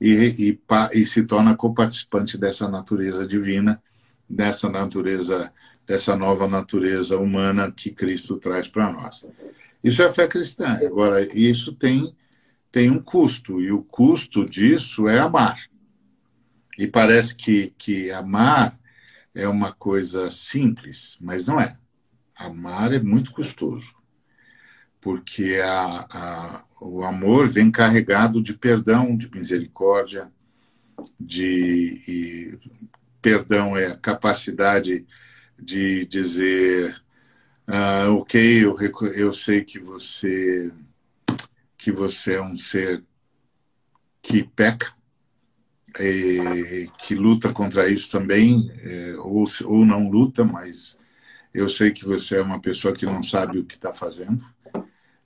e, 0.00 0.58
e, 0.92 1.00
e 1.00 1.06
se 1.06 1.24
torna 1.24 1.56
coparticipante 1.56 2.38
dessa 2.38 2.68
natureza 2.68 3.26
divina 3.26 3.82
dessa 4.28 4.68
natureza, 4.68 5.52
dessa 5.86 6.16
nova 6.16 6.48
natureza 6.48 7.18
humana 7.18 7.70
que 7.70 7.90
Cristo 7.90 8.36
traz 8.36 8.68
para 8.68 8.92
nós. 8.92 9.26
Isso 9.82 10.02
é 10.02 10.10
fé 10.10 10.26
cristã. 10.26 10.78
Agora, 10.84 11.22
isso 11.38 11.72
tem, 11.72 12.14
tem 12.72 12.90
um 12.90 13.00
custo, 13.00 13.60
e 13.60 13.70
o 13.70 13.82
custo 13.82 14.44
disso 14.44 15.08
é 15.08 15.18
amar. 15.18 15.58
E 16.78 16.86
parece 16.86 17.34
que, 17.34 17.72
que 17.78 18.10
amar 18.10 18.78
é 19.34 19.46
uma 19.46 19.72
coisa 19.72 20.30
simples, 20.30 21.16
mas 21.20 21.46
não 21.46 21.60
é. 21.60 21.78
Amar 22.34 22.92
é 22.92 22.98
muito 22.98 23.32
custoso, 23.32 23.94
porque 25.00 25.58
a, 25.62 26.06
a, 26.10 26.64
o 26.80 27.04
amor 27.04 27.48
vem 27.48 27.70
carregado 27.70 28.42
de 28.42 28.52
perdão, 28.52 29.16
de 29.16 29.30
misericórdia, 29.30 30.30
de 31.18 32.58
perdão 33.26 33.76
é 33.76 33.88
a 33.88 33.96
capacidade 33.96 35.04
de 35.58 36.06
dizer 36.06 37.02
ah, 37.66 38.06
ok 38.10 38.64
eu, 38.64 38.78
eu 39.16 39.32
sei 39.32 39.64
que 39.64 39.80
você 39.80 40.72
que 41.76 41.90
você 41.90 42.34
é 42.34 42.40
um 42.40 42.56
ser 42.56 43.02
que 44.22 44.44
peca 44.44 44.94
e, 45.98 46.88
que 47.00 47.16
luta 47.16 47.52
contra 47.52 47.88
isso 47.88 48.12
também 48.12 48.70
é, 48.84 49.16
ou, 49.16 49.44
ou 49.64 49.84
não 49.84 50.08
luta 50.08 50.44
mas 50.44 50.96
eu 51.52 51.68
sei 51.68 51.90
que 51.90 52.04
você 52.04 52.36
é 52.36 52.42
uma 52.42 52.60
pessoa 52.60 52.94
que 52.94 53.06
não 53.06 53.24
sabe 53.24 53.58
o 53.58 53.64
que 53.64 53.74
está 53.74 53.92
fazendo. 53.92 54.44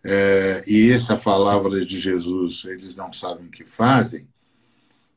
É, 0.03 0.63
e 0.67 0.91
essa 0.91 1.17
palavra 1.17 1.85
de 1.85 1.99
Jesus 1.99 2.65
eles 2.65 2.97
não 2.97 3.13
sabem 3.13 3.49
o 3.49 3.51
que 3.51 3.65
fazem 3.65 4.27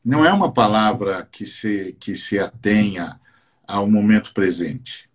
não 0.03 0.25
é 0.25 0.33
uma 0.33 0.51
palavra 0.51 1.27
que 1.31 1.45
se, 1.45 1.95
que 1.99 2.15
se 2.15 2.37
atenha 2.37 3.19
ao 3.65 3.89
momento 3.89 4.33
presente. 4.33 5.09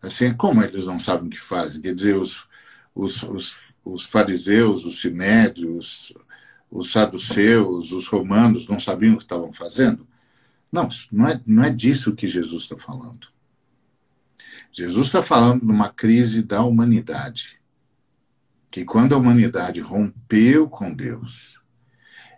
Assim, 0.00 0.32
como 0.32 0.62
eles 0.62 0.86
não 0.86 0.98
sabem 0.98 1.26
o 1.26 1.30
que 1.30 1.40
fazem? 1.40 1.82
Quer 1.82 1.94
dizer, 1.94 2.16
os, 2.16 2.48
os, 2.94 3.22
os, 3.24 3.74
os 3.84 4.06
fariseus, 4.06 4.84
os 4.84 5.00
sinédrios, 5.00 6.14
os 6.70 6.92
saduceus, 6.92 7.92
os 7.92 8.06
romanos 8.08 8.68
não 8.68 8.80
sabiam 8.80 9.14
o 9.14 9.16
que 9.18 9.24
estavam 9.24 9.52
fazendo? 9.52 10.06
Não, 10.72 10.88
não 11.12 11.28
é, 11.28 11.40
não 11.46 11.64
é 11.64 11.70
disso 11.70 12.14
que 12.14 12.26
Jesus 12.26 12.62
está 12.62 12.76
falando. 12.78 13.28
Jesus 14.72 15.06
está 15.06 15.22
falando 15.22 15.64
de 15.64 15.70
uma 15.72 15.90
crise 15.90 16.42
da 16.42 16.62
humanidade. 16.62 17.60
Que 18.70 18.84
quando 18.84 19.14
a 19.14 19.18
humanidade 19.18 19.80
rompeu 19.80 20.68
com 20.68 20.92
Deus 20.92 21.55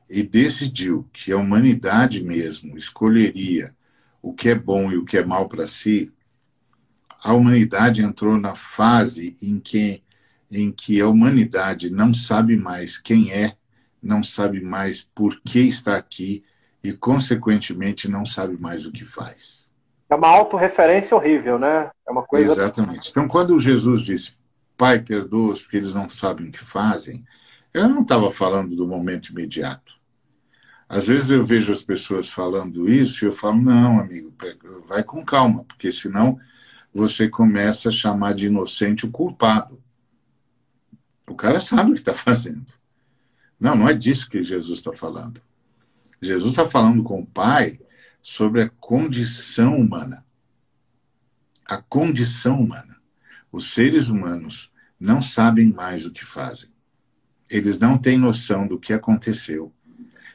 e 0.09 0.22
decidiu 0.22 1.09
que 1.12 1.32
a 1.32 1.36
humanidade 1.36 2.22
mesmo 2.24 2.78
escolheria 2.78 3.74
o 4.22 4.32
que 4.32 4.48
é 4.48 4.55
bom 4.55 4.90
e 4.90 4.97
o 4.97 5.05
que 5.05 5.16
é 5.16 5.24
mal 5.24 5.48
para 5.48 5.66
si, 5.66 6.12
a 7.22 7.32
humanidade 7.32 8.02
entrou 8.02 8.36
na 8.39 8.55
fase 8.55 9.36
em 9.43 9.59
que, 9.59 10.02
em 10.51 10.70
que 10.70 11.01
a 11.01 11.09
humanidade 11.09 11.90
não 11.90 12.14
sabe 12.14 12.56
mais 12.56 12.97
quem 12.98 13.32
é, 13.32 13.56
não 14.02 14.22
sabe 14.22 14.60
mais 14.60 15.02
por 15.02 15.40
que 15.40 15.60
está 15.60 15.97
aqui 15.97 16.44
e, 16.82 16.93
consequentemente, 16.93 18.09
não 18.09 18.24
sabe 18.24 18.56
mais 18.56 18.86
o 18.86 18.93
que 18.93 19.05
faz. 19.05 19.68
É 20.09 20.14
uma 20.14 20.28
autorreferência 20.28 21.16
horrível, 21.16 21.59
né? 21.59 21.90
É 22.06 22.10
uma 22.10 22.22
coisa. 22.22 22.52
Exatamente. 22.52 23.10
Então, 23.10 23.28
quando 23.28 23.59
Jesus 23.59 24.01
disse, 24.01 24.36
Pai, 24.76 25.01
perdoa-os 25.01 25.60
porque 25.60 25.76
eles 25.76 25.93
não 25.93 26.09
sabem 26.09 26.48
o 26.48 26.52
que 26.52 26.59
fazem, 26.59 27.24
eu 27.74 27.89
não 27.89 28.02
estava 28.02 28.30
falando 28.30 28.74
do 28.76 28.86
momento 28.86 29.30
imediato. 29.30 29.98
Às 30.89 31.06
vezes 31.06 31.31
eu 31.31 31.44
vejo 31.44 31.70
as 31.70 31.82
pessoas 31.82 32.31
falando 32.31 32.89
isso 32.89 33.24
e 33.24 33.28
eu 33.28 33.32
falo, 33.32 33.60
não, 33.60 34.01
amigo, 34.01 34.32
vai 34.86 35.05
com 35.05 35.24
calma, 35.24 35.65
porque 35.65 35.93
senão 35.93 36.40
você 36.94 37.28
começa 37.28 37.90
a 37.90 37.93
chamar 37.93 38.35
de 38.35 38.47
inocente 38.47 39.05
o 39.05 39.10
culpado. 39.10 39.82
O 41.27 41.35
cara 41.35 41.60
sabe 41.60 41.90
o 41.90 41.93
que 41.93 42.01
está 42.01 42.15
fazendo. 42.15 42.73
Não, 43.60 43.77
não 43.77 43.89
é 43.89 43.93
disso 43.93 44.31
que 44.31 44.43
Jesus 44.43 44.78
está 44.78 44.93
falando. 44.93 45.43
Jesus 46.23 46.51
está 46.51 46.69
falando 46.69 47.02
com 47.02 47.20
o 47.20 47.27
Pai 47.27 47.78
sobre 48.23 48.62
a 48.62 48.69
condição 48.69 49.77
humana. 49.77 50.24
A 51.66 51.77
condição 51.77 52.60
humana. 52.60 52.97
Os 53.52 53.73
seres 53.73 54.09
humanos 54.09 54.73
não 54.98 55.20
sabem 55.20 55.70
mais 55.70 56.06
o 56.06 56.10
que 56.10 56.24
fazem. 56.24 56.70
Eles 57.48 57.78
não 57.78 57.98
têm 57.98 58.19
noção 58.19 58.66
do 58.66 58.78
que 58.78 58.93
aconteceu. 58.93 59.73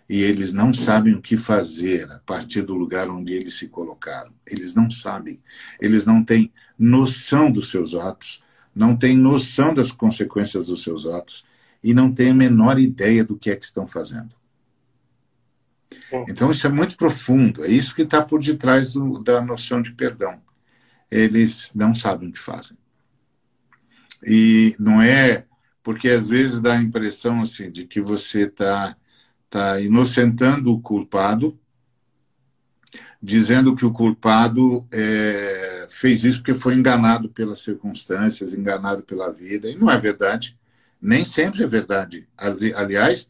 E 0.10 0.22
eles 0.22 0.52
não 0.52 0.74
sabem 0.74 1.14
o 1.14 1.22
que 1.22 1.38
fazer 1.38 2.12
a 2.12 2.20
partir 2.20 2.62
do 2.62 2.76
lugar 2.76 3.10
onde 3.10 3.34
eles 3.34 3.56
se 3.56 3.70
colocaram. 3.70 4.34
Eles 4.46 4.76
não 4.76 4.92
sabem. 4.92 5.42
Eles 5.80 6.06
não 6.06 6.24
têm 6.24 6.52
noção 6.78 7.52
dos 7.52 7.70
seus 7.70 7.96
atos, 7.96 8.44
não 8.76 8.96
têm 8.96 9.18
noção 9.18 9.74
das 9.74 9.92
consequências 9.92 10.68
dos 10.68 10.84
seus 10.84 11.06
atos 11.06 11.46
e 11.84 11.94
não 11.94 12.12
têm 12.12 12.32
a 12.32 12.36
menor 12.36 12.80
ideia 12.80 13.24
do 13.24 13.38
que 13.38 13.50
é 13.50 13.56
que 13.56 13.66
estão 13.66 13.88
fazendo. 13.88 14.36
Então, 16.28 16.52
isso 16.52 16.68
é 16.68 16.70
muito 16.70 16.96
profundo, 16.96 17.64
é 17.64 17.70
isso 17.70 17.96
que 17.96 18.04
está 18.04 18.22
por 18.22 18.42
detrás 18.42 18.94
do, 18.94 19.20
da 19.24 19.42
noção 19.42 19.82
de 19.82 19.94
perdão. 19.94 20.42
Eles 21.10 21.72
não 21.74 21.94
sabem 21.96 22.30
o 22.30 22.32
que 22.32 22.40
fazem. 22.40 22.78
E 24.26 24.76
não 24.80 25.02
é 25.02 25.46
porque 25.84 26.10
às 26.10 26.30
vezes 26.30 26.62
dá 26.62 26.74
a 26.74 26.82
impressão 26.82 27.42
assim, 27.42 27.70
de 27.70 27.86
que 27.86 28.00
você 28.00 28.44
está 28.44 28.96
tá 29.54 29.80
inocentando 29.80 30.74
o 30.74 30.82
culpado, 30.82 31.60
dizendo 33.22 33.76
que 33.76 33.86
o 33.86 33.94
culpado 33.94 34.88
é, 34.92 35.88
fez 35.92 36.24
isso 36.24 36.40
porque 36.40 36.56
foi 36.56 36.74
enganado 36.74 37.30
pelas 37.30 37.60
circunstâncias, 37.60 38.56
enganado 38.56 39.04
pela 39.04 39.32
vida, 39.32 39.70
e 39.70 39.76
não 39.76 39.92
é 39.92 39.98
verdade. 40.00 40.58
Nem 41.00 41.24
sempre 41.24 41.64
é 41.64 41.68
verdade. 41.68 42.28
Aliás, 42.36 43.30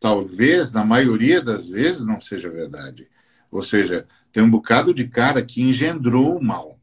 talvez, 0.00 0.72
na 0.72 0.82
maioria 0.82 1.42
das 1.42 1.68
vezes, 1.68 2.06
não 2.06 2.22
seja 2.22 2.48
verdade. 2.48 3.06
Ou 3.50 3.60
seja, 3.60 4.08
tem 4.32 4.42
um 4.42 4.50
bocado 4.50 4.94
de 4.94 5.08
cara 5.08 5.44
que 5.44 5.60
engendrou 5.60 6.38
o 6.38 6.42
mal, 6.42 6.80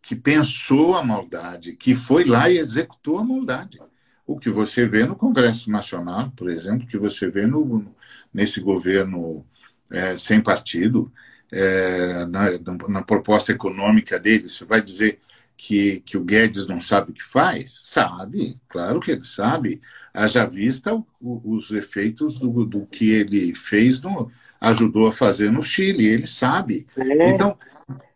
que 0.00 0.16
pensou 0.16 0.96
a 0.96 1.04
maldade, 1.04 1.74
que 1.74 1.94
foi 1.94 2.24
lá 2.24 2.48
e 2.48 2.56
executou 2.56 3.18
a 3.18 3.24
maldade. 3.24 3.78
O 4.26 4.38
que 4.38 4.50
você 4.50 4.86
vê 4.86 5.04
no 5.04 5.14
Congresso 5.14 5.70
Nacional, 5.70 6.32
por 6.36 6.50
exemplo, 6.50 6.86
que 6.86 6.98
você 6.98 7.30
vê 7.30 7.46
no, 7.46 7.86
nesse 8.32 8.60
governo 8.60 9.46
é, 9.92 10.18
sem 10.18 10.40
partido, 10.40 11.12
é, 11.52 12.26
na, 12.26 12.46
na, 12.88 13.02
proposta 13.02 13.52
econômica 13.52 14.18
dele, 14.18 14.48
você 14.48 14.64
vai 14.64 14.82
dizer 14.82 15.20
que, 15.56 16.00
que 16.00 16.16
o 16.16 16.24
Guedes 16.24 16.66
não 16.66 16.80
sabe 16.80 17.12
o 17.12 17.14
que 17.14 17.22
faz? 17.22 17.80
Sabe, 17.84 18.60
claro 18.68 18.98
que 18.98 19.12
ele 19.12 19.24
sabe 19.24 19.80
haja 20.16 20.46
vista 20.46 20.90
os 21.20 21.70
efeitos 21.70 22.38
do, 22.38 22.64
do 22.64 22.86
que 22.86 23.10
ele 23.10 23.54
fez, 23.54 24.00
no, 24.00 24.32
ajudou 24.58 25.06
a 25.06 25.12
fazer 25.12 25.50
no 25.50 25.62
Chile, 25.62 26.06
ele 26.06 26.26
sabe. 26.26 26.86
É. 26.96 27.30
Então, 27.30 27.58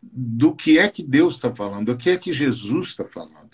do 0.01 0.55
que 0.55 0.79
é 0.79 0.89
que 0.89 1.03
Deus 1.03 1.35
está 1.35 1.53
falando? 1.53 1.93
Do 1.93 1.97
que 1.97 2.09
é 2.09 2.17
que 2.17 2.33
Jesus 2.33 2.87
está 2.87 3.05
falando? 3.05 3.50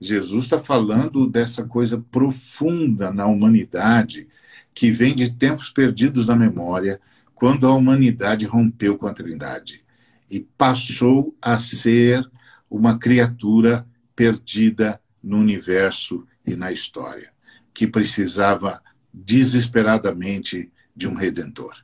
Jesus 0.00 0.44
está 0.44 0.58
falando 0.58 1.28
dessa 1.28 1.64
coisa 1.64 2.02
profunda 2.10 3.12
na 3.12 3.26
humanidade 3.26 4.26
que 4.72 4.90
vem 4.90 5.14
de 5.14 5.30
tempos 5.30 5.70
perdidos 5.70 6.26
na 6.26 6.36
memória, 6.36 7.00
quando 7.34 7.66
a 7.66 7.74
humanidade 7.74 8.46
rompeu 8.46 8.96
com 8.96 9.06
a 9.06 9.12
Trindade 9.12 9.84
e 10.30 10.40
passou 10.40 11.36
a 11.42 11.58
ser 11.58 12.24
uma 12.70 12.98
criatura 12.98 13.86
perdida 14.14 15.00
no 15.22 15.38
universo 15.38 16.26
e 16.46 16.54
na 16.54 16.72
história 16.72 17.30
que 17.74 17.86
precisava 17.86 18.82
desesperadamente 19.12 20.70
de 20.94 21.08
um 21.08 21.14
redentor. 21.14 21.74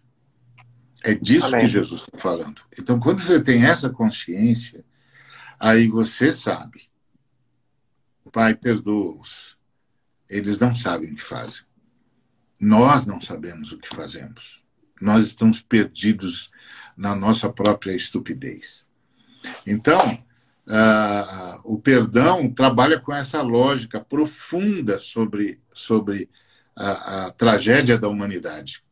É 1.02 1.14
disso 1.14 1.46
Amém. 1.46 1.60
que 1.60 1.68
Jesus 1.68 2.02
está 2.02 2.18
falando. 2.18 2.60
Então, 2.78 2.98
quando 2.98 3.20
você 3.20 3.40
tem 3.40 3.64
essa 3.64 3.88
consciência, 3.88 4.84
aí 5.58 5.88
você 5.88 6.32
sabe. 6.32 6.88
Pai, 8.36 8.54
perdoa-os. 8.54 9.56
Eles 10.28 10.58
não 10.58 10.74
sabem 10.74 11.10
o 11.10 11.16
que 11.16 11.22
fazem. 11.22 11.64
Nós 12.60 13.06
não 13.06 13.18
sabemos 13.18 13.72
o 13.72 13.78
que 13.78 13.88
fazemos. 13.88 14.62
Nós 15.00 15.26
estamos 15.26 15.62
perdidos 15.62 16.50
na 16.94 17.16
nossa 17.16 17.50
própria 17.50 17.92
estupidez. 17.96 18.86
Então, 19.66 20.22
Uh, 20.68 21.60
o 21.62 21.78
perdão 21.78 22.52
trabalha 22.52 22.98
com 22.98 23.14
essa 23.14 23.40
lógica 23.40 24.00
profunda 24.00 24.98
sobre, 24.98 25.60
sobre 25.72 26.28
a, 26.74 27.26
a, 27.26 27.30
tragédia 27.30 27.96
da 27.96 28.08
humanidade, 28.08 28.82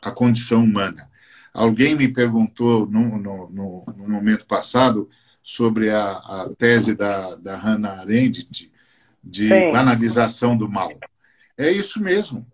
a 0.00 0.10
condição 0.10 0.64
humana. 0.64 1.10
Alguém 1.52 1.94
me 1.94 2.08
perguntou 2.08 2.86
no, 2.86 3.18
no, 3.18 3.50
no, 3.50 3.84
no 3.98 4.08
momento 4.08 4.46
passado 4.46 5.10
sobre 5.48 5.88
a, 5.88 6.10
a, 6.10 6.50
tese 6.58 6.94
da, 6.94 7.34
da 7.36 7.56
Hannah 7.56 8.00
Arendt 8.00 8.70
de 9.24 9.48
Sim. 9.48 9.72
banalização 9.72 10.54
do 10.54 10.68
mal. 10.68 10.92
É 11.56 11.72
isso 11.72 12.02
mesmo. 12.02 12.46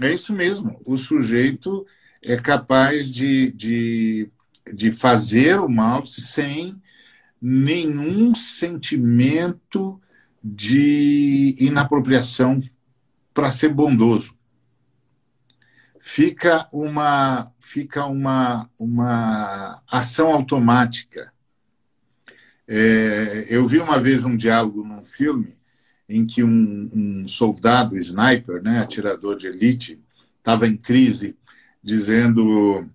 É 0.00 0.12
isso 0.12 0.32
mesmo. 0.32 0.80
O 0.86 0.96
sujeito 0.96 1.84
é 2.22 2.36
capaz 2.36 3.12
de, 3.12 3.50
de, 3.50 4.30
de 4.72 4.92
fazer 4.92 5.58
o 5.58 5.68
mal 5.68 6.06
sem 6.06 6.80
nenhum 7.40 8.36
sentimento 8.36 10.00
de 10.40 11.56
inapropriação 11.58 12.62
para 13.34 13.50
ser 13.50 13.70
bondoso. 13.70 14.32
Fica 16.00 16.68
uma 16.72 17.52
fica 17.58 18.06
uma, 18.06 18.70
uma 18.78 19.82
ação 19.90 20.32
automática. 20.32 21.32
É, 22.66 23.46
eu 23.48 23.66
vi 23.66 23.78
uma 23.78 24.00
vez 24.00 24.24
um 24.24 24.36
diálogo 24.36 24.84
num 24.84 25.04
filme 25.04 25.56
em 26.08 26.26
que 26.26 26.42
um, 26.42 26.90
um 26.92 27.28
soldado 27.28 27.96
sniper, 27.96 28.62
né, 28.62 28.78
atirador 28.80 29.36
de 29.36 29.46
elite, 29.46 30.00
estava 30.38 30.66
em 30.66 30.76
crise, 30.76 31.36
dizendo: 31.82 32.88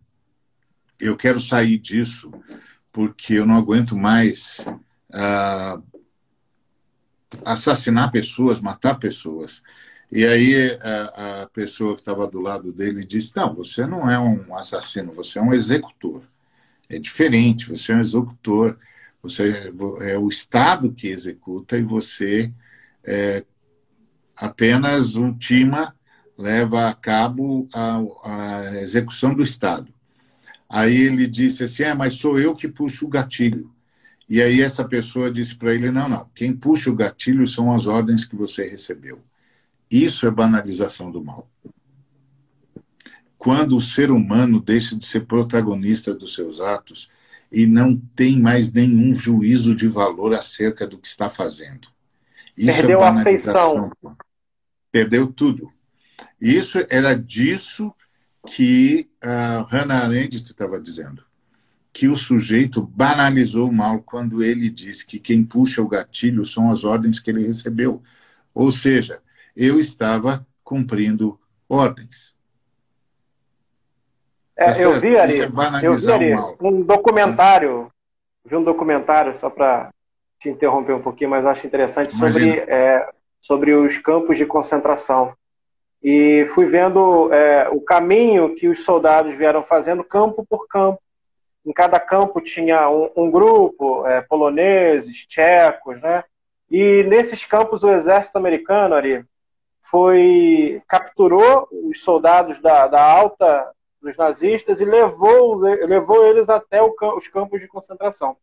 eu 1.00 1.16
quero 1.16 1.40
sair 1.40 1.78
disso 1.78 2.32
porque 2.92 3.36
eu 3.36 3.46
não 3.46 3.56
aguento 3.56 3.96
mais 3.96 4.66
ah, 5.14 5.80
assassinar 7.46 8.12
pessoas, 8.12 8.60
matar 8.60 8.96
pessoas. 8.96 9.62
E 10.12 10.26
aí 10.26 10.78
a, 10.82 11.44
a 11.44 11.48
pessoa 11.48 11.94
que 11.94 12.02
estava 12.02 12.28
do 12.28 12.40
lado 12.40 12.72
dele 12.72 13.06
disse: 13.06 13.36
Não, 13.36 13.54
você 13.54 13.86
não 13.86 14.10
é 14.10 14.18
um 14.18 14.56
assassino, 14.56 15.14
você 15.14 15.40
é 15.40 15.42
um 15.42 15.54
executor. 15.54 16.24
É 16.90 16.98
diferente, 16.98 17.70
você 17.70 17.92
é 17.92 17.98
um 17.98 18.02
executor, 18.02 18.80
você 19.22 19.72
é, 20.02 20.12
é 20.12 20.18
o 20.18 20.28
Estado 20.28 20.92
que 20.94 21.08
executa 21.08 21.78
e 21.78 21.84
você 21.84 22.54
é, 23.04 23.44
apenas 24.36 25.16
ultima, 25.16 25.96
leva 26.38 26.88
a 26.90 26.94
cabo 26.94 27.68
a, 27.74 27.98
a 28.24 28.82
execução 28.82 29.34
do 29.34 29.42
Estado. 29.42 29.94
Aí 30.70 30.96
ele 30.96 31.28
disse 31.28 31.64
assim: 31.64 31.84
é, 31.84 31.94
mas 31.94 32.16
sou 32.16 32.40
eu 32.40 32.54
que 32.54 32.68
puxo 32.68 33.06
o 33.06 33.10
gatilho. 33.10 33.72
E 34.30 34.42
aí 34.42 34.62
essa 34.62 34.84
pessoa 34.86 35.32
disse 35.32 35.56
para 35.56 35.74
ele: 35.74 35.90
não, 35.92 36.10
não, 36.10 36.30
quem 36.36 36.54
puxa 36.54 36.90
o 36.90 36.96
gatilho 36.96 37.48
são 37.48 37.74
as 37.74 37.86
ordens 37.86 38.26
que 38.26 38.36
você 38.36 38.68
recebeu. 38.68 39.22
Isso 39.90 40.28
é 40.28 40.32
banalização 40.32 41.10
do 41.10 41.24
mal. 41.24 41.50
quando 43.38 43.78
o 43.78 43.82
ser 43.82 44.12
humano 44.12 44.60
deixa 44.60 44.96
de 44.96 45.06
ser 45.06 45.22
protagonista 45.26 46.14
dos 46.14 46.36
seus 46.36 46.60
atos 46.60 47.10
e 47.52 47.66
não 47.66 47.96
tem 47.96 48.40
mais 48.40 48.72
nenhum 48.72 49.14
juízo 49.14 49.76
de 49.76 49.88
valor 49.88 50.34
acerca 50.34 50.86
do 50.86 50.98
que 50.98 51.08
está 51.08 51.30
fazendo. 51.30 51.88
Isso 52.58 52.70
é 52.70 52.74
Perdeu 52.74 53.02
é 53.02 53.04
a 53.04 53.10
afeição. 53.12 53.92
Perdeu 54.92 55.28
tudo. 55.28 55.72
Isso 56.40 56.86
era 56.90 57.14
disso 57.14 57.94
que 58.48 59.10
a 59.22 59.68
Hannah 59.70 60.04
Arendt 60.04 60.36
estava 60.36 60.80
dizendo. 60.80 61.24
Que 61.94 62.08
o 62.08 62.16
sujeito 62.16 62.82
banalizou 62.82 63.70
o 63.70 63.74
mal 63.74 64.02
quando 64.02 64.44
ele 64.44 64.70
disse 64.70 65.06
que 65.06 65.20
quem 65.20 65.44
puxa 65.44 65.82
o 65.82 65.88
gatilho 65.88 66.46
são 66.46 66.70
as 66.70 66.84
ordens 66.84 67.20
que 67.20 67.30
ele 67.30 67.46
recebeu. 67.46 68.02
Ou 68.54 68.72
seja, 68.72 69.22
eu 69.56 69.80
estava 69.80 70.46
cumprindo 70.64 71.40
ordens. 71.68 72.37
É, 74.58 74.74
tá 74.74 74.80
eu 74.80 75.00
vi, 75.00 75.16
Ari, 75.16 75.42
é 75.42 75.46
eu 75.84 75.96
vi, 75.96 76.12
Ari 76.12 76.34
um 76.60 76.82
documentário, 76.82 77.92
vi 78.44 78.56
um 78.56 78.64
documentário, 78.64 79.38
só 79.38 79.52
para 79.52 79.92
te 80.40 80.50
interromper 80.50 80.94
um 80.94 81.02
pouquinho, 81.02 81.30
mas 81.30 81.46
acho 81.46 81.68
interessante, 81.68 82.16
sobre, 82.16 82.60
é, 82.62 83.08
sobre 83.40 83.74
os 83.74 84.00
campos 84.00 84.36
de 84.36 84.48
concentração. 84.48 85.34
E 86.02 86.48
fui 86.54 86.66
vendo 86.66 87.32
é, 87.32 87.70
o 87.70 87.82
caminho 87.82 88.56
que 88.56 88.68
os 88.68 88.84
soldados 88.84 89.36
vieram 89.36 89.62
fazendo 89.62 90.04
campo 90.04 90.46
por 90.48 90.68
campo. 90.68 91.00
Em 91.64 91.74
cada 91.74 92.00
campo 92.00 92.42
tinha 92.42 92.90
um, 92.90 93.12
um 93.16 93.30
grupo, 93.32 94.08
é, 94.08 94.22
poloneses, 94.22 95.26
tchecos, 95.28 96.00
né? 96.02 96.24
E 96.70 97.04
nesses 97.04 97.46
campos 97.46 97.84
o 97.84 97.90
exército 97.90 98.38
americano, 98.38 98.96
Ari, 98.96 99.24
foi 99.82 100.82
capturou 100.88 101.68
os 101.72 102.04
soldados 102.04 102.60
da, 102.60 102.88
da 102.88 103.02
alta 103.02 103.72
dos 104.02 104.16
nazistas 104.18 104.80
e 104.80 104.86
levou, 104.86 105.56
levou 105.56 106.26
eles 106.26 106.50
até 106.50 106.82
os 106.82 107.28
campos 107.28 107.60
de 107.60 107.68
concentração, 107.68 108.38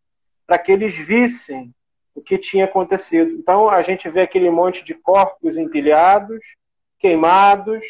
para 0.47 0.59
que 0.59 0.73
eles 0.73 0.95
vissem 0.97 1.73
o 2.15 2.21
que 2.21 2.39
tinha 2.39 2.65
acontecido. 2.65 3.31
Então 3.33 3.69
a 3.69 3.83
gente 3.83 4.09
vê 4.09 4.23
aquele 4.23 4.51
monte 4.51 4.85
de 4.85 4.95
corpos 4.95 5.57
empilhados, 5.57 6.57
queimados. 6.99 7.85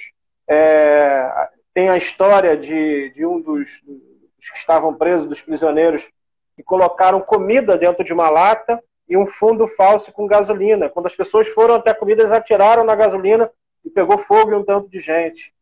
É, 0.48 1.48
tem 1.72 1.88
a 1.88 1.96
história 1.96 2.56
de, 2.56 3.10
de 3.10 3.26
um 3.26 3.40
dos, 3.40 3.80
dos 3.84 4.50
que 4.50 4.58
estavam 4.58 4.94
presos, 4.94 5.28
dos 5.28 5.40
prisioneiros, 5.40 6.08
que 6.56 6.62
colocaram 6.62 7.20
comida 7.20 7.76
dentro 7.76 8.04
de 8.04 8.12
uma 8.12 8.30
lata 8.30 8.82
e 9.08 9.16
um 9.16 9.26
fundo 9.26 9.66
falso 9.66 10.12
com 10.12 10.26
gasolina. 10.26 10.88
Quando 10.88 11.06
as 11.06 11.14
pessoas 11.14 11.48
foram 11.48 11.74
até 11.74 11.90
a 11.90 11.94
comida, 11.94 12.22
eles 12.22 12.32
atiraram 12.32 12.84
na 12.84 12.94
gasolina 12.94 13.50
e 13.84 13.90
pegou 13.90 14.16
fogo 14.18 14.52
em 14.52 14.56
um 14.56 14.64
tanto 14.64 14.88
de 14.88 15.00
gente. 15.00 15.53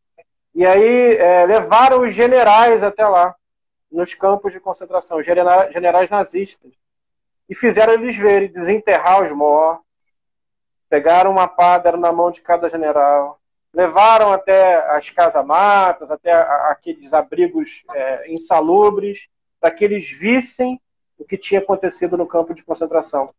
E 0.54 0.66
aí 0.66 1.16
é, 1.16 1.46
levaram 1.46 2.02
os 2.02 2.14
generais 2.14 2.82
até 2.82 3.06
lá, 3.06 3.34
nos 3.90 4.14
campos 4.14 4.52
de 4.52 4.60
concentração, 4.60 5.22
generais, 5.22 6.10
nazistas, 6.10 6.72
e 7.48 7.54
fizeram 7.54 7.92
eles 7.94 8.16
verem, 8.16 8.50
desenterrar 8.50 9.22
os 9.22 9.30
mortos, 9.32 9.84
pegaram 10.88 11.30
uma 11.30 11.48
pá, 11.48 11.78
deram 11.78 11.98
na 11.98 12.12
mão 12.12 12.30
de 12.30 12.40
cada 12.40 12.68
general, 12.68 13.40
levaram 13.72 14.32
até 14.32 14.76
as 14.90 15.08
casamatas, 15.10 16.10
até 16.10 16.32
aqueles 16.32 17.14
abrigos 17.14 17.82
é, 17.94 18.30
insalubres, 18.32 19.28
para 19.60 19.70
que 19.70 19.84
eles 19.84 20.10
vissem 20.10 20.80
o 21.18 21.24
que 21.24 21.38
tinha 21.38 21.60
acontecido 21.60 22.16
no 22.16 22.26
campo 22.26 22.54
de 22.54 22.62
concentração. 22.62 23.32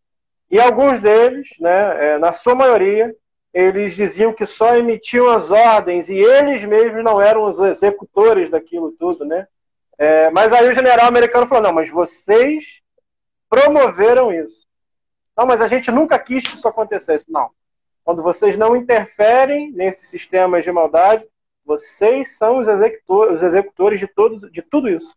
E 0.50 0.60
alguns 0.60 1.00
deles, 1.00 1.50
né, 1.60 2.14
é, 2.14 2.18
na 2.18 2.34
sua 2.34 2.56
maioria, 2.56 3.16
eles 3.54 3.96
diziam 3.96 4.34
que 4.34 4.46
só 4.46 4.76
emitiam 4.76 5.30
as 5.30 5.52
ordens 5.52 6.10
e 6.10 6.16
eles 6.16 6.64
mesmos 6.66 7.04
não 7.04 7.22
eram 7.22 7.44
os 7.44 7.60
executores 7.60 8.50
daquilo 8.50 8.92
tudo, 8.94 9.24
né? 9.24 9.48
É, 9.98 10.32
mas 10.32 10.52
aí 10.52 10.68
o 10.68 10.74
general 10.74 11.08
americano 11.08 11.46
falou: 11.46 11.64
não, 11.64 11.74
mas 11.74 11.90
vocês 11.90 12.82
promoveram 13.48 14.34
isso. 14.34 14.66
Não, 15.38 15.46
mas 15.46 15.62
a 15.62 15.68
gente 15.68 15.92
nunca 15.92 16.18
quis 16.18 16.48
que 16.48 16.56
isso 16.56 16.68
acontecesse. 16.68 17.32
Não. 17.32 17.52
Quando 18.04 18.24
vocês 18.24 18.58
não 18.58 18.76
interferem 18.76 19.72
nesses 19.72 20.10
sistemas 20.10 20.64
de 20.64 20.72
maldade, 20.72 21.26
vocês 21.66 22.36
são 22.38 22.58
os 22.58 22.68
executores, 22.68 23.36
os 23.36 23.44
executores 23.44 24.00
de, 24.00 24.08
todos, 24.08 24.52
de 24.52 24.62
tudo 24.62 24.90
isso. 24.90 25.16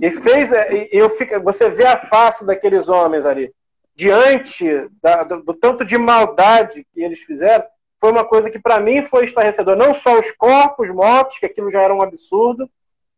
E 0.00 0.10
fez, 0.10 0.50
eu 0.92 1.10
fico, 1.10 1.40
você 1.40 1.68
vê 1.70 1.86
a 1.86 1.96
face 1.96 2.44
daqueles 2.44 2.88
homens 2.88 3.26
ali 3.26 3.52
diante 3.94 4.88
da, 5.02 5.22
do, 5.22 5.42
do, 5.42 5.54
tanto 5.54 5.84
de 5.84 5.96
maldade 5.96 6.86
que 6.92 7.02
eles 7.02 7.20
fizeram, 7.20 7.64
foi 8.00 8.10
uma 8.10 8.24
coisa 8.24 8.50
que 8.50 8.58
para 8.58 8.80
mim 8.80 9.02
foi 9.02 9.24
estarrecedor. 9.24 9.76
Não 9.76 9.94
só 9.94 10.18
os 10.18 10.30
corpos 10.32 10.90
mortos, 10.90 11.38
que 11.38 11.46
aquilo 11.46 11.70
já 11.70 11.80
era 11.80 11.94
um 11.94 12.02
absurdo, 12.02 12.68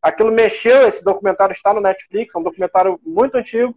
aquilo 0.01 0.31
mexeu, 0.31 0.87
esse 0.87 1.03
documentário 1.03 1.53
está 1.53 1.73
no 1.73 1.81
Netflix, 1.81 2.35
é 2.35 2.39
um 2.39 2.43
documentário 2.43 3.01
muito 3.05 3.37
antigo, 3.37 3.75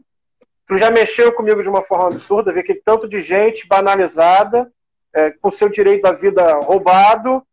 aquilo 0.65 0.79
já 0.79 0.91
mexeu 0.91 1.31
comigo 1.33 1.63
de 1.63 1.69
uma 1.69 1.81
forma 1.81 2.07
absurda, 2.07 2.53
ver 2.53 2.59
aquele 2.59 2.81
tanto 2.83 3.07
de 3.07 3.21
gente 3.21 3.67
banalizada, 3.67 4.71
é, 5.13 5.31
com 5.31 5.49
seu 5.49 5.69
direito 5.69 6.05
à 6.05 6.11
vida 6.11 6.53
roubado, 6.57 7.43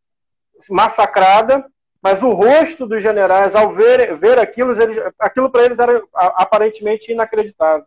massacrada, 0.68 1.64
mas 2.02 2.22
o 2.22 2.30
rosto 2.30 2.86
dos 2.86 3.02
generais, 3.02 3.54
ao 3.54 3.72
ver, 3.72 4.14
ver 4.16 4.38
aquilo, 4.38 4.70
eles, 4.80 5.12
aquilo 5.18 5.50
para 5.50 5.64
eles 5.64 5.78
era 5.78 6.02
aparentemente 6.14 7.10
inacreditável. 7.10 7.86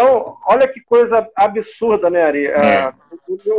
Então, 0.00 0.38
olha 0.46 0.66
que 0.66 0.80
coisa 0.80 1.28
absurda, 1.36 2.08
né, 2.08 2.22
Ari? 2.22 2.46
É. 2.46 2.58
é. 2.58 2.94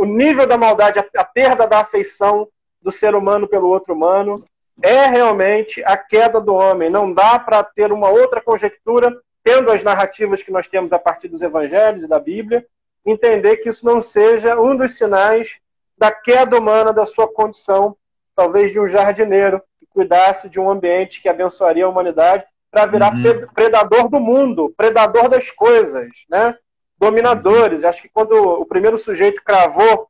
O, 0.00 0.04
nível 0.04 0.44
da 0.44 0.58
maldade, 0.58 0.98
a, 0.98 1.06
a 1.16 1.24
perda 1.24 1.68
da 1.68 1.78
afeição 1.78 2.48
do 2.82 2.90
ser 2.90 3.14
humano 3.14 3.46
pelo 3.46 3.68
outro 3.68 3.94
humano, 3.94 4.44
é 4.82 5.06
realmente 5.06 5.80
a 5.84 5.96
queda 5.96 6.40
do 6.40 6.52
homem. 6.52 6.90
Não 6.90 7.14
dá 7.14 7.38
para 7.38 7.62
ter 7.62 7.92
uma 7.92 8.10
outra 8.10 8.40
conjectura, 8.40 9.16
tendo 9.44 9.70
as 9.70 9.84
narrativas 9.84 10.42
que 10.42 10.50
nós 10.50 10.66
temos 10.66 10.92
a 10.92 10.98
partir 10.98 11.28
dos 11.28 11.42
evangelhos 11.42 12.02
e 12.02 12.08
da 12.08 12.18
Bíblia, 12.18 12.66
entender 13.06 13.58
que 13.58 13.68
isso 13.68 13.86
não 13.86 14.02
seja 14.02 14.60
um 14.60 14.76
dos 14.76 14.96
sinais 14.96 15.60
da 15.96 16.10
queda 16.10 16.58
humana, 16.58 16.92
da 16.92 17.06
sua 17.06 17.32
condição, 17.32 17.96
talvez 18.34 18.72
de 18.72 18.80
um 18.80 18.88
jardineiro 18.88 19.62
que 19.78 19.86
cuidasse 19.86 20.48
de 20.48 20.58
um 20.58 20.68
ambiente 20.68 21.22
que 21.22 21.28
abençoaria 21.28 21.84
a 21.84 21.88
humanidade 21.88 22.44
para 22.72 22.86
virar 22.86 23.12
uhum. 23.12 23.46
predador 23.54 24.08
do 24.08 24.18
mundo, 24.18 24.72
predador 24.74 25.28
das 25.28 25.50
coisas, 25.50 26.08
né? 26.28 26.56
Dominadores. 26.98 27.82
Uhum. 27.82 27.88
Acho 27.88 28.00
que 28.00 28.08
quando 28.08 28.32
o 28.32 28.64
primeiro 28.64 28.96
sujeito 28.96 29.44
cravou 29.44 30.08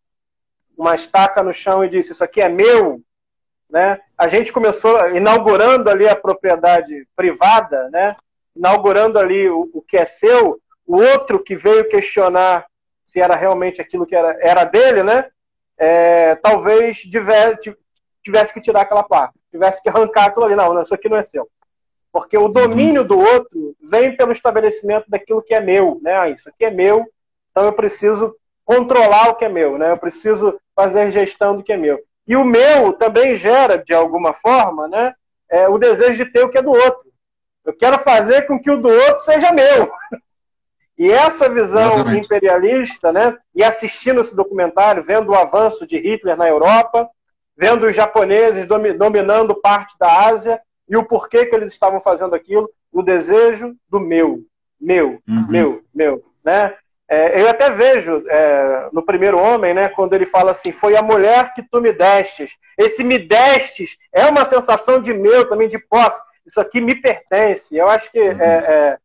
uma 0.79 0.95
estaca 0.95 1.43
no 1.43 1.53
chão 1.53 1.85
e 1.85 1.89
disse 1.89 2.13
isso 2.13 2.23
aqui 2.23 2.41
é 2.41 2.49
meu, 2.49 3.03
né? 3.69 3.99
A 4.17 4.29
gente 4.29 4.53
começou 4.53 5.11
inaugurando 5.11 5.91
ali 5.91 6.09
a 6.09 6.15
propriedade 6.15 7.05
privada, 7.17 7.91
né? 7.91 8.15
Inaugurando 8.55 9.19
ali 9.19 9.51
o, 9.51 9.69
o 9.75 9.83
que 9.83 9.97
é 9.97 10.05
seu. 10.05 10.61
O 10.87 10.99
outro 10.99 11.43
que 11.43 11.57
veio 11.57 11.89
questionar 11.89 12.65
se 13.05 13.21
era 13.21 13.35
realmente 13.35 13.81
aquilo 13.81 14.07
que 14.07 14.15
era, 14.15 14.39
era 14.41 14.65
dele, 14.65 15.03
né? 15.03 15.29
É, 15.77 16.37
talvez 16.37 16.99
tivesse, 16.99 17.77
tivesse 18.23 18.55
que 18.55 18.61
tirar 18.61 18.83
aquela 18.83 19.03
placa, 19.03 19.35
tivesse 19.51 19.83
que 19.83 19.89
arrancar 19.89 20.27
aquilo 20.27 20.45
ali. 20.45 20.55
Não, 20.55 20.73
não, 20.73 20.83
isso 20.83 20.95
aqui 20.95 21.09
não 21.09 21.17
é 21.17 21.23
seu. 21.23 21.51
Porque 22.13 22.37
o 22.37 22.49
domínio 22.49 23.05
do 23.05 23.19
outro 23.19 23.75
vem 23.83 24.15
pelo 24.15 24.33
estabelecimento 24.33 25.07
daquilo 25.09 25.43
que 25.43 25.55
é 25.55 25.61
meu, 25.61 25.99
né? 26.03 26.15
Ah, 26.15 26.29
isso 26.29 26.49
aqui 26.49 26.67
é 26.67 26.71
meu, 26.71 27.07
então 27.51 27.65
eu 27.65 27.73
preciso 27.73 28.37
controlar 28.65 29.31
o 29.31 29.35
que 29.35 29.47
é 29.47 29.49
meu, 29.49 29.79
né? 29.79 29.93
Eu 29.93 29.97
preciso 29.97 30.61
fazer 30.77 31.11
gestão 31.11 31.57
do 31.57 31.63
que 31.63 31.73
é 31.73 31.77
meu. 31.77 31.99
E 32.27 32.37
o 32.37 32.45
meu 32.45 32.93
também 32.93 33.35
gera, 33.35 33.79
de 33.79 33.95
alguma 33.95 34.35
forma, 34.35 34.87
né? 34.89 35.15
É, 35.51 35.69
o 35.69 35.79
desejo 35.79 36.25
de 36.25 36.31
ter 36.31 36.45
o 36.45 36.51
que 36.51 36.59
é 36.59 36.63
do 36.63 36.71
outro. 36.71 37.11
Eu 37.65 37.73
quero 37.73 37.99
fazer 37.99 38.47
com 38.47 38.61
que 38.61 38.71
o 38.71 38.77
do 38.81 38.89
outro 38.89 39.21
seja 39.21 39.53
meu. 39.53 39.91
E 40.99 41.11
essa 41.11 41.49
visão 41.49 41.95
Exatamente. 41.95 42.27
imperialista, 42.27 43.11
né? 43.11 43.37
E 43.55 43.65
assistindo 43.65 44.21
esse 44.21 44.37
documentário, 44.37 45.03
vendo 45.03 45.31
o 45.31 45.35
avanço 45.35 45.85
de 45.85 45.99
Hitler 45.99 46.37
na 46.37 46.47
Europa, 46.47 47.09
vendo 47.57 47.87
os 47.87 47.97
japoneses 47.97 48.67
dominando 48.67 49.55
parte 49.55 49.99
da 49.99 50.29
Ásia, 50.29 50.61
e 50.93 50.97
o 50.97 51.03
porquê 51.03 51.47
que 51.47 51.55
eles 51.55 51.73
estavam 51.73 52.03
fazendo 52.03 52.35
aquilo, 52.35 52.69
o 52.93 53.03
desejo 53.03 53.75
do 53.89 53.99
meu, 53.99 54.41
meu, 54.79 55.23
uhum. 55.27 55.47
meu, 55.49 55.83
meu, 55.95 56.23
né? 56.45 56.75
É, 57.09 57.41
eu 57.41 57.49
até 57.49 57.71
vejo 57.71 58.23
é, 58.29 58.91
no 58.93 59.03
primeiro 59.03 59.39
homem, 59.39 59.73
né, 59.73 59.89
quando 59.89 60.13
ele 60.13 60.27
fala 60.27 60.51
assim, 60.51 60.71
foi 60.71 60.95
a 60.95 61.03
mulher 61.03 61.55
que 61.55 61.63
tu 61.63 61.81
me 61.81 61.95
destes. 61.95 62.53
Esse 62.77 63.03
me 63.03 63.19
destes 63.19 63.97
é 64.13 64.27
uma 64.27 64.45
sensação 64.45 65.01
de 65.01 65.15
meu 65.15 65.49
também, 65.49 65.67
de 65.67 65.79
posse. 65.79 66.23
Isso 66.45 66.61
aqui 66.61 66.79
me 66.79 66.95
pertence. 66.95 67.75
Eu 67.75 67.89
acho 67.89 68.13
que 68.13 68.21
uhum. 68.21 68.41
é, 68.43 68.45
é 68.45 68.99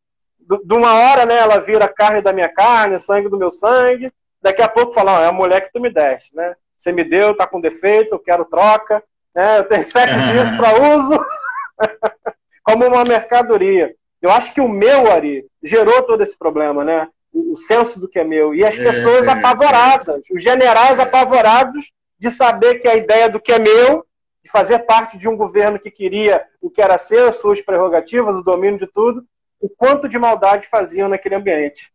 de 0.66 0.74
uma 0.74 0.94
hora, 0.94 1.26
né, 1.26 1.38
ela 1.38 1.60
vira 1.60 1.88
carne 1.88 2.22
da 2.22 2.34
minha 2.34 2.50
carne, 2.50 3.00
sangue 3.00 3.30
do 3.30 3.38
meu 3.38 3.52
sangue. 3.52 4.12
Daqui 4.42 4.62
a 4.62 4.68
pouco 4.68 4.94
fala, 4.94 5.22
é 5.24 5.28
a 5.28 5.32
mulher 5.32 5.62
que 5.62 5.72
tu 5.72 5.80
me 5.80 5.90
deste, 5.90 6.36
né? 6.36 6.54
Você 6.78 6.92
me 6.92 7.06
deu, 7.06 7.36
tá 7.36 7.48
com 7.48 7.62
defeito, 7.62 8.16
eu 8.16 8.20
quero 8.20 8.44
troca. 8.44 9.02
Né? 9.34 9.60
Eu 9.60 9.64
tenho 9.66 9.88
sete 9.88 10.14
dias 10.32 10.52
para 10.58 10.98
uso. 10.98 11.26
como 12.64 12.86
uma 12.86 13.04
mercadoria. 13.04 13.96
Eu 14.22 14.32
acho 14.32 14.54
que 14.54 14.62
o 14.62 14.68
meu, 14.68 15.12
Ari, 15.12 15.46
gerou 15.64 16.02
todo 16.04 16.22
esse 16.24 16.38
problema, 16.38 16.84
né? 16.84 17.08
O, 17.32 17.54
o 17.54 17.58
senso 17.58 18.00
do 18.00 18.08
que 18.08 18.20
é 18.20 18.24
meu. 18.24 18.54
E 18.54 18.66
as 18.66 18.78
é, 18.78 18.84
pessoas 18.84 19.28
é, 19.28 19.32
apavoradas, 19.32 20.24
é. 20.30 20.34
os 20.36 20.44
generais 20.44 21.00
apavorados 21.00 21.92
de 22.20 22.32
saber 22.32 22.80
que 22.80 22.88
a 22.88 22.96
ideia 22.96 23.30
do 23.30 23.40
que 23.40 23.52
é 23.52 23.60
meu 23.60 24.06
de 24.44 24.52
fazer 24.52 24.80
parte 24.80 25.18
de 25.18 25.28
um 25.28 25.36
governo 25.36 25.78
que 25.78 25.92
queria 25.92 26.42
o 26.62 26.70
que 26.70 26.82
era 26.82 26.96
as 26.96 27.36
suas 27.36 27.62
prerrogativas, 27.62 28.34
o 28.34 28.42
domínio 28.42 28.80
de 28.80 28.88
tudo, 28.88 29.26
o 29.60 29.68
quanto 29.70 30.08
de 30.08 30.18
maldade 30.18 30.68
faziam 30.68 31.10
naquele 31.10 31.36
ambiente. 31.36 31.92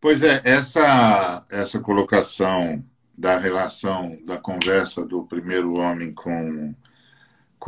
Pois 0.00 0.22
é, 0.22 0.40
essa, 0.44 1.44
essa 1.50 1.80
colocação 1.80 2.84
da 3.16 3.36
relação 3.36 4.16
da 4.24 4.38
conversa 4.38 5.04
do 5.04 5.24
primeiro 5.24 5.78
homem 5.80 6.12
com, 6.12 6.74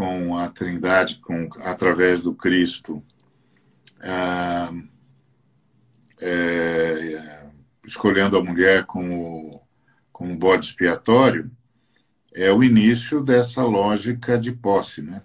com 0.01 0.35
a 0.35 0.48
Trindade, 0.48 1.16
com, 1.16 1.47
através 1.59 2.22
do 2.22 2.35
Cristo, 2.35 3.05
ah, 4.01 4.72
é, 6.18 7.51
escolhendo 7.85 8.39
a 8.39 8.43
mulher 8.43 8.86
como, 8.86 9.60
como 10.10 10.39
bode 10.39 10.64
expiatório, 10.64 11.51
é 12.32 12.51
o 12.51 12.64
início 12.64 13.22
dessa 13.22 13.62
lógica 13.62 14.39
de 14.39 14.52
posse, 14.52 15.02
né? 15.02 15.22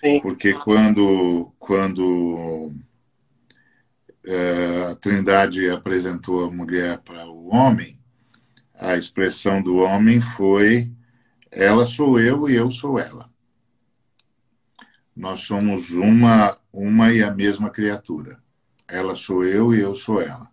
Sim. 0.00 0.18
Porque 0.20 0.52
quando, 0.52 1.52
quando 1.56 2.72
é, 4.26 4.90
a 4.90 4.96
Trindade 4.96 5.70
apresentou 5.70 6.44
a 6.44 6.50
mulher 6.50 6.98
para 7.04 7.24
o 7.28 7.54
homem, 7.54 7.96
a 8.74 8.96
expressão 8.96 9.62
do 9.62 9.76
homem 9.76 10.20
foi: 10.20 10.90
ela 11.52 11.86
sou 11.86 12.18
eu 12.18 12.50
e 12.50 12.56
eu 12.56 12.68
sou 12.68 12.98
ela. 12.98 13.35
Nós 15.16 15.40
somos 15.40 15.90
uma, 15.92 16.58
uma 16.72 17.12
e 17.12 17.22
a 17.22 17.30
mesma 17.32 17.70
criatura. 17.70 18.38
Ela 18.86 19.16
sou 19.16 19.44
eu 19.44 19.74
e 19.74 19.80
eu 19.80 19.94
sou 19.94 20.20
ela. 20.20 20.50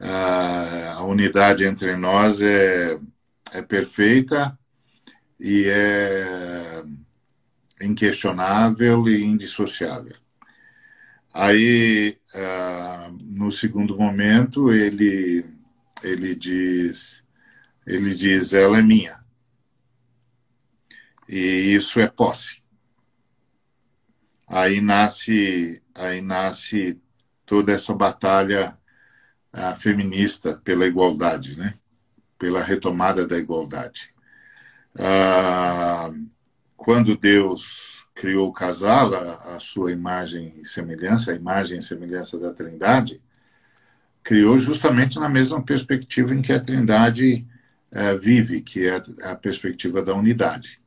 A 0.00 1.04
unidade 1.04 1.64
entre 1.64 1.96
nós 1.96 2.42
é, 2.42 2.98
é 3.52 3.62
perfeita 3.62 4.58
e 5.38 5.66
é 5.68 6.82
inquestionável 7.80 9.08
e 9.08 9.22
indissociável. 9.22 10.16
Aí, 11.32 12.18
no 13.22 13.50
segundo 13.52 13.96
momento, 13.96 14.72
ele 14.72 15.44
ele 16.02 16.34
diz 16.34 17.24
ele 17.86 18.12
diz 18.14 18.52
ela 18.54 18.78
é 18.78 18.82
minha 18.82 19.20
e 21.28 21.74
isso 21.74 22.00
é 22.00 22.08
posse. 22.08 22.61
Aí 24.52 24.82
nasce 24.82 25.82
aí 25.94 26.20
nasce 26.20 27.00
toda 27.46 27.72
essa 27.72 27.94
batalha 27.94 28.76
uh, 29.50 29.74
feminista 29.80 30.60
pela 30.62 30.86
igualdade, 30.86 31.56
né? 31.56 31.72
Pela 32.38 32.62
retomada 32.62 33.26
da 33.26 33.38
igualdade. 33.38 34.12
Uh, 34.94 36.28
quando 36.76 37.16
Deus 37.16 38.06
criou 38.14 38.50
o 38.50 38.52
casal, 38.52 39.14
a, 39.14 39.56
a, 39.56 39.60
sua 39.60 39.90
imagem 39.90 40.60
e 40.60 40.68
semelhança, 40.68 41.32
a 41.32 41.34
imagem 41.34 41.78
e 41.78 41.82
semelhança 41.82 42.38
da 42.38 42.52
Trindade, 42.52 43.22
criou 44.22 44.58
justamente 44.58 45.18
na 45.18 45.30
mesma 45.30 45.62
perspectiva 45.62 46.34
em 46.34 46.42
que 46.42 46.52
a 46.52 46.60
Trindade 46.60 47.46
uh, 47.90 48.18
vive, 48.18 48.60
que 48.60 48.86
é 48.86 49.02
a 49.22 49.34
perspectiva 49.34 50.02
da 50.02 50.14
unidade 50.14 50.81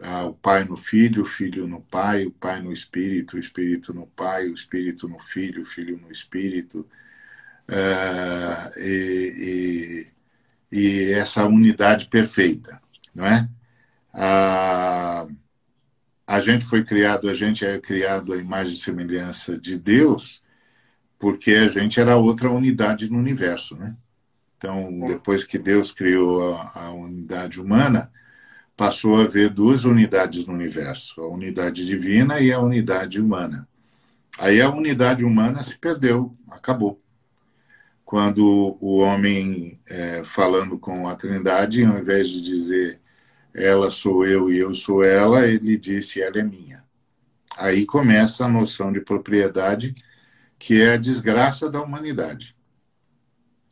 ah, 0.00 0.26
o 0.26 0.34
Pai 0.34 0.64
no 0.64 0.76
Filho, 0.76 1.22
o 1.22 1.26
Filho 1.26 1.66
no 1.66 1.80
Pai, 1.80 2.26
o 2.26 2.30
Pai 2.30 2.60
no 2.60 2.72
Espírito, 2.72 3.36
o 3.36 3.40
Espírito 3.40 3.94
no 3.94 4.06
Pai, 4.06 4.48
o 4.48 4.54
Espírito 4.54 5.08
no 5.08 5.18
Filho, 5.18 5.62
o 5.62 5.66
Filho 5.66 5.98
no 5.98 6.10
Espírito. 6.10 6.86
Ah, 7.68 8.70
e, 8.76 10.06
e, 10.72 10.78
e, 10.78 11.12
essa 11.12 11.44
unidade 11.46 12.06
perfeita, 12.08 12.80
não 13.14 13.26
é? 13.26 13.48
Ah, 14.12 15.26
a 16.26 16.40
gente 16.40 16.64
foi 16.64 16.84
criado, 16.84 17.28
a 17.28 17.34
gente 17.34 17.64
é 17.64 17.78
criado 17.78 18.32
à 18.32 18.36
imagem 18.36 18.74
e 18.74 18.78
semelhança 18.78 19.58
de 19.58 19.78
Deus, 19.78 20.42
porque 21.18 21.52
a 21.52 21.68
gente 21.68 22.00
era 22.00 22.16
outra 22.16 22.50
unidade 22.50 23.10
no 23.10 23.18
universo, 23.18 23.76
né? 23.76 23.96
Então, 24.58 25.06
depois 25.08 25.44
que 25.44 25.58
Deus 25.58 25.92
criou 25.92 26.54
a, 26.54 26.86
a 26.86 26.92
unidade 26.92 27.60
humana, 27.60 28.10
passou 28.76 29.16
a 29.16 29.22
haver 29.22 29.48
duas 29.48 29.84
unidades 29.84 30.44
no 30.44 30.52
universo, 30.52 31.20
a 31.20 31.28
unidade 31.28 31.86
divina 31.86 32.40
e 32.40 32.52
a 32.52 32.60
unidade 32.60 33.20
humana. 33.20 33.66
Aí 34.38 34.60
a 34.60 34.68
unidade 34.68 35.24
humana 35.24 35.62
se 35.62 35.78
perdeu, 35.78 36.36
acabou. 36.50 37.00
Quando 38.04 38.76
o 38.80 38.98
homem, 38.98 39.80
é, 39.86 40.22
falando 40.22 40.78
com 40.78 41.08
a 41.08 41.16
Trindade, 41.16 41.84
ao 41.84 41.98
invés 41.98 42.28
de 42.28 42.42
dizer 42.42 43.00
ela 43.54 43.90
sou 43.90 44.26
eu 44.26 44.50
e 44.50 44.58
eu 44.58 44.74
sou 44.74 45.02
ela, 45.02 45.46
ele 45.46 45.78
disse 45.78 46.20
ela 46.20 46.38
é 46.38 46.42
minha. 46.42 46.84
Aí 47.56 47.86
começa 47.86 48.44
a 48.44 48.48
noção 48.48 48.92
de 48.92 49.00
propriedade, 49.00 49.94
que 50.58 50.82
é 50.82 50.92
a 50.92 50.98
desgraça 50.98 51.70
da 51.70 51.80
humanidade. 51.80 52.54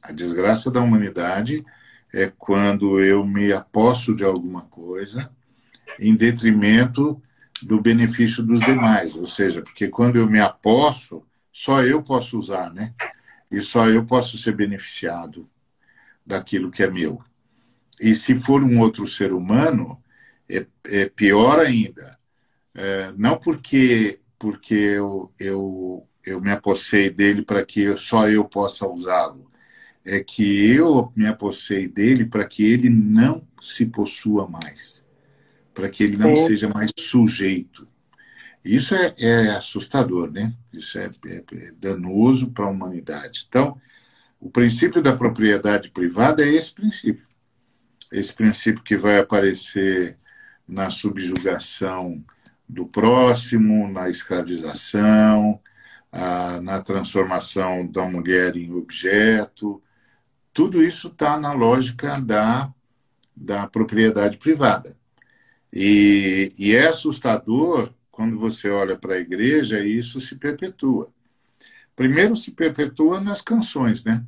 A 0.02 0.10
desgraça 0.10 0.70
da 0.70 0.80
humanidade 0.80 1.64
é 2.14 2.32
quando 2.38 3.00
eu 3.00 3.26
me 3.26 3.52
aposto 3.52 4.14
de 4.14 4.22
alguma 4.22 4.62
coisa 4.62 5.30
em 5.98 6.14
detrimento 6.14 7.20
do 7.60 7.80
benefício 7.80 8.42
dos 8.42 8.60
demais, 8.60 9.16
ou 9.16 9.26
seja, 9.26 9.62
porque 9.62 9.88
quando 9.88 10.16
eu 10.16 10.30
me 10.30 10.38
aposto, 10.38 11.26
só 11.52 11.82
eu 11.82 12.02
posso 12.02 12.38
usar, 12.38 12.72
né? 12.72 12.94
E 13.50 13.60
só 13.60 13.88
eu 13.88 14.04
posso 14.04 14.38
ser 14.38 14.52
beneficiado 14.52 15.48
daquilo 16.24 16.70
que 16.70 16.82
é 16.82 16.90
meu. 16.90 17.20
E 18.00 18.14
se 18.14 18.38
for 18.38 18.62
um 18.62 18.78
outro 18.78 19.06
ser 19.06 19.32
humano, 19.32 20.02
é, 20.48 20.66
é 20.84 21.08
pior 21.08 21.58
ainda. 21.58 22.18
É, 22.74 23.12
não 23.16 23.36
porque 23.38 24.20
porque 24.38 24.74
eu, 24.74 25.32
eu, 25.38 26.06
eu 26.22 26.38
me 26.38 26.50
apossei 26.50 27.08
dele 27.08 27.42
para 27.42 27.64
que 27.64 27.96
só 27.96 28.28
eu 28.28 28.44
possa 28.44 28.86
usá-lo, 28.86 29.50
é 30.04 30.20
que 30.20 30.70
eu 30.70 31.12
me 31.16 31.26
apossei 31.26 31.88
dele 31.88 32.26
para 32.26 32.44
que 32.44 32.64
ele 32.64 32.90
não 32.90 33.46
se 33.60 33.86
possua 33.86 34.46
mais, 34.46 35.04
para 35.72 35.88
que 35.88 36.04
ele 36.04 36.16
não 36.16 36.36
Sim. 36.36 36.46
seja 36.48 36.68
mais 36.68 36.90
sujeito. 36.98 37.88
Isso 38.64 38.94
é, 38.94 39.14
é 39.18 39.50
assustador, 39.50 40.30
né? 40.30 40.54
Isso 40.72 40.98
é, 40.98 41.10
é, 41.26 41.44
é 41.52 41.72
danoso 41.78 42.50
para 42.50 42.66
a 42.66 42.70
humanidade. 42.70 43.44
Então, 43.48 43.80
o 44.40 44.50
princípio 44.50 45.02
da 45.02 45.16
propriedade 45.16 45.90
privada 45.90 46.44
é 46.44 46.48
esse 46.48 46.72
princípio. 46.72 47.26
Esse 48.12 48.32
princípio 48.32 48.82
que 48.82 48.96
vai 48.96 49.18
aparecer 49.18 50.18
na 50.68 50.90
subjugação 50.90 52.24
do 52.68 52.86
próximo, 52.86 53.90
na 53.90 54.08
escravização, 54.08 55.60
na 56.62 56.80
transformação 56.80 57.86
da 57.86 58.06
mulher 58.06 58.56
em 58.56 58.72
objeto, 58.72 59.82
tudo 60.54 60.82
isso 60.82 61.08
está 61.08 61.38
na 61.38 61.52
lógica 61.52 62.12
da, 62.20 62.72
da 63.36 63.66
propriedade 63.66 64.38
privada. 64.38 64.96
E, 65.72 66.48
e 66.56 66.72
é 66.72 66.86
assustador 66.86 67.92
quando 68.10 68.38
você 68.38 68.70
olha 68.70 68.96
para 68.96 69.14
a 69.14 69.18
igreja 69.18 69.80
e 69.80 69.98
isso 69.98 70.20
se 70.20 70.36
perpetua. 70.36 71.10
Primeiro 71.96 72.36
se 72.36 72.52
perpetua 72.52 73.20
nas 73.20 73.40
canções, 73.40 74.04
né? 74.04 74.24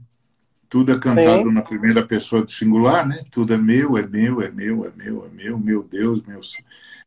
Tudo 0.68 0.90
é 0.90 0.98
cantado 0.98 1.48
Sim. 1.48 1.54
na 1.54 1.62
primeira 1.62 2.04
pessoa 2.04 2.42
do 2.42 2.50
singular, 2.50 3.06
né? 3.06 3.22
Tudo 3.30 3.54
é 3.54 3.56
meu, 3.56 3.96
é 3.96 4.04
meu, 4.04 4.42
é 4.42 4.50
meu, 4.50 4.84
é 4.84 4.90
meu, 4.96 5.24
é 5.24 5.28
meu, 5.28 5.58
meu 5.58 5.82
Deus, 5.84 6.20
meu, 6.22 6.40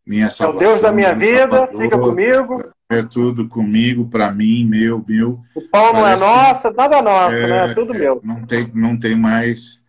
minha 0.10 0.28
salvação. 0.32 0.54
É 0.54 0.56
o 0.56 0.70
Deus 0.72 0.82
da 0.82 0.92
minha 0.92 1.14
vida, 1.14 1.52
Salvador, 1.52 1.82
fica 1.82 2.00
comigo. 2.00 2.74
É 2.90 3.04
tudo 3.04 3.48
comigo, 3.48 4.10
para 4.10 4.32
mim, 4.32 4.66
meu, 4.66 5.06
meu. 5.08 5.40
O 5.54 5.62
pão 5.70 5.94
não 5.94 6.08
é 6.08 6.16
nosso, 6.16 6.72
nada 6.72 7.00
nosso, 7.00 7.36
é, 7.36 7.48
né? 7.48 7.72
É 7.72 7.74
tudo 7.76 7.94
é, 7.94 8.00
meu. 8.00 8.20
Não 8.24 8.44
tem, 8.44 8.72
não 8.74 8.98
tem 8.98 9.16
mais 9.16 9.84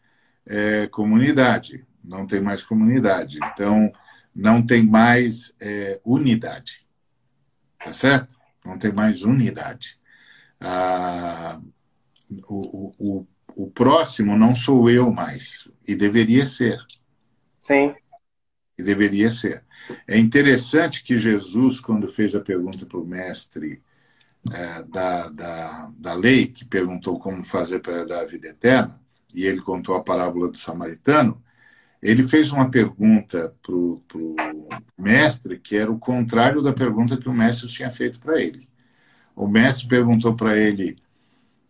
é, 0.47 0.87
comunidade, 0.89 1.87
não 2.05 2.27
tem 2.27 2.43
mais 2.43 2.63
comunidade. 2.63 3.39
Então, 3.43 3.91
não 4.37 4.61
tem 4.61 4.85
mais 4.85 5.55
é, 5.59 5.99
unidade. 6.05 6.87
Tá 7.83 7.95
certo? 7.95 8.37
Não 8.63 8.77
tem 8.77 8.93
mais 8.93 9.23
unidade. 9.23 9.99
Ah, 10.61 11.59
o, 12.47 12.93
o, 12.99 13.27
o 13.57 13.71
próximo 13.71 14.37
não 14.37 14.55
sou 14.55 14.91
eu 14.91 15.11
mais, 15.11 15.67
e 15.89 15.95
deveria 15.95 16.45
ser. 16.45 16.79
Sim. 17.59 17.95
E 18.81 18.83
deveria 18.83 19.31
ser. 19.31 19.63
É 20.09 20.19
interessante 20.19 21.05
que 21.05 21.17
Jesus, 21.17 21.81
quando 21.81 22.09
fez 22.09 22.35
a 22.35 22.41
pergunta 22.41 22.87
para 22.87 22.99
o 22.99 23.07
mestre 23.07 23.83
é, 24.51 24.83
da, 24.85 25.29
da, 25.29 25.93
da 25.99 26.15
lei, 26.15 26.47
que 26.47 26.65
perguntou 26.65 27.19
como 27.19 27.45
fazer 27.45 27.81
para 27.81 28.07
dar 28.07 28.21
a 28.21 28.27
vida 28.27 28.49
eterna, 28.49 28.99
e 29.35 29.45
ele 29.45 29.61
contou 29.61 29.95
a 29.95 30.03
parábola 30.03 30.51
do 30.51 30.57
samaritano, 30.57 31.43
ele 32.03 32.23
fez 32.23 32.51
uma 32.51 32.71
pergunta 32.71 33.55
para 33.61 33.75
o 33.75 34.01
mestre 34.97 35.59
que 35.59 35.77
era 35.77 35.93
o 35.93 35.99
contrário 35.99 36.63
da 36.63 36.73
pergunta 36.73 37.19
que 37.19 37.29
o 37.29 37.35
mestre 37.35 37.69
tinha 37.69 37.91
feito 37.91 38.19
para 38.19 38.41
ele. 38.41 38.67
O 39.37 39.47
mestre 39.47 39.87
perguntou 39.87 40.35
para 40.35 40.57
ele: 40.57 40.97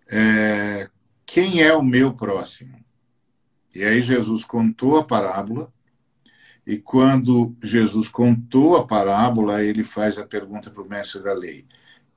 é, 0.08 0.88
quem 1.26 1.60
é 1.60 1.74
o 1.74 1.82
meu 1.82 2.14
próximo? 2.14 2.78
E 3.74 3.82
aí 3.82 4.00
Jesus 4.00 4.44
contou 4.44 4.96
a 4.96 5.04
parábola 5.04 5.72
E 6.66 6.78
quando 6.78 7.56
Jesus 7.62 8.08
contou 8.08 8.76
a 8.76 8.86
parábola, 8.86 9.62
ele 9.62 9.82
faz 9.82 10.18
a 10.18 10.26
pergunta 10.26 10.70
para 10.70 10.82
o 10.82 10.88
mestre 10.88 11.22
da 11.22 11.32
lei: 11.32 11.66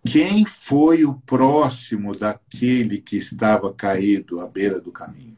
Quem 0.06 0.46
foi 0.46 1.06
o 1.06 1.16
próximo 1.16 2.16
daquele 2.16 3.00
que 3.00 3.18
estava 3.18 3.74
caído 3.74 4.40
à 4.40 4.48
beira 4.48 4.80
do 4.80 4.92
caminho? 4.92 5.38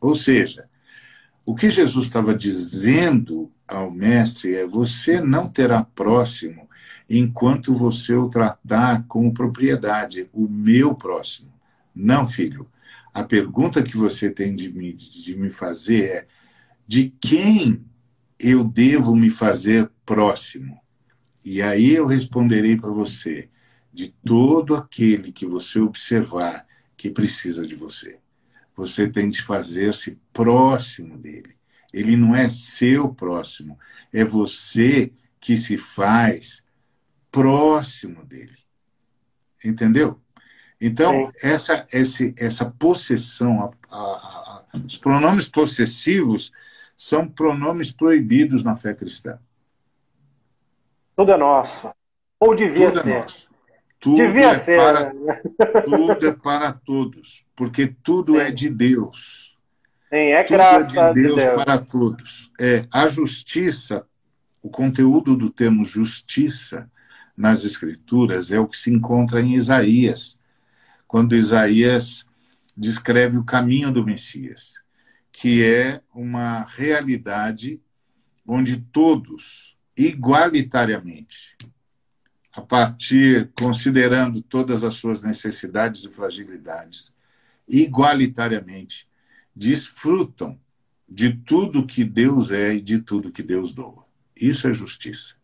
Ou 0.00 0.14
seja, 0.14 0.68
o 1.46 1.54
que 1.54 1.70
Jesus 1.70 2.06
estava 2.06 2.34
dizendo 2.34 3.50
ao 3.66 3.90
mestre 3.90 4.54
é: 4.54 4.66
você 4.66 5.20
não 5.20 5.48
terá 5.48 5.82
próximo 5.82 6.68
enquanto 7.08 7.76
você 7.76 8.14
o 8.14 8.28
tratar 8.28 9.04
como 9.06 9.32
propriedade, 9.32 10.28
o 10.32 10.48
meu 10.48 10.94
próximo. 10.94 11.52
Não, 11.94 12.26
filho. 12.26 12.68
A 13.12 13.22
pergunta 13.22 13.82
que 13.82 13.96
você 13.96 14.28
tem 14.28 14.56
de 14.56 14.72
me, 14.72 14.92
de 14.92 15.36
me 15.36 15.50
fazer 15.50 16.04
é: 16.04 16.26
de 16.86 17.14
quem 17.20 17.84
eu 18.38 18.64
devo 18.64 19.14
me 19.16 19.30
fazer 19.30 19.90
próximo? 20.04 20.80
E 21.44 21.60
aí 21.60 21.92
eu 21.92 22.06
responderei 22.06 22.76
para 22.76 22.90
você: 22.90 23.48
de 23.92 24.08
todo 24.24 24.74
aquele 24.74 25.30
que 25.30 25.46
você 25.46 25.78
observar 25.78 26.66
que 26.96 27.10
precisa 27.10 27.66
de 27.66 27.74
você. 27.74 28.18
Você 28.76 29.08
tem 29.08 29.30
de 29.30 29.42
fazer-se 29.42 30.18
próximo 30.32 31.16
dele. 31.16 31.54
Ele 31.92 32.16
não 32.16 32.34
é 32.34 32.48
seu 32.48 33.14
próximo, 33.14 33.78
é 34.12 34.24
você 34.24 35.12
que 35.40 35.56
se 35.56 35.78
faz 35.78 36.64
próximo 37.30 38.24
dele. 38.24 38.56
Entendeu? 39.64 40.20
Então, 40.80 41.32
essa, 41.40 41.86
esse, 41.92 42.34
essa 42.36 42.68
possessão, 42.68 43.62
a, 43.62 43.94
a, 43.94 44.64
a, 44.72 44.78
os 44.84 44.98
pronomes 44.98 45.48
possessivos 45.48 46.52
são 47.04 47.28
pronomes 47.28 47.92
proibidos 47.92 48.64
na 48.64 48.76
fé 48.76 48.94
cristã. 48.94 49.38
Tudo 51.14 51.32
é 51.32 51.36
nosso. 51.36 51.92
Ou 52.40 52.56
devia 52.56 52.90
Tudo 52.90 53.02
ser. 53.02 53.10
É 53.10 53.18
nosso. 53.18 53.50
Tudo 54.00 54.16
devia 54.16 54.50
é 54.52 54.54
ser. 54.54 54.78
Para, 54.78 55.12
né? 55.12 55.42
tudo 55.84 56.26
é 56.26 56.32
para 56.32 56.72
todos, 56.72 57.44
porque 57.54 57.94
tudo 58.02 58.40
é 58.40 58.50
de 58.50 58.70
Deus. 58.70 59.58
Sim, 60.08 60.16
é 60.16 60.44
Tudo 60.44 60.56
graça 60.56 61.00
é 61.00 61.12
de 61.12 61.14
de 61.14 61.22
Deus, 61.26 61.36
Deus. 61.36 61.56
para 61.56 61.78
todos. 61.78 62.50
É 62.58 62.86
a 62.90 63.06
justiça, 63.06 64.06
o 64.62 64.70
conteúdo 64.70 65.36
do 65.36 65.50
termo 65.50 65.84
justiça 65.84 66.90
nas 67.36 67.64
escrituras 67.64 68.50
é 68.50 68.58
o 68.58 68.66
que 68.66 68.78
se 68.78 68.90
encontra 68.90 69.42
em 69.42 69.54
Isaías, 69.54 70.40
quando 71.06 71.36
Isaías 71.36 72.26
descreve 72.74 73.36
o 73.36 73.44
caminho 73.44 73.92
do 73.92 74.02
Messias, 74.02 74.83
que 75.34 75.64
é 75.64 76.00
uma 76.14 76.62
realidade 76.62 77.82
onde 78.46 78.76
todos, 78.76 79.76
igualitariamente, 79.96 81.56
a 82.52 82.62
partir, 82.62 83.50
considerando 83.58 84.40
todas 84.40 84.84
as 84.84 84.94
suas 84.94 85.22
necessidades 85.22 86.04
e 86.04 86.08
fragilidades, 86.08 87.16
igualitariamente, 87.68 89.08
desfrutam 89.54 90.56
de 91.08 91.34
tudo 91.34 91.84
que 91.84 92.04
Deus 92.04 92.52
é 92.52 92.72
e 92.74 92.80
de 92.80 93.00
tudo 93.00 93.32
que 93.32 93.42
Deus 93.42 93.72
doa. 93.72 94.06
Isso 94.36 94.68
é 94.68 94.72
justiça. 94.72 95.34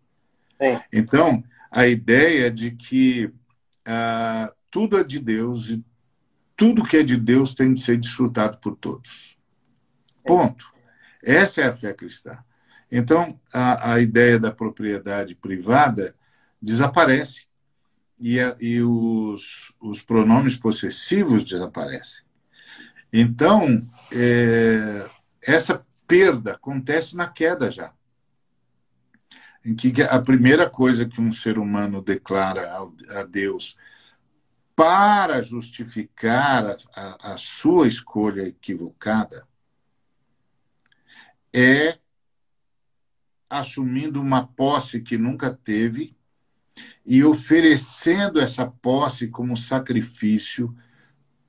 Sim. 0.57 0.81
Então, 0.93 1.43
a 1.69 1.89
ideia 1.89 2.49
de 2.49 2.71
que 2.71 3.33
ah, 3.85 4.55
tudo 4.71 4.97
é 4.97 5.03
de 5.03 5.19
Deus 5.19 5.69
e 5.69 5.85
tudo 6.57 6.85
que 6.85 6.99
é 6.99 7.03
de 7.03 7.17
Deus 7.17 7.55
tem 7.55 7.73
de 7.75 7.81
ser 7.81 7.99
desfrutado 7.99 8.59
por 8.59 8.77
todos. 8.77 9.40
Ponto. 10.25 10.73
Essa 11.23 11.63
é 11.63 11.69
a 11.69 11.75
fé 11.75 11.93
cristã. 11.93 12.39
Então, 12.91 13.29
a, 13.53 13.93
a 13.93 14.01
ideia 14.01 14.39
da 14.39 14.51
propriedade 14.51 15.35
privada 15.35 16.15
desaparece 16.61 17.45
e, 18.19 18.41
a, 18.41 18.57
e 18.61 18.83
os, 18.83 19.73
os 19.81 20.03
pronomes 20.03 20.57
possessivos 20.57 21.45
desaparecem. 21.45 22.25
Então, 23.13 23.81
é, 24.13 25.09
essa 25.43 25.85
perda 26.07 26.55
acontece 26.55 27.17
na 27.17 27.29
queda 27.29 27.71
já. 27.71 27.93
Em 29.65 29.75
que 29.75 30.03
a 30.03 30.21
primeira 30.21 30.69
coisa 30.69 31.07
que 31.07 31.21
um 31.21 31.31
ser 31.31 31.59
humano 31.59 32.01
declara 32.03 32.63
a 33.11 33.23
Deus 33.25 33.77
para 34.75 35.43
justificar 35.43 36.65
a, 36.67 36.77
a, 36.95 37.35
a 37.35 37.37
sua 37.37 37.87
escolha 37.87 38.49
equivocada 38.49 39.47
é 41.53 41.99
assumindo 43.49 44.21
uma 44.21 44.47
posse 44.47 45.01
que 45.01 45.19
nunca 45.19 45.53
teve 45.53 46.17
e 47.05 47.25
oferecendo 47.25 48.41
essa 48.41 48.67
posse 48.67 49.29
como 49.29 49.57
sacrifício 49.57 50.75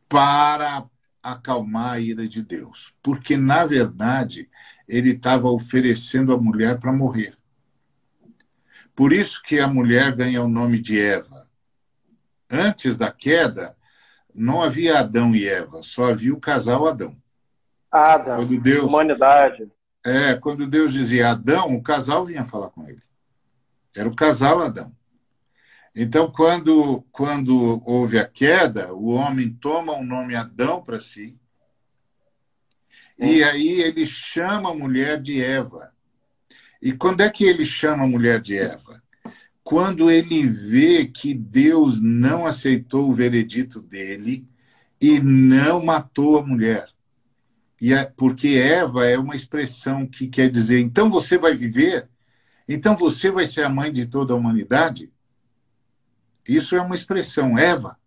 para 0.10 0.84
acalmar 1.22 1.94
a 1.94 2.00
ira 2.00 2.28
de 2.28 2.42
Deus. 2.42 2.94
Porque, 3.02 3.38
na 3.38 3.66
verdade, 3.66 4.50
ele 4.88 5.12
estava 5.12 5.50
oferecendo 5.50 6.34
a 6.34 6.38
mulher 6.38 6.80
para 6.80 6.92
morrer. 6.92 7.38
Por 8.96 9.14
isso 9.14 9.42
que 9.44 9.60
a 9.60 9.68
mulher 9.68 10.14
ganha 10.16 10.44
o 10.44 10.50
nome 10.50 10.80
de 10.80 11.00
Eva. 11.00 11.48
Antes 12.50 12.98
da 12.98 13.12
queda, 13.12 13.78
não 14.34 14.62
havia 14.62 15.00
Adão 15.00 15.34
e 15.36 15.48
Eva, 15.48 15.82
só 15.84 16.06
havia 16.06 16.34
o 16.34 16.40
casal 16.40 16.88
Adão. 16.88 17.16
Adam, 17.92 18.38
Quando 18.38 18.60
Deus, 18.60 18.86
humanidade. 18.86 19.72
É, 20.06 20.36
quando 20.36 20.68
Deus 20.68 20.94
dizia 20.94 21.30
Adão, 21.30 21.74
o 21.76 21.82
casal 21.82 22.26
vinha 22.26 22.44
falar 22.44 22.70
com 22.70 22.88
ele. 22.88 23.02
Era 23.96 24.10
o 24.10 24.16
casal 24.16 24.62
Adão. 24.62 24.96
Então, 25.96 26.32
quando, 26.32 27.02
quando 27.12 27.82
houve 27.86 28.18
a 28.18 28.26
queda, 28.26 28.94
o 28.94 29.10
homem 29.10 29.50
toma 29.50 29.94
o 29.94 30.06
nome 30.06 30.36
Adão 30.36 30.82
para 30.82 31.00
si, 31.00 31.38
e 33.22 33.44
aí 33.44 33.82
ele 33.82 34.04
chama 34.04 34.72
a 34.72 34.74
mulher 34.74 35.22
de 35.22 35.40
Eva. 35.40 35.94
E 36.82 36.92
quando 36.92 37.22
é 37.22 37.30
que 37.30 37.44
ele 37.44 37.64
chama 37.64 38.04
a 38.04 38.08
mulher 38.08 38.42
de 38.42 38.58
Eva? 38.58 39.04
Quando 39.64 40.10
ele 40.10 40.44
vê 40.48 41.06
que 41.06 41.32
Deus 41.36 42.02
não 42.02 42.48
aceitou 42.48 43.10
o 43.10 43.14
veredito 43.14 43.80
dele 43.80 44.48
e 45.00 45.20
não 45.20 45.86
matou 45.86 46.40
a 46.40 46.46
mulher. 46.46 46.90
E 47.82 47.94
é, 47.94 48.06
porque 48.06 48.50
Eva 48.50 49.08
é 49.08 49.18
uma 49.18 49.36
expressão 49.36 50.06
que 50.06 50.28
quer 50.28 50.52
dizer, 50.52 50.80
então 50.80 51.10
você 51.10 51.36
vai 51.36 51.56
viver? 51.56 52.08
Então 52.70 52.96
você 52.96 53.32
vai 53.32 53.48
ser 53.48 53.64
a 53.64 53.70
mãe 53.70 53.92
de 53.92 54.06
toda 54.06 54.34
a 54.34 54.36
humanidade? 54.36 55.12
Isso 56.48 56.76
é 56.76 56.82
uma 56.82 56.94
expressão, 56.94 57.58
Eva. 57.58 57.98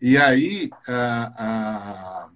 E 0.00 0.16
aí 0.16 0.68
a, 0.88 1.32
a, 1.44 2.30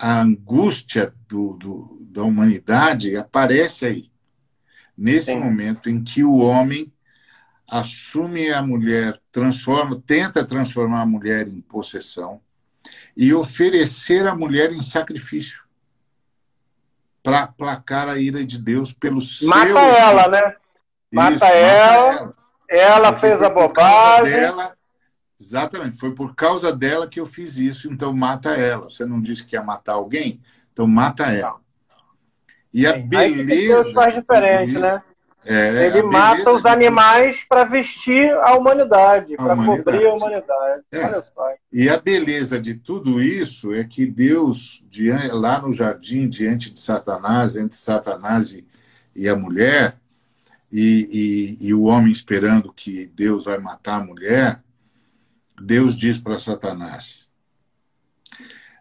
a 0.00 0.20
angústia 0.20 1.14
do, 1.28 1.56
do, 1.56 1.98
da 2.00 2.24
humanidade 2.24 3.16
aparece 3.16 3.86
aí. 3.86 4.10
Nesse 4.96 5.32
Sim. 5.32 5.38
momento 5.38 5.88
em 5.88 6.02
que 6.02 6.24
o 6.24 6.38
homem 6.38 6.92
assume 7.68 8.50
a 8.50 8.60
mulher, 8.62 9.20
transforma, 9.30 10.02
tenta 10.04 10.44
transformar 10.44 11.02
a 11.02 11.06
mulher 11.06 11.46
em 11.46 11.60
possessão 11.60 12.40
e 13.16 13.32
oferecer 13.34 14.26
a 14.26 14.34
mulher 14.34 14.72
em 14.72 14.82
sacrifício 14.82 15.62
para 17.22 17.42
aplacar 17.42 18.08
a 18.08 18.18
ira 18.18 18.44
de 18.44 18.58
Deus 18.58 18.92
pelo 18.92 19.20
Mata 19.42 19.68
seu 19.68 19.78
ela, 19.78 20.28
né? 20.28 20.56
Mata, 21.10 21.34
Isso, 21.34 21.44
ela, 21.44 22.12
mata 22.12 22.22
ela. 22.22 22.34
ela 22.68 23.18
fez 23.18 23.38
foi 23.38 23.46
a 23.46 23.50
por 23.50 23.72
causa 23.72 24.18
bobagem. 24.20 24.40
Dela, 24.40 24.76
exatamente, 25.40 25.96
foi 25.98 26.14
por 26.14 26.34
causa 26.34 26.72
dela 26.72 27.08
que 27.08 27.18
eu 27.18 27.26
fiz 27.26 27.58
isso, 27.58 27.92
então 27.92 28.12
mata 28.12 28.50
ela. 28.50 28.88
Você 28.88 29.04
não 29.04 29.20
disse 29.20 29.44
que 29.44 29.56
ia 29.56 29.62
matar 29.62 29.94
alguém? 29.94 30.40
Então 30.72 30.86
mata 30.86 31.24
ela. 31.24 31.60
E 32.72 32.86
a 32.86 32.92
Sim. 32.94 33.08
Aí 33.16 33.34
que 33.34 33.42
beleza. 33.42 33.82
Deus 33.82 33.92
faz 33.92 34.14
diferente, 34.14 34.78
né? 34.78 35.02
Isso- 35.48 35.58
é, 35.78 35.86
Ele 35.86 36.02
mata 36.02 36.50
os 36.52 36.66
animais 36.66 37.44
para 37.48 37.64
vestir 37.64 38.30
a 38.42 38.54
humanidade, 38.56 39.36
para 39.36 39.54
cobrir 39.56 40.06
a 40.06 40.14
humanidade. 40.14 40.82
É. 40.92 41.04
Olha 41.06 41.20
só. 41.22 41.54
E 41.72 41.88
a 41.88 41.96
beleza 41.98 42.60
de 42.60 42.74
tudo 42.74 43.22
isso 43.22 43.72
é 43.72 43.84
que 43.84 44.06
Deus, 44.06 44.82
lá 45.32 45.60
no 45.60 45.72
jardim, 45.72 46.28
diante 46.28 46.70
de 46.72 46.78
Satanás, 46.80 47.56
entre 47.56 47.76
Satanás 47.78 48.52
e, 48.52 48.66
e 49.14 49.28
a 49.28 49.34
mulher, 49.36 49.96
e, 50.70 51.56
e- 51.60 51.68
e 51.68 51.74
o 51.74 51.82
homem 51.84 52.12
esperando 52.12 52.72
que 52.72 53.06
Deus 53.14 53.44
vai 53.46 53.58
matar 53.58 54.00
a 54.02 54.04
mulher, 54.04 54.62
Deus 55.60 55.96
diz 55.96 56.18
para 56.18 56.38
Satanás: 56.38 57.26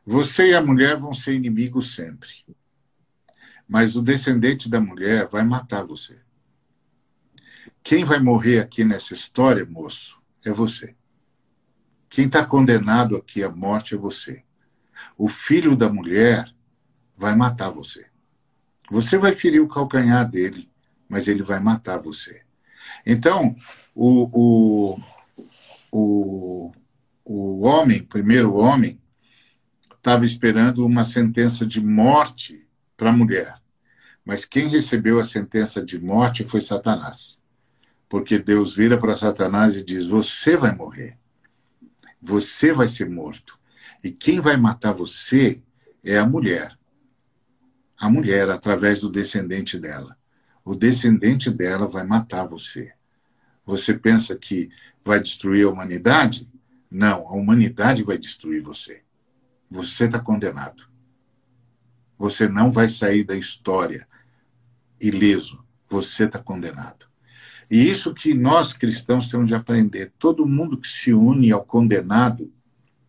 Você 0.05 0.47
e 0.49 0.55
a 0.55 0.61
mulher 0.61 0.97
vão 0.97 1.13
ser 1.13 1.33
inimigos 1.33 1.95
sempre, 1.95 2.29
mas 3.67 3.95
o 3.95 4.01
descendente 4.01 4.69
da 4.69 4.79
mulher 4.79 5.27
vai 5.27 5.43
matar 5.43 5.83
você. 5.85 6.17
Quem 7.87 8.03
vai 8.03 8.19
morrer 8.19 8.59
aqui 8.59 8.83
nessa 8.83 9.13
história, 9.13 9.65
moço, 9.65 10.21
é 10.43 10.51
você. 10.51 10.93
Quem 12.09 12.25
está 12.25 12.45
condenado 12.45 13.15
aqui 13.15 13.41
à 13.41 13.49
morte 13.49 13.95
é 13.95 13.97
você. 13.97 14.43
O 15.17 15.29
filho 15.29 15.73
da 15.73 15.87
mulher 15.87 16.53
vai 17.15 17.33
matar 17.33 17.69
você. 17.69 18.07
Você 18.91 19.17
vai 19.17 19.31
ferir 19.31 19.61
o 19.61 19.69
calcanhar 19.69 20.29
dele, 20.29 20.69
mas 21.07 21.29
ele 21.29 21.41
vai 21.41 21.61
matar 21.61 21.97
você. 21.97 22.41
Então, 23.05 23.55
o, 23.95 24.97
o, 24.97 24.99
o, 25.89 26.71
o 27.23 27.61
homem, 27.61 28.03
primeiro 28.03 28.53
homem, 28.55 28.99
estava 29.95 30.25
esperando 30.25 30.85
uma 30.85 31.05
sentença 31.05 31.65
de 31.65 31.79
morte 31.79 32.67
para 32.97 33.11
a 33.11 33.13
mulher. 33.13 33.61
Mas 34.25 34.43
quem 34.43 34.67
recebeu 34.67 35.21
a 35.21 35.23
sentença 35.23 35.81
de 35.81 35.97
morte 35.97 36.43
foi 36.43 36.59
Satanás. 36.59 37.39
Porque 38.09 38.39
Deus 38.39 38.75
vira 38.75 38.97
para 38.97 39.15
Satanás 39.15 39.75
e 39.75 39.83
diz: 39.83 40.05
Você 40.05 40.55
vai 40.55 40.73
morrer. 40.73 41.17
Você 42.21 42.71
vai 42.71 42.87
ser 42.87 43.09
morto. 43.09 43.59
E 44.03 44.11
quem 44.11 44.39
vai 44.39 44.57
matar 44.57 44.93
você 44.93 45.61
é 46.03 46.17
a 46.17 46.25
mulher. 46.25 46.77
A 47.97 48.09
mulher, 48.09 48.49
através 48.49 49.01
do 49.01 49.09
descendente 49.09 49.77
dela. 49.77 50.17
O 50.63 50.75
descendente 50.75 51.49
dela 51.49 51.87
vai 51.87 52.05
matar 52.05 52.45
você. 52.45 52.93
Você 53.65 53.93
pensa 53.93 54.35
que 54.35 54.69
vai 55.03 55.19
destruir 55.19 55.65
a 55.65 55.69
humanidade? 55.69 56.49
Não, 56.89 57.27
a 57.27 57.33
humanidade 57.33 58.03
vai 58.03 58.17
destruir 58.17 58.61
você. 58.61 59.03
Você 59.69 60.05
está 60.05 60.19
condenado. 60.19 60.87
Você 62.17 62.47
não 62.47 62.71
vai 62.71 62.87
sair 62.87 63.23
da 63.23 63.35
história 63.35 64.07
ileso. 64.99 65.63
Você 65.89 66.25
está 66.25 66.39
condenado. 66.39 67.06
E 67.69 67.89
isso 67.89 68.13
que 68.13 68.33
nós 68.33 68.73
cristãos 68.73 69.27
temos 69.29 69.47
de 69.47 69.55
aprender. 69.55 70.13
Todo 70.17 70.47
mundo 70.47 70.77
que 70.77 70.87
se 70.87 71.13
une 71.13 71.51
ao 71.51 71.63
condenado 71.63 72.51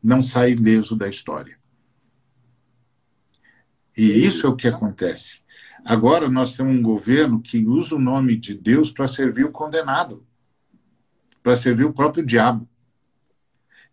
não 0.02 0.22
sai 0.22 0.52
ileso 0.52 0.96
da 0.96 1.08
história. 1.08 1.58
E 3.96 4.24
isso 4.24 4.46
é 4.46 4.50
o 4.50 4.56
que 4.56 4.68
acontece. 4.68 5.40
Agora 5.84 6.28
nós 6.28 6.56
temos 6.56 6.76
um 6.76 6.82
governo 6.82 7.40
que 7.40 7.64
usa 7.66 7.94
o 7.94 8.00
nome 8.00 8.36
de 8.36 8.54
Deus 8.54 8.90
para 8.90 9.08
servir 9.08 9.44
o 9.44 9.52
condenado 9.52 10.26
para 11.48 11.56
servir 11.56 11.84
o 11.84 11.92
próprio 11.94 12.24
diabo. 12.24 12.68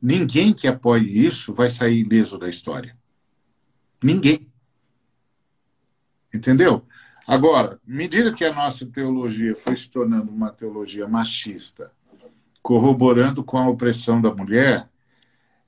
Ninguém 0.01 0.53
que 0.53 0.67
apoie 0.67 1.25
isso 1.25 1.53
vai 1.53 1.69
sair 1.69 2.01
ileso 2.01 2.37
da 2.37 2.49
história. 2.49 2.97
Ninguém. 4.03 4.51
Entendeu? 6.33 6.85
Agora, 7.27 7.79
medida 7.85 8.31
que 8.31 8.45
a 8.45 8.53
nossa 8.53 8.85
teologia 8.85 9.55
foi 9.55 9.75
se 9.75 9.89
tornando 9.89 10.31
uma 10.31 10.51
teologia 10.51 11.07
machista, 11.07 11.91
corroborando 12.61 13.43
com 13.43 13.57
a 13.57 13.67
opressão 13.67 14.21
da 14.21 14.33
mulher, 14.33 14.87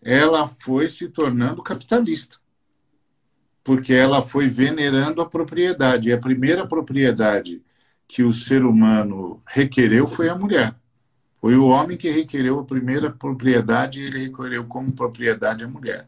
ela 0.01 0.47
foi 0.47 0.87
se 0.87 1.09
tornando 1.09 1.63
capitalista. 1.63 2.37
Porque 3.63 3.91
ela 3.91 4.21
foi 4.21 4.47
venerando 4.47 5.21
a 5.21 5.25
propriedade. 5.25 6.09
E 6.09 6.13
a 6.13 6.19
primeira 6.19 6.65
propriedade 6.65 7.61
que 8.07 8.23
o 8.23 8.31
ser 8.31 8.63
humano 8.63 9.41
requereu 9.45 10.07
foi 10.07 10.29
a 10.29 10.35
mulher. 10.35 10.75
Foi 11.35 11.55
o 11.55 11.67
homem 11.67 11.97
que 11.97 12.09
requereu 12.09 12.59
a 12.59 12.65
primeira 12.65 13.11
propriedade 13.11 13.99
e 13.99 14.05
ele 14.05 14.27
requereu 14.27 14.65
como 14.65 14.91
propriedade 14.91 15.63
a 15.63 15.67
mulher. 15.67 16.07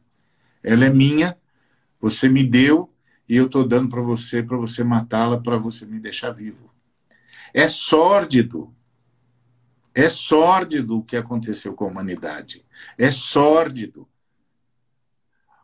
Ela 0.64 0.86
é 0.86 0.90
minha, 0.90 1.38
você 2.00 2.30
me 2.30 2.44
deu 2.44 2.90
e 3.30 3.36
eu 3.36 3.46
estou 3.46 3.64
dando 3.64 3.88
para 3.88 4.02
você, 4.02 4.42
para 4.42 4.58
você 4.58 4.84
matá-la, 4.84 5.40
para 5.40 5.56
você 5.56 5.86
me 5.86 6.00
deixar 6.00 6.32
vivo. 6.32 6.74
É 7.54 7.68
sórdido. 7.68 8.76
É 9.94 10.10
sórdido 10.10 10.98
o 10.98 11.04
que 11.04 11.16
aconteceu 11.16 11.76
com 11.76 11.86
a 11.86 11.88
humanidade. 11.90 12.66
É 12.98 13.12
sórdido. 13.12 14.10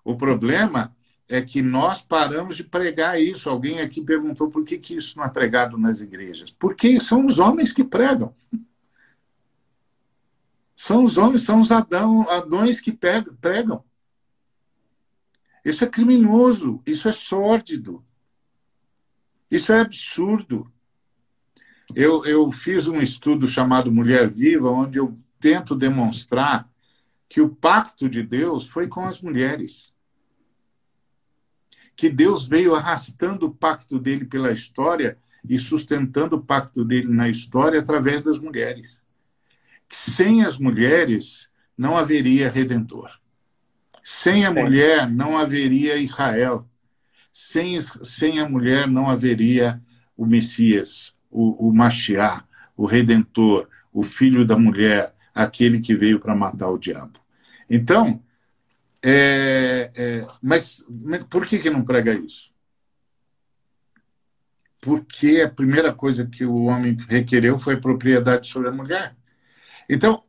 O 0.04 0.16
problema 0.16 0.96
é 1.28 1.42
que 1.42 1.64
nós 1.64 2.04
paramos 2.04 2.56
de 2.56 2.64
pregar 2.64 3.20
isso. 3.20 3.50
Alguém 3.50 3.82
aqui 3.82 4.00
perguntou 4.00 4.52
por 4.52 4.64
que, 4.64 4.78
que 4.78 4.96
isso 4.96 5.18
não 5.18 5.26
é 5.26 5.30
pregado 5.30 5.76
nas 5.76 6.02
igrejas. 6.02 6.52
Porque 6.52 7.00
são 7.00 7.26
os 7.26 7.40
homens 7.40 7.74
que 7.74 7.84
pregam. 7.84 8.36
São 10.76 11.04
os 11.04 11.18
homens, 11.18 11.42
são 11.42 11.60
os 11.60 11.72
Adão, 11.72 12.30
Adões 12.30 12.80
que 12.80 12.92
pregam. 12.92 13.84
Isso 15.66 15.84
é 15.84 15.88
criminoso, 15.88 16.82
isso 16.86 17.10
é 17.10 17.12
sórdido, 17.12 18.06
isso 19.50 19.74
é 19.74 19.82
absurdo. 19.82 20.72
Eu, 21.96 22.24
eu 22.26 22.52
fiz 22.52 22.88
um 22.88 23.02
estudo 23.02 23.48
chamado 23.48 23.92
Mulher 23.92 24.30
Viva, 24.30 24.70
onde 24.70 25.00
eu 25.00 25.20
tento 25.40 25.76
demonstrar 25.76 26.70
que 27.28 27.42
o 27.42 27.50
pacto 27.50 28.08
de 28.08 28.22
Deus 28.22 28.68
foi 28.68 28.88
com 28.88 29.02
as 29.02 29.20
mulheres. 29.20 29.94
Que 31.96 32.10
Deus 32.10 32.48
veio 32.48 32.76
arrastando 32.76 33.48
o 33.48 33.54
pacto 33.54 33.98
dele 33.98 34.26
pela 34.26 34.52
história 34.52 35.18
e 35.48 35.58
sustentando 35.58 36.36
o 36.36 36.44
pacto 36.44 36.86
dele 36.86 37.08
na 37.08 37.28
história 37.28 37.80
através 37.80 38.22
das 38.22 38.38
mulheres 38.38 39.04
sem 39.90 40.44
as 40.44 40.58
mulheres 40.58 41.50
não 41.78 41.98
haveria 41.98 42.50
redentor. 42.50 43.10
Sem 44.08 44.46
a 44.46 44.52
mulher 44.52 45.10
não 45.10 45.36
haveria 45.36 45.98
Israel. 45.98 46.70
Sem, 47.34 47.82
sem 47.82 48.40
a 48.40 48.48
mulher 48.48 48.88
não 48.88 49.10
haveria 49.10 49.82
o 50.16 50.28
Messias, 50.28 51.18
o, 51.32 51.70
o 51.70 51.74
Mashiach, 51.74 52.46
o 52.78 52.86
Redentor, 52.86 53.68
o 53.92 54.04
filho 54.04 54.46
da 54.46 54.56
mulher, 54.56 55.16
aquele 55.34 55.82
que 55.82 55.96
veio 55.96 56.20
para 56.20 56.36
matar 56.36 56.70
o 56.70 56.78
diabo. 56.78 57.20
Então, 57.68 58.24
é, 59.02 59.92
é, 59.96 60.28
mas, 60.40 60.86
mas 60.88 61.24
por 61.24 61.48
que, 61.48 61.58
que 61.58 61.72
não 61.72 61.84
prega 61.84 62.14
isso? 62.14 62.54
Porque 64.80 65.42
a 65.42 65.50
primeira 65.50 65.92
coisa 65.92 66.28
que 66.28 66.46
o 66.46 66.66
homem 66.66 66.96
requereu 67.10 67.58
foi 67.58 67.82
propriedade 67.82 68.48
sobre 68.48 68.70
a 68.70 68.72
mulher. 68.72 69.16
Então, 69.90 70.24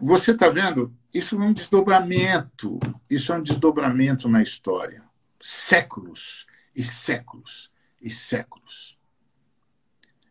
você 0.00 0.30
está 0.30 0.48
vendo? 0.48 0.96
Isso 1.12 1.34
é 1.34 1.38
um 1.38 1.52
desdobramento. 1.52 2.78
Isso 3.08 3.32
é 3.32 3.36
um 3.36 3.42
desdobramento 3.42 4.28
na 4.28 4.42
história. 4.42 5.02
Séculos 5.40 6.46
e 6.74 6.84
séculos 6.84 7.70
e 8.00 8.10
séculos. 8.10 8.96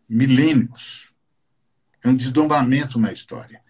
Milênios. 0.08 1.12
É 2.04 2.08
um 2.08 2.16
desdobramento 2.16 3.00
na 3.00 3.12
história. 3.12 3.62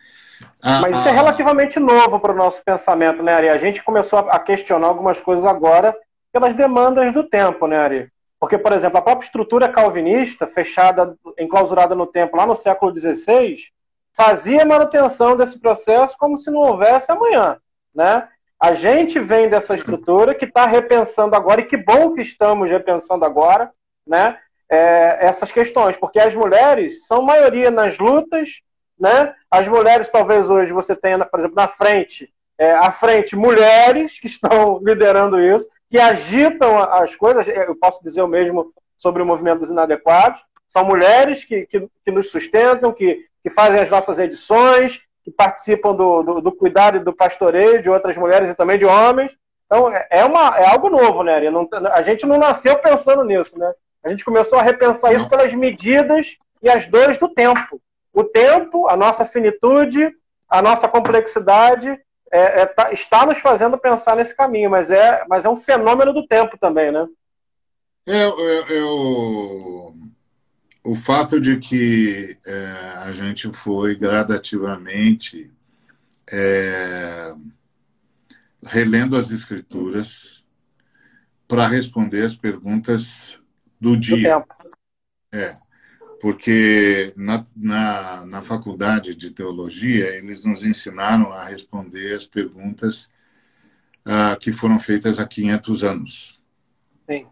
Mas 0.62 1.00
isso 1.00 1.08
é 1.08 1.12
relativamente 1.12 1.80
novo 1.80 2.20
para 2.20 2.32
o 2.32 2.36
nosso 2.36 2.64
pensamento, 2.64 3.24
né, 3.24 3.34
Ari? 3.34 3.50
A 3.50 3.58
gente 3.58 3.84
começou 3.84 4.20
a 4.20 4.40
questionar 4.40 4.88
algumas 4.88 5.20
coisas 5.20 5.46
agora 5.46 5.96
pelas 6.32 6.54
demandas 6.54 7.14
do 7.14 7.24
tempo, 7.24 7.66
né, 7.66 7.78
Ari? 7.78 8.12
Porque, 8.40 8.58
por 8.58 8.72
exemplo, 8.72 8.98
a 9.00 9.02
própria 9.02 9.26
estrutura 9.26 9.68
calvinista, 9.68 10.48
fechada, 10.48 11.16
enclausurada 11.38 11.96
no 11.96 12.06
tempo 12.06 12.38
lá 12.38 12.46
no 12.46 12.56
século 12.56 12.98
XVI, 12.98 13.58
fazia 14.20 14.66
manutenção 14.66 15.38
desse 15.38 15.58
processo 15.58 16.18
como 16.20 16.38
se 16.38 16.52
não 16.52 16.60
houvesse 16.60 17.10
amanhã, 17.10 17.58
né? 17.96 18.28
A 18.60 18.74
gente 18.74 19.18
vem 19.18 19.48
dessa 19.48 19.74
estrutura 19.74 20.36
que 20.36 20.44
está 20.44 20.66
repensando 20.66 21.38
agora, 21.38 21.62
e 21.62 21.66
que 21.66 21.78
bom 21.78 22.14
que 22.14 22.22
estamos 22.22 22.70
repensando 22.70 23.24
agora, 23.24 23.72
né? 24.06 24.38
É, 24.70 25.26
essas 25.26 25.54
questões, 25.54 25.96
porque 25.96 26.20
as 26.20 26.36
mulheres 26.36 27.08
são 27.08 27.22
maioria 27.22 27.72
nas 27.72 27.98
lutas, 27.98 28.60
né? 29.00 29.34
As 29.50 29.66
mulheres, 29.70 30.10
talvez 30.10 30.50
hoje 30.50 30.74
você 30.74 30.98
tenha, 30.98 31.24
por 31.24 31.40
exemplo, 31.40 31.56
na 31.56 31.70
frente, 31.70 32.30
é, 32.58 32.74
à 32.74 32.92
frente, 32.92 33.38
mulheres 33.38 34.20
que 34.20 34.28
estão 34.28 34.80
liderando 34.84 35.40
isso, 35.40 35.66
que 35.90 35.98
agitam 35.98 36.78
as 36.78 37.16
coisas, 37.16 37.48
eu 37.48 37.74
posso 37.78 38.04
dizer 38.04 38.22
o 38.22 38.28
mesmo 38.28 38.74
sobre 38.98 39.24
o 39.24 39.26
movimento 39.26 39.60
dos 39.60 39.72
inadequados, 39.72 40.42
são 40.68 40.84
mulheres 40.84 41.46
que, 41.46 41.66
que, 41.68 41.88
que 42.04 42.12
nos 42.12 42.30
sustentam, 42.30 42.92
que, 42.92 43.29
que 43.44 43.50
fazem 43.50 43.80
as 43.80 43.90
nossas 43.90 44.20
edições, 44.20 45.02
que 45.24 45.32
participam 45.32 45.94
do, 45.94 46.24
do, 46.24 46.42
do, 46.42 46.52
cuidado 46.52 46.98
e 46.98 47.04
do 47.04 47.14
pastoreio 47.14 47.82
de 47.82 47.90
outras 47.90 48.18
mulheres 48.18 48.50
e 48.50 48.56
também 48.56 48.78
de 48.78 48.86
homens. 48.86 49.32
Então, 49.66 49.92
é, 49.92 50.08
é 50.10 50.26
uma, 50.26 50.58
é 50.58 50.68
algo 50.70 50.90
novo, 50.90 51.24
né? 51.24 51.50
Não, 51.50 51.68
a 51.92 52.02
gente 52.02 52.26
não 52.26 52.38
nasceu 52.38 52.78
pensando 52.80 53.24
nisso, 53.24 53.58
né? 53.58 53.72
A 54.04 54.10
gente 54.10 54.26
começou 54.26 54.58
a 54.58 54.64
repensar 54.64 55.14
isso 55.14 55.30
pelas 55.30 55.54
medidas 55.54 56.38
e 56.62 56.70
as 56.70 56.86
dores 56.86 57.18
do 57.18 57.30
tempo. 57.30 57.82
O 58.14 58.24
tempo, 58.24 58.88
a 58.88 58.96
nossa 58.96 59.26
finitude, 59.26 60.12
a 60.50 60.62
nossa 60.62 60.88
complexidade 60.88 61.90
é, 62.32 62.62
é, 62.62 62.66
tá, 62.66 62.92
está 62.92 63.26
nos 63.26 63.38
fazendo 63.40 63.78
pensar 63.78 64.16
nesse 64.16 64.36
caminho, 64.36 64.70
mas 64.70 64.90
é, 64.90 65.24
mas 65.28 65.46
é 65.46 65.50
um 65.50 65.56
fenômeno 65.56 66.14
do 66.14 66.26
tempo 66.28 66.58
também, 66.58 66.92
né? 66.92 67.08
Eu, 68.06 68.40
eu, 68.40 68.66
eu 68.68 69.94
o 70.90 70.96
fato 70.96 71.40
de 71.40 71.58
que 71.58 72.36
é, 72.44 72.66
a 72.98 73.12
gente 73.12 73.54
foi 73.54 73.96
gradativamente 73.96 75.52
é, 76.32 77.32
relendo 78.64 79.16
as 79.16 79.30
escrituras 79.30 80.44
para 81.48 81.68
responder 81.68 82.24
as 82.24 82.36
perguntas 82.36 83.40
do 83.80 83.96
dia. 83.96 84.44
é, 85.32 85.56
porque 86.20 87.14
na, 87.16 87.46
na, 87.56 88.26
na, 88.26 88.42
faculdade 88.42 89.14
de 89.14 89.30
teologia 89.30 90.08
eles 90.16 90.44
nos 90.44 90.66
ensinaram 90.66 91.32
a 91.32 91.46
responder 91.46 92.16
as 92.16 92.26
perguntas 92.26 93.12
ah, 94.04 94.36
que 94.42 94.52
foram 94.52 94.80
feitas 94.80 95.20
há 95.20 95.28
500 95.28 95.84
anos. 95.84 96.42
Sim. 97.08 97.28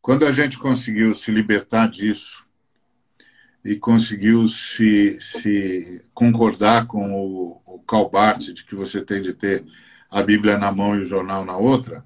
Quando 0.00 0.24
a 0.24 0.32
gente 0.32 0.58
conseguiu 0.58 1.14
se 1.14 1.30
libertar 1.30 1.86
disso 1.86 2.48
e 3.64 3.76
conseguiu 3.76 4.48
se, 4.48 5.20
se 5.20 6.02
concordar 6.14 6.86
com 6.86 7.12
o, 7.12 7.60
o 7.66 7.78
Karl 7.80 8.08
Barth 8.08 8.52
de 8.52 8.64
que 8.64 8.74
você 8.74 9.02
tem 9.02 9.20
de 9.20 9.34
ter 9.34 9.64
a 10.10 10.22
Bíblia 10.22 10.56
na 10.56 10.72
mão 10.72 10.96
e 10.96 11.00
o 11.00 11.04
jornal 11.04 11.44
na 11.44 11.56
outra, 11.56 12.04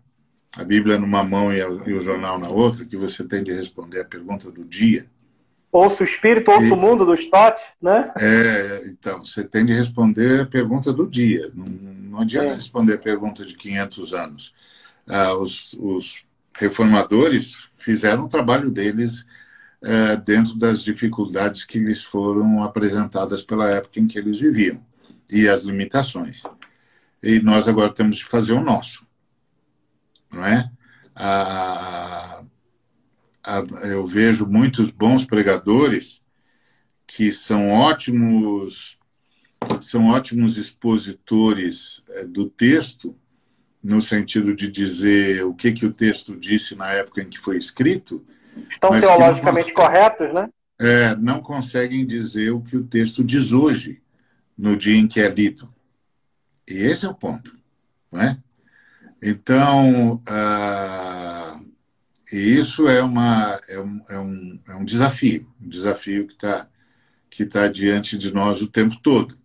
a 0.56 0.64
Bíblia 0.64 0.98
numa 0.98 1.22
mão 1.22 1.52
e, 1.52 1.60
a, 1.60 1.66
e 1.66 1.92
o 1.92 2.00
jornal 2.00 2.38
na 2.38 2.48
outra, 2.48 2.84
que 2.84 2.96
você 2.96 3.24
tem 3.24 3.42
de 3.42 3.52
responder 3.52 4.00
a 4.00 4.04
pergunta 4.04 4.50
do 4.50 4.64
dia. 4.64 5.06
Ouça 5.72 6.04
o 6.04 6.06
espírito, 6.06 6.50
ouça 6.50 6.66
e, 6.66 6.70
o 6.70 6.76
mundo 6.76 7.04
do 7.04 7.14
Stott, 7.14 7.60
né? 7.82 8.12
É, 8.16 8.84
então, 8.86 9.24
você 9.24 9.42
tem 9.42 9.66
de 9.66 9.72
responder 9.72 10.42
a 10.42 10.46
pergunta 10.46 10.92
do 10.92 11.08
dia. 11.08 11.50
Não, 11.52 11.64
não 11.64 12.20
adianta 12.20 12.52
é. 12.52 12.54
responder 12.54 12.94
a 12.94 12.98
pergunta 12.98 13.44
de 13.44 13.56
500 13.56 14.14
anos. 14.14 14.54
Ah, 15.08 15.34
os, 15.34 15.72
os 15.74 16.24
reformadores 16.54 17.56
fizeram 17.76 18.24
o 18.24 18.28
trabalho 18.28 18.70
deles 18.70 19.26
é, 19.84 20.16
dentro 20.16 20.54
das 20.54 20.82
dificuldades 20.82 21.64
que 21.64 21.78
lhes 21.78 22.02
foram 22.02 22.62
apresentadas 22.62 23.42
pela 23.42 23.70
época 23.70 24.00
em 24.00 24.06
que 24.06 24.18
eles 24.18 24.40
viviam 24.40 24.82
e 25.30 25.46
as 25.46 25.62
limitações. 25.62 26.42
E 27.22 27.38
nós 27.40 27.68
agora 27.68 27.92
temos 27.92 28.16
de 28.16 28.24
fazer 28.24 28.54
o 28.54 28.64
nosso, 28.64 29.06
não 30.32 30.44
é? 30.44 30.70
A, 31.14 32.42
a, 33.44 33.58
eu 33.86 34.06
vejo 34.06 34.46
muitos 34.46 34.90
bons 34.90 35.26
pregadores 35.26 36.22
que 37.06 37.30
são 37.30 37.70
ótimos 37.70 38.98
são 39.80 40.08
ótimos 40.08 40.58
expositores 40.58 42.04
é, 42.08 42.24
do 42.26 42.50
texto 42.50 43.16
no 43.82 44.00
sentido 44.02 44.54
de 44.54 44.68
dizer 44.68 45.44
o 45.44 45.54
que 45.54 45.72
que 45.72 45.86
o 45.86 45.92
texto 45.92 46.36
disse 46.36 46.74
na 46.74 46.90
época 46.92 47.22
em 47.22 47.28
que 47.28 47.38
foi 47.38 47.56
escrito 47.56 48.24
Estão 48.70 48.98
teologicamente 48.98 49.72
corretos, 49.72 50.32
né? 50.32 50.48
É, 50.80 51.14
não 51.16 51.40
conseguem 51.40 52.06
dizer 52.06 52.50
o 52.50 52.60
que 52.60 52.76
o 52.76 52.84
texto 52.84 53.22
diz 53.22 53.52
hoje, 53.52 54.02
no 54.56 54.76
dia 54.76 54.96
em 54.96 55.06
que 55.06 55.20
é 55.20 55.28
lido. 55.28 55.72
E 56.68 56.74
esse 56.74 57.04
é 57.06 57.08
o 57.08 57.14
ponto, 57.14 57.56
não 58.10 58.22
é? 58.22 58.36
Então, 59.22 60.20
ah, 60.26 61.58
isso 62.32 62.88
é, 62.88 63.02
uma, 63.02 63.60
é, 63.68 63.78
um, 63.78 64.00
é, 64.08 64.18
um, 64.18 64.60
é 64.68 64.74
um 64.74 64.84
desafio, 64.84 65.46
um 65.60 65.68
desafio 65.68 66.26
que 66.26 66.34
está 66.34 66.68
que 67.34 67.44
tá 67.44 67.66
diante 67.66 68.16
de 68.16 68.32
nós 68.32 68.62
o 68.62 68.70
tempo 68.70 68.96
todo. 69.02 69.36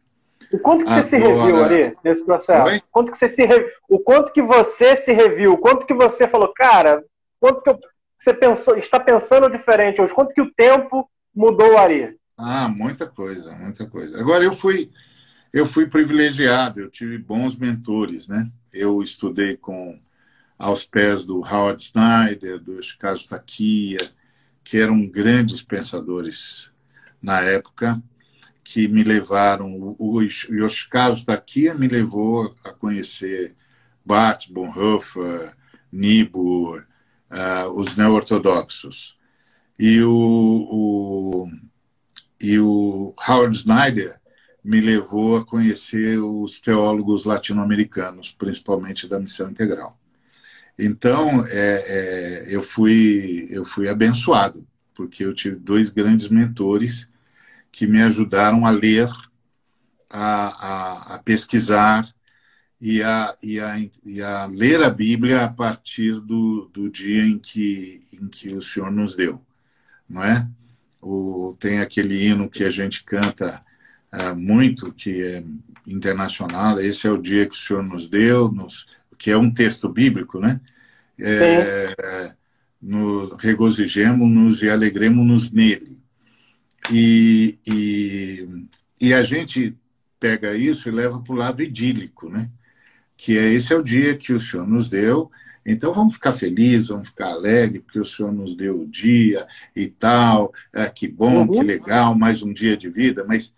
O 0.52 0.60
quanto 0.60 0.86
que 0.86 0.92
Agora... 0.92 1.04
você 1.04 1.10
se 1.10 1.18
reviu, 1.18 1.64
Ari, 1.64 1.98
nesse 2.04 2.24
processo? 2.24 2.84
Quanto 2.92 3.12
que 3.12 3.18
você 3.18 3.30
se 3.30 3.46
re... 3.46 3.66
O 3.90 4.00
quanto 4.00 4.32
que 4.32 4.44
você 4.44 4.96
se 4.96 5.12
reviu? 5.12 5.54
O 5.54 5.58
quanto 5.58 5.88
que 5.88 5.94
você 5.96 6.28
falou, 6.28 6.54
cara, 6.54 7.04
quanto 7.40 7.64
que 7.64 7.70
eu 7.70 7.80
você 8.20 8.34
pensou, 8.34 8.78
está 8.78 9.00
pensando 9.00 9.50
diferente 9.50 10.02
hoje? 10.02 10.14
Quanto 10.14 10.34
que 10.34 10.42
o 10.42 10.54
tempo 10.54 11.10
mudou 11.34 11.74
o 11.74 11.78
Ari? 11.78 12.18
Ah, 12.38 12.68
muita 12.68 13.08
coisa, 13.08 13.56
muita 13.56 13.88
coisa. 13.88 14.20
Agora 14.20 14.44
eu 14.44 14.52
fui 14.52 14.92
eu 15.52 15.66
fui 15.66 15.88
privilegiado, 15.88 16.80
eu 16.80 16.90
tive 16.90 17.18
bons 17.18 17.56
mentores, 17.56 18.28
né? 18.28 18.52
Eu 18.72 19.02
estudei 19.02 19.58
com 19.58 20.00
aos 20.58 20.84
pés 20.84 21.26
do 21.26 21.40
Howard 21.40 21.82
Snyder, 21.82 22.60
do 22.60 22.74
Yoshikazu 22.74 23.28
Takiya, 23.28 24.00
que 24.64 24.78
eram 24.78 25.08
grandes 25.08 25.64
pensadores 25.64 26.72
na 27.22 27.42
época, 27.42 28.02
que 28.64 28.88
me 28.88 29.04
levaram, 29.04 29.96
o 29.98 30.22
Yoshikazu 30.22 31.26
Takiya 31.26 31.74
me 31.74 31.88
levou 31.88 32.54
a 32.64 32.72
conhecer 32.72 33.56
Bart 34.06 34.50
Bonhoeffer, 34.52 35.56
Niebuhr, 35.92 36.86
uh, 37.32 37.70
os 37.72 37.96
neo-ortodoxos. 37.96 39.18
E 39.78 40.02
o, 40.02 40.12
o, 40.12 41.48
e 42.42 42.60
o 42.60 43.14
Howard 43.28 43.56
Snyder 43.56 44.20
me 44.64 44.82
levou 44.82 45.38
a 45.38 45.46
conhecer 45.46 46.20
os 46.20 46.60
teólogos 46.60 47.26
latino-americanos, 47.26 48.36
principalmente 48.38 49.08
da 49.08 49.20
missão 49.20 49.50
integral. 49.50 49.98
Então, 50.78 51.46
é, 51.48 52.46
é, 52.48 52.56
eu, 52.56 52.64
fui, 52.64 53.48
eu 53.50 53.66
fui 53.66 53.90
abençoado, 53.90 54.66
porque 54.94 55.24
eu 55.24 55.34
tive 55.34 55.56
dois 55.56 55.90
grandes 55.90 56.30
mentores 56.30 57.08
que 57.72 57.88
me 57.88 58.02
ajudaram 58.02 58.66
a 58.66 58.72
ler, 58.72 59.10
a, 60.10 61.14
a, 61.14 61.16
a 61.16 61.20
pesquisar, 61.20 62.08
e 62.82 63.04
a, 63.04 63.36
e 63.44 63.60
a, 63.60 63.78
e 64.06 64.22
a 64.22 64.46
ler 64.46 64.82
a 64.82 64.90
Bíblia 64.90 65.44
a 65.44 65.50
partir 65.50 66.20
do, 66.22 66.70
do 66.74 66.90
dia 66.90 67.26
em 67.26 67.38
que, 67.38 68.00
em 68.14 68.28
que 68.28 68.54
o 68.54 68.62
Senhor 68.62 68.92
nos 68.92 69.16
deu, 69.16 69.42
não 70.08 70.24
é? 70.24 70.48
O, 71.02 71.56
tem 71.60 71.80
aquele 71.80 72.26
hino 72.26 72.50
que 72.50 72.64
a 72.64 72.70
gente 72.70 73.04
canta 73.04 73.64
é, 74.12 74.34
muito, 74.34 74.94
que 74.94 75.22
é 75.22 75.44
internacional, 75.86 76.80
esse 76.80 77.08
é 77.08 77.12
o 77.12 77.22
dia 77.22 77.46
que 77.46 77.56
o 77.56 77.60
Senhor 77.60 77.84
nos 77.84 78.08
deu, 78.08 78.50
nos, 78.52 78.86
que 79.18 79.30
é 79.30 79.38
um 79.38 79.52
texto 79.52 79.90
bíblico, 79.90 80.40
né? 80.40 80.62
É, 81.22 82.34
no, 82.82 83.36
regozijemos-nos 83.36 84.64
e 84.64 84.70
alegremos-nos 84.70 85.52
nele. 85.52 86.00
E, 86.90 87.60
e, 87.68 88.48
e 89.02 89.14
a 89.14 89.22
gente 89.22 89.76
pega 90.18 90.56
isso 90.56 90.88
e 90.88 90.92
leva 90.92 91.22
para 91.22 91.34
o 91.34 91.38
lado 91.38 91.62
idílico, 91.62 92.30
né? 92.30 92.50
Que 93.20 93.38
é, 93.38 93.52
esse 93.52 93.74
é 93.74 93.76
o 93.76 93.84
dia 93.84 94.16
que 94.16 94.32
o 94.32 94.40
Senhor 94.40 94.66
nos 94.66 94.88
deu. 94.88 95.30
Então 95.66 95.94
vamos 95.94 96.14
ficar 96.14 96.32
felizes, 96.32 96.88
vamos 96.88 97.10
ficar 97.10 97.32
alegres, 97.32 97.84
porque 97.84 98.00
o 98.00 98.06
Senhor 98.06 98.32
nos 98.32 98.56
deu 98.56 98.80
o 98.80 98.88
dia 98.88 99.46
e 99.76 99.88
tal. 99.88 100.54
É, 100.72 100.90
que 100.90 101.06
bom, 101.06 101.42
uhum. 101.42 101.52
que 101.52 101.62
legal, 101.62 102.16
mais 102.16 102.42
um 102.42 102.54
dia 102.54 102.78
de 102.78 102.90
vida. 102.90 103.26
Mas 103.28 103.54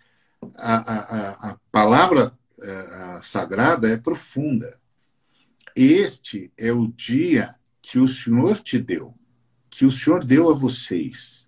a, 0.56 0.74
a, 0.74 1.50
a 1.50 1.56
palavra 1.70 2.32
a, 2.60 3.18
é, 3.18 3.22
sagrada 3.22 3.88
é 3.88 3.96
profunda. 3.96 4.80
Este 5.76 6.50
é 6.58 6.72
o 6.72 6.88
dia 6.88 7.54
que 7.80 8.00
o 8.00 8.08
Senhor 8.08 8.58
te 8.58 8.80
deu, 8.80 9.14
que 9.70 9.86
o 9.86 9.92
Senhor 9.92 10.24
deu 10.24 10.50
a 10.50 10.54
vocês. 10.54 11.46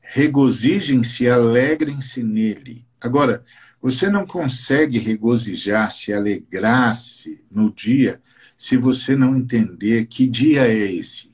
Regozijem-se, 0.00 1.28
alegrem-se 1.28 2.22
nele. 2.22 2.86
Agora, 3.00 3.42
você 3.86 4.10
não 4.10 4.26
consegue 4.26 4.98
regozijar-se, 4.98 6.12
alegrar-se 6.12 7.46
no 7.48 7.72
dia 7.72 8.20
se 8.58 8.76
você 8.76 9.14
não 9.14 9.36
entender 9.36 10.06
que 10.06 10.26
dia 10.26 10.66
é 10.66 10.90
esse. 10.90 11.32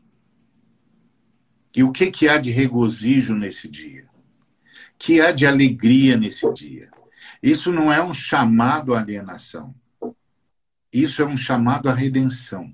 E 1.74 1.82
o 1.82 1.90
que, 1.90 2.10
que 2.10 2.28
há 2.28 2.36
de 2.36 2.50
regozijo 2.50 3.34
nesse 3.34 3.66
dia? 3.70 4.06
Que 4.98 5.18
há 5.18 5.32
de 5.32 5.46
alegria 5.46 6.14
nesse 6.18 6.52
dia? 6.52 6.90
Isso 7.42 7.72
não 7.72 7.90
é 7.90 8.04
um 8.04 8.12
chamado 8.12 8.94
à 8.94 9.00
alienação. 9.00 9.74
Isso 10.92 11.22
é 11.22 11.26
um 11.26 11.38
chamado 11.38 11.88
à 11.88 11.94
redenção. 11.94 12.70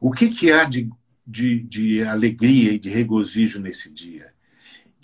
O 0.00 0.10
que, 0.10 0.30
que 0.30 0.50
há 0.50 0.64
de, 0.64 0.88
de, 1.26 1.62
de 1.62 2.02
alegria 2.04 2.72
e 2.72 2.78
de 2.78 2.88
regozijo 2.88 3.60
nesse 3.60 3.92
dia? 3.92 4.32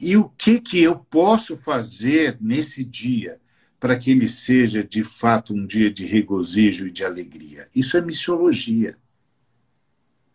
E 0.00 0.16
o 0.16 0.28
que, 0.28 0.60
que 0.60 0.82
eu 0.82 0.96
posso 0.96 1.56
fazer 1.56 2.36
nesse 2.40 2.84
dia 2.84 3.38
para 3.80 3.96
que 3.96 4.10
ele 4.10 4.28
seja 4.28 4.84
de 4.84 5.02
fato 5.02 5.54
um 5.54 5.66
dia 5.66 5.90
de 5.90 6.04
regozijo 6.04 6.86
e 6.86 6.90
de 6.90 7.04
alegria? 7.04 7.68
Isso 7.74 7.96
é 7.96 8.00
missiologia. 8.00 8.96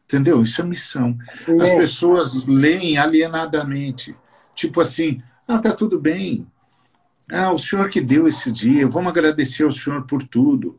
Entendeu? 0.06 0.42
Isso 0.42 0.62
é 0.62 0.66
missão. 0.66 1.18
As 1.62 1.70
pessoas 1.70 2.46
leem 2.46 2.98
alienadamente. 2.98 4.16
Tipo 4.56 4.82
assim, 4.82 5.22
ah, 5.48 5.60
tá 5.60 5.72
tudo 5.72 6.00
bem. 6.00 6.48
Ah, 7.32 7.54
o 7.54 7.60
senhor 7.60 7.90
que 7.90 8.02
deu 8.02 8.28
esse 8.28 8.52
dia, 8.52 8.88
vamos 8.88 9.12
agradecer 9.12 9.64
ao 9.64 9.72
senhor 9.72 10.06
por 10.06 10.24
tudo. 10.24 10.78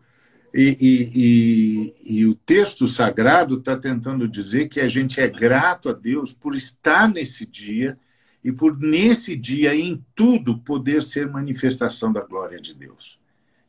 E, 0.53 0.77
e, 0.81 2.15
e, 2.15 2.19
e 2.19 2.27
o 2.27 2.35
texto 2.35 2.87
sagrado 2.87 3.59
está 3.59 3.75
tentando 3.77 4.29
dizer 4.29 4.69
que 4.69 4.81
a 4.81 4.89
gente 4.89 5.19
é 5.19 5.29
grato 5.29 5.89
a 5.89 5.93
Deus 5.93 6.33
por 6.33 6.55
estar 6.55 7.09
nesse 7.09 7.47
dia 7.47 7.99
e 8.45 8.51
por 8.53 8.79
nesse 8.79 9.37
dia 9.37 9.75
em 9.75 10.05
tudo 10.15 10.59
poder 10.59 11.03
ser 11.03 11.31
manifestação 11.31 12.13
da 12.13 12.21
glória 12.21 12.61
de 12.61 12.75
Deus. 12.75 13.21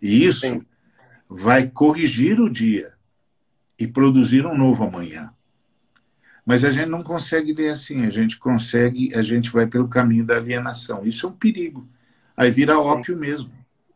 E 0.01 0.25
isso 0.25 0.47
Sim. 0.47 0.65
vai 1.29 1.69
corrigir 1.69 2.39
o 2.39 2.49
dia 2.49 2.93
e 3.77 3.87
produzir 3.87 4.45
um 4.45 4.57
novo 4.57 4.83
amanhã. 4.83 5.33
Mas 6.45 6.65
a 6.65 6.71
gente 6.71 6.89
não 6.89 7.01
consegue 7.01 7.53
ler 7.53 7.69
assim, 7.69 8.05
a 8.05 8.09
gente 8.09 8.37
consegue, 8.37 9.13
a 9.15 9.21
gente 9.21 9.49
vai 9.49 9.65
pelo 9.65 9.87
caminho 9.87 10.25
da 10.25 10.35
alienação. 10.35 11.05
Isso 11.05 11.25
é 11.25 11.29
um 11.29 11.33
perigo. 11.33 11.87
Aí 12.35 12.51
vira 12.51 12.77
ópio 12.79 13.17
mesmo, 13.17 13.51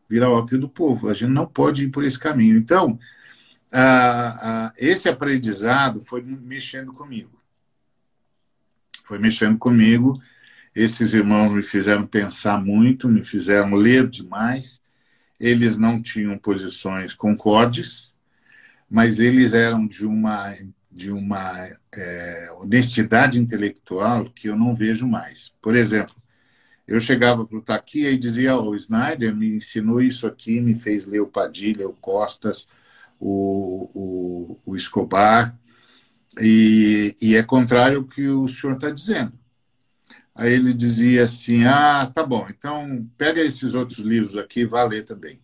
vira 0.08 0.30
ópio 0.30 0.58
do 0.58 0.68
povo. 0.68 1.08
A 1.08 1.14
gente 1.14 1.30
não 1.30 1.46
pode 1.46 1.84
ir 1.84 1.88
por 1.88 2.04
esse 2.04 2.18
caminho. 2.18 2.56
Então, 2.56 2.98
esse 4.78 5.08
aprendizado 5.08 6.00
foi 6.00 6.22
mexendo 6.22 6.92
comigo. 6.92 7.38
Foi 9.04 9.18
mexendo 9.18 9.58
comigo 9.58 10.18
esses 10.74 11.14
irmãos 11.14 11.50
me 11.52 11.62
fizeram 11.62 12.06
pensar 12.06 12.62
muito, 12.62 13.08
me 13.08 13.24
fizeram 13.24 13.74
ler 13.74 14.08
demais. 14.08 14.82
Eles 15.40 15.78
não 15.78 16.02
tinham 16.02 16.38
posições 16.38 17.14
concordes, 17.14 18.14
mas 18.90 19.20
eles 19.20 19.52
eram 19.54 19.86
de 19.86 20.06
uma 20.06 20.54
de 20.90 21.12
uma 21.12 21.68
é, 21.94 22.48
honestidade 22.60 23.38
intelectual 23.38 24.24
que 24.30 24.48
eu 24.48 24.56
não 24.56 24.74
vejo 24.74 25.06
mais. 25.06 25.54
Por 25.62 25.76
exemplo, 25.76 26.16
eu 26.88 26.98
chegava 26.98 27.46
para 27.46 27.58
o 27.58 27.62
Taquia 27.62 28.10
e 28.10 28.18
dizia: 28.18 28.56
oh, 28.56 28.70
o 28.70 28.74
Snyder 28.76 29.34
me 29.36 29.56
ensinou 29.56 30.00
isso 30.02 30.26
aqui, 30.26 30.60
me 30.60 30.74
fez 30.74 31.06
ler 31.06 31.20
o 31.20 31.26
Padilha, 31.28 31.88
o 31.88 31.92
Costas, 31.94 32.66
o, 33.20 33.90
o, 34.64 34.72
o 34.72 34.76
Escobar, 34.76 35.56
e, 36.40 37.14
e 37.20 37.36
é 37.36 37.42
contrário 37.42 37.98
ao 37.98 38.04
que 38.04 38.26
o 38.28 38.48
senhor 38.48 38.74
está 38.74 38.90
dizendo. 38.90 39.37
Aí 40.38 40.52
ele 40.52 40.72
dizia 40.72 41.24
assim: 41.24 41.64
Ah, 41.64 42.08
tá 42.14 42.22
bom, 42.22 42.46
então 42.48 43.04
pega 43.18 43.40
esses 43.40 43.74
outros 43.74 43.98
livros 43.98 44.36
aqui 44.36 44.60
e 44.60 44.66
vá 44.66 44.84
ler 44.84 45.02
também. 45.02 45.40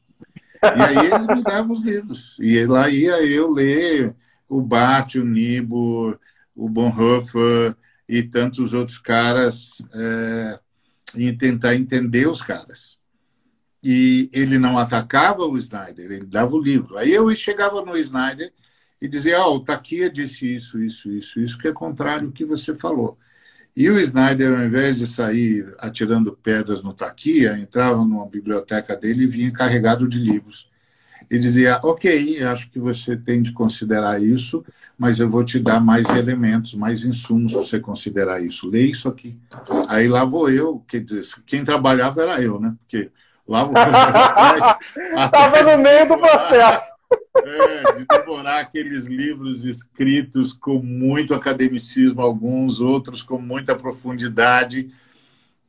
E 0.62 0.80
aí 0.80 1.06
ele 1.06 1.34
me 1.34 1.42
dava 1.42 1.72
os 1.72 1.82
livros. 1.82 2.36
E 2.38 2.64
lá 2.64 2.88
ia 2.88 3.20
eu 3.26 3.50
ler 3.50 4.14
o 4.48 4.62
Bart, 4.62 5.16
o 5.16 5.24
Niebuhr, 5.24 6.16
o 6.54 6.68
Bonhoeffer 6.68 7.74
e 8.08 8.22
tantos 8.22 8.72
outros 8.72 8.98
caras 8.98 9.82
é, 9.92 10.60
e 11.16 11.32
tentar 11.32 11.74
entender 11.74 12.28
os 12.28 12.40
caras. 12.40 12.96
E 13.82 14.30
ele 14.32 14.60
não 14.60 14.78
atacava 14.78 15.44
o 15.44 15.58
Snyder, 15.58 16.12
ele 16.12 16.26
dava 16.26 16.54
o 16.54 16.62
livro. 16.62 16.96
Aí 16.96 17.12
eu 17.12 17.34
chegava 17.34 17.84
no 17.84 17.96
Snyder 17.98 18.52
e 19.02 19.08
dizia: 19.08 19.44
oh, 19.44 19.56
o 19.56 19.60
Taquia 19.60 20.08
disse 20.08 20.54
isso, 20.54 20.80
isso, 20.80 21.10
isso, 21.10 21.40
isso, 21.40 21.58
que 21.58 21.66
é 21.66 21.72
contrário 21.72 22.28
ao 22.28 22.32
que 22.32 22.44
você 22.44 22.76
falou. 22.76 23.18
E 23.76 23.90
o 23.90 23.98
Snyder, 23.98 24.52
ao 24.56 24.64
invés 24.64 24.98
de 24.98 25.06
sair 25.06 25.74
atirando 25.78 26.38
pedras 26.40 26.80
no 26.82 26.94
Taquia, 26.94 27.58
entrava 27.58 27.96
numa 28.04 28.26
biblioteca 28.26 28.96
dele 28.96 29.24
e 29.24 29.26
vinha 29.26 29.50
carregado 29.50 30.08
de 30.08 30.18
livros. 30.18 30.70
E 31.28 31.38
dizia: 31.38 31.80
Ok, 31.82 32.42
acho 32.44 32.70
que 32.70 32.78
você 32.78 33.16
tem 33.16 33.42
de 33.42 33.52
considerar 33.52 34.22
isso, 34.22 34.64
mas 34.96 35.18
eu 35.18 35.28
vou 35.28 35.44
te 35.44 35.58
dar 35.58 35.80
mais 35.80 36.08
elementos, 36.10 36.74
mais 36.74 37.04
insumos 37.04 37.52
para 37.52 37.62
você 37.62 37.80
considerar 37.80 38.40
isso. 38.40 38.70
Lê 38.70 38.82
isso 38.86 39.08
aqui. 39.08 39.36
Aí 39.88 40.06
lá 40.06 40.24
vou 40.24 40.48
eu, 40.48 40.84
quer 40.86 41.00
dizer, 41.00 41.24
quem 41.44 41.64
trabalhava 41.64 42.22
era 42.22 42.40
eu, 42.40 42.60
né? 42.60 42.74
Porque 42.78 43.10
lá 43.48 43.64
vou 43.64 43.74
eu. 43.76 43.84
Estava 45.24 45.76
no 45.76 45.82
meio 45.82 46.06
do 46.06 46.16
processo. 46.18 46.93
É, 47.46 47.98
de 47.98 48.06
devorar 48.06 48.60
aqueles 48.60 49.06
livros 49.06 49.64
escritos 49.64 50.52
com 50.52 50.78
muito 50.82 51.34
academicismo, 51.34 52.22
alguns, 52.22 52.80
outros 52.80 53.22
com 53.22 53.38
muita 53.38 53.76
profundidade, 53.76 54.90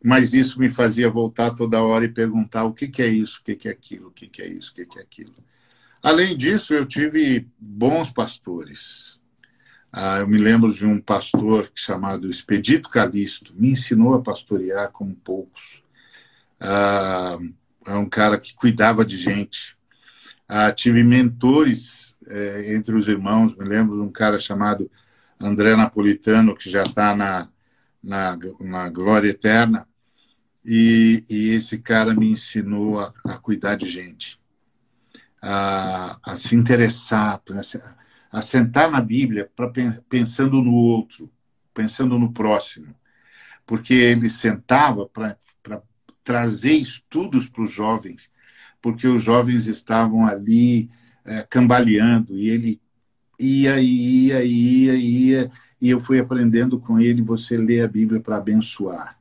mas 0.02 0.34
isso 0.34 0.60
me 0.60 0.70
fazia 0.70 1.10
voltar 1.10 1.52
toda 1.52 1.82
hora 1.82 2.06
e 2.06 2.10
perguntar 2.10 2.64
o 2.64 2.74
que, 2.74 2.88
que 2.88 3.02
é 3.02 3.08
isso, 3.08 3.40
o 3.40 3.44
que, 3.44 3.56
que 3.56 3.68
é 3.68 3.72
aquilo, 3.72 4.08
o 4.08 4.12
que, 4.12 4.28
que 4.28 4.42
é 4.42 4.48
isso, 4.48 4.72
o 4.72 4.76
que, 4.76 4.86
que 4.86 5.00
é 5.00 5.02
aquilo. 5.02 5.36
Além 6.02 6.38
disso, 6.38 6.74
eu 6.74 6.86
tive 6.86 7.48
bons 7.60 8.12
pastores. 8.12 9.20
Ah, 9.92 10.20
eu 10.20 10.28
me 10.28 10.38
lembro 10.38 10.72
de 10.72 10.86
um 10.86 11.02
pastor 11.02 11.72
chamado 11.74 12.30
Expedito 12.30 12.90
Calixto, 12.90 13.54
me 13.56 13.70
ensinou 13.70 14.14
a 14.14 14.22
pastorear 14.22 14.92
como 14.92 15.16
poucos. 15.16 15.84
Ah, 16.60 17.40
é 17.88 17.96
um 17.96 18.08
cara 18.08 18.38
que 18.38 18.54
cuidava 18.54 19.04
de 19.04 19.18
gente, 19.18 19.75
ah, 20.48 20.72
tive 20.72 21.04
mentores 21.04 22.16
é, 22.28 22.76
entre 22.76 22.96
os 22.96 23.08
irmãos, 23.08 23.56
me 23.56 23.66
lembro 23.66 23.96
de 23.96 24.02
um 24.02 24.12
cara 24.12 24.38
chamado 24.40 24.90
André 25.40 25.76
Napolitano, 25.76 26.56
que 26.56 26.70
já 26.70 26.84
está 26.84 27.16
na, 27.16 27.50
na, 28.02 28.38
na 28.60 28.90
glória 28.90 29.30
eterna, 29.30 29.88
e, 30.64 31.24
e, 31.30 31.50
esse 31.50 31.78
cara 31.78 32.16
me 32.16 32.32
ensinou 32.32 33.00
a, 33.00 33.14
a 33.26 33.38
cuidar 33.38 33.76
de 33.76 33.88
gente, 33.88 34.40
a, 35.42 36.18
a 36.24 36.36
se 36.36 36.56
interessar, 36.56 37.40
a, 38.32 38.42
sentar 38.42 38.90
na 38.90 39.00
Bíblia 39.00 39.50
pra, 39.56 39.72
pensando 40.10 40.62
no 40.62 40.74
outro, 40.74 41.32
pensando 41.72 42.18
no 42.18 42.34
próximo, 42.34 42.96
porque 43.66 43.94
ele 43.94 44.30
sentava 44.30 45.08
para 45.08 45.38
trazer 46.24 46.74
estudos 46.74 47.48
para 47.48 47.64
os 47.64 47.72
jovens 47.72 48.32
porque 48.86 49.08
os 49.08 49.24
jovens 49.24 49.66
estavam 49.66 50.28
ali 50.28 50.92
é, 51.26 51.42
cambaleando 51.50 52.38
e 52.38 52.50
ele 52.50 52.80
ia, 53.40 53.82
ia, 53.82 54.44
ia, 54.44 54.94
ia, 54.94 55.52
e 55.82 55.90
eu 55.90 56.00
fui 56.00 56.20
aprendendo 56.20 56.80
com 56.80 57.00
ele 57.00 57.20
você 57.24 57.58
lê 57.58 57.82
a 57.82 57.88
Bíblia 57.88 58.22
para 58.22 58.38
abençoar. 58.38 59.18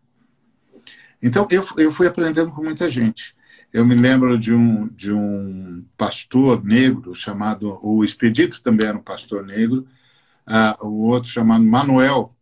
Então, 1.22 1.48
eu, 1.50 1.66
eu 1.78 1.90
fui 1.90 2.06
aprendendo 2.06 2.50
com 2.50 2.62
muita 2.62 2.86
gente. 2.90 3.34
Eu 3.72 3.86
me 3.86 3.94
lembro 3.94 4.38
de 4.38 4.54
um, 4.54 4.86
de 4.88 5.14
um 5.14 5.82
pastor 5.96 6.62
negro 6.62 7.14
chamado, 7.14 7.78
o 7.82 8.04
Expedito 8.04 8.62
também 8.62 8.86
era 8.86 8.98
um 8.98 9.02
pastor 9.02 9.46
negro, 9.46 9.86
uh, 10.46 10.86
o 10.86 11.06
outro 11.06 11.30
chamado 11.30 11.64
Manuel, 11.64 12.36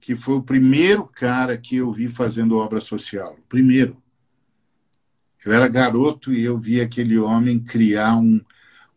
que 0.00 0.14
foi 0.14 0.36
o 0.36 0.42
primeiro 0.42 1.04
cara 1.04 1.58
que 1.58 1.78
eu 1.78 1.90
vi 1.90 2.06
fazendo 2.06 2.58
obra 2.58 2.78
social. 2.78 3.36
Primeiro. 3.48 4.00
Eu 5.44 5.52
era 5.52 5.68
garoto 5.68 6.32
e 6.32 6.42
eu 6.42 6.58
vi 6.58 6.80
aquele 6.80 7.18
homem 7.18 7.58
criar 7.58 8.16
um, 8.16 8.40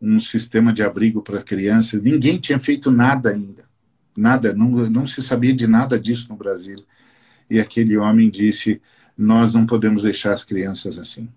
um 0.02 0.20
sistema 0.20 0.74
de 0.74 0.82
abrigo 0.84 1.22
para 1.22 1.42
crianças. 1.42 2.02
Ninguém 2.02 2.40
tinha 2.40 2.60
feito 2.60 2.90
nada 2.90 3.30
ainda. 3.30 3.70
Nada, 4.16 4.54
não, 4.54 4.70
não 4.90 5.08
se 5.08 5.22
sabia 5.22 5.54
de 5.54 5.68
nada 5.68 6.00
disso 6.00 6.28
no 6.30 6.36
Brasil. 6.36 6.76
E 7.50 7.60
aquele 7.60 7.98
homem 7.98 8.30
disse: 8.30 8.82
Nós 9.18 9.54
não 9.54 9.66
podemos 9.66 10.04
deixar 10.04 10.34
as 10.34 10.44
crianças 10.44 10.98
assim. 10.98 11.30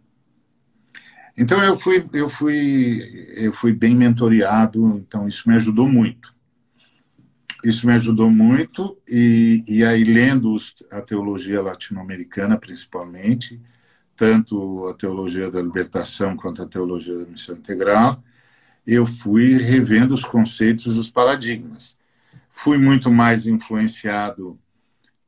Então 1.36 1.62
eu 1.62 1.74
fui, 1.76 2.04
eu 2.12 2.28
fui, 2.28 3.32
eu 3.36 3.52
fui 3.52 3.72
bem 3.72 3.94
mentoreado, 3.94 4.98
então 4.98 5.26
isso 5.26 5.48
me 5.48 5.56
ajudou 5.56 5.88
muito. 5.88 6.32
Isso 7.64 7.86
me 7.86 7.94
ajudou 7.94 8.30
muito, 8.30 8.98
e, 9.08 9.64
e 9.66 9.82
aí, 9.82 10.04
lendo 10.04 10.54
a 10.92 11.00
teologia 11.00 11.62
latino-americana, 11.62 12.58
principalmente, 12.58 13.58
tanto 14.16 14.86
a 14.88 14.94
teologia 14.94 15.50
da 15.50 15.60
libertação 15.60 16.36
quanto 16.36 16.62
a 16.62 16.66
teologia 16.66 17.18
da 17.18 17.26
missão 17.26 17.56
integral, 17.56 18.22
eu 18.86 19.06
fui 19.06 19.56
revendo 19.56 20.14
os 20.14 20.24
conceitos, 20.24 20.96
os 20.96 21.10
paradigmas. 21.10 21.98
Fui 22.50 22.78
muito 22.78 23.10
mais 23.10 23.46
influenciado 23.46 24.58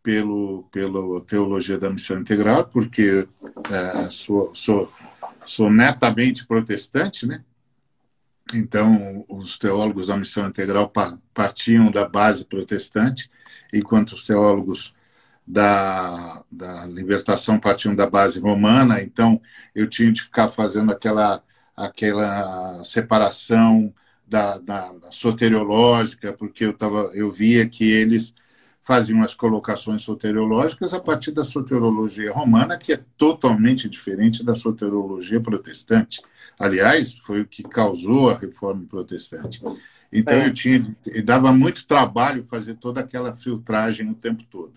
pelo 0.02 0.64
pela 0.70 1.20
teologia 1.22 1.78
da 1.78 1.90
missão 1.90 2.20
integral, 2.20 2.66
porque 2.68 3.26
é, 3.70 4.10
sou, 4.10 4.54
sou, 4.54 4.92
sou 5.44 5.70
netamente 5.70 6.46
protestante, 6.46 7.26
né? 7.26 7.42
Então, 8.54 9.24
os 9.28 9.58
teólogos 9.58 10.06
da 10.06 10.16
missão 10.16 10.46
integral 10.46 10.92
partiam 11.34 11.90
da 11.90 12.08
base 12.08 12.44
protestante, 12.44 13.28
enquanto 13.72 14.12
os 14.12 14.24
teólogos 14.24 14.94
da, 15.46 16.42
da 16.50 16.86
libertação 16.86 17.58
partindo 17.58 17.96
da 17.96 18.08
base 18.08 18.40
romana, 18.40 19.00
então 19.00 19.40
eu 19.74 19.88
tinha 19.88 20.10
de 20.12 20.22
ficar 20.22 20.48
fazendo 20.48 20.90
aquela, 20.90 21.42
aquela 21.76 22.82
separação 22.82 23.94
da, 24.26 24.58
da, 24.58 24.92
da 24.92 25.12
soteriológica, 25.12 26.32
porque 26.32 26.64
eu, 26.64 26.72
tava, 26.72 27.10
eu 27.14 27.30
via 27.30 27.68
que 27.68 27.84
eles 27.84 28.34
faziam 28.82 29.22
as 29.22 29.34
colocações 29.34 30.02
soteriológicas 30.02 30.94
a 30.94 31.00
partir 31.00 31.32
da 31.32 31.42
soteriologia 31.42 32.32
romana, 32.32 32.76
que 32.76 32.92
é 32.92 33.00
totalmente 33.16 33.88
diferente 33.88 34.44
da 34.44 34.54
soteriologia 34.54 35.40
protestante. 35.40 36.22
Aliás, 36.58 37.18
foi 37.18 37.40
o 37.40 37.46
que 37.46 37.62
causou 37.62 38.30
a 38.30 38.38
reforma 38.38 38.84
protestante. 38.88 39.60
Então 40.12 40.34
é. 40.34 40.46
eu 40.46 40.54
tinha, 40.54 40.96
dava 41.24 41.52
muito 41.52 41.86
trabalho 41.86 42.44
fazer 42.44 42.74
toda 42.74 43.00
aquela 43.00 43.34
filtragem 43.34 44.08
o 44.08 44.14
tempo 44.14 44.44
todo. 44.48 44.72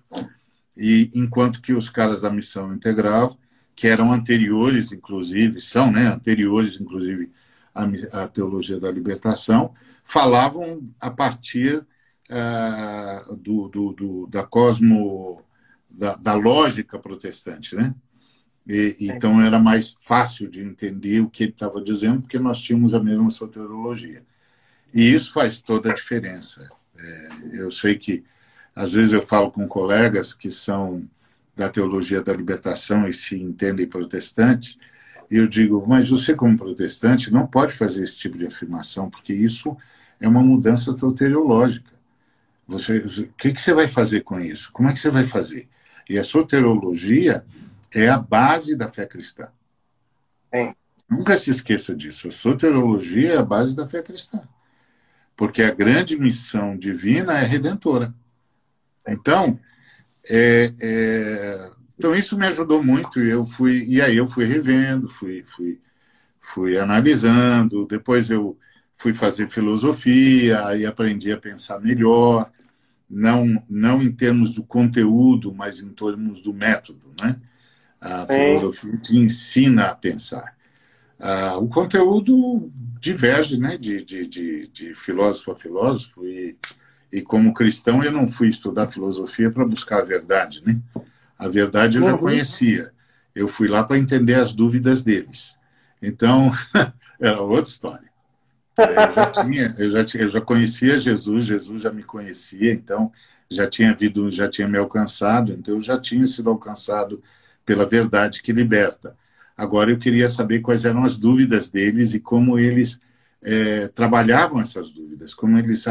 E 0.82 1.12
enquanto 1.14 1.62
que 1.62 1.74
os 1.74 1.90
caras 1.90 2.22
da 2.22 2.32
missão 2.32 2.74
integral, 2.74 3.38
que 3.76 3.86
eram 3.86 4.14
anteriores, 4.14 4.94
inclusive, 4.94 5.60
são 5.60 5.92
né, 5.92 6.08
anteriores, 6.08 6.80
inclusive, 6.80 7.30
à, 7.76 8.24
à 8.24 8.28
teologia 8.30 8.80
da 8.80 8.90
libertação, 8.90 9.76
falavam 10.06 10.90
a 10.98 11.12
partir 11.12 11.86
uh, 12.30 13.36
do, 13.36 13.68
do, 13.68 13.92
do, 13.92 14.28
da 14.28 14.44
cosmo, 14.44 15.42
da, 15.90 16.16
da, 16.16 16.34
lógica 16.34 16.98
protestante, 16.98 17.76
né? 17.76 17.94
E, 18.66 18.96
então 19.02 19.42
era 19.42 19.60
mais 19.60 19.98
fácil 20.00 20.50
de 20.50 20.62
entender 20.62 21.20
o 21.20 21.30
que 21.30 21.44
ele 21.44 21.52
estava 21.52 21.82
dizendo, 21.82 22.22
porque 22.22 22.40
nós 22.40 22.62
tínhamos 22.62 22.94
a 22.94 23.04
mesma 23.04 23.30
soteriologia. 23.30 24.24
E 24.94 25.14
isso 25.14 25.34
faz 25.34 25.62
toda 25.62 25.92
a 25.92 25.94
diferença. 25.94 26.70
É, 26.98 27.30
eu 27.54 27.70
sei 27.70 27.98
que 27.98 28.24
às 28.80 28.94
vezes 28.94 29.12
eu 29.12 29.22
falo 29.22 29.52
com 29.52 29.68
colegas 29.68 30.34
que 30.34 30.50
são 30.50 31.08
da 31.56 31.70
teologia 31.70 32.24
da 32.24 32.34
libertação 32.34 33.08
e 33.08 33.14
se 33.14 33.38
entendem 33.38 33.86
protestantes, 33.86 34.80
e 35.30 35.36
eu 35.38 35.48
digo, 35.48 35.86
mas 35.88 36.10
você, 36.10 36.34
como 36.34 36.58
protestante, 36.58 37.32
não 37.32 37.46
pode 37.46 37.74
fazer 37.74 38.04
esse 38.04 38.18
tipo 38.20 38.38
de 38.38 38.48
afirmação, 38.48 39.10
porque 39.10 39.34
isso 39.34 39.76
é 40.20 40.28
uma 40.28 40.42
mudança 40.42 40.94
soteriológica. 40.98 41.92
Você, 42.68 43.00
o 43.00 43.34
que, 43.34 43.52
que 43.54 43.62
você 43.62 43.74
vai 43.74 43.88
fazer 43.88 44.22
com 44.22 44.40
isso? 44.40 44.72
Como 44.72 44.90
é 44.90 44.94
que 44.94 45.00
você 45.00 45.10
vai 45.10 45.26
fazer? 45.26 45.68
E 46.10 46.18
a 46.18 46.24
soteriologia 46.24 47.46
é 47.94 48.08
a 48.08 48.18
base 48.18 48.76
da 48.78 48.90
fé 48.90 49.06
cristã. 49.06 49.52
Sim. 50.54 50.74
Nunca 51.10 51.38
se 51.38 51.52
esqueça 51.52 51.96
disso. 51.96 52.28
A 52.30 52.32
soteriologia 52.32 53.34
é 53.34 53.38
a 53.38 53.44
base 53.44 53.76
da 53.76 53.90
fé 53.90 54.02
cristã. 54.02 54.42
porque 55.36 55.64
a 55.64 55.72
grande 55.72 56.18
missão 56.20 56.78
divina 56.78 57.40
é 57.40 57.46
redentora. 57.46 58.14
Então, 59.14 59.60
é, 60.30 60.74
é, 60.82 61.72
então 61.98 62.16
isso 62.16 62.38
me 62.38 62.48
ajudou 62.48 62.84
muito. 62.84 63.20
Eu 63.20 63.46
fui 63.46 63.86
e 63.88 64.02
aí 64.02 64.18
eu 64.18 64.28
fui 64.28 64.46
revendo, 64.46 65.08
fui, 65.10 65.44
fui, 65.48 65.80
fui 66.42 66.78
analisando. 66.78 67.88
Depois 67.88 68.30
eu 68.30 68.58
fui 68.98 69.14
fazer 69.14 69.50
filosofia, 69.50 70.66
aí 70.68 70.86
aprendi 70.86 71.32
a 71.32 71.38
pensar 71.38 71.80
melhor, 71.82 72.52
não 73.10 73.64
não 73.70 74.02
em 74.02 74.12
termos 74.12 74.56
do 74.56 74.64
conteúdo, 74.64 75.54
mas 75.54 75.82
em 75.82 75.90
termos 75.90 76.42
do 76.42 76.54
método, 76.54 77.02
né? 77.22 77.40
A 78.02 78.28
filosofia 78.28 78.98
te 78.98 79.18
ensina 79.18 79.88
a 79.88 79.96
pensar. 79.96 80.56
Ah, 81.20 81.58
o 81.58 81.68
conteúdo 81.68 82.72
diverge, 83.00 83.58
né, 83.58 83.78
de, 83.78 83.98
de, 84.04 84.26
de, 84.28 84.68
de 84.68 84.94
filósofo 84.94 85.52
a 85.52 85.56
filósofo 85.56 86.26
e 86.26 86.58
e 87.12 87.22
como 87.22 87.54
cristão 87.54 88.04
eu 88.04 88.12
não 88.12 88.28
fui 88.28 88.50
estudar 88.50 88.88
filosofia 88.88 89.50
para 89.50 89.66
buscar 89.66 90.00
a 90.00 90.06
verdade, 90.06 90.62
né? 90.66 90.80
A 91.38 91.48
verdade 91.48 91.98
eu 91.98 92.04
já 92.04 92.12
uhum. 92.14 92.18
conhecia. 92.18 92.92
Eu 93.34 93.48
fui 93.48 93.68
lá 93.68 93.84
para 93.84 93.98
entender 93.98 94.36
as 94.36 94.54
dúvidas 94.54 95.02
deles. 95.02 95.58
Então, 96.02 96.52
era 97.20 97.42
outra 97.42 97.70
história. 97.70 98.10
É, 98.78 99.06
eu 99.06 99.12
já 99.12 99.26
tinha, 99.32 99.76
eu 99.78 99.90
já 99.90 100.06
tinha, 100.06 100.24
eu 100.24 100.30
já 100.30 100.42
conhecia 100.42 100.98
Jesus, 100.98 101.46
Jesus 101.46 101.82
já 101.82 101.92
me 101.92 102.04
conhecia, 102.04 102.72
então 102.72 103.12
já 103.50 103.68
tinha 103.68 103.94
vindo, 103.94 104.32
já 104.32 104.50
tinha 104.50 104.68
me 104.68 104.78
alcançado, 104.78 105.52
então 105.52 105.76
eu 105.76 105.82
já 105.82 106.00
tinha 106.00 106.26
sido 106.28 106.50
alcançado 106.50 107.22
pela 107.66 107.86
verdade 107.86 108.42
que 108.42 108.54
liberta. 108.54 109.18
Agora 109.58 109.92
eu 109.92 109.98
queria 109.98 110.30
saber 110.30 110.62
quais 110.62 110.86
eram 110.86 111.04
as 111.04 111.18
dúvidas 111.18 111.70
deles 111.70 112.14
e 112.14 112.20
como 112.20 112.58
eles 112.58 113.02
é, 113.42 113.88
trabalhavam 113.90 114.62
essas 114.62 114.92
dúvidas, 114.92 115.34
como 115.34 115.58
eles 115.58 115.86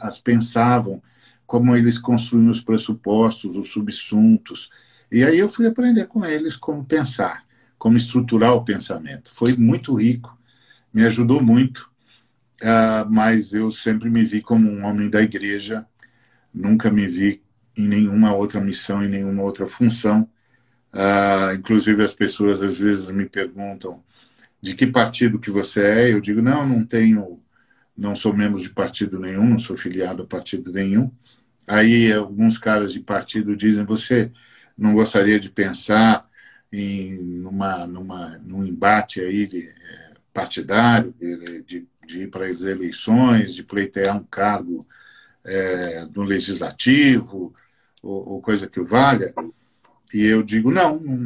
as 0.00 0.20
pensavam, 0.20 1.02
como 1.46 1.76
eles 1.76 1.98
construíam 1.98 2.50
os 2.50 2.60
pressupostos, 2.60 3.56
os 3.56 3.68
subsuntos. 3.70 4.70
E 5.10 5.22
aí 5.24 5.38
eu 5.38 5.48
fui 5.48 5.66
aprender 5.66 6.06
com 6.06 6.24
eles 6.24 6.56
como 6.56 6.84
pensar, 6.84 7.44
como 7.78 7.96
estruturar 7.96 8.54
o 8.54 8.64
pensamento. 8.64 9.30
Foi 9.34 9.54
muito 9.56 9.94
rico, 9.94 10.36
me 10.92 11.04
ajudou 11.04 11.42
muito, 11.42 11.90
uh, 12.62 13.10
mas 13.10 13.52
eu 13.52 13.70
sempre 13.70 14.08
me 14.08 14.24
vi 14.24 14.40
como 14.40 14.70
um 14.70 14.84
homem 14.84 15.10
da 15.10 15.22
igreja, 15.22 15.86
nunca 16.54 16.90
me 16.90 17.06
vi 17.06 17.42
em 17.76 17.88
nenhuma 17.88 18.34
outra 18.34 18.60
missão, 18.60 19.02
em 19.02 19.08
nenhuma 19.08 19.42
outra 19.42 19.66
função. 19.66 20.28
Uh, 20.92 21.54
inclusive 21.56 22.04
as 22.04 22.14
pessoas 22.14 22.62
às 22.62 22.76
vezes 22.76 23.10
me 23.10 23.26
perguntam 23.26 24.02
de 24.62 24.74
que 24.74 24.86
partido 24.86 25.40
que 25.40 25.50
você 25.50 25.82
é, 25.82 26.12
eu 26.12 26.20
digo, 26.20 26.40
não, 26.40 26.66
não 26.66 26.84
tenho, 26.86 27.42
não 27.96 28.14
sou 28.14 28.34
membro 28.36 28.60
de 28.60 28.70
partido 28.70 29.18
nenhum, 29.18 29.48
não 29.50 29.58
sou 29.58 29.76
filiado 29.76 30.22
a 30.22 30.26
partido 30.26 30.72
nenhum. 30.72 31.10
Aí 31.66 32.12
alguns 32.12 32.58
caras 32.58 32.92
de 32.92 33.00
partido 33.00 33.56
dizem, 33.56 33.84
você 33.84 34.30
não 34.78 34.94
gostaria 34.94 35.40
de 35.40 35.50
pensar 35.50 36.28
em 36.72 37.18
numa, 37.18 37.86
numa, 37.86 38.38
num 38.38 38.64
embate 38.64 39.20
aí 39.20 39.46
de, 39.46 39.68
é, 39.68 40.12
partidário, 40.32 41.14
de, 41.20 41.62
de, 41.62 41.88
de 42.06 42.22
ir 42.22 42.30
para 42.30 42.46
as 42.46 42.62
eleições, 42.62 43.54
de 43.54 43.62
pleitear 43.62 44.16
um 44.16 44.24
cargo 44.24 44.86
é, 45.44 46.06
legislativo, 46.16 47.54
ou, 48.02 48.34
ou 48.34 48.42
coisa 48.42 48.68
que 48.68 48.80
o 48.80 48.86
valha. 48.86 49.32
E 50.12 50.24
eu 50.24 50.42
digo, 50.42 50.70
não, 50.70 50.98
não, 50.98 51.16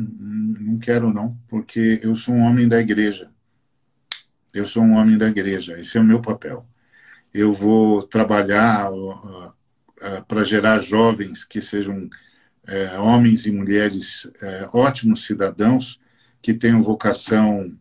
não 0.60 0.78
quero 0.78 1.12
não, 1.12 1.36
porque 1.48 2.00
eu 2.02 2.14
sou 2.14 2.34
um 2.34 2.42
homem 2.42 2.68
da 2.68 2.80
igreja. 2.80 3.30
Eu 4.54 4.64
sou 4.64 4.82
um 4.82 4.94
homem 4.94 5.18
da 5.18 5.28
igreja, 5.28 5.78
esse 5.78 5.98
é 5.98 6.00
o 6.00 6.04
meu 6.04 6.22
papel. 6.22 6.66
Eu 7.34 7.52
vou 7.52 8.02
trabalhar 8.02 8.90
uh, 8.90 9.48
uh, 9.48 10.24
para 10.26 10.44
gerar 10.44 10.78
jovens 10.78 11.44
que 11.44 11.60
sejam 11.60 12.06
uh, 12.06 13.00
homens 13.02 13.44
e 13.46 13.52
mulheres 13.52 14.30
é, 14.40 14.68
ótimos 14.72 15.26
cidadãos, 15.26 16.00
que 16.40 16.54
tenham 16.54 16.82
vocação 16.82 17.76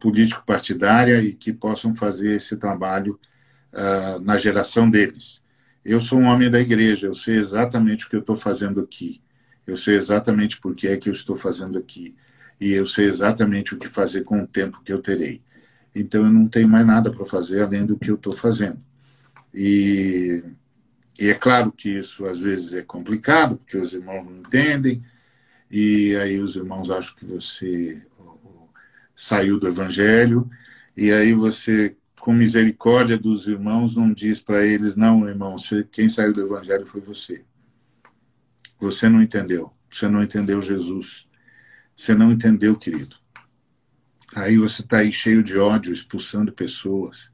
político-partidária 0.00 1.22
e 1.22 1.32
que 1.34 1.52
possam 1.52 1.94
fazer 1.94 2.36
esse 2.36 2.56
trabalho 2.56 3.18
na 4.22 4.36
geração 4.36 4.90
deles. 4.90 5.44
Eu 5.84 6.00
sou 6.00 6.18
um 6.18 6.26
homem 6.26 6.50
da 6.50 6.60
igreja, 6.60 7.06
eu 7.06 7.14
sei 7.14 7.36
exatamente 7.36 8.06
o 8.06 8.10
que 8.10 8.16
eu 8.16 8.20
estou 8.20 8.36
fazendo 8.36 8.80
aqui. 8.80 9.21
Eu 9.66 9.76
sei 9.76 9.96
exatamente 9.96 10.60
por 10.60 10.74
que 10.74 10.88
é 10.88 10.96
que 10.96 11.08
eu 11.08 11.12
estou 11.12 11.36
fazendo 11.36 11.78
aqui. 11.78 12.14
E 12.60 12.72
eu 12.72 12.86
sei 12.86 13.06
exatamente 13.06 13.74
o 13.74 13.78
que 13.78 13.88
fazer 13.88 14.22
com 14.22 14.42
o 14.42 14.46
tempo 14.46 14.82
que 14.84 14.92
eu 14.92 15.00
terei. 15.00 15.42
Então 15.94 16.24
eu 16.24 16.32
não 16.32 16.48
tenho 16.48 16.68
mais 16.68 16.86
nada 16.86 17.12
para 17.12 17.26
fazer 17.26 17.62
além 17.62 17.84
do 17.84 17.98
que 17.98 18.10
eu 18.10 18.14
estou 18.16 18.32
fazendo. 18.32 18.80
E, 19.54 20.42
e, 21.18 21.28
é 21.28 21.34
claro 21.34 21.72
que 21.72 21.90
isso 21.90 22.24
às 22.24 22.40
vezes 22.40 22.72
é 22.74 22.82
complicado, 22.82 23.56
porque 23.56 23.76
os 23.76 23.92
irmãos 23.92 24.24
não 24.24 24.38
entendem, 24.38 25.02
e 25.70 26.16
aí 26.16 26.38
os 26.40 26.56
irmãos 26.56 26.90
acham 26.90 27.14
que 27.16 27.26
você 27.26 28.02
saiu 29.14 29.58
do 29.58 29.68
evangelho, 29.68 30.48
e 30.96 31.12
aí 31.12 31.32
você, 31.32 31.96
com 32.20 32.32
misericórdia 32.32 33.18
dos 33.18 33.46
irmãos, 33.46 33.96
não 33.96 34.12
diz 34.12 34.40
para 34.40 34.64
eles: 34.64 34.96
não, 34.96 35.28
irmão, 35.28 35.56
quem 35.90 36.08
saiu 36.08 36.32
do 36.32 36.42
evangelho 36.42 36.86
foi 36.86 37.00
você. 37.00 37.44
Você 38.82 39.08
não 39.08 39.22
entendeu. 39.22 39.72
Você 39.88 40.08
não 40.08 40.22
entendeu 40.22 40.60
Jesus. 40.60 41.28
Você 41.94 42.14
não 42.14 42.32
entendeu, 42.32 42.76
querido. 42.76 43.16
Aí 44.34 44.56
você 44.56 44.82
está 44.82 44.98
aí 44.98 45.12
cheio 45.12 45.42
de 45.42 45.56
ódio, 45.56 45.92
expulsando 45.92 46.52
pessoas, 46.52 47.30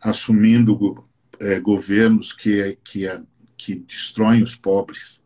assumindo 0.00 0.78
é, 1.40 1.58
governos 1.58 2.32
que, 2.32 2.76
que, 2.84 3.06
que 3.56 3.76
destroem 3.76 4.42
os 4.42 4.54
pobres, 4.54 5.22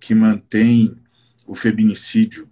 que 0.00 0.14
mantêm 0.14 0.96
o 1.46 1.54
feminicídio. 1.54 2.48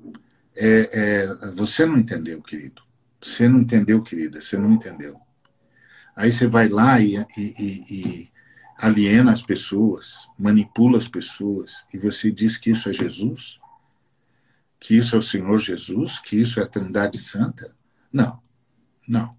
É, 0.55 0.91
é, 0.93 1.52
você 1.52 1.84
não 1.84 1.99
entendeu, 1.99 2.41
querido. 2.43 2.83
Você 3.20 3.49
não 3.49 3.60
entendeu, 3.60 4.01
querida. 4.02 4.41
Você 4.41 4.57
não 4.57 4.70
entendeu. 4.70 5.18
Aí 6.15 6.33
você 6.33 6.47
vai 6.47 6.68
lá 6.68 7.01
e, 7.01 7.17
e, 7.36 7.84
e 7.91 8.33
aliena 8.78 9.32
as 9.32 9.42
pessoas, 9.42 10.28
manipula 10.38 10.98
as 10.98 11.08
pessoas, 11.08 11.86
e 11.92 11.98
você 11.98 12.30
diz 12.30 12.56
que 12.56 12.70
isso 12.70 12.88
é 12.88 12.92
Jesus? 12.92 13.60
Que 14.78 14.96
isso 14.96 15.16
é 15.16 15.18
o 15.18 15.22
Senhor 15.22 15.58
Jesus? 15.58 16.18
Que 16.18 16.36
isso 16.36 16.60
é 16.60 16.64
a 16.64 16.68
Trindade 16.68 17.18
Santa? 17.18 17.74
Não, 18.12 18.40
não, 19.08 19.36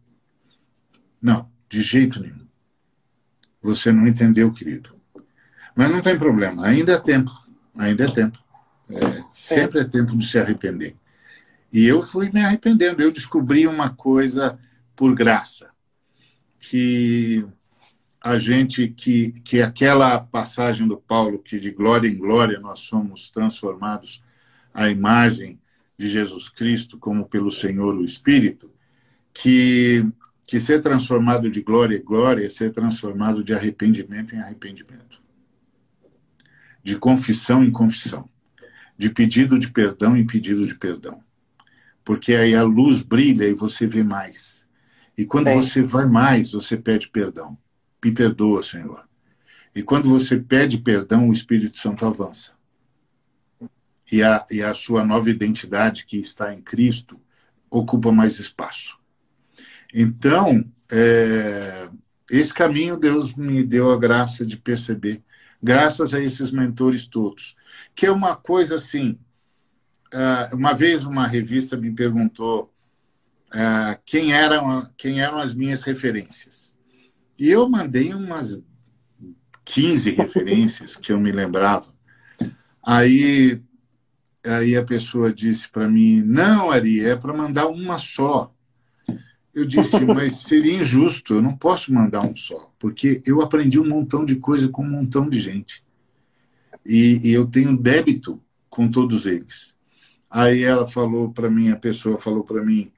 não, 1.22 1.50
de 1.70 1.82
jeito 1.82 2.22
nenhum. 2.22 2.46
Você 3.62 3.92
não 3.92 4.08
entendeu, 4.08 4.52
querido. 4.54 4.96
Mas 5.76 5.92
não 5.92 6.02
tem 6.02 6.18
problema, 6.18 6.66
ainda 6.66 6.94
é 6.94 7.00
tempo, 7.00 7.32
ainda 7.76 8.06
é 8.06 8.12
tempo. 8.12 8.44
É, 8.90 9.24
sempre 9.34 9.80
é 9.80 9.84
tempo 9.84 10.16
de 10.16 10.26
se 10.26 10.38
arrepender. 10.38 10.96
E 11.74 11.86
eu 11.86 12.02
fui 12.04 12.30
me 12.32 12.44
arrependendo. 12.44 13.02
Eu 13.02 13.12
descobri 13.12 13.68
uma 13.68 13.90
coisa 13.90 14.58
por 14.96 15.14
graça, 15.14 15.70
que 16.60 17.46
a 18.26 18.40
gente 18.40 18.88
que, 18.88 19.34
que 19.44 19.62
aquela 19.62 20.20
passagem 20.20 20.88
do 20.88 20.98
Paulo 20.98 21.38
que 21.38 21.60
de 21.60 21.70
glória 21.70 22.08
em 22.08 22.18
glória 22.18 22.60
nós 22.60 22.80
somos 22.80 23.30
transformados 23.30 24.24
à 24.74 24.90
imagem 24.90 25.60
de 25.96 26.08
Jesus 26.08 26.50
Cristo 26.50 26.98
como 26.98 27.28
pelo 27.28 27.52
Senhor 27.52 27.94
o 27.94 28.04
Espírito, 28.04 28.72
que 29.32 30.04
que 30.48 30.60
ser 30.60 30.82
transformado 30.82 31.50
de 31.52 31.62
glória 31.62 31.98
em 31.98 32.04
glória 32.04 32.46
é 32.46 32.50
ser 32.50 32.72
transformado 32.72 33.44
de 33.44 33.54
arrependimento 33.54 34.36
em 34.36 34.40
arrependimento. 34.40 35.22
De 36.84 36.98
confissão 36.98 37.64
em 37.64 37.72
confissão. 37.72 38.28
De 38.98 39.10
pedido 39.10 39.60
de 39.60 39.72
perdão 39.72 40.18
em 40.18 40.26
pedido 40.26 40.66
de 40.66 40.76
perdão. 40.76 41.24
Porque 42.04 42.36
aí 42.36 42.56
a 42.56 42.64
luz 42.64 43.02
brilha 43.02 43.48
e 43.48 43.54
você 43.54 43.88
vê 43.88 44.04
mais. 44.04 44.68
E 45.18 45.26
quando 45.26 45.46
Bem. 45.46 45.62
você 45.62 45.82
vai 45.82 46.08
mais, 46.08 46.52
você 46.52 46.78
pede 46.78 47.08
perdão 47.10 47.58
me 48.06 48.12
perdoa, 48.12 48.62
Senhor. 48.62 49.04
E 49.74 49.82
quando 49.82 50.08
você 50.08 50.38
pede 50.38 50.78
perdão, 50.78 51.28
o 51.28 51.34
Espírito 51.34 51.80
Santo 51.80 52.06
avança. 52.06 52.54
E 54.12 54.22
a, 54.22 54.46
e 54.52 54.62
a 54.62 54.76
sua 54.76 55.04
nova 55.04 55.30
identidade, 55.30 56.06
que 56.06 56.18
está 56.18 56.54
em 56.54 56.62
Cristo, 56.62 57.20
ocupa 57.70 58.12
mais 58.12 58.40
espaço. 58.40 59.00
Então, 59.92 60.64
é, 60.92 61.90
esse 62.30 62.54
caminho 62.54 62.96
Deus 62.96 63.34
me 63.34 63.64
deu 63.64 63.92
a 63.92 63.98
graça 63.98 64.46
de 64.46 64.56
perceber, 64.56 65.24
graças 65.62 66.14
a 66.14 66.22
esses 66.22 66.52
mentores 66.52 67.08
todos. 67.08 67.56
Que 67.96 68.06
é 68.06 68.12
uma 68.12 68.36
coisa 68.36 68.76
assim. 68.76 69.18
É, 70.14 70.54
uma 70.54 70.74
vez 70.74 71.06
uma 71.06 71.26
revista 71.26 71.76
me 71.76 71.92
perguntou 71.92 72.72
é, 73.52 74.00
quem 74.06 74.32
eram, 74.32 74.88
quem 74.96 75.22
eram 75.22 75.40
as 75.40 75.56
minhas 75.56 75.82
referências. 75.82 76.75
E 77.38 77.50
eu 77.50 77.68
mandei 77.70 78.14
umas 78.14 78.64
15 79.66 80.12
referências 80.12 80.96
que 80.96 81.12
eu 81.12 81.20
me 81.20 81.32
lembrava. 81.32 81.88
Aí, 82.82 83.62
aí 84.46 84.76
a 84.76 84.84
pessoa 84.84 85.34
disse 85.34 85.70
para 85.70 85.90
mim: 85.90 86.22
Não, 86.22 86.70
Ari, 86.70 87.02
é 87.02 87.16
para 87.16 87.34
mandar 87.34 87.68
uma 87.68 87.98
só. 87.98 88.54
Eu 89.54 89.66
disse, 89.66 90.00
mas 90.06 90.44
seria 90.44 90.80
injusto, 90.80 91.36
eu 91.36 91.42
não 91.42 91.56
posso 91.56 91.94
mandar 91.94 92.22
um 92.26 92.36
só, 92.36 92.72
porque 92.78 93.22
eu 93.26 93.42
aprendi 93.42 93.80
um 93.80 93.88
montão 93.88 94.26
de 94.26 94.36
coisa 94.36 94.68
com 94.68 94.84
um 94.84 94.90
montão 94.90 95.30
de 95.30 95.40
gente. 95.40 95.84
E, 96.86 97.22
e 97.24 97.32
eu 97.32 97.48
tenho 97.48 97.76
débito 97.76 98.42
com 98.70 98.90
todos 98.90 99.26
eles. 99.26 99.74
Aí 100.30 100.64
ela 100.64 100.86
falou 100.86 101.32
para 101.32 101.50
mim, 101.50 101.70
a 101.70 101.78
pessoa 101.78 102.20
falou 102.20 102.44
para 102.44 102.64
mim, 102.64 102.92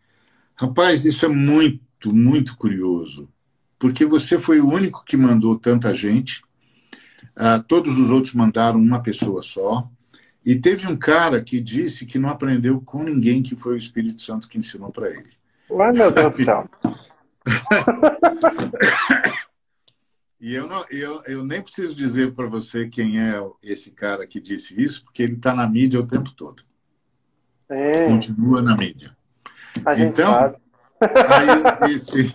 rapaz, 0.56 1.06
isso 1.06 1.26
é 1.26 1.30
muito, 1.30 2.12
muito 2.12 2.58
curioso, 2.58 3.30
porque 3.80 4.06
você 4.06 4.40
foi 4.40 4.60
o 4.60 4.70
único 4.70 5.06
que 5.06 5.16
mandou 5.16 5.58
tanta 5.58 5.94
gente, 5.94 6.42
ah, 7.36 7.60
todos 7.60 7.98
os 7.98 8.10
outros 8.10 8.34
mandaram 8.34 8.80
uma 8.80 9.02
pessoa 9.02 9.42
só, 9.42 9.90
e 10.44 10.56
teve 10.56 10.88
um 10.88 10.96
cara 10.96 11.44
que 11.44 11.60
disse 11.60 12.06
que 12.06 12.18
não 12.18 12.30
aprendeu 12.30 12.82
com 12.82 13.04
ninguém, 13.04 13.44
que 13.44 13.56
foi 13.56 13.74
o 13.74 13.78
Espírito 13.78 14.22
Santo 14.22 14.48
que 14.48 14.58
ensinou 14.58 14.92
para 14.92 15.10
ele. 15.10 15.30
Ai, 15.80 15.92
meu 15.92 16.12
Deus 16.12 16.38
do 16.38 16.44
céu. 16.44 16.70
e 20.40 20.54
eu, 20.54 20.68
não, 20.68 20.86
eu, 20.90 21.22
eu 21.26 21.44
nem 21.44 21.62
preciso 21.62 21.96
dizer 21.96 22.34
para 22.34 22.48
você 22.48 22.88
quem 22.88 23.20
é 23.20 23.44
esse 23.62 23.92
cara 23.92 24.26
que 24.26 24.40
disse 24.40 24.82
isso, 24.82 25.04
porque 25.04 25.22
ele 25.22 25.34
está 25.34 25.54
na 25.54 25.68
mídia 25.68 26.00
o 26.00 26.08
tempo 26.08 26.32
todo. 26.32 26.64
Sim. 27.68 28.08
Continua 28.08 28.62
na 28.62 28.78
mídia. 28.78 29.16
A 29.86 30.00
então, 30.00 30.56
aí 31.02 31.48
eu 31.50 31.88
disse, 31.88 32.34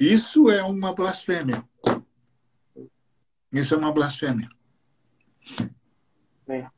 isso 0.00 0.50
é 0.50 0.62
uma 0.62 0.94
blasfêmia. 0.94 1.62
Isso 3.52 3.74
é 3.74 3.78
uma 3.78 3.92
blasfêmia. 3.92 4.48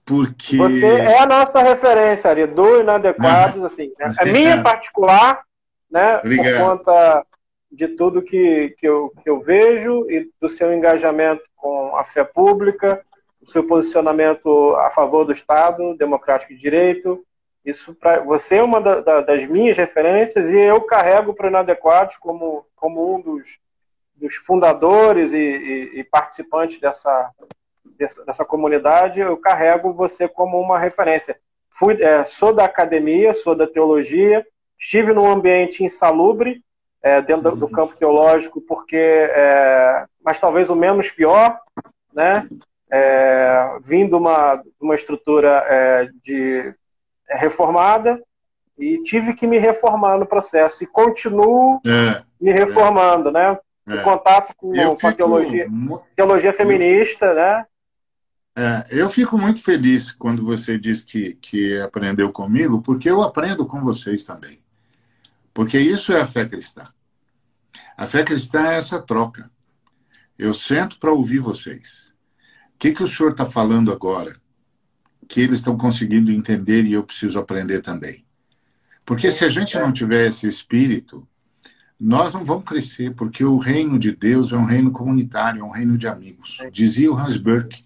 Porque... 0.05 0.57
Você 0.57 0.87
é 0.87 1.19
a 1.21 1.27
nossa 1.27 1.63
referência, 1.63 2.29
Ari, 2.31 2.47
do 2.47 2.81
Inadequados, 2.81 3.63
ah, 3.63 3.67
assim. 3.67 3.93
Né? 3.99 4.15
A 4.19 4.25
minha 4.25 4.63
particular, 4.63 5.43
né? 5.91 6.19
Obrigado. 6.19 6.59
Por 6.59 6.79
conta 6.79 7.27
de 7.71 7.89
tudo 7.89 8.23
que, 8.23 8.75
que, 8.79 8.87
eu, 8.87 9.13
que 9.23 9.31
eu 9.31 9.41
vejo 9.41 10.11
e 10.11 10.31
do 10.41 10.49
seu 10.49 10.75
engajamento 10.75 11.43
com 11.57 11.97
a 11.97 12.05
fé 12.05 12.23
pública, 12.23 13.03
o 13.41 13.51
seu 13.51 13.67
posicionamento 13.67 14.77
a 14.77 14.91
favor 14.91 15.25
do 15.25 15.33
Estado 15.33 15.97
democrático 15.97 16.53
de 16.53 16.61
direito. 16.61 17.25
Isso 17.65 17.95
para 17.95 18.21
você 18.21 18.57
é 18.57 18.63
uma 18.63 18.81
da, 18.81 19.01
da, 19.01 19.21
das 19.21 19.47
minhas 19.47 19.77
referências 19.77 20.49
e 20.49 20.59
eu 20.59 20.81
carrego 20.81 21.33
para 21.33 21.47
o 21.47 21.51
Inadequados 21.51 22.17
como, 22.17 22.67
como 22.75 23.15
um 23.15 23.21
dos, 23.21 23.59
dos 24.17 24.35
fundadores 24.35 25.33
e, 25.33 25.37
e, 25.37 26.01
e 26.01 26.05
participantes 26.05 26.81
dessa, 26.81 27.31
dessa, 27.97 28.25
dessa, 28.25 28.45
comunidade, 28.45 29.21
eu 29.21 29.37
carrego 29.37 29.93
você 29.93 30.29
como 30.29 30.61
uma 30.61 30.79
referência. 30.79 31.39
Fui, 31.71 32.03
é, 32.03 32.25
sou 32.25 32.53
da 32.53 32.65
academia, 32.65 33.33
sou 33.33 33.55
da 33.55 33.67
teologia, 33.67 34.45
estive 34.79 35.13
num 35.13 35.31
ambiente 35.31 35.85
insalubre, 35.85 36.63
é, 37.01 37.21
dentro 37.21 37.51
do, 37.51 37.57
do, 37.57 37.69
campo 37.69 37.97
teológico, 37.97 38.61
porque, 38.61 38.97
é, 38.97 40.05
mas 40.25 40.39
talvez 40.39 40.71
o 40.71 40.77
menos 40.77 41.11
pior, 41.11 41.59
né? 42.13 42.49
É, 42.95 43.79
vindo 43.81 44.19
uma, 44.19 44.63
uma 44.79 44.95
estrutura 44.95 45.65
é, 45.67 46.11
de 46.23 46.75
reformada 47.29 48.23
e 48.79 48.99
tive 49.03 49.35
que 49.35 49.47
me 49.47 49.59
reformar 49.59 50.19
no 50.19 50.27
processo 50.27 50.83
e 50.83 50.87
continuo 50.87 51.81
é, 51.87 52.23
me 52.41 52.53
reformando, 52.53 53.31
né? 53.31 53.59
Em 53.89 54.01
contato 54.03 54.55
com, 54.57 54.73
com 54.73 55.07
a 55.07 55.13
teologia, 55.13 55.69
teologia 56.15 56.53
feminista, 56.53 57.35
né? 57.35 57.67
É, 58.55 58.85
eu 58.91 59.09
fico 59.09 59.39
muito 59.39 59.63
feliz 59.63 60.13
quando 60.13 60.45
você 60.45 60.79
diz 60.79 61.03
que, 61.03 61.35
que 61.35 61.81
aprendeu 61.81 62.31
comigo, 62.31 62.83
porque 62.83 63.11
eu 63.11 63.23
aprendo 63.23 63.67
com 63.67 63.81
vocês 63.81 64.25
também. 64.25 64.61
Porque 65.55 65.79
isso 65.79 66.13
é 66.13 66.21
a 66.21 66.27
fé 66.27 66.47
cristã. 66.47 66.85
A 67.97 68.07
fé 68.07 68.23
cristã 68.23 68.67
é 68.67 68.77
essa 68.77 69.01
troca. 69.01 69.51
Eu 70.39 70.53
sento 70.55 70.99
para 70.99 71.13
ouvir 71.13 71.39
vocês. 71.39 72.13
O 72.75 72.79
que, 72.79 72.93
que 72.93 73.03
o 73.03 73.09
senhor 73.09 73.33
está 73.33 73.47
falando 73.47 73.93
agora? 73.93 74.37
Que 75.29 75.41
eles 75.41 75.59
estão 75.59 75.77
conseguindo 75.77 76.31
entender 76.31 76.85
e 76.85 76.93
eu 76.93 77.03
preciso 77.03 77.39
aprender 77.39 77.81
também. 77.81 78.25
Porque 79.05 79.31
se 79.33 79.45
a 79.45 79.49
gente 79.49 79.79
não 79.79 79.93
tiver 79.93 80.27
esse 80.27 80.47
espírito, 80.47 81.27
nós 81.99 82.35
não 82.35 82.45
vamos 82.45 82.65
crescer, 82.65 83.15
porque 83.15 83.45
o 83.45 83.57
reino 83.57 83.99
de 83.99 84.13
Deus 84.13 84.53
é 84.53 84.57
um 84.57 84.65
reino 84.65 84.91
comunitário, 84.91 85.61
é 85.61 85.65
um 85.65 85.71
reino 85.71 85.97
de 85.97 86.07
amigos. 86.07 86.59
Dizia 86.73 87.11
o 87.11 87.17
Hans 87.17 87.37
Burke. 87.37 87.83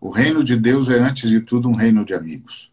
O 0.00 0.10
reino 0.10 0.42
de 0.42 0.56
Deus 0.56 0.88
é, 0.88 0.98
antes 0.98 1.30
de 1.30 1.40
tudo, 1.40 1.68
um 1.68 1.76
reino 1.76 2.04
de 2.04 2.12
amigos. 2.12 2.72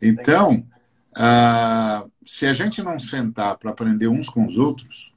Então, 0.00 0.66
ah, 1.14 2.04
se 2.26 2.46
a 2.46 2.52
gente 2.52 2.82
não 2.82 2.98
sentar 2.98 3.56
para 3.56 3.70
aprender 3.70 4.08
uns 4.08 4.28
com 4.28 4.46
os 4.46 4.58
outros, 4.58 5.14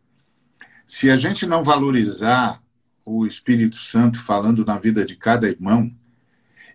se 0.85 1.09
a 1.09 1.17
gente 1.17 1.45
não 1.45 1.63
valorizar 1.63 2.61
o 3.05 3.25
Espírito 3.25 3.75
Santo 3.75 4.21
falando 4.21 4.65
na 4.65 4.77
vida 4.77 5.05
de 5.05 5.15
cada 5.15 5.47
irmão, 5.47 5.91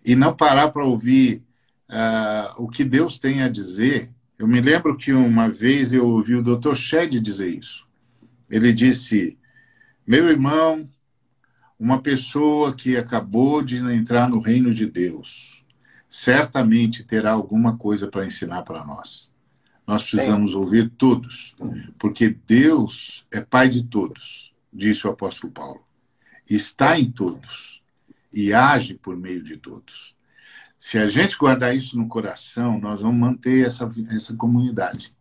e 0.07 0.15
não 0.15 0.35
parar 0.35 0.71
para 0.71 0.85
ouvir 0.85 1.43
ah, 1.89 2.55
o 2.59 2.69
que 2.69 2.85
Deus 2.85 3.19
tem 3.19 3.43
a 3.43 3.49
dizer, 3.49 4.11
eu 4.39 4.47
me 4.47 4.61
lembro 4.61 4.97
que 4.97 5.13
uma 5.13 5.49
vez 5.49 5.93
eu 5.93 6.07
ouvi 6.07 6.35
o 6.35 6.43
Dr. 6.43 6.75
Shed 6.75 7.21
dizer 7.21 7.49
isso. 7.49 7.87
Ele 8.51 8.73
disse: 8.73 9.39
Meu 10.07 10.29
irmão, 10.29 10.89
uma 11.79 12.01
pessoa 12.01 12.75
que 12.75 12.97
acabou 12.97 13.63
de 13.63 13.77
entrar 13.77 14.29
no 14.29 14.41
reino 14.41 14.73
de 14.73 14.87
Deus 14.87 15.65
certamente 16.09 17.05
terá 17.05 17.33
alguma 17.33 17.77
coisa 17.77 18.07
para 18.09 18.25
ensinar 18.25 18.63
para 18.63 18.85
nós. 18.85 19.31
Nós 19.87 20.03
precisamos 20.03 20.53
Sim. 20.53 20.57
ouvir 20.57 20.91
todos, 20.91 21.55
porque 21.99 22.37
Deus 22.47 23.27
é 23.31 23.41
Pai 23.41 23.69
de 23.69 23.85
todos, 23.85 24.53
disse 24.73 25.07
o 25.07 25.11
apóstolo 25.11 25.53
Paulo. 25.53 25.85
Está 26.49 26.99
em 26.99 27.11
todos 27.11 27.83
e 28.33 28.53
age 28.53 28.95
por 28.95 29.17
meio 29.17 29.43
de 29.43 29.57
todos. 29.57 30.16
Se 30.87 30.99
a 30.99 31.09
gente 31.09 31.37
guardar 31.37 31.75
isso 31.75 31.99
no 31.99 32.07
coração, 32.07 32.79
nós 32.79 33.01
vamos 33.01 33.19
manter 33.19 33.67
essa, 33.67 33.93
essa 34.15 34.37
comunidade 34.37 35.13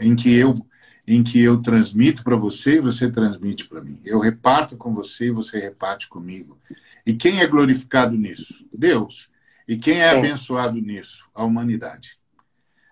em 0.00 0.16
que 0.16 0.34
eu 0.34 0.66
em 1.06 1.22
que 1.22 1.38
eu 1.38 1.60
transmito 1.60 2.24
para 2.24 2.36
você 2.36 2.76
e 2.76 2.80
você 2.80 3.12
transmite 3.12 3.68
para 3.68 3.82
mim. 3.82 4.00
Eu 4.02 4.18
reparto 4.18 4.78
com 4.78 4.94
você 4.94 5.26
e 5.26 5.30
você 5.30 5.58
reparte 5.58 6.08
comigo. 6.08 6.58
E 7.04 7.12
quem 7.12 7.40
é 7.40 7.46
glorificado 7.46 8.16
nisso? 8.16 8.66
Deus. 8.72 9.28
E 9.68 9.76
quem 9.76 10.00
é 10.00 10.08
abençoado 10.08 10.80
nisso? 10.80 11.28
A 11.34 11.44
humanidade. 11.44 12.18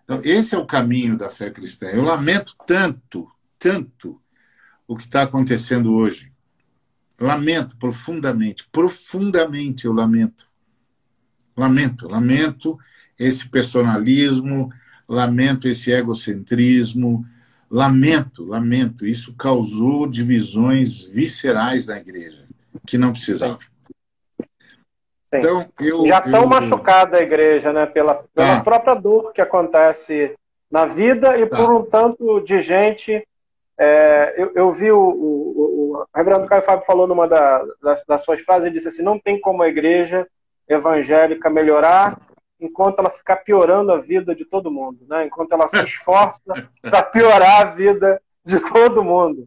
Então, 0.05 0.20
esse 0.23 0.55
é 0.55 0.58
o 0.58 0.66
caminho 0.66 1.16
da 1.16 1.31
fé 1.31 1.50
cristã. 1.50 1.86
Eu 1.86 2.02
lamento 2.02 2.55
tanto, 2.66 3.26
tanto 3.58 4.20
o 4.86 4.99
que 4.99 5.05
está 5.05 5.23
acontecendo 5.23 5.94
hoje. 5.94 6.31
Lamento 7.18 7.74
profundamente, 7.78 8.68
profundamente 8.70 9.86
eu 9.86 9.94
lamento. 9.94 10.51
Lamento, 11.56 12.08
lamento 12.08 12.78
esse 13.18 13.48
personalismo, 13.48 14.72
lamento 15.08 15.68
esse 15.68 15.92
egocentrismo, 15.92 17.26
Lamento, 17.72 18.44
lamento, 18.44 19.06
isso 19.06 19.34
causou 19.34 20.06
divisões 20.06 21.06
viscerais 21.06 21.86
na 21.86 21.97
igreja, 21.97 22.44
que 22.86 22.98
não 22.98 23.12
precisava. 23.12 23.58
Então, 25.32 25.66
eu, 25.81 26.05
Já 26.05 26.20
tão 26.20 26.42
eu... 26.42 26.47
machucada 26.47 27.16
a 27.16 27.22
igreja, 27.22 27.72
né? 27.72 27.86
Pela, 27.86 28.26
pela 28.34 28.56
tá. 28.56 28.60
própria 28.62 28.94
dor 28.94 29.32
que 29.32 29.40
acontece 29.40 30.34
na 30.70 30.84
vida 30.84 31.39
e 31.39 31.47
tá. 31.47 31.56
por 31.56 31.72
um 31.72 31.82
tanto 31.82 32.42
de 32.42 32.60
gente. 32.60 33.26
É, 33.78 34.34
eu, 34.36 34.52
eu, 34.55 34.72
vi 34.74 34.92
o, 34.92 35.00
o, 35.00 35.94
o, 35.94 36.06
Reverendo 36.14 36.47
Caio 36.47 36.60
Fábio 36.60 36.84
falou 36.84 37.06
numa 37.06 37.26
da, 37.26 37.64
das, 37.82 38.05
das 38.06 38.22
suas 38.22 38.42
frases, 38.42 38.66
ele 38.66 38.74
disse 38.74 38.89
assim: 38.89 39.02
não 39.02 39.18
tem 39.18 39.40
como 39.40 39.62
a 39.62 39.68
igreja 39.68 40.28
evangélica 40.68 41.50
melhorar 41.50 42.18
enquanto 42.60 43.00
ela 43.00 43.10
ficar 43.10 43.36
piorando 43.36 43.92
a 43.92 43.99
vida 43.99 44.34
de 44.34 44.44
todo 44.44 44.70
mundo, 44.70 45.05
né? 45.08 45.26
enquanto 45.26 45.52
ela 45.52 45.68
se 45.68 45.82
esforça 45.82 46.41
para 46.81 47.02
piorar 47.02 47.62
a 47.62 47.65
vida 47.65 48.20
de 48.44 48.58
todo 48.60 49.05
mundo. 49.05 49.47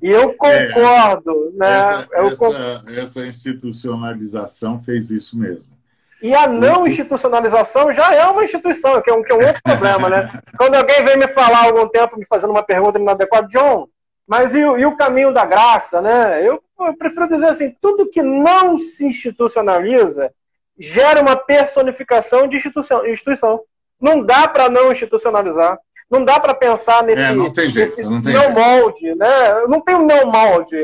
E 0.00 0.10
eu 0.10 0.30
é, 0.44 0.68
concordo. 0.68 1.52
É, 1.54 1.58
né? 1.58 1.68
Essa, 1.68 2.08
eu 2.12 2.26
essa, 2.26 2.82
essa, 3.00 3.26
institucionalização 3.26 4.80
fez 4.80 5.10
isso 5.10 5.38
mesmo. 5.38 5.72
E 6.20 6.34
a 6.34 6.46
não 6.46 6.86
institucionalização 6.86 7.92
já 7.92 8.14
é 8.14 8.24
uma 8.26 8.44
instituição, 8.44 9.02
que 9.02 9.10
é 9.10 9.14
um, 9.14 9.22
que 9.22 9.32
é 9.32 9.34
um 9.34 9.44
outro 9.44 9.62
problema. 9.64 10.08
Né? 10.08 10.42
Quando 10.56 10.76
alguém 10.76 11.04
vem 11.04 11.18
me 11.18 11.28
falar 11.28 11.62
há 11.62 11.64
algum 11.64 11.88
tempo, 11.88 12.16
me 12.16 12.26
fazendo 12.26 12.50
uma 12.50 12.62
pergunta 12.62 12.98
inadequada, 12.98 13.48
John, 13.48 13.88
mas 14.26 14.54
e 14.54 14.64
o, 14.64 14.78
e 14.78 14.86
o 14.86 14.96
caminho 14.96 15.32
da 15.32 15.44
graça? 15.44 16.00
Né? 16.00 16.46
Eu, 16.46 16.62
eu 16.80 16.96
prefiro 16.96 17.28
dizer 17.28 17.46
assim, 17.46 17.74
tudo 17.80 18.08
que 18.08 18.22
não 18.22 18.78
se 18.78 19.04
institucionaliza 19.04 20.32
gera 20.82 21.20
uma 21.20 21.36
personificação 21.36 22.48
de 22.48 22.56
instituição. 22.56 23.06
instituição. 23.06 23.60
Não 24.00 24.24
dá 24.24 24.48
para 24.48 24.68
não 24.68 24.90
institucionalizar. 24.90 25.78
Não 26.10 26.24
dá 26.24 26.38
para 26.38 26.52
pensar 26.52 27.02
nesse, 27.04 27.22
é, 27.22 27.32
não 27.32 27.50
tem 27.50 27.70
jeito, 27.70 27.86
nesse 27.86 28.02
não, 28.02 28.20
tem 28.20 28.34
não 28.34 28.50
molde, 28.50 29.14
né? 29.14 29.66
Não 29.66 29.80
tem 29.80 29.94
um 29.94 30.04
não 30.04 30.30
molde. 30.30 30.76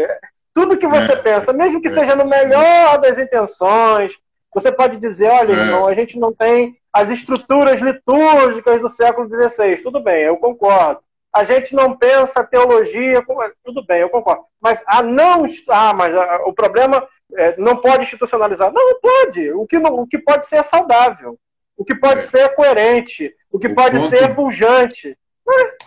Tudo 0.55 0.79
que 0.79 0.87
você 0.87 1.13
é, 1.13 1.17
pensa, 1.17 1.53
mesmo 1.53 1.83
que 1.83 1.89
é, 1.89 1.91
seja 1.91 2.17
no 2.17 2.25
melhor 2.25 2.99
das 2.99 3.19
intenções, 3.19 4.15
você 4.55 4.73
pode 4.73 4.97
dizer, 4.97 5.31
olha, 5.31 5.53
é. 5.53 5.57
irmão, 5.57 5.87
a 5.87 5.93
gente 5.93 6.19
não 6.19 6.33
tem 6.33 6.79
as 6.91 7.11
estruturas 7.11 7.79
litúrgicas 7.81 8.81
do 8.81 8.89
século 8.89 9.29
XVI. 9.29 9.83
Tudo 9.83 10.01
bem, 10.01 10.23
eu 10.23 10.39
concordo. 10.39 11.01
a 11.31 11.45
gente 11.45 11.75
não 11.75 11.95
pensa 11.95 12.43
teologia, 12.43 13.23
tudo 13.63 13.85
bem, 13.85 14.01
eu 14.01 14.09
concordo. 14.09 14.45
Mas 14.59 14.83
a 14.87 15.03
não. 15.03 15.45
Ah, 15.69 15.93
mas 15.93 16.15
o 16.47 16.55
problema 16.55 17.07
é, 17.35 17.57
não 17.57 17.77
pode 17.77 18.05
institucionalizar. 18.05 18.73
Não, 18.73 18.93
não 18.93 19.01
pode. 19.01 19.53
O 19.53 19.67
que, 19.67 19.79
não, 19.79 19.95
o 20.01 20.07
que 20.07 20.19
pode 20.19 20.47
ser 20.47 20.57
é 20.57 20.63
saudável. 20.63 21.39
O 21.77 21.85
que 21.85 21.95
pode 21.95 22.21
é. 22.21 22.23
ser 22.23 22.39
é 22.39 22.49
coerente. 22.49 23.35
O 23.51 23.59
que 23.59 23.69
o 23.69 23.75
pode 23.75 23.99
ponto... 23.99 24.11
ser 24.11 24.23
é 24.23 24.29
pujante. 24.29 25.19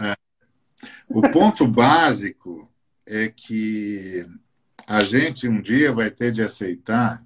É. 0.02 0.16
O 1.08 1.22
ponto 1.30 1.68
básico 1.68 2.70
é 3.06 3.28
que 3.28 4.26
a 4.88 5.03
gente 5.03 5.48
um 5.48 5.61
dia 5.61 5.92
vai 5.92 6.10
ter 6.10 6.32
de 6.32 6.42
aceitar 6.42 7.24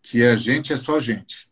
que 0.00 0.22
a 0.22 0.36
gente 0.36 0.72
é 0.72 0.76
só 0.76 1.00
gente. 1.00 1.48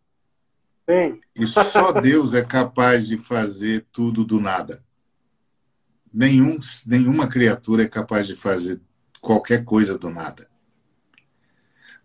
Sim. 0.88 1.20
E 1.34 1.46
só 1.46 1.92
Deus 1.92 2.34
é 2.34 2.42
capaz 2.42 3.08
de 3.08 3.18
fazer 3.18 3.86
tudo 3.90 4.24
do 4.24 4.38
nada. 4.38 4.84
Nenhum, 6.12 6.58
nenhuma 6.86 7.26
criatura 7.26 7.82
é 7.82 7.88
capaz 7.88 8.26
de 8.26 8.36
fazer 8.36 8.80
qualquer 9.20 9.64
coisa 9.64 9.98
do 9.98 10.08
nada. 10.08 10.48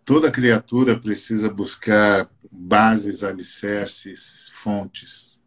Toda 0.09 0.31
criatura 0.31 0.99
precisa 0.99 1.51
buscar 1.51 2.27
bases, 2.51 3.23
alicerces, 3.23 4.49
fontes. 4.53 5.39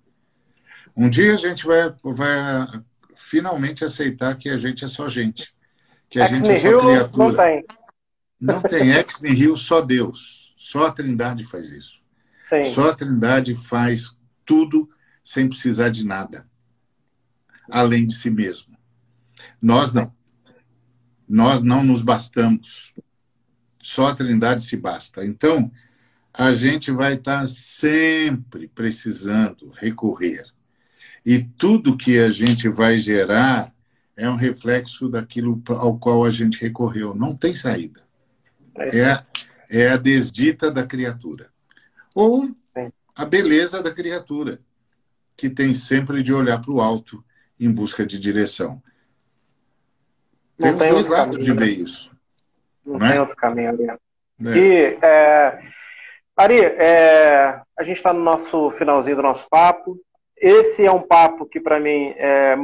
Um 0.96 1.10
dia 1.10 1.34
a 1.34 1.36
gente 1.36 1.66
vai, 1.66 1.92
vai 2.04 2.68
finalmente 3.12 3.84
aceitar 3.84 4.38
que 4.38 4.48
a 4.48 4.56
gente 4.56 4.84
é 4.84 4.86
só 4.86 5.08
gente. 5.08 5.52
Que 6.08 6.20
a 6.20 6.28
gente 6.28 6.48
é 6.48 6.60
só 6.60 6.78
criatura. 6.78 7.26
Não 7.26 7.34
tem. 7.34 7.64
Não 8.40 8.62
tem 8.62 8.92
ex 8.92 9.20
nihil, 9.20 9.56
só 9.56 9.80
Deus. 9.80 10.54
Só 10.56 10.86
a 10.86 10.92
Trindade 10.92 11.42
faz 11.42 11.68
isso. 11.72 12.00
Sim. 12.48 12.66
Só 12.66 12.90
a 12.90 12.94
Trindade 12.94 13.56
faz 13.56 14.16
tudo 14.44 14.88
sem 15.24 15.48
precisar 15.48 15.88
de 15.88 16.06
nada, 16.06 16.48
além 17.68 18.06
de 18.06 18.14
si 18.14 18.30
mesmo. 18.30 18.78
Nós 19.60 19.92
não. 19.92 20.14
Nós 21.28 21.64
não 21.64 21.82
nos 21.82 22.00
bastamos. 22.00 22.94
Só 23.82 24.06
a 24.06 24.14
Trindade 24.14 24.62
se 24.62 24.76
basta. 24.76 25.24
Então, 25.24 25.70
a 26.32 26.54
gente 26.54 26.90
vai 26.90 27.14
estar 27.14 27.46
sempre 27.46 28.68
precisando 28.68 29.70
recorrer. 29.76 30.44
E 31.26 31.40
tudo 31.42 31.96
que 31.96 32.18
a 32.18 32.30
gente 32.30 32.68
vai 32.68 32.98
gerar 32.98 33.74
é 34.16 34.28
um 34.30 34.36
reflexo 34.36 35.08
daquilo 35.08 35.60
ao 35.68 35.98
qual 35.98 36.24
a 36.24 36.30
gente 36.30 36.60
recorreu. 36.60 37.14
Não 37.14 37.36
tem 37.36 37.54
saída. 37.54 38.00
É, 38.78 39.22
é 39.68 39.90
a 39.90 39.96
desdita 39.96 40.70
da 40.70 40.86
criatura 40.86 41.52
ou 42.14 42.50
a 43.14 43.24
beleza 43.24 43.82
da 43.82 43.92
criatura, 43.92 44.60
que 45.36 45.48
tem 45.50 45.74
sempre 45.74 46.22
de 46.22 46.32
olhar 46.32 46.60
para 46.60 46.72
o 46.72 46.80
alto 46.80 47.24
em 47.58 47.70
busca 47.70 48.06
de 48.06 48.18
direção. 48.18 48.82
Não 50.58 50.76
Temos 50.76 50.88
dois 50.88 51.08
lados 51.08 51.36
caminho, 51.36 51.54
de 51.54 51.60
ver 51.60 51.78
isso. 51.78 52.11
Não, 52.84 52.98
não 52.98 53.08
tem 53.08 53.20
outro 53.20 53.36
caminho 53.36 53.70
ali. 53.70 53.86
É. 53.88 53.98
E, 54.56 54.98
é, 55.02 55.58
Ari, 56.36 56.60
é, 56.60 57.60
a 57.76 57.84
gente 57.84 57.96
está 57.96 58.12
no 58.12 58.22
nosso 58.22 58.70
finalzinho 58.72 59.16
do 59.16 59.22
nosso 59.22 59.48
papo. 59.48 59.98
Esse 60.36 60.84
é 60.84 60.90
um 60.90 61.02
papo 61.02 61.46
que, 61.46 61.60
para 61.60 61.78
mim, 61.78 62.14
é 62.16 62.56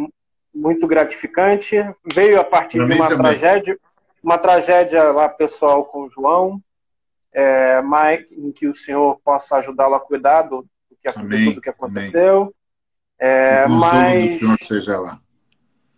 muito 0.55 0.87
gratificante. 0.87 1.77
Veio 2.13 2.41
a 2.41 2.45
partir 2.45 2.79
pra 2.79 2.87
de 2.87 2.95
uma 2.95 3.09
tragédia, 3.09 3.79
uma 4.23 4.39
tragédia 4.39 5.05
lá 5.05 5.29
pessoal 5.29 5.85
com 5.85 6.03
o 6.03 6.11
João, 6.11 6.61
é, 7.33 7.81
Mike, 7.83 8.35
em 8.35 8.51
que 8.51 8.67
o 8.67 8.75
Senhor 8.75 9.21
possa 9.25 9.57
ajudá-lo 9.57 9.95
a 9.95 10.01
cuidar 10.01 10.43
do, 10.43 10.63
do 10.63 10.97
que, 11.01 11.19
amém, 11.19 11.51
tudo 11.51 11.61
que 11.61 11.71
aconteceu. 11.71 12.53
É, 13.19 13.67
mas, 13.69 14.31
do 14.31 14.39
Senhor 14.41 14.59
seja 14.63 14.99
lá. 14.99 15.21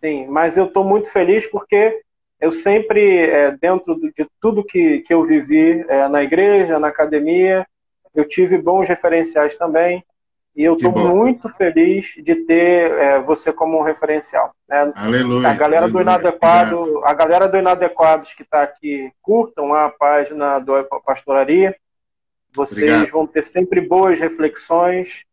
Sim, 0.03 0.27
mas 0.29 0.57
eu 0.57 0.67
estou 0.67 0.83
muito 0.83 1.11
feliz 1.11 1.47
porque 1.47 2.03
eu 2.41 2.51
sempre, 2.51 3.19
é, 3.19 3.51
dentro 3.51 3.95
de 4.01 4.27
tudo 4.41 4.65
que, 4.65 5.01
que 5.01 5.13
eu 5.13 5.25
vivi 5.25 5.85
é, 5.89 6.09
na 6.09 6.23
igreja, 6.23 6.79
na 6.79 6.89
academia, 6.89 7.67
eu 8.15 8.27
tive 8.27 8.57
bons 8.57 8.89
referenciais 8.89 9.57
também. 9.57 10.03
E 10.57 10.65
eu 10.65 10.75
estou 10.75 10.91
muito 10.91 11.49
feliz 11.51 12.15
de 12.17 12.35
ter 12.35 12.91
é, 12.93 13.21
você 13.21 13.53
como 13.53 13.79
um 13.79 13.83
referencial. 13.83 14.53
Né? 14.69 14.93
Aleluia. 14.97 15.49
A 15.49 15.55
galera 15.55 15.85
aleluia, 15.85 16.05
do 16.05 16.11
Inadequado, 16.11 17.05
a 17.05 17.15
galera 17.15 17.47
do 17.47 17.57
Inadequados 17.57 18.35
que 18.35 18.43
está 18.43 18.63
aqui, 18.63 19.13
curtam 19.23 19.73
a 19.73 19.89
página 19.89 20.59
do 20.59 20.73
Pastoraria. 21.05 21.77
Vocês 22.53 22.91
obrigado. 22.91 23.13
vão 23.13 23.27
ter 23.27 23.45
sempre 23.45 23.81
boas 23.81 24.19
reflexões. 24.19 25.25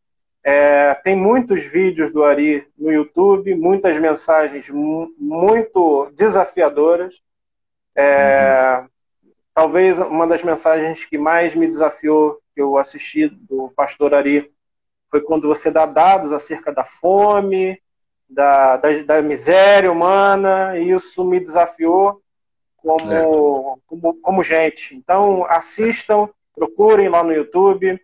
É, 0.50 0.94
tem 1.04 1.14
muitos 1.14 1.66
vídeos 1.66 2.10
do 2.10 2.24
Ari 2.24 2.66
no 2.78 2.90
YouTube, 2.90 3.54
muitas 3.54 4.00
mensagens 4.00 4.70
muito 4.70 6.10
desafiadoras. 6.16 7.22
É, 7.94 8.80
uhum. 8.80 8.88
Talvez 9.54 10.00
uma 10.00 10.26
das 10.26 10.42
mensagens 10.44 11.04
que 11.04 11.18
mais 11.18 11.54
me 11.54 11.68
desafiou, 11.68 12.40
que 12.56 12.62
eu 12.62 12.78
assisti 12.78 13.28
do 13.28 13.74
Pastor 13.76 14.14
Ari, 14.14 14.50
foi 15.12 15.20
quando 15.20 15.50
você 15.50 15.70
dá 15.70 15.86
dados 15.86 16.32
acerca 16.32 16.72
da 16.72 16.86
fome, 16.86 17.82
da, 18.30 18.78
da, 18.78 19.04
da 19.04 19.22
miséria 19.22 19.92
humana, 19.92 20.80
e 20.80 20.92
isso 20.92 21.26
me 21.26 21.42
desafiou 21.42 22.22
como, 22.78 23.12
é. 23.12 23.26
como, 23.86 24.14
como, 24.22 24.44
gente. 24.44 24.96
Então, 24.96 25.46
assistam, 25.50 26.30
procurem 26.56 27.10
lá 27.10 27.22
no 27.22 27.34
YouTube, 27.34 28.00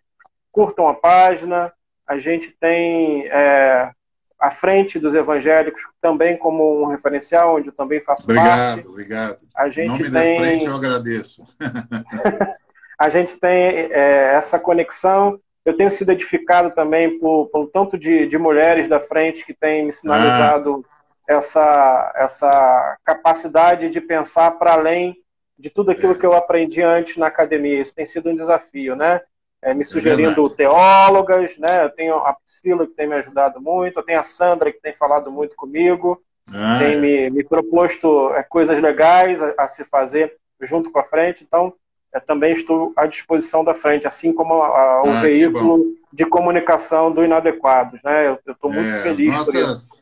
curtam 0.52 0.90
a 0.90 0.94
página. 0.94 1.72
A 2.08 2.18
gente 2.18 2.52
tem 2.52 3.28
é, 3.28 3.92
a 4.40 4.52
frente 4.52 5.00
dos 5.00 5.14
evangélicos 5.14 5.82
também 6.02 6.38
como 6.38 6.84
um 6.84 6.86
referencial, 6.88 7.56
onde 7.56 7.70
eu 7.70 7.74
também 7.74 8.02
faço 8.02 8.24
obrigado, 8.24 8.48
parte. 8.48 8.88
Obrigado, 8.88 9.38
obrigado. 9.38 9.48
A 9.56 9.70
gente 9.70 9.88
nome 9.88 10.12
tem... 10.12 10.12
da 10.12 10.46
frente 10.46 10.66
eu 10.66 10.76
agradeço. 10.76 11.48
a 13.00 13.10
gente 13.10 13.38
tem 13.38 13.92
é, 13.92 14.34
essa 14.36 14.60
conexão 14.60 15.40
eu 15.66 15.76
tenho 15.76 15.92
sido 15.92 16.12
edificado 16.12 16.72
também 16.72 17.18
por, 17.20 17.48
por 17.48 17.62
um 17.62 17.68
tanto 17.68 17.98
de, 17.98 18.28
de 18.28 18.38
mulheres 18.38 18.88
da 18.88 19.00
frente 19.00 19.46
que 19.46 19.54
têm 19.54 19.86
me 19.86 19.94
sinalizado 19.94 20.86
ah. 20.86 21.34
essa, 21.34 22.14
essa 22.16 22.98
capacidade 23.06 23.90
de 23.90 24.02
pensar 24.02 24.52
para 24.52 24.74
além 24.74 25.16
de 25.58 25.70
tudo 25.70 25.92
aquilo 25.92 26.14
é. 26.14 26.16
que 26.16 26.26
eu 26.26 26.34
aprendi 26.34 26.82
antes 26.82 27.16
na 27.16 27.28
academia. 27.28 27.82
Isso 27.82 27.96
tem 27.96 28.06
sido 28.06 28.30
um 28.30 28.36
desafio, 28.36 28.96
né? 28.96 29.22
É, 29.64 29.74
me 29.74 29.82
é 29.82 29.86
sugerindo 29.86 30.46
é 30.46 30.56
teólogas, 30.56 31.58
né? 31.58 31.86
Eu 31.86 31.90
tenho 31.90 32.16
a 32.18 32.34
Priscila 32.34 32.86
que 32.86 32.94
tem 32.94 33.08
me 33.08 33.16
ajudado 33.16 33.62
muito, 33.62 33.98
eu 33.98 34.04
tenho 34.04 34.20
a 34.20 34.24
Sandra 34.24 34.72
que 34.72 34.82
tem 34.82 34.94
falado 34.94 35.32
muito 35.32 35.56
comigo, 35.56 36.22
ah, 36.48 36.78
tem 36.80 36.94
é. 36.94 36.98
me, 36.98 37.30
me 37.30 37.44
proposto 37.44 38.34
é, 38.34 38.44
coisas 38.44 38.80
legais 38.82 39.42
a, 39.42 39.54
a 39.58 39.68
se 39.68 39.84
fazer 39.84 40.36
junto 40.62 40.92
com 40.92 41.00
a 41.00 41.04
frente. 41.04 41.44
Então, 41.44 41.74
também 42.22 42.54
estou 42.54 42.94
à 42.96 43.06
disposição 43.06 43.64
da 43.64 43.74
frente, 43.74 44.06
assim 44.06 44.34
como 44.34 44.62
a, 44.62 44.68
a, 44.68 45.04
o 45.04 45.10
ah, 45.10 45.22
veículo 45.22 45.96
de 46.12 46.26
comunicação 46.26 47.12
do 47.12 47.24
Inadequados. 47.24 48.02
Né? 48.04 48.28
Eu 48.28 48.54
estou 48.54 48.72
muito 48.72 49.02
feliz 49.02 49.34
nossas, 49.34 49.54
por 49.54 49.74
isso. 49.74 50.02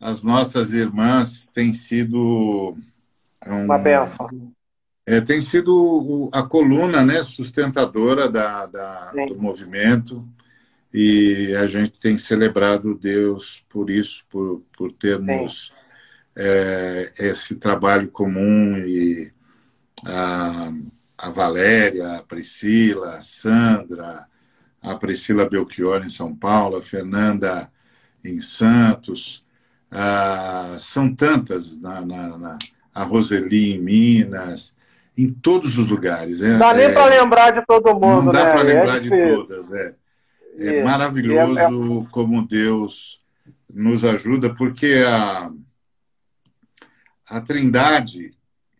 As 0.00 0.22
nossas 0.22 0.72
irmãs 0.72 1.46
têm 1.52 1.72
sido. 1.72 2.76
Um, 3.46 3.64
Uma 3.64 3.78
benção. 3.78 4.28
É, 5.10 5.20
tem 5.20 5.40
sido 5.40 6.28
a 6.30 6.40
coluna 6.40 7.04
né, 7.04 7.20
sustentadora 7.20 8.30
da, 8.30 8.66
da 8.66 9.10
do 9.26 9.36
movimento. 9.36 10.24
E 10.94 11.52
a 11.56 11.66
gente 11.66 11.98
tem 11.98 12.16
celebrado 12.16 12.94
Deus 12.96 13.64
por 13.68 13.90
isso, 13.90 14.24
por, 14.30 14.62
por 14.72 14.92
termos 14.92 15.72
é, 16.36 17.12
esse 17.18 17.56
trabalho 17.56 18.06
comum 18.06 18.76
e 18.76 19.32
a, 20.06 20.72
a 21.18 21.30
Valéria, 21.30 22.18
a 22.18 22.22
Priscila, 22.22 23.16
a 23.16 23.22
Sandra, 23.22 24.28
a 24.80 24.94
Priscila 24.94 25.50
Belchior 25.50 26.04
em 26.04 26.08
São 26.08 26.36
Paulo, 26.36 26.76
a 26.76 26.82
Fernanda 26.84 27.68
em 28.24 28.38
Santos, 28.38 29.44
ah, 29.90 30.76
são 30.78 31.12
tantas, 31.12 31.80
na, 31.80 32.00
na, 32.00 32.38
na, 32.38 32.58
a 32.94 33.02
Roseli 33.02 33.72
em 33.72 33.80
Minas, 33.80 34.78
em 35.22 35.32
todos 35.32 35.78
os 35.78 35.88
lugares. 35.88 36.42
É, 36.42 36.58
dá 36.58 36.74
nem 36.74 36.86
é, 36.86 36.92
para 36.92 37.06
lembrar 37.06 37.50
de 37.50 37.64
todo 37.66 37.94
mundo, 37.94 38.26
Não 38.26 38.32
dá 38.32 38.44
né? 38.44 38.52
para 38.52 38.62
lembrar 38.62 38.96
é 38.96 39.00
de 39.00 39.08
todas. 39.08 39.72
É, 39.72 39.96
é 40.58 40.82
maravilhoso 40.82 41.58
é, 41.58 42.10
como 42.10 42.46
Deus 42.46 43.20
nos 43.72 44.04
ajuda, 44.04 44.54
porque 44.54 45.02
a, 45.06 45.50
a 47.28 47.40
Trindade 47.40 48.32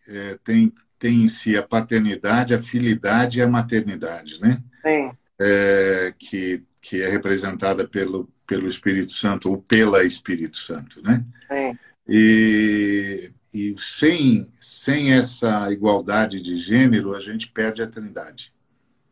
é, 0.07 0.37
tem 0.43 0.73
tem 1.01 1.23
em 1.23 1.27
si 1.27 1.57
a 1.57 1.63
paternidade, 1.63 2.53
a 2.53 2.61
filidade 2.61 3.39
e 3.39 3.41
a 3.41 3.47
maternidade, 3.47 4.39
né? 4.39 4.61
Sim. 4.83 5.11
É, 5.41 6.13
que, 6.19 6.63
que 6.79 7.01
é 7.01 7.09
representada 7.09 7.87
pelo, 7.87 8.29
pelo 8.45 8.67
Espírito 8.67 9.11
Santo 9.11 9.49
ou 9.49 9.59
pela 9.59 10.03
Espírito 10.03 10.57
Santo, 10.57 11.01
né? 11.01 11.25
Sim. 11.47 11.75
E, 12.07 13.31
e 13.53 13.75
sem, 13.77 14.47
sem 14.55 15.13
essa 15.13 15.69
igualdade 15.71 16.41
de 16.41 16.57
gênero, 16.57 17.13
a 17.15 17.19
gente 17.19 17.51
perde 17.51 17.83
a 17.83 17.87
trindade. 17.87 18.53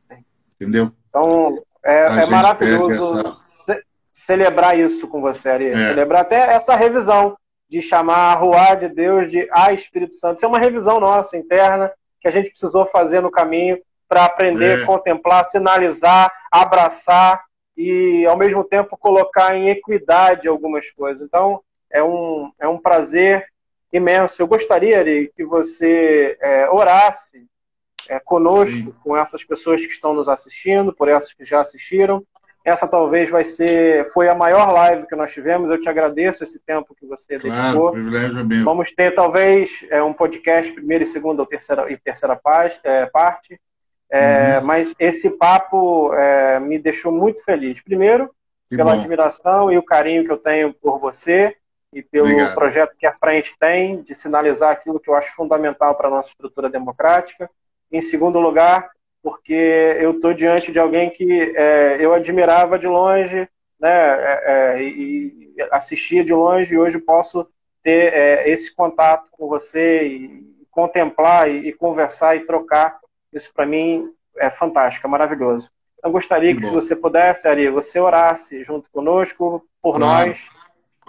Sim. 0.10 0.24
Entendeu? 0.56 0.92
Então, 1.10 1.62
é, 1.84 2.24
é 2.24 2.26
maravilhoso 2.26 3.28
essa... 3.28 3.82
celebrar 4.14 4.78
isso 4.80 5.08
com 5.08 5.20
você, 5.22 5.50
Ari. 5.50 5.68
É. 5.68 5.90
Celebrar 5.90 6.22
até 6.22 6.54
essa 6.54 6.76
revisão 6.76 7.38
de 7.68 7.82
chamar 7.82 8.34
a 8.34 8.36
Rua 8.36 8.76
de 8.76 8.90
Deus 8.90 9.30
de 9.30 9.48
A 9.52 9.74
Espírito 9.74 10.16
Santo. 10.16 10.38
Isso 10.38 10.46
é 10.46 10.50
uma 10.50 10.60
revisão 10.60 11.00
nossa 11.00 11.38
interna 11.38 11.92
que 12.22 12.28
a 12.28 12.32
gente 12.32 12.50
precisou 12.50 12.86
fazer 12.86 13.22
no 13.22 13.32
caminho 13.32 13.78
para 14.08 14.26
aprender, 14.26 14.82
é. 14.82 14.86
contemplar, 14.86 15.46
sinalizar, 15.46 16.32
abraçar 16.52 17.44
e, 17.78 18.26
ao 18.26 18.36
mesmo 18.36 18.64
tempo, 18.64 18.98
colocar 18.98 19.56
em 19.56 19.70
equidade 19.70 20.48
algumas 20.48 20.90
coisas. 20.90 21.26
Então, 21.26 21.62
é 21.92 22.02
um, 22.02 22.52
é 22.60 22.68
um 22.68 22.78
prazer 22.78 23.46
imenso. 23.92 24.42
Eu 24.42 24.48
gostaria, 24.48 25.00
Ari, 25.00 25.32
que 25.36 25.44
você 25.44 26.38
é, 26.42 26.70
orasse 26.70 27.46
é, 28.08 28.20
conosco, 28.20 28.94
com 29.04 29.16
essas 29.16 29.44
pessoas 29.44 29.86
que 29.86 29.92
estão 29.92 30.14
nos 30.14 30.28
assistindo, 30.28 30.94
por 30.94 31.08
essas 31.08 31.34
que 31.34 31.46
já 31.46 31.62
assistiram. 31.62 32.24
Essa 32.64 32.88
talvez 32.88 33.30
vai 33.30 33.46
ser, 33.46 34.10
foi 34.12 34.28
a 34.28 34.36
maior 34.36 34.72
live 34.72 35.08
que 35.08 35.16
nós 35.16 35.32
tivemos. 35.32 35.70
Eu 35.70 35.80
te 35.80 35.90
agradeço 35.90 36.44
esse 36.44 36.60
tempo 36.60 36.96
que 36.96 37.06
você 37.06 37.40
claro, 37.40 37.64
dedicou. 37.64 37.92
Privilégio 37.92 38.40
é 38.40 38.44
meu. 38.44 38.66
Vamos 38.66 38.92
ter 38.92 39.12
talvez 39.12 39.86
é, 39.90 40.04
um 40.04 40.14
podcast 40.14 40.72
primeira 40.74 41.04
e 41.04 41.08
segunda 41.08 41.42
ou 41.42 41.48
terceira 41.48 41.92
e 41.92 41.98
terceira 41.98 42.36
parte. 42.36 42.80
É, 42.84 43.06
parte. 43.06 43.60
É, 44.12 44.58
uhum. 44.58 44.66
Mas 44.66 44.94
esse 45.00 45.30
papo 45.30 46.12
me 46.62 46.80
deixou 46.80 47.12
muito 47.12 47.44
feliz. 47.46 47.80
Primeiro, 47.80 48.30
que 48.68 48.76
pela 48.76 48.94
bom. 48.94 49.00
admiração 49.00 49.72
e 49.72 49.78
o 49.78 49.84
carinho 49.84 50.26
que 50.26 50.32
eu 50.32 50.38
tenho 50.38 50.74
por 50.74 51.00
você 51.00 51.56
e 51.94 52.02
pelo 52.02 52.26
Obrigado. 52.26 52.56
projeto 52.56 52.96
que 52.98 53.06
a 53.06 53.14
frente 53.14 53.56
tem 53.60 54.02
de 54.02 54.14
sinalizar 54.14 54.72
aquilo 54.72 55.00
que 55.00 55.10
eu 55.10 55.16
acho 55.16 55.34
fundamental 55.36 55.96
para 55.96 56.08
a 56.08 56.12
nossa 56.12 56.30
estrutura 56.30 56.70
democrática. 56.70 57.50
Em 57.92 58.02
segundo 58.02 58.40
lugar, 58.40 58.90
porque 59.24 59.98
eu 60.00 60.12
estou 60.12 60.34
diante 60.34 60.72
de 60.72 60.80
alguém 60.80 61.10
que 61.10 61.54
é, 61.56 61.98
eu 62.00 62.14
admirava 62.14 62.78
de 62.78 62.88
longe, 62.88 63.50
né, 63.80 63.90
é, 63.90 64.44
é, 64.46 64.84
e 64.84 65.56
assistia 65.72 66.24
de 66.24 66.34
longe, 66.34 66.74
e 66.74 66.78
hoje 66.78 67.00
posso 67.00 67.48
ter 67.82 68.14
é, 68.14 68.50
esse 68.50 68.74
contato 68.74 69.28
com 69.32 69.48
você 69.48 70.04
e 70.04 70.50
contemplar 70.70 71.50
e, 71.50 71.70
e 71.70 71.74
conversar 71.74 72.36
e 72.36 72.46
trocar. 72.46 73.00
Isso 73.34 73.52
para 73.54 73.66
mim 73.66 74.14
é 74.38 74.50
fantástico, 74.50 75.08
é 75.08 75.10
maravilhoso. 75.10 75.70
Eu 76.04 76.12
gostaria 76.12 76.54
que, 76.54 76.62
que 76.62 76.68
se 76.68 76.72
você 76.72 76.96
pudesse, 76.96 77.48
Ari, 77.48 77.70
você 77.70 78.00
orasse 78.00 78.64
junto 78.64 78.90
conosco, 78.92 79.66
por 79.82 79.98
claro. 79.98 80.30
nós, 80.30 80.50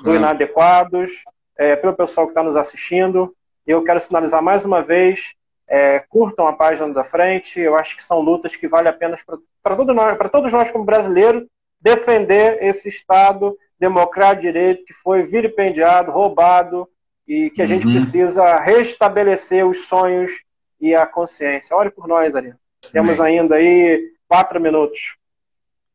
do 0.03 0.15
Inadequados, 0.15 1.11
é, 1.57 1.77
pelo 1.77 1.95
pessoal 1.95 2.27
que 2.27 2.33
está 2.33 2.43
nos 2.43 2.57
assistindo. 2.57 3.35
Eu 3.67 3.85
quero 3.85 4.01
sinalizar 4.01 4.43
mais 4.43 4.65
uma 4.65 4.83
vez 4.83 5.35
é, 5.71 6.01
curtam 6.01 6.49
a 6.49 6.53
página 6.53 6.93
da 6.93 7.05
frente. 7.05 7.61
Eu 7.61 7.77
acho 7.77 7.97
que 7.97 8.03
são 8.03 8.21
lutas 8.21 8.57
que 8.57 8.67
vale 8.67 8.89
a 8.89 8.93
pena 8.93 9.17
para 9.63 9.77
todos 9.77 9.95
nós, 9.95 10.19
para 10.19 10.29
todos 10.29 10.53
nós 10.53 10.71
como 10.73 10.85
brasileiros, 10.85 11.47
defender 11.81 12.61
esse 12.61 12.89
Estado 12.89 13.57
democrático 13.79 14.43
de 14.43 14.53
direito 14.53 14.85
que 14.85 14.93
foi 14.93 15.23
vilipendiado, 15.23 16.11
roubado 16.11 16.89
e 17.27 17.49
que 17.51 17.63
a 17.63 17.65
uhum. 17.65 17.69
gente 17.69 17.87
precisa 17.87 18.57
restabelecer 18.57 19.65
os 19.65 19.87
sonhos 19.87 20.33
e 20.81 20.95
a 20.95 21.07
consciência. 21.07 21.77
Ore 21.77 21.91
por 21.91 22.09
nós, 22.09 22.35
Ari. 22.35 22.53
Temos 22.93 23.21
ainda 23.21 23.55
aí 23.55 24.13
quatro 24.27 24.61
minutos. 24.61 25.17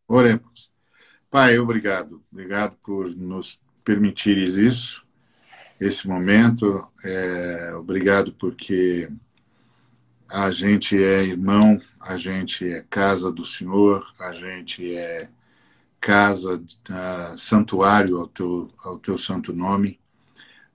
Oremos. 0.07 0.71
Pai, 1.29 1.59
obrigado. 1.59 2.23
Obrigado 2.31 2.77
por 2.77 3.13
nos 3.15 3.59
permitires 3.85 4.55
isso, 4.55 5.05
esse 5.79 6.07
momento. 6.07 6.85
É, 7.03 7.73
obrigado 7.75 8.33
porque 8.33 9.09
a 10.27 10.51
gente 10.51 11.01
é 11.01 11.23
irmão, 11.23 11.79
a 11.99 12.17
gente 12.17 12.67
é 12.67 12.83
casa 12.89 13.31
do 13.31 13.45
Senhor, 13.45 14.05
a 14.19 14.31
gente 14.31 14.95
é 14.95 15.29
casa, 16.01 16.55
uh, 16.57 17.37
santuário 17.37 18.17
ao 18.17 18.27
teu, 18.27 18.67
ao 18.83 18.99
teu 18.99 19.17
santo 19.17 19.53
nome. 19.53 19.99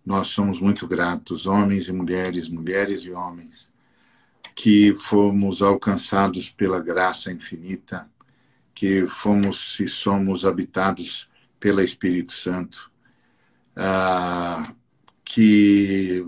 Nós 0.07 0.29
somos 0.29 0.59
muito 0.59 0.87
gratos, 0.87 1.47
homens 1.47 1.89
e 1.89 1.93
mulheres, 1.93 2.49
mulheres 2.49 3.03
e 3.03 3.13
homens, 3.13 3.73
que 4.55 4.95
fomos 4.95 5.63
alcançados 5.63 6.49
pela 6.51 6.81
graça 6.81 7.31
infinita, 7.31 8.09
que 8.75 9.07
fomos 9.07 9.79
e 9.79 9.87
somos 9.87 10.45
habitados 10.45 11.29
pelo 11.61 11.83
Espírito 11.83 12.33
Santo, 12.33 12.90
uh, 13.77 14.75
que 15.25 16.27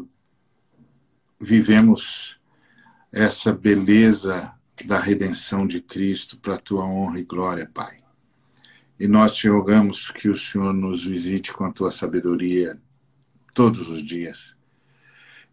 vivemos 1.41 2.39
essa 3.11 3.53
beleza 3.53 4.53
da 4.85 4.99
redenção 4.99 5.67
de 5.67 5.81
Cristo 5.81 6.39
para 6.39 6.55
a 6.55 6.59
tua 6.59 6.85
honra 6.85 7.21
e 7.21 7.25
glória, 7.25 7.71
Pai. 7.73 8.03
E 8.99 9.07
nós 9.09 9.35
te 9.35 9.49
rogamos 9.49 10.11
que 10.11 10.29
o 10.29 10.37
Senhor 10.37 10.73
nos 10.73 11.05
visite 11.05 11.53
com 11.53 11.65
a 11.65 11.73
tua 11.73 11.91
sabedoria 11.91 12.81
todos 13.53 13.89
os 13.89 14.03
dias. 14.03 14.57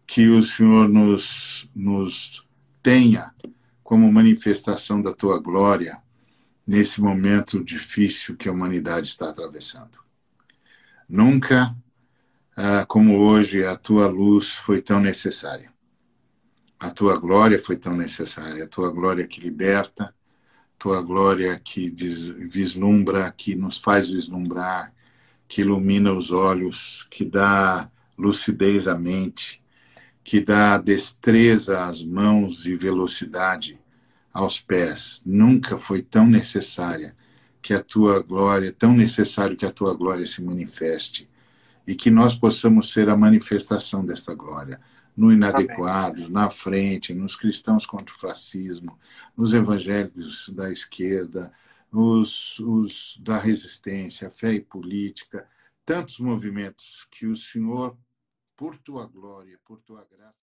Que 0.06 0.28
o 0.28 0.42
Senhor 0.42 0.88
nos, 0.88 1.68
nos 1.74 2.46
tenha 2.82 3.34
como 3.82 4.10
manifestação 4.12 5.02
da 5.02 5.12
tua 5.12 5.40
glória 5.40 6.00
nesse 6.66 7.00
momento 7.00 7.62
difícil 7.62 8.36
que 8.36 8.48
a 8.48 8.52
humanidade 8.52 9.08
está 9.08 9.28
atravessando. 9.28 9.98
Nunca, 11.10 11.74
ah, 12.56 12.86
como 12.86 13.18
hoje, 13.18 13.64
a 13.64 13.76
tua 13.76 14.06
luz 14.06 14.50
foi 14.52 14.80
tão 14.80 15.00
necessária. 15.00 15.72
A 16.78 16.88
tua 16.88 17.18
glória 17.18 17.58
foi 17.58 17.76
tão 17.76 17.96
necessária, 17.96 18.62
a 18.62 18.68
tua 18.68 18.92
glória 18.92 19.26
que 19.26 19.40
liberta, 19.40 20.14
tua 20.78 21.02
glória 21.02 21.58
que 21.58 21.90
vislumbra, 21.90 23.34
que 23.36 23.56
nos 23.56 23.78
faz 23.78 24.08
vislumbrar, 24.08 24.94
que 25.48 25.62
ilumina 25.62 26.12
os 26.12 26.30
olhos, 26.30 27.08
que 27.10 27.24
dá 27.24 27.90
lucidez 28.16 28.86
à 28.86 28.96
mente, 28.96 29.60
que 30.22 30.40
dá 30.40 30.78
destreza 30.78 31.82
às 31.82 32.04
mãos 32.04 32.66
e 32.66 32.76
velocidade 32.76 33.80
aos 34.32 34.60
pés. 34.60 35.22
Nunca 35.26 35.76
foi 35.76 36.02
tão 36.02 36.24
necessária 36.24 37.16
que 37.62 37.74
a 37.74 37.82
tua 37.82 38.20
glória, 38.20 38.72
tão 38.72 38.92
necessário 38.92 39.56
que 39.56 39.66
a 39.66 39.72
tua 39.72 39.94
glória 39.94 40.26
se 40.26 40.42
manifeste 40.42 41.28
e 41.86 41.94
que 41.94 42.10
nós 42.10 42.34
possamos 42.34 42.92
ser 42.92 43.08
a 43.08 43.16
manifestação 43.16 44.04
desta 44.04 44.34
glória 44.34 44.80
no 45.16 45.32
inadequados, 45.32 46.22
Amém. 46.22 46.32
na 46.32 46.50
frente, 46.50 47.12
nos 47.12 47.36
cristãos 47.36 47.84
contra 47.84 48.14
o 48.14 48.18
fascismo, 48.18 48.98
nos 49.36 49.52
evangélicos 49.52 50.48
da 50.50 50.70
esquerda, 50.70 51.52
os, 51.92 52.58
os 52.60 53.18
da 53.20 53.36
resistência, 53.36 54.30
fé 54.30 54.54
e 54.54 54.60
política, 54.60 55.46
tantos 55.84 56.20
movimentos 56.20 57.06
que 57.10 57.26
o 57.26 57.36
Senhor, 57.36 57.96
por 58.56 58.76
tua 58.78 59.06
glória, 59.06 59.58
por 59.64 59.80
tua 59.80 60.06
graça. 60.10 60.38